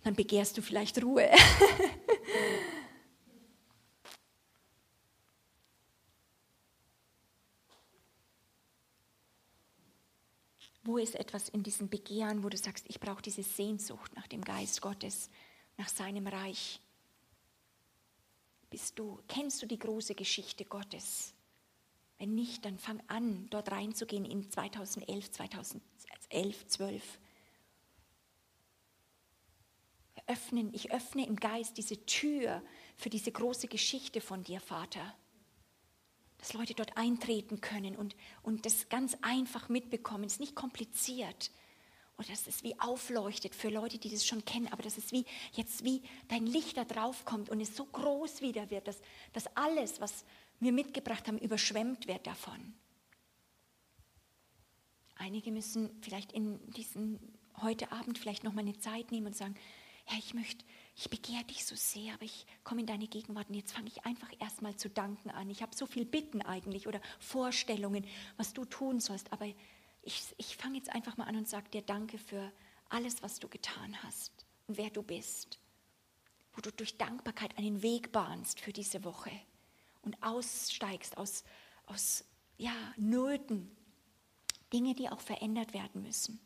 Dann 0.04 0.16
begehrst 0.16 0.58
du 0.58 0.62
vielleicht 0.62 1.02
Ruhe. 1.02 1.30
Wo 10.90 10.98
ist 10.98 11.14
etwas 11.14 11.50
in 11.50 11.62
diesem 11.62 11.88
Begehren, 11.88 12.44
wo 12.44 12.50
du 12.50 12.58
sagst, 12.58 12.84
ich 12.88 13.00
brauche 13.00 13.22
diese 13.22 13.44
Sehnsucht 13.44 14.12
nach 14.16 14.26
dem 14.26 14.44
Geist 14.44 14.82
Gottes, 14.82 15.30
nach 15.78 15.88
seinem 15.88 16.26
Reich? 16.26 16.82
Bist 18.72 18.98
du, 18.98 19.20
kennst 19.28 19.62
du 19.62 19.68
die 19.68 19.78
große 19.78 20.16
Geschichte 20.16 20.66
Gottes? 20.66 21.36
Wenn 22.18 22.34
nicht, 22.34 22.66
dann 22.66 22.80
fang 22.80 23.04
an, 23.06 23.46
dort 23.52 23.72
reinzugehen 23.72 24.26
in 24.26 24.50
2011, 24.50 25.30
2011, 25.30 26.66
12. 26.66 27.20
Öffnen, 30.26 30.74
ich 30.74 30.92
öffne 30.92 31.28
im 31.28 31.36
Geist 31.36 31.78
diese 31.78 32.04
Tür 32.08 32.64
für 32.98 33.12
diese 33.12 33.32
große 33.32 33.68
Geschichte 33.68 34.22
von 34.22 34.42
dir, 34.42 34.60
Vater 34.60 35.16
dass 36.40 36.54
Leute 36.54 36.74
dort 36.74 36.98
eintreten 36.98 37.62
können 37.62 37.96
und, 37.96 38.16
und 38.44 38.66
das 38.66 38.90
ganz 38.90 39.18
einfach 39.22 39.70
mitbekommen. 39.70 40.24
Es 40.24 40.34
ist 40.34 40.40
nicht 40.40 40.56
kompliziert. 40.56 41.52
Oder 42.18 42.28
dass 42.28 42.48
es 42.48 42.64
wie 42.64 42.78
aufleuchtet 42.80 43.56
für 43.56 43.70
Leute, 43.70 43.98
die 43.98 44.10
das 44.10 44.26
schon 44.26 44.44
kennen, 44.44 44.68
aber 44.68 44.84
dass 44.84 44.98
es 44.98 45.12
wie 45.12 45.26
jetzt 45.54 45.86
wie 45.86 46.02
dein 46.28 46.46
Licht 46.46 46.76
da 46.76 46.84
drauf 46.84 47.24
kommt 47.24 47.50
und 47.50 47.62
es 47.62 47.76
so 47.76 47.86
groß 47.86 48.42
wieder 48.42 48.70
wird, 48.70 48.88
dass, 48.88 49.00
dass 49.32 49.48
alles, 49.56 50.02
was 50.02 50.26
wir 50.60 50.74
mitgebracht 50.74 51.28
haben, 51.28 51.38
überschwemmt 51.38 52.08
wird 52.08 52.28
davon. 52.28 52.74
Einige 55.16 55.52
müssen 55.52 55.90
vielleicht 56.02 56.32
in 56.32 56.60
diesem 56.72 57.20
heute 57.62 57.92
Abend 57.92 58.18
vielleicht 58.18 58.44
noch 58.44 58.54
mal 58.54 58.62
eine 58.62 58.78
Zeit 58.80 59.12
nehmen 59.12 59.28
und 59.28 59.36
sagen, 59.36 59.56
ja, 60.10 60.18
ich 60.18 60.34
möchte, 60.34 60.66
ich 61.00 61.10
begehre 61.10 61.46
dich 61.46 61.66
so 61.66 61.78
sehr, 61.78 62.14
aber 62.14 62.24
ich 62.24 62.46
komme 62.66 62.82
in 62.82 62.88
deine 62.88 63.08
Gegenwart 63.08 63.48
und 63.48 63.56
jetzt 63.56 63.72
fange 63.72 63.88
ich 63.88 64.04
einfach 64.04 64.30
erstmal 64.40 64.76
zu 64.76 64.90
danken 64.90 65.30
an. 65.30 65.50
Ich 65.50 65.62
habe 65.62 65.74
so 65.74 65.86
viel 65.86 66.04
Bitten 66.04 66.42
eigentlich 66.42 66.90
oder 66.90 67.00
Vorstellungen, 67.20 68.06
was 68.36 68.52
du 68.52 68.66
tun 68.66 69.00
sollst, 69.00 69.32
aber 69.32 69.46
ich, 70.02 70.36
ich 70.36 70.58
fange 70.58 70.76
jetzt 70.76 70.90
einfach 70.90 71.16
mal 71.16 71.24
an 71.24 71.38
und 71.38 71.48
sage 71.48 71.70
dir 71.70 71.84
Danke 71.84 72.18
für 72.18 72.52
alles, 72.90 73.24
was 73.24 73.40
du 73.40 73.48
getan 73.48 73.96
hast 74.04 74.46
und 74.68 74.78
wer 74.78 74.90
du 74.90 75.02
bist. 75.02 75.58
Wo 76.52 76.60
du 76.60 76.70
durch 76.70 76.98
Dankbarkeit 76.98 77.58
einen 77.58 77.82
Weg 77.82 78.12
bahnst 78.12 78.60
für 78.60 78.74
diese 78.74 79.06
Woche 79.06 79.32
und 80.02 80.22
aussteigst 80.22 81.18
aus, 81.18 81.46
aus 81.86 82.26
ja, 82.58 82.74
Nöten, 82.98 83.72
Dinge, 84.74 84.96
die 84.96 85.08
auch 85.08 85.22
verändert 85.22 85.74
werden 85.74 86.02
müssen. 86.02 86.42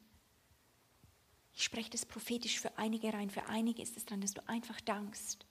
Ich 1.54 1.64
spreche 1.64 1.90
das 1.92 2.06
prophetisch 2.06 2.60
für 2.60 2.78
einige 2.78 3.14
rein. 3.14 3.30
Für 3.30 3.46
einige 3.46 3.82
ist 3.82 3.96
es 3.96 4.06
dran, 4.06 4.22
dass 4.22 4.34
du 4.34 4.48
einfach 4.48 4.82
dankst. 4.82 5.46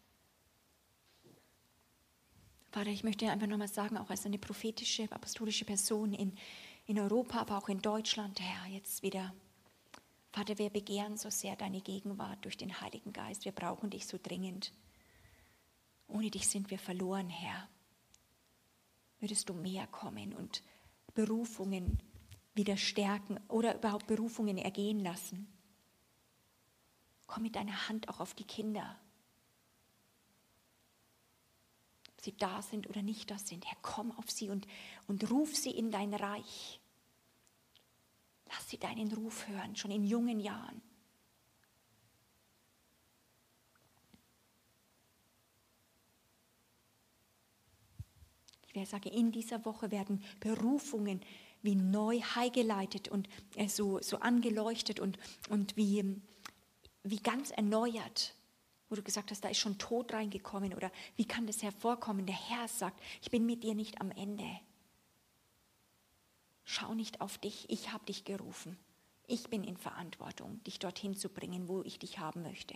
Vater, 2.73 2.91
ich 2.91 3.05
möchte 3.05 3.31
einfach 3.31 3.47
nochmal 3.47 3.69
sagen, 3.69 3.99
auch 3.99 4.11
als 4.11 4.25
eine 4.27 4.39
prophetische, 4.39 5.05
apostolische 5.13 5.65
Person 5.65 6.15
in, 6.15 6.35
in 6.87 6.99
Europa, 6.99 7.39
aber 7.39 7.59
auch 7.59 7.69
in 7.69 7.83
Deutschland, 7.83 8.41
Herr, 8.41 8.67
jetzt 8.67 9.03
wieder. 9.03 9.35
Vater, 10.33 10.57
wir 10.57 10.71
begehren 10.71 11.19
so 11.19 11.29
sehr 11.29 11.55
deine 11.55 11.83
Gegenwart 11.83 12.43
durch 12.45 12.57
den 12.57 12.81
Heiligen 12.81 13.13
Geist. 13.13 13.45
Wir 13.45 13.53
brauchen 13.53 13.91
dich 13.91 14.07
so 14.07 14.19
dringend. 14.21 14.73
Ohne 16.09 16.31
dich 16.31 16.49
sind 16.49 16.71
wir 16.71 16.79
verloren, 16.79 17.29
Herr. 17.29 17.69
Würdest 19.21 19.51
du 19.51 19.55
mehr 19.55 19.87
kommen 19.87 20.35
und 20.35 20.63
Berufungen 21.15 22.03
wieder 22.55 22.79
stärken 22.79 23.39
oder 23.49 23.77
überhaupt 23.77 24.07
Berufungen 24.07 24.57
ergehen 24.57 25.01
lassen? 25.01 25.52
Komm 27.27 27.45
mit 27.45 27.57
deiner 27.57 27.89
Hand 27.89 28.09
auch 28.09 28.21
auf 28.21 28.35
die 28.35 28.45
Kinder. 28.45 28.99
Ob 32.11 32.21
sie 32.21 32.37
da 32.37 32.63
sind 32.63 32.89
oder 32.89 33.03
nicht 33.03 33.31
da 33.31 33.39
sind. 33.39 33.65
Herr, 33.67 33.79
komm 33.83 34.13
auf 34.13 34.31
sie 34.31 34.51
und, 34.51 34.67
und 35.07 35.31
ruf 35.31 35.57
sie 35.57 35.71
in 35.71 35.91
dein 35.91 36.15
Reich. 36.15 36.81
Lass 38.47 38.69
sie 38.69 38.79
deinen 38.79 39.13
Ruf 39.13 39.49
hören, 39.49 39.77
schon 39.77 39.91
in 39.91 40.05
jungen 40.05 40.41
Jahren. 40.41 40.83
Ich 48.75 48.89
sage, 48.89 49.11
in 49.11 49.33
dieser 49.33 49.65
Woche 49.65 49.91
werden 49.91 50.23
Berufungen 50.41 51.21
wie 51.63 51.75
neu 51.75 52.21
heimgeleitet 52.21 53.09
und 53.09 53.29
äh, 53.55 53.69
so, 53.69 54.01
so 54.01 54.19
angeleuchtet 54.19 54.99
und, 54.99 55.19
und 55.51 55.77
wie, 55.77 56.21
wie 57.03 57.19
ganz 57.19 57.51
erneuert, 57.51 58.35
wo 58.89 58.95
du 58.95 59.03
gesagt 59.03 59.31
hast, 59.31 59.43
da 59.43 59.49
ist 59.49 59.59
schon 59.59 59.79
Tod 59.79 60.13
reingekommen 60.13 60.75
oder 60.75 60.93
wie 61.17 61.25
kann 61.25 61.47
das 61.47 61.63
hervorkommen? 61.63 62.27
Der 62.27 62.49
Herr 62.49 62.69
sagt, 62.69 63.01
ich 63.21 63.31
bin 63.31 63.47
mit 63.47 63.65
dir 63.65 63.75
nicht 63.75 64.01
am 64.01 64.11
Ende. 64.11 64.61
Schau 66.65 66.95
nicht 66.95 67.21
auf 67.21 67.39
dich, 67.39 67.69
ich 67.71 67.93
habe 67.93 68.05
dich 68.05 68.25
gerufen. 68.25 68.79
Ich 69.27 69.49
bin 69.49 69.65
in 69.65 69.77
Verantwortung, 69.77 70.63
dich 70.65 70.79
dorthin 70.79 71.17
zu 71.17 71.29
bringen, 71.29 71.69
wo 71.69 71.83
ich 71.83 71.99
dich 71.99 72.19
haben 72.19 72.43
möchte. 72.43 72.75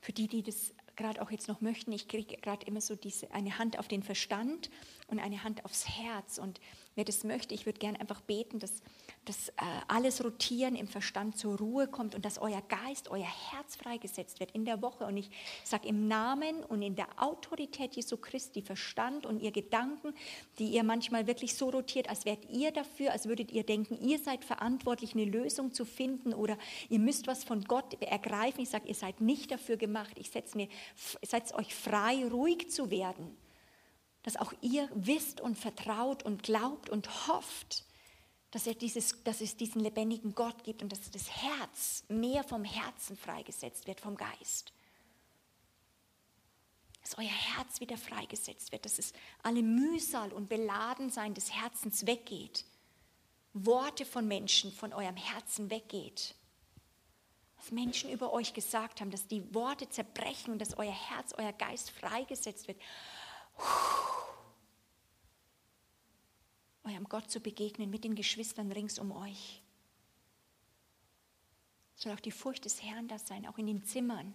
Für 0.00 0.12
die, 0.12 0.28
die 0.28 0.42
das 0.42 0.74
gerade 0.96 1.20
auch 1.22 1.30
jetzt 1.30 1.48
noch 1.48 1.60
möchten, 1.60 1.92
ich 1.92 2.08
kriege 2.08 2.36
gerade 2.36 2.66
immer 2.66 2.80
so 2.80 2.94
diese, 2.94 3.30
eine 3.32 3.58
Hand 3.58 3.78
auf 3.78 3.88
den 3.88 4.02
Verstand 4.02 4.70
und 5.06 5.18
eine 5.18 5.42
Hand 5.42 5.64
aufs 5.64 5.88
Herz. 5.88 6.38
Und 6.38 6.60
wer 6.94 7.04
das 7.04 7.24
möchte, 7.24 7.54
ich 7.54 7.66
würde 7.66 7.78
gerne 7.78 8.00
einfach 8.00 8.20
beten, 8.20 8.58
dass, 8.58 8.82
dass 9.24 9.48
äh, 9.48 9.52
alles 9.88 10.22
Rotieren 10.24 10.76
im 10.76 10.86
Verstand 10.86 11.36
zur 11.36 11.58
Ruhe 11.58 11.88
kommt 11.88 12.14
und 12.14 12.24
dass 12.24 12.38
euer 12.38 12.62
Geist, 12.62 13.10
euer 13.10 13.26
Herz 13.50 13.76
freigesetzt 13.76 14.40
wird 14.40 14.50
in 14.52 14.64
der 14.64 14.82
Woche. 14.82 15.04
Und 15.04 15.16
ich 15.16 15.30
sage 15.64 15.88
im 15.88 16.08
Namen 16.08 16.62
und 16.64 16.82
in 16.82 16.96
der 16.96 17.08
Autorität 17.16 17.96
Jesu 17.96 18.16
Christi 18.16 18.62
Verstand 18.62 19.26
und 19.26 19.40
ihr 19.40 19.52
Gedanken, 19.52 20.14
die 20.58 20.68
ihr 20.68 20.84
manchmal 20.84 21.26
wirklich 21.26 21.54
so 21.54 21.70
rotiert, 21.70 22.08
als 22.08 22.24
wärt 22.24 22.50
ihr 22.50 22.72
dafür, 22.72 23.12
als 23.12 23.26
würdet 23.26 23.50
ihr 23.52 23.64
denken, 23.64 23.98
ihr 24.00 24.18
seid 24.18 24.44
verantwortlich, 24.44 25.14
eine 25.14 25.24
Lösung 25.24 25.72
zu 25.72 25.84
finden 25.84 26.34
oder 26.34 26.58
ihr 26.88 26.98
müsst 26.98 27.26
was 27.26 27.44
von 27.44 27.64
Gott 27.64 28.00
ergreifen. 28.02 28.62
Ich 28.62 28.70
sage, 28.70 28.88
ihr 28.88 28.94
seid 28.94 29.20
nicht 29.20 29.50
dafür 29.50 29.76
gemacht. 29.76 30.18
Ich 30.18 30.30
setze 30.30 30.56
mir, 30.56 30.68
seid 31.22 31.52
euch 31.54 31.74
frei, 31.74 32.26
ruhig 32.26 32.70
zu 32.70 32.90
werden 32.90 33.36
dass 34.24 34.38
auch 34.38 34.54
ihr 34.62 34.88
wisst 34.94 35.40
und 35.40 35.56
vertraut 35.56 36.22
und 36.22 36.42
glaubt 36.42 36.88
und 36.88 37.28
hofft, 37.28 37.84
dass, 38.54 38.68
er 38.68 38.74
dieses, 38.74 39.20
dass 39.24 39.40
es 39.40 39.56
diesen 39.56 39.80
lebendigen 39.80 40.32
Gott 40.32 40.62
gibt 40.62 40.80
und 40.80 40.92
dass 40.92 41.10
das 41.10 41.28
Herz 41.28 42.04
mehr 42.08 42.44
vom 42.44 42.62
Herzen 42.62 43.16
freigesetzt 43.16 43.88
wird, 43.88 44.00
vom 44.00 44.16
Geist. 44.16 44.72
Dass 47.02 47.18
euer 47.18 47.24
Herz 47.24 47.80
wieder 47.80 47.98
freigesetzt 47.98 48.70
wird, 48.70 48.84
dass 48.84 49.00
es 49.00 49.12
alle 49.42 49.60
Mühsal 49.60 50.32
und 50.32 50.48
Beladensein 50.48 51.34
des 51.34 51.52
Herzens 51.52 52.06
weggeht. 52.06 52.64
Worte 53.54 54.04
von 54.04 54.28
Menschen 54.28 54.70
von 54.70 54.92
eurem 54.92 55.16
Herzen 55.16 55.68
weggeht. 55.68 56.36
Was 57.56 57.72
Menschen 57.72 58.08
über 58.12 58.32
euch 58.32 58.54
gesagt 58.54 59.00
haben, 59.00 59.10
dass 59.10 59.26
die 59.26 59.52
Worte 59.52 59.88
zerbrechen 59.88 60.52
und 60.52 60.60
dass 60.60 60.78
euer 60.78 60.92
Herz, 60.92 61.34
euer 61.36 61.52
Geist 61.52 61.90
freigesetzt 61.90 62.68
wird 62.68 62.78
eurem 66.84 67.04
Gott 67.04 67.30
zu 67.30 67.40
begegnen 67.40 67.90
mit 67.90 68.04
den 68.04 68.14
Geschwistern 68.14 68.70
rings 68.70 68.98
um 68.98 69.12
euch. 69.12 69.62
Soll 71.94 72.12
auch 72.12 72.20
die 72.20 72.30
Furcht 72.30 72.64
des 72.64 72.82
Herrn 72.82 73.08
das 73.08 73.26
sein, 73.26 73.46
auch 73.46 73.58
in 73.58 73.66
den 73.66 73.84
Zimmern. 73.84 74.34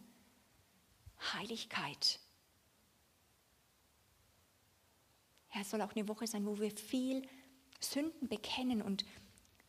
Heiligkeit. 1.34 2.20
Ja, 5.54 5.62
es 5.62 5.70
soll 5.70 5.82
auch 5.82 5.96
eine 5.96 6.08
Woche 6.08 6.28
sein, 6.28 6.46
wo 6.46 6.60
wir 6.60 6.72
viel 6.72 7.28
Sünden 7.80 8.28
bekennen 8.28 8.82
und 8.82 9.06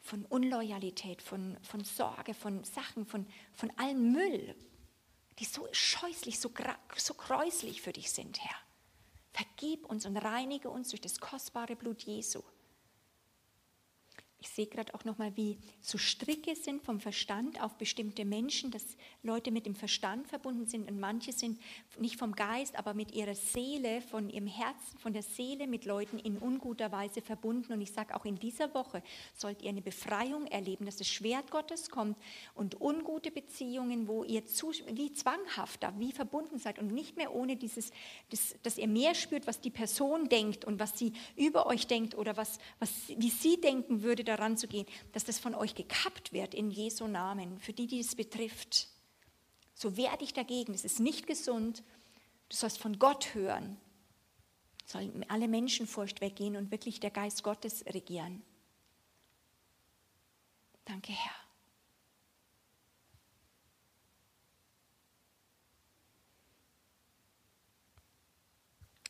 von 0.00 0.24
Unloyalität, 0.26 1.20
von, 1.20 1.58
von 1.62 1.84
Sorge, 1.84 2.34
von 2.34 2.64
Sachen, 2.64 3.06
von, 3.06 3.26
von 3.52 3.70
allem 3.78 4.12
Müll, 4.12 4.54
die 5.38 5.44
so 5.44 5.66
scheußlich, 5.72 6.38
so, 6.38 6.50
so 6.96 7.14
gräuslich 7.14 7.82
für 7.82 7.92
dich 7.92 8.10
sind, 8.10 8.40
Herr. 8.42 8.56
Vergib 9.32 9.86
uns 9.86 10.06
und 10.06 10.16
reinige 10.16 10.70
uns 10.70 10.90
durch 10.90 11.00
das 11.00 11.20
kostbare 11.20 11.76
Blut 11.76 12.02
Jesu 12.02 12.42
ich 14.40 14.48
sehe 14.48 14.66
gerade 14.66 14.94
auch 14.94 15.04
nochmal, 15.04 15.36
wie 15.36 15.58
so 15.82 15.98
Stricke 15.98 16.56
sind 16.56 16.82
vom 16.82 16.98
Verstand 16.98 17.62
auf 17.62 17.74
bestimmte 17.74 18.24
Menschen, 18.24 18.70
dass 18.70 18.84
Leute 19.22 19.50
mit 19.50 19.66
dem 19.66 19.74
Verstand 19.74 20.28
verbunden 20.28 20.66
sind 20.66 20.90
und 20.90 20.98
manche 20.98 21.32
sind 21.32 21.60
nicht 21.98 22.16
vom 22.16 22.32
Geist, 22.32 22.78
aber 22.78 22.94
mit 22.94 23.12
ihrer 23.12 23.34
Seele, 23.34 24.00
von 24.00 24.30
ihrem 24.30 24.46
Herzen, 24.46 24.98
von 24.98 25.12
der 25.12 25.22
Seele 25.22 25.66
mit 25.66 25.84
Leuten 25.84 26.18
in 26.18 26.38
unguter 26.38 26.90
Weise 26.90 27.20
verbunden. 27.20 27.74
Und 27.74 27.82
ich 27.82 27.92
sage, 27.92 28.14
auch 28.14 28.24
in 28.24 28.38
dieser 28.38 28.72
Woche 28.72 29.02
sollt 29.36 29.60
ihr 29.60 29.68
eine 29.68 29.82
Befreiung 29.82 30.46
erleben, 30.46 30.86
dass 30.86 30.96
das 30.96 31.08
Schwert 31.08 31.50
Gottes 31.50 31.90
kommt 31.90 32.16
und 32.54 32.80
ungute 32.80 33.30
Beziehungen, 33.30 34.08
wo 34.08 34.24
ihr 34.24 34.46
zu, 34.46 34.72
wie 34.94 35.12
zwanghafter, 35.12 35.92
wie 35.98 36.12
verbunden 36.12 36.58
seid 36.58 36.78
und 36.78 36.92
nicht 36.92 37.18
mehr 37.18 37.34
ohne 37.34 37.56
dieses, 37.56 37.90
das, 38.30 38.54
dass 38.62 38.78
ihr 38.78 38.88
mehr 38.88 39.14
spürt, 39.14 39.46
was 39.46 39.60
die 39.60 39.70
Person 39.70 40.30
denkt 40.30 40.64
und 40.64 40.80
was 40.80 40.98
sie 40.98 41.12
über 41.36 41.66
euch 41.66 41.86
denkt 41.86 42.16
oder 42.16 42.38
was, 42.38 42.58
was, 42.78 42.90
wie 43.08 43.30
sie 43.30 43.60
denken 43.60 44.02
würde, 44.02 44.29
daran 44.30 44.56
zu 44.56 44.68
gehen, 44.68 44.86
dass 45.12 45.24
das 45.24 45.38
von 45.38 45.54
euch 45.54 45.74
gekappt 45.74 46.32
wird 46.32 46.54
in 46.54 46.70
Jesu 46.70 47.06
Namen, 47.06 47.58
für 47.58 47.72
die, 47.72 47.86
die 47.86 48.00
es 48.00 48.14
betrifft. 48.14 48.88
So 49.74 49.96
wehr 49.96 50.16
dich 50.16 50.32
dagegen, 50.32 50.74
es 50.74 50.84
ist 50.84 51.00
nicht 51.00 51.26
gesund. 51.26 51.82
Du 52.48 52.56
sollst 52.56 52.78
von 52.78 52.98
Gott 52.98 53.34
hören. 53.34 53.78
Soll 54.86 55.24
alle 55.28 55.48
Menschenfurcht 55.48 56.20
weggehen 56.20 56.56
und 56.56 56.70
wirklich 56.70 57.00
der 57.00 57.10
Geist 57.10 57.42
Gottes 57.42 57.84
regieren. 57.86 58.42
Danke, 60.84 61.12
Herr. 61.12 61.34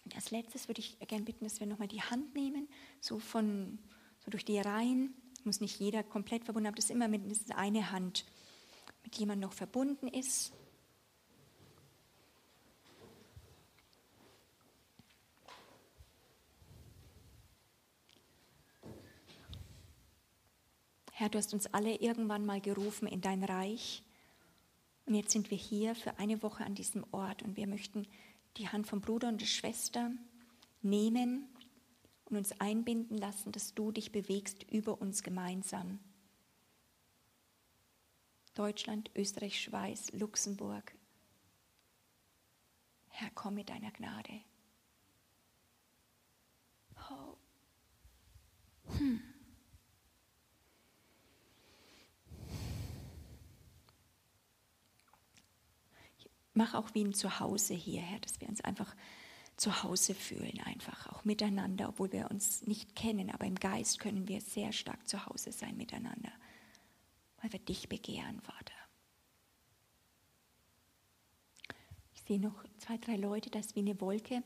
Und 0.04 0.16
als 0.16 0.30
letztes 0.30 0.68
würde 0.68 0.80
ich 0.80 0.98
gerne 0.98 1.24
bitten, 1.24 1.44
dass 1.44 1.60
wir 1.60 1.66
nochmal 1.66 1.88
die 1.88 2.02
Hand 2.02 2.34
nehmen, 2.34 2.68
so 3.00 3.18
von 3.18 3.78
so 4.24 4.30
durch 4.30 4.44
die 4.44 4.58
Reihen. 4.58 5.14
Muss 5.44 5.60
nicht 5.60 5.78
jeder 5.80 6.02
komplett 6.02 6.44
verbunden 6.44 6.68
haben, 6.68 6.74
dass 6.74 6.90
immer 6.90 7.08
mindestens 7.08 7.50
eine 7.56 7.90
Hand 7.90 8.24
mit 9.02 9.16
jemandem 9.16 9.48
noch 9.48 9.54
verbunden 9.54 10.08
ist. 10.08 10.52
Herr, 21.12 21.28
du 21.28 21.36
hast 21.36 21.52
uns 21.52 21.66
alle 21.74 21.96
irgendwann 21.96 22.46
mal 22.46 22.62
gerufen 22.62 23.06
in 23.06 23.20
dein 23.20 23.44
Reich. 23.44 24.02
Und 25.04 25.14
jetzt 25.14 25.32
sind 25.32 25.50
wir 25.50 25.58
hier 25.58 25.94
für 25.94 26.18
eine 26.18 26.42
Woche 26.42 26.64
an 26.64 26.74
diesem 26.74 27.04
Ort 27.12 27.42
und 27.42 27.58
wir 27.58 27.66
möchten 27.66 28.06
die 28.56 28.68
Hand 28.68 28.86
vom 28.86 29.02
Bruder 29.02 29.28
und 29.28 29.40
der 29.40 29.46
Schwester 29.46 30.12
nehmen 30.80 31.46
und 32.30 32.36
uns 32.36 32.52
einbinden 32.60 33.18
lassen, 33.18 33.52
dass 33.52 33.74
du 33.74 33.92
dich 33.92 34.12
bewegst 34.12 34.62
über 34.70 35.00
uns 35.00 35.22
gemeinsam. 35.22 35.98
Deutschland, 38.54 39.10
Österreich, 39.14 39.60
Schweiz, 39.60 40.12
Luxemburg. 40.12 40.94
Herr, 43.08 43.30
komm 43.34 43.54
mit 43.54 43.68
deiner 43.68 43.90
Gnade. 43.90 44.40
Oh. 47.10 47.36
Hm. 48.96 49.20
Mach 56.52 56.74
auch 56.74 56.94
wie 56.94 57.04
ein 57.04 57.14
Zuhause 57.14 57.74
hier, 57.74 58.02
Herr, 58.02 58.18
dass 58.20 58.40
wir 58.40 58.48
uns 58.48 58.60
einfach 58.60 58.94
zu 59.60 59.82
Hause 59.82 60.14
fühlen, 60.14 60.58
einfach 60.64 61.06
auch 61.08 61.22
miteinander, 61.26 61.90
obwohl 61.90 62.10
wir 62.12 62.30
uns 62.30 62.66
nicht 62.66 62.96
kennen, 62.96 63.30
aber 63.30 63.44
im 63.44 63.56
Geist 63.56 63.98
können 63.98 64.26
wir 64.26 64.40
sehr 64.40 64.72
stark 64.72 65.06
zu 65.06 65.26
Hause 65.26 65.52
sein 65.52 65.76
miteinander, 65.76 66.32
weil 67.42 67.52
wir 67.52 67.60
dich 67.60 67.86
begehren, 67.86 68.40
Vater. 68.40 68.72
Ich 72.14 72.22
sehe 72.22 72.40
noch 72.40 72.64
zwei, 72.78 72.96
drei 72.96 73.16
Leute, 73.16 73.50
das 73.50 73.66
ist 73.66 73.76
wie 73.76 73.80
eine 73.80 74.00
Wolke, 74.00 74.42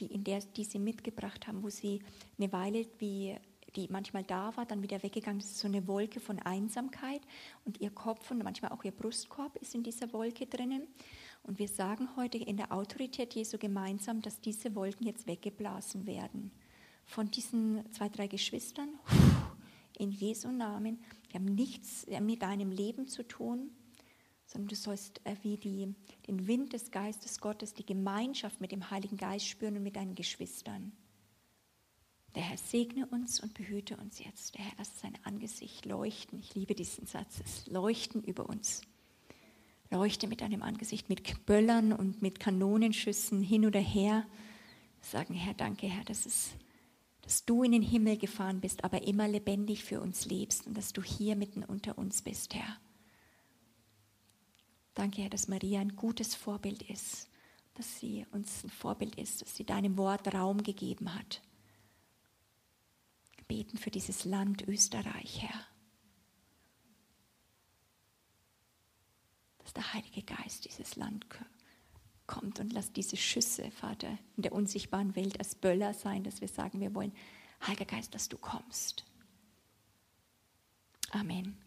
die 0.00 0.06
in 0.06 0.22
der 0.22 0.40
die 0.40 0.64
sie 0.64 0.78
mitgebracht 0.78 1.46
haben, 1.46 1.62
wo 1.62 1.70
sie 1.70 2.02
eine 2.36 2.52
Weile 2.52 2.86
wie 2.98 3.38
die 3.74 3.88
manchmal 3.90 4.24
da 4.24 4.54
war, 4.56 4.66
dann 4.66 4.82
wieder 4.82 5.02
weggegangen. 5.02 5.40
Das 5.40 5.50
ist 5.50 5.60
so 5.60 5.68
eine 5.68 5.86
Wolke 5.86 6.20
von 6.20 6.38
Einsamkeit 6.40 7.20
und 7.64 7.80
ihr 7.80 7.90
Kopf 7.90 8.30
und 8.30 8.42
manchmal 8.42 8.72
auch 8.72 8.84
ihr 8.84 8.92
Brustkorb 8.92 9.56
ist 9.56 9.74
in 9.74 9.82
dieser 9.82 10.12
Wolke 10.12 10.46
drinnen. 10.46 10.88
Und 11.48 11.58
wir 11.58 11.66
sagen 11.66 12.10
heute 12.14 12.36
in 12.36 12.58
der 12.58 12.72
Autorität 12.72 13.34
Jesu 13.34 13.56
gemeinsam, 13.56 14.20
dass 14.20 14.38
diese 14.38 14.74
Wolken 14.74 15.06
jetzt 15.06 15.26
weggeblasen 15.26 16.06
werden. 16.06 16.50
Von 17.06 17.30
diesen 17.30 17.90
zwei, 17.90 18.10
drei 18.10 18.26
Geschwistern, 18.26 18.90
in 19.96 20.10
Jesu 20.12 20.50
Namen, 20.50 21.02
die 21.30 21.36
haben 21.36 21.46
nichts 21.46 22.06
mit 22.20 22.42
deinem 22.42 22.70
Leben 22.70 23.08
zu 23.08 23.26
tun, 23.26 23.70
sondern 24.44 24.68
du 24.68 24.76
sollst 24.76 25.22
äh, 25.24 25.36
wie 25.40 25.56
die, 25.56 25.94
den 26.26 26.46
Wind 26.46 26.74
des 26.74 26.90
Geistes 26.90 27.40
Gottes, 27.40 27.72
die 27.72 27.86
Gemeinschaft 27.86 28.60
mit 28.60 28.70
dem 28.70 28.90
Heiligen 28.90 29.16
Geist 29.16 29.46
spüren 29.46 29.78
und 29.78 29.82
mit 29.82 29.96
deinen 29.96 30.14
Geschwistern. 30.14 30.92
Der 32.34 32.42
Herr 32.42 32.58
segne 32.58 33.06
uns 33.06 33.40
und 33.40 33.54
behüte 33.54 33.96
uns 33.96 34.18
jetzt. 34.18 34.54
Der 34.54 34.66
Herr 34.66 34.76
lasse 34.76 34.98
sein 35.00 35.16
Angesicht 35.24 35.86
leuchten. 35.86 36.40
Ich 36.40 36.54
liebe 36.54 36.74
diesen 36.74 37.06
Satz, 37.06 37.40
es 37.42 37.66
leuchten 37.68 38.22
über 38.22 38.50
uns 38.50 38.82
leuchte 39.90 40.26
mit 40.28 40.40
deinem 40.40 40.62
Angesicht, 40.62 41.08
mit 41.08 41.46
Böllern 41.46 41.92
und 41.92 42.22
mit 42.22 42.40
Kanonenschüssen 42.40 43.42
hin 43.42 43.66
oder 43.66 43.80
her. 43.80 44.26
Sagen, 45.00 45.34
Herr, 45.34 45.54
danke, 45.54 45.86
Herr, 45.86 46.04
dass, 46.04 46.26
es, 46.26 46.50
dass 47.22 47.44
du 47.44 47.62
in 47.62 47.72
den 47.72 47.82
Himmel 47.82 48.16
gefahren 48.18 48.60
bist, 48.60 48.84
aber 48.84 49.02
immer 49.02 49.28
lebendig 49.28 49.84
für 49.84 50.00
uns 50.00 50.26
lebst 50.26 50.66
und 50.66 50.76
dass 50.76 50.92
du 50.92 51.02
hier 51.02 51.36
mitten 51.36 51.64
unter 51.64 51.96
uns 51.98 52.22
bist, 52.22 52.54
Herr. 52.54 52.76
Danke, 54.94 55.22
Herr, 55.22 55.30
dass 55.30 55.48
Maria 55.48 55.80
ein 55.80 55.94
gutes 55.94 56.34
Vorbild 56.34 56.82
ist, 56.82 57.28
dass 57.74 58.00
sie 58.00 58.26
uns 58.32 58.64
ein 58.64 58.70
Vorbild 58.70 59.14
ist, 59.14 59.42
dass 59.42 59.54
sie 59.54 59.64
deinem 59.64 59.96
Wort 59.96 60.34
Raum 60.34 60.62
gegeben 60.62 61.14
hat. 61.14 61.40
Beten 63.46 63.78
für 63.78 63.90
dieses 63.90 64.24
Land 64.24 64.66
Österreich, 64.68 65.42
Herr. 65.42 65.77
Dass 69.68 69.74
der 69.74 69.92
Heilige 69.92 70.22
Geist 70.22 70.64
dieses 70.64 70.96
Land 70.96 71.26
kommt 72.26 72.58
und 72.58 72.72
lass 72.72 72.90
diese 72.90 73.18
Schüsse, 73.18 73.70
Vater, 73.70 74.16
in 74.36 74.42
der 74.42 74.52
unsichtbaren 74.52 75.14
Welt 75.14 75.38
als 75.38 75.54
Böller 75.54 75.92
sein, 75.92 76.24
dass 76.24 76.40
wir 76.40 76.48
sagen, 76.48 76.80
wir 76.80 76.94
wollen 76.94 77.12
Heiliger 77.66 77.84
Geist, 77.84 78.14
dass 78.14 78.30
du 78.30 78.38
kommst. 78.38 79.04
Amen. 81.10 81.58